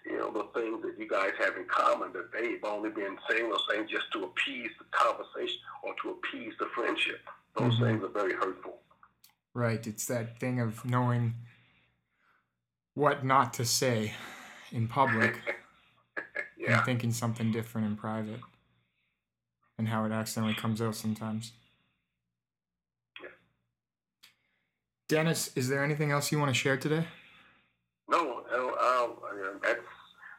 you 0.04 0.18
know, 0.18 0.30
the 0.30 0.48
things 0.58 0.82
that 0.82 0.94
you 0.98 1.08
guys 1.08 1.32
have 1.38 1.56
in 1.56 1.64
common, 1.64 2.12
that 2.12 2.32
they've 2.32 2.62
only 2.64 2.90
been 2.90 3.16
saying 3.28 3.48
those 3.48 3.64
things 3.70 3.90
just 3.90 4.10
to 4.12 4.24
appease 4.24 4.70
the 4.78 4.84
conversation 4.90 5.58
or 5.82 5.94
to 6.02 6.10
appease 6.10 6.54
the 6.58 6.66
friendship. 6.74 7.20
Those 7.56 7.74
mm-hmm. 7.74 7.84
things 7.84 8.04
are 8.04 8.08
very 8.08 8.34
hurtful. 8.34 8.78
Right. 9.54 9.86
It's 9.86 10.06
that 10.06 10.38
thing 10.38 10.60
of 10.60 10.84
knowing 10.84 11.34
what 12.94 13.24
not 13.24 13.54
to 13.54 13.64
say 13.64 14.12
in 14.72 14.88
public 14.88 15.36
yeah. 16.58 16.76
and 16.76 16.84
thinking 16.84 17.12
something 17.12 17.52
different 17.52 17.86
in 17.86 17.96
private 17.96 18.40
and 19.78 19.88
how 19.88 20.04
it 20.04 20.12
accidentally 20.12 20.54
comes 20.54 20.80
out 20.80 20.94
sometimes. 20.94 21.52
Yeah. 23.22 23.28
Dennis, 25.08 25.50
is 25.56 25.68
there 25.68 25.84
anything 25.84 26.10
else 26.10 26.32
you 26.32 26.38
want 26.38 26.50
to 26.50 26.54
share 26.54 26.76
today? 26.76 27.06
No, 28.08 28.44
no 28.50 28.70
uh, 28.70 29.08
that's 29.62 29.80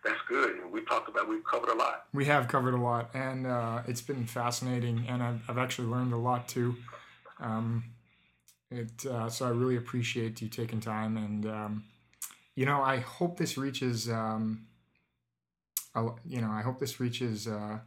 that's 0.08 0.22
good. 0.28 0.72
We 0.72 0.82
talked 0.82 1.10
about 1.10 1.28
we've 1.28 1.46
covered 1.46 1.70
a 1.70 1.76
lot. 1.76 2.06
We 2.14 2.26
have 2.26 2.48
covered 2.48 2.74
a 2.74 2.82
lot, 2.82 3.10
and 3.14 3.46
uh, 3.46 3.82
it's 3.88 4.02
been 4.02 4.26
fascinating, 4.26 5.06
and 5.08 5.22
I've, 5.22 5.42
I've 5.48 5.58
actually 5.58 5.88
learned 5.90 6.14
a 6.14 6.18
lot 6.18 6.48
too. 6.48 6.76
Um, 7.40 7.84
it 8.72 9.06
uh, 9.06 9.30
so 9.30 9.46
I 9.46 9.50
really 9.50 9.78
appreciate 9.78 10.42
you 10.42 10.48
taking 10.48 10.80
time 10.80 11.18
and. 11.18 11.46
Um, 11.46 11.84
you 12.56 12.66
know, 12.66 12.82
I 12.82 12.98
hope 12.98 13.38
this 13.38 13.56
reaches, 13.56 14.10
um, 14.10 14.66
a, 15.94 16.08
you 16.26 16.42
know, 16.42 16.50
I 16.50 16.64
hope 16.64 16.80
this 16.80 17.00
reaches 17.00 17.48
uh, 17.48 17.78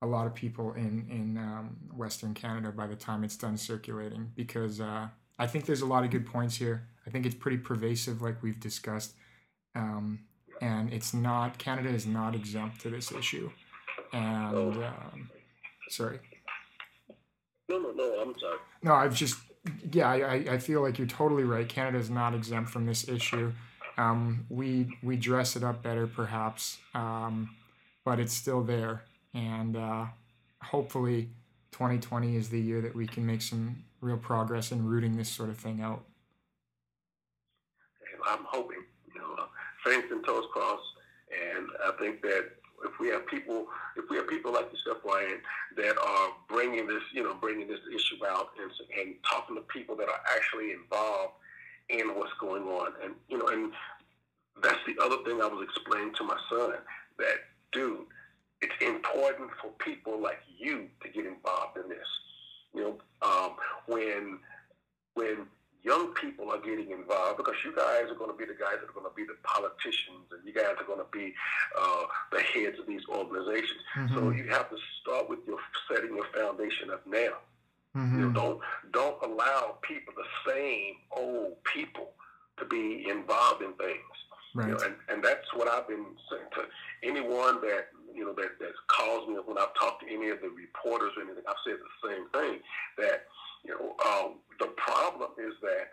a 0.00 0.06
lot 0.06 0.24
of 0.28 0.36
people 0.36 0.72
in 0.74 1.04
in 1.10 1.36
um, 1.36 1.76
Western 1.92 2.32
Canada 2.32 2.70
by 2.70 2.86
the 2.86 2.94
time 2.94 3.24
it's 3.24 3.36
done 3.36 3.56
circulating, 3.56 4.30
because 4.36 4.80
uh, 4.80 5.08
I 5.36 5.46
think 5.48 5.66
there's 5.66 5.80
a 5.80 5.86
lot 5.86 6.04
of 6.04 6.10
good 6.10 6.26
points 6.26 6.54
here. 6.54 6.86
I 7.08 7.10
think 7.10 7.26
it's 7.26 7.34
pretty 7.34 7.58
pervasive, 7.58 8.22
like 8.22 8.40
we've 8.40 8.60
discussed, 8.60 9.14
um, 9.74 10.20
and 10.60 10.92
it's 10.92 11.14
not 11.14 11.58
Canada 11.58 11.88
is 11.88 12.06
not 12.06 12.34
exempt 12.34 12.80
to 12.82 12.90
this 12.90 13.12
issue. 13.12 13.50
And 14.12 14.76
um, 14.84 15.30
sorry. 15.88 16.20
No, 17.68 17.78
no, 17.78 17.92
no. 17.92 18.20
I'm 18.20 18.38
sorry. 18.38 18.58
No, 18.82 18.94
I've 18.94 19.14
just 19.14 19.38
yeah, 19.92 20.08
I, 20.08 20.34
I 20.50 20.58
feel 20.58 20.82
like 20.82 20.98
you're 20.98 21.06
totally 21.06 21.44
right. 21.44 21.68
Canada 21.68 21.98
is 21.98 22.10
not 22.10 22.34
exempt 22.34 22.70
from 22.70 22.86
this 22.86 23.08
issue. 23.08 23.52
Um, 23.96 24.46
we 24.48 24.96
we 25.02 25.16
dress 25.16 25.56
it 25.56 25.64
up 25.64 25.82
better, 25.82 26.06
perhaps, 26.06 26.78
um, 26.94 27.50
but 28.04 28.20
it's 28.20 28.32
still 28.32 28.62
there, 28.62 29.02
and 29.34 29.76
uh, 29.76 30.06
hopefully, 30.62 31.30
2020 31.72 32.36
is 32.36 32.48
the 32.48 32.60
year 32.60 32.80
that 32.80 32.94
we 32.94 33.06
can 33.06 33.26
make 33.26 33.42
some 33.42 33.84
real 34.00 34.16
progress 34.16 34.70
in 34.70 34.84
rooting 34.84 35.16
this 35.16 35.28
sort 35.28 35.50
of 35.50 35.58
thing 35.58 35.80
out. 35.80 36.04
I'm 38.28 38.44
hoping, 38.44 38.84
saints 39.86 40.08
and 40.10 40.24
toes 40.24 40.44
crossed, 40.52 40.82
and 41.30 41.68
I 41.84 41.92
think 42.00 42.22
that 42.22 42.50
if 42.84 42.92
we 43.00 43.08
have 43.08 43.26
people, 43.26 43.66
if 43.96 44.04
we 44.10 44.16
have 44.16 44.28
people 44.28 44.52
like 44.52 44.70
yourself, 44.72 44.98
Ryan, 45.04 45.40
that 45.76 45.98
are 45.98 46.28
bringing 46.48 46.86
this, 46.86 47.02
you 47.12 47.22
know, 47.22 47.34
bringing 47.34 47.66
this 47.66 47.80
issue 47.94 48.24
out 48.26 48.50
and, 48.60 48.70
and 49.00 49.14
talking 49.28 49.56
to 49.56 49.62
people 49.62 49.96
that 49.96 50.08
are 50.08 50.20
actually 50.36 50.72
involved 50.72 51.34
in 51.88 52.14
what's 52.14 52.32
going 52.40 52.64
on. 52.64 52.92
And 53.02 53.14
you 53.28 53.38
know, 53.38 53.48
and 53.48 53.72
that's 54.62 54.78
the 54.86 55.02
other 55.02 55.16
thing 55.24 55.40
I 55.40 55.46
was 55.46 55.66
explaining 55.68 56.14
to 56.14 56.24
my 56.24 56.36
son 56.50 56.72
that 57.18 57.38
dude, 57.72 58.06
it's 58.60 58.74
important 58.80 59.50
for 59.60 59.70
people 59.78 60.20
like 60.20 60.40
you 60.56 60.88
to 61.02 61.08
get 61.08 61.26
involved 61.26 61.78
in 61.82 61.88
this. 61.88 62.06
You 62.74 62.82
know, 62.82 62.98
um, 63.22 63.56
when 63.86 64.38
getting 66.68 66.90
involved 66.92 67.38
because 67.38 67.54
you 67.64 67.72
guys 67.74 68.04
are 68.10 68.14
going 68.14 68.30
to 68.30 68.36
be 68.36 68.44
the 68.44 68.58
guys 68.58 68.76
that 68.80 68.88
are 68.88 68.98
going 68.98 69.08
to 69.08 69.16
be 69.16 69.24
the 69.24 69.36
politicians 69.42 70.28
and 70.32 70.44
you 70.44 70.52
guys 70.52 70.76
are 70.76 70.84
going 70.84 71.00
to 71.00 71.12
be 71.12 71.32
uh, 71.78 72.04
the 72.32 72.40
heads 72.40 72.78
of 72.78 72.86
these 72.86 73.02
organizations. 73.08 73.80
Mm-hmm. 73.96 74.14
So 74.14 74.30
you 74.30 74.44
have 74.48 74.68
to 74.68 74.76
start 75.00 75.28
with 75.28 75.40
your 75.46 75.58
setting 75.88 76.14
your 76.14 76.28
foundation 76.36 76.90
up 76.92 77.06
now. 77.06 77.40
Mm-hmm. 77.96 78.20
You 78.20 78.26
know, 78.28 78.32
don't 78.32 78.60
don't 78.92 79.18
allow 79.24 79.78
people, 79.82 80.12
the 80.12 80.52
same 80.52 81.00
old 81.16 81.56
people, 81.64 82.12
to 82.58 82.64
be 82.66 83.08
involved 83.08 83.62
in 83.62 83.72
things. 83.74 84.16
Right. 84.54 84.68
You 84.68 84.74
know, 84.74 84.80
and, 84.84 84.94
and 85.08 85.24
that's 85.24 85.48
what 85.54 85.68
I've 85.68 85.88
been 85.88 86.04
saying 86.28 86.48
to 86.56 86.62
anyone 87.02 87.60
that 87.62 87.88
that 88.36 88.58
that 88.58 88.74
calls 88.88 89.28
me 89.28 89.36
when 89.44 89.56
I've 89.56 89.74
talked 89.74 90.02
to 90.04 90.12
any 90.12 90.28
of 90.28 90.40
the 90.40 90.50
reporters 90.50 91.12
or 91.16 91.22
anything. 91.22 91.44
I've 91.48 91.62
said 91.64 91.80
the 91.80 92.08
same 92.08 92.28
thing 92.30 92.60
that 92.98 93.24
you 93.64 93.72
know 93.72 93.96
uh, 94.04 94.28
the 94.60 94.68
problem 94.76 95.30
is 95.38 95.54
that 95.62 95.88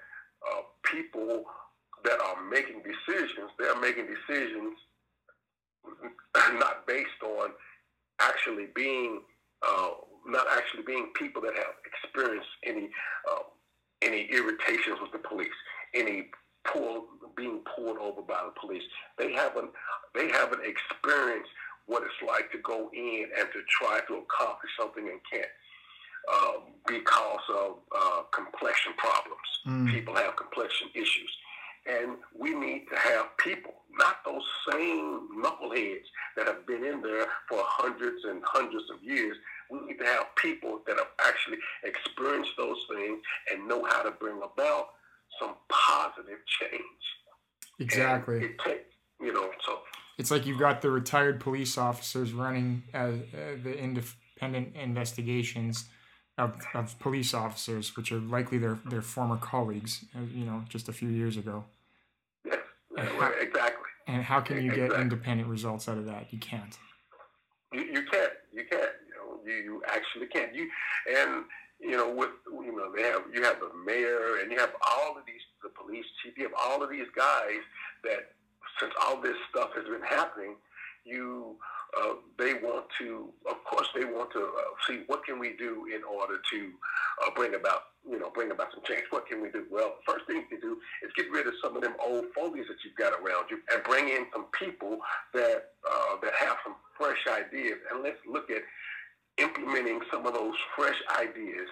uh, 0.45 0.61
people 0.83 1.43
that 2.03 2.19
are 2.19 2.43
making 2.49 2.81
decisions, 2.83 3.49
they're 3.57 3.79
making 3.79 4.05
decisions 4.05 4.77
not 6.59 6.87
based 6.87 7.21
on 7.23 7.51
actually 8.19 8.67
being 8.75 9.21
uh, 9.67 9.89
not 10.27 10.45
actually 10.51 10.83
being 10.83 11.11
people 11.15 11.41
that 11.41 11.55
have 11.55 11.75
experienced 11.85 12.49
any 12.63 12.89
uh, 13.31 13.43
any 14.01 14.27
irritations 14.31 14.97
with 15.01 15.11
the 15.11 15.27
police, 15.27 15.47
any 15.93 16.27
pulled 16.65 17.05
being 17.35 17.61
pulled 17.75 17.97
over 17.97 18.21
by 18.21 18.41
the 18.45 18.53
police. 18.59 18.83
They 19.17 19.33
haven't 19.33 19.71
they 20.13 20.29
haven't 20.29 20.61
experienced 20.65 21.49
what 21.87 22.03
it's 22.03 22.31
like 22.31 22.51
to 22.51 22.57
go 22.59 22.89
in 22.93 23.27
and 23.37 23.47
to 23.53 23.61
try 23.69 23.99
to 24.07 24.15
accomplish 24.15 24.71
something 24.77 25.07
and 25.07 25.19
can't 25.31 25.45
uh, 26.31 26.53
because 26.87 27.41
of 27.49 27.77
uh, 27.95 28.21
complexion 28.33 28.93
problems. 28.97 29.47
Mm. 29.67 29.91
People 29.91 30.15
have 30.15 30.35
complexion 30.35 30.89
issues. 30.93 31.31
And 31.87 32.17
we 32.35 32.55
need 32.55 32.85
to 32.89 32.97
have 32.97 33.37
people, 33.37 33.73
not 33.99 34.17
those 34.25 34.41
same 34.71 35.29
knuckleheads 35.37 36.05
that 36.35 36.47
have 36.47 36.65
been 36.65 36.83
in 36.83 37.01
there 37.01 37.27
for 37.47 37.59
hundreds 37.61 38.23
and 38.25 38.41
hundreds 38.43 38.89
of 38.89 39.03
years. 39.03 39.37
We 39.69 39.81
need 39.81 39.99
to 39.99 40.05
have 40.05 40.35
people 40.35 40.81
that 40.87 40.97
have 40.97 41.09
actually 41.27 41.57
experienced 41.83 42.51
those 42.57 42.83
things 42.89 43.21
and 43.51 43.67
know 43.67 43.85
how 43.85 44.01
to 44.01 44.11
bring 44.11 44.37
about 44.37 44.89
some 45.39 45.53
positive 45.69 46.39
change. 46.59 46.81
Exactly. 47.79 48.37
And 48.37 48.45
it 48.45 48.57
takes, 48.59 48.95
you 49.21 49.33
know, 49.33 49.51
so. 49.63 49.79
It's 50.25 50.31
like 50.31 50.47
you've 50.47 50.57
got 50.57 50.81
the 50.81 50.89
retired 50.89 51.39
police 51.39 51.77
officers 51.77 52.33
running 52.33 52.81
uh, 52.95 52.97
uh, 52.97 53.11
the 53.63 53.77
independent 53.77 54.75
investigations 54.75 55.85
of, 56.39 56.59
of 56.73 56.97
police 56.97 57.35
officers, 57.35 57.95
which 57.95 58.11
are 58.11 58.17
likely 58.17 58.57
their, 58.57 58.79
their 58.89 59.03
former 59.03 59.37
colleagues, 59.37 60.03
uh, 60.15 60.21
you 60.33 60.43
know, 60.43 60.63
just 60.67 60.89
a 60.89 60.93
few 60.93 61.09
years 61.09 61.37
ago. 61.37 61.65
Yes, 62.43 62.57
exactly. 63.39 63.85
And 64.07 64.23
how 64.23 64.41
can 64.41 64.63
you 64.63 64.73
get 64.73 64.93
independent 64.93 65.47
results 65.47 65.87
out 65.87 65.99
of 65.99 66.07
that? 66.07 66.33
You 66.33 66.39
can't. 66.39 66.75
You, 67.71 67.81
you 67.81 68.03
can't. 68.11 68.33
You 68.51 68.63
can't. 68.67 68.93
You 69.07 69.13
know, 69.13 69.39
you, 69.45 69.53
you 69.53 69.83
actually 69.87 70.25
can't. 70.25 70.55
You 70.55 70.67
and 71.19 71.43
you 71.79 71.91
know, 71.91 72.11
with 72.11 72.31
you 72.51 72.75
know, 72.75 72.91
they 72.95 73.03
have 73.03 73.21
you 73.31 73.43
have 73.43 73.59
the 73.59 73.69
mayor 73.85 74.39
and 74.41 74.51
you 74.51 74.57
have 74.57 74.73
all 74.89 75.19
of 75.19 75.23
these 75.27 75.41
the 75.61 75.69
police 75.69 76.05
chief, 76.23 76.33
you 76.35 76.45
have 76.45 76.53
all 76.59 76.81
of 76.81 76.89
these 76.89 77.09
guys 77.15 77.61
that 78.03 78.31
since 78.79 78.93
all 79.01 79.21
this 79.21 79.35
stuff 79.49 79.69
has 79.75 79.85
been 79.85 80.03
happening, 80.07 80.55
you 81.05 81.55
uh, 81.97 82.15
they 82.37 82.55
want 82.55 82.85
to, 82.99 83.31
of 83.49 83.63
course, 83.63 83.87
they 83.95 84.03
want 84.03 84.29
to 84.33 84.39
uh, 84.39 84.73
see 84.85 85.03
what 85.07 85.23
can 85.23 85.39
we 85.39 85.53
do 85.57 85.85
in 85.95 86.03
order 86.03 86.39
to 86.51 86.71
uh, 87.23 87.29
bring 87.35 87.55
about, 87.55 87.83
you 88.09 88.19
know, 88.19 88.29
bring 88.33 88.51
about 88.51 88.67
some 88.73 88.83
change. 88.83 89.03
What 89.11 89.27
can 89.27 89.41
we 89.41 89.49
do? 89.49 89.65
Well, 89.71 89.95
first 90.05 90.25
thing 90.27 90.43
to 90.49 90.59
do 90.59 90.77
is 91.03 91.11
get 91.15 91.31
rid 91.31 91.47
of 91.47 91.53
some 91.63 91.77
of 91.77 91.83
them 91.83 91.93
old 92.05 92.25
fogies 92.35 92.65
that 92.67 92.77
you've 92.83 92.95
got 92.95 93.13
around 93.13 93.45
you, 93.49 93.59
and 93.71 93.81
bring 93.83 94.09
in 94.09 94.25
some 94.33 94.47
people 94.59 94.97
that 95.33 95.71
uh, 95.89 96.15
that 96.21 96.33
have 96.37 96.57
some 96.65 96.75
fresh 96.97 97.23
ideas. 97.31 97.77
And 97.91 98.03
let's 98.03 98.19
look 98.27 98.49
at 98.49 98.63
implementing 99.37 100.01
some 100.11 100.25
of 100.25 100.33
those 100.33 100.55
fresh 100.75 100.97
ideas. 101.17 101.69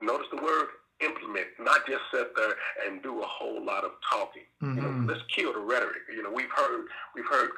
Notice 0.00 0.26
the 0.32 0.42
word 0.42 0.68
implement, 1.04 1.46
not 1.58 1.86
just 1.86 2.02
sit 2.12 2.34
there 2.36 2.54
and 2.86 3.02
do 3.02 3.20
a 3.20 3.26
whole 3.26 3.64
lot 3.64 3.84
of 3.84 3.92
talking. 4.08 4.46
Mm-hmm. 4.62 4.76
You 4.76 4.82
know, 4.82 4.88
mm-hmm. 4.88 5.08
let's 5.08 5.22
kill 5.34 5.52
the 5.52 5.60
rhetoric. 5.60 6.02
You 6.14 6.22
know, 6.22 6.30
we've 6.30 6.50
heard 6.54 6.86
we've 7.14 7.28
heard 7.28 7.50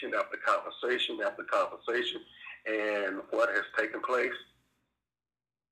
conversation 0.00 0.18
after 0.18 0.36
conversation 0.36 1.18
after 1.24 1.44
conversation, 1.44 2.20
and 2.66 3.20
what 3.30 3.48
has 3.50 3.64
taken 3.78 4.00
place? 4.00 4.32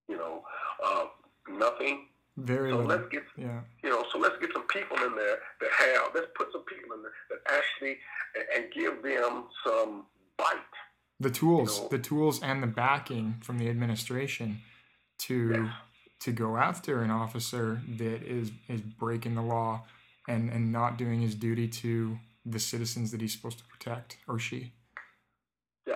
You 0.09 0.16
know, 0.16 0.42
uh, 0.84 1.06
nothing. 1.48 2.06
Very 2.36 2.70
so 2.70 2.78
little. 2.78 2.90
let's 2.90 3.09
get 3.12 3.22
yeah. 3.38 3.60
you 3.84 3.90
know 3.90 4.05
so 4.12 4.18
let's 4.18 4.34
get 4.40 4.51
some 4.52 4.66
people 4.66 4.96
in 4.96 5.14
there 5.14 5.38
that 5.60 5.70
have 5.70 6.10
let's 6.16 6.26
put 6.34 6.48
some 6.51 6.64
people 6.64 6.96
in 6.96 7.02
there 7.02 7.12
that 7.30 7.38
actually 7.48 7.96
and 8.56 8.72
give 8.74 9.05
them 9.05 9.44
some 9.64 10.06
bite. 10.36 10.56
The 11.20 11.30
tools, 11.30 11.76
you 11.76 11.82
know? 11.84 11.88
the 11.90 11.98
tools, 12.01 12.42
and 12.42 12.60
the 12.60 12.66
backing 12.66 13.36
from 13.40 13.59
the 13.59 13.68
administration 13.68 14.60
to. 15.20 15.51
Yeah 15.52 15.70
to 16.24 16.32
go 16.32 16.56
after 16.56 17.02
an 17.02 17.10
officer 17.10 17.82
that 17.98 18.22
is 18.22 18.51
is 18.66 18.80
breaking 18.80 19.34
the 19.34 19.42
law 19.42 19.84
and 20.26 20.48
and 20.51 20.72
not 20.72 20.96
doing 20.96 21.20
his 21.20 21.34
duty 21.34 21.68
to 21.68 22.18
the 22.44 22.58
citizens 22.58 23.10
that 23.10 23.20
he's 23.20 23.32
supposed 23.32 23.58
to 23.58 23.64
protect 23.64 24.18
or 24.28 24.38
she. 24.38 24.72
Yeah, 25.86 25.94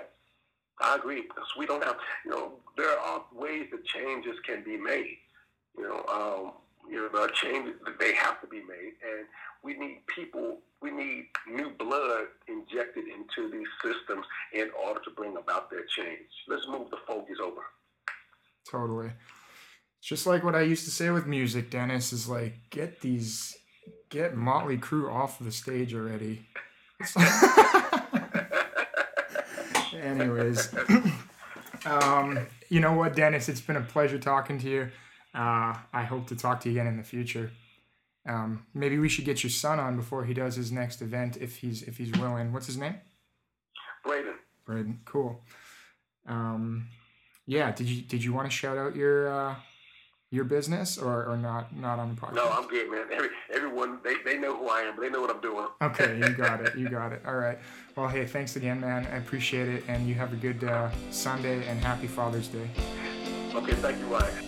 I 0.81 0.97
agree 0.97 1.23
because 1.23 1.49
we 1.59 1.67
don't 1.67 1.85
have 1.85 1.97
you 2.25 2.31
know 2.31 2.53
there 2.77 2.99
are 2.99 3.25
ways 3.35 3.67
that 3.73 3.85
changes 3.85 4.37
can 4.47 4.63
be 4.65 4.77
made. 4.77 5.19
You 5.77 5.85
know, 5.85 6.05
um, 6.09 6.53
you 6.91 6.97
know 6.97 7.09
the 7.09 7.33
changes 7.35 7.75
that 7.85 7.99
they 7.99 8.15
have 8.15 8.41
to 8.41 8.47
be 8.47 8.59
made, 8.59 8.95
and 9.03 9.27
we 9.63 9.77
need 9.77 10.01
people. 10.07 10.59
We 10.81 10.93
need 10.93 11.27
new 11.51 11.71
blood 11.71 12.27
injected 12.47 13.05
into 13.09 13.51
these 13.51 13.67
systems 13.83 14.25
in 14.53 14.71
order 14.87 15.01
to 15.01 15.11
bring 15.11 15.37
about 15.37 15.71
that 15.71 15.89
change. 15.89 16.29
Let's 16.47 16.67
move 16.69 16.89
the 16.91 16.99
focus 17.05 17.39
over. 17.43 17.63
Totally. 18.71 19.11
It's 19.99 20.09
just 20.09 20.27
like 20.27 20.45
what 20.45 20.55
I 20.55 20.61
used 20.61 20.85
to 20.85 20.93
say 20.93 21.11
with 21.11 21.27
music, 21.27 21.71
Dennis, 21.71 22.13
is 22.13 22.29
like 22.29 22.55
get 22.71 23.01
these 23.01 23.57
get 24.09 24.37
Motley 24.37 24.79
Crue 24.79 25.13
off 25.13 25.39
the 25.39 25.53
stage 25.53 25.95
already. 25.95 26.47
Anyways, 29.95 30.75
um, 31.87 32.47
you 32.69 32.81
know 32.81 32.93
what, 32.93 33.15
Dennis? 33.15 33.49
It's 33.49 33.61
been 33.61 33.77
a 33.77 33.83
pleasure 33.83 34.19
talking 34.19 34.59
to 34.61 34.69
you. 34.69 34.91
Uh, 35.35 35.75
I 35.93 36.05
hope 36.05 36.27
to 36.29 36.37
talk 36.37 36.61
to 36.61 36.69
you 36.69 36.81
again 36.81 36.87
in 36.87 36.97
the 36.97 37.03
future. 37.03 37.51
Um, 38.27 38.67
maybe 38.75 38.99
we 38.99 39.09
should 39.09 39.25
get 39.25 39.43
your 39.43 39.51
son 39.51 39.81
on 39.81 39.97
before 39.97 40.25
he 40.25 40.35
does 40.35 40.57
his 40.57 40.71
next 40.71 41.01
event 41.01 41.37
if 41.41 41.57
he's 41.57 41.83
if 41.83 41.97
he's 41.97 42.13
willing. 42.19 42.53
What's 42.53 42.67
his 42.67 42.77
name? 42.77 42.97
Braden. 44.05 44.35
Braden, 44.67 45.01
cool. 45.05 45.43
Um, 46.27 46.89
yeah, 47.47 47.73
did 47.73 47.89
you 47.89 48.03
did 48.03 48.23
you 48.23 48.33
want 48.33 48.47
to 48.47 48.51
shout 48.55 48.77
out 48.77 48.95
your 48.95 49.29
uh, 49.29 49.55
your 50.31 50.45
business 50.45 50.99
or, 50.99 51.25
or 51.25 51.37
not 51.37 51.75
not 51.75 51.99
on 51.99 52.15
the 52.15 52.21
podcast? 52.21 52.35
No, 52.35 52.51
I'm 52.51 52.69
good, 52.69 52.91
man. 52.91 53.07
Every, 53.13 53.31
everyone 53.59 53.99
they, 54.03 54.15
they 54.25 54.39
know 54.39 54.57
who 54.57 54.69
I 54.69 54.81
am, 54.83 54.99
they 55.01 55.11
know 55.11 55.21
what 55.21 55.31
I'm 55.35 55.41
doing. 55.41 55.67
okay, 55.83 56.17
you 56.17 56.29
got 56.45 56.61
it. 56.61 56.77
You 56.77 56.89
got 56.89 57.13
it. 57.13 57.23
All 57.27 57.37
right. 57.37 57.59
Well, 57.97 58.09
hey, 58.09 58.25
thanks 58.27 58.57
again, 58.57 58.81
man. 58.81 59.07
I 59.13 59.17
appreciate 59.17 59.69
it, 59.69 59.85
and 59.89 60.09
you 60.09 60.15
have 60.15 60.33
a 60.33 60.37
good 60.37 60.63
uh, 60.65 60.91
Sunday 61.11 61.67
and 61.67 61.81
happy 61.81 62.07
Father's 62.07 62.49
Day. 62.49 62.69
Okay, 63.55 63.75
thank 63.75 63.99
you, 63.99 64.07
Ryan. 64.07 64.48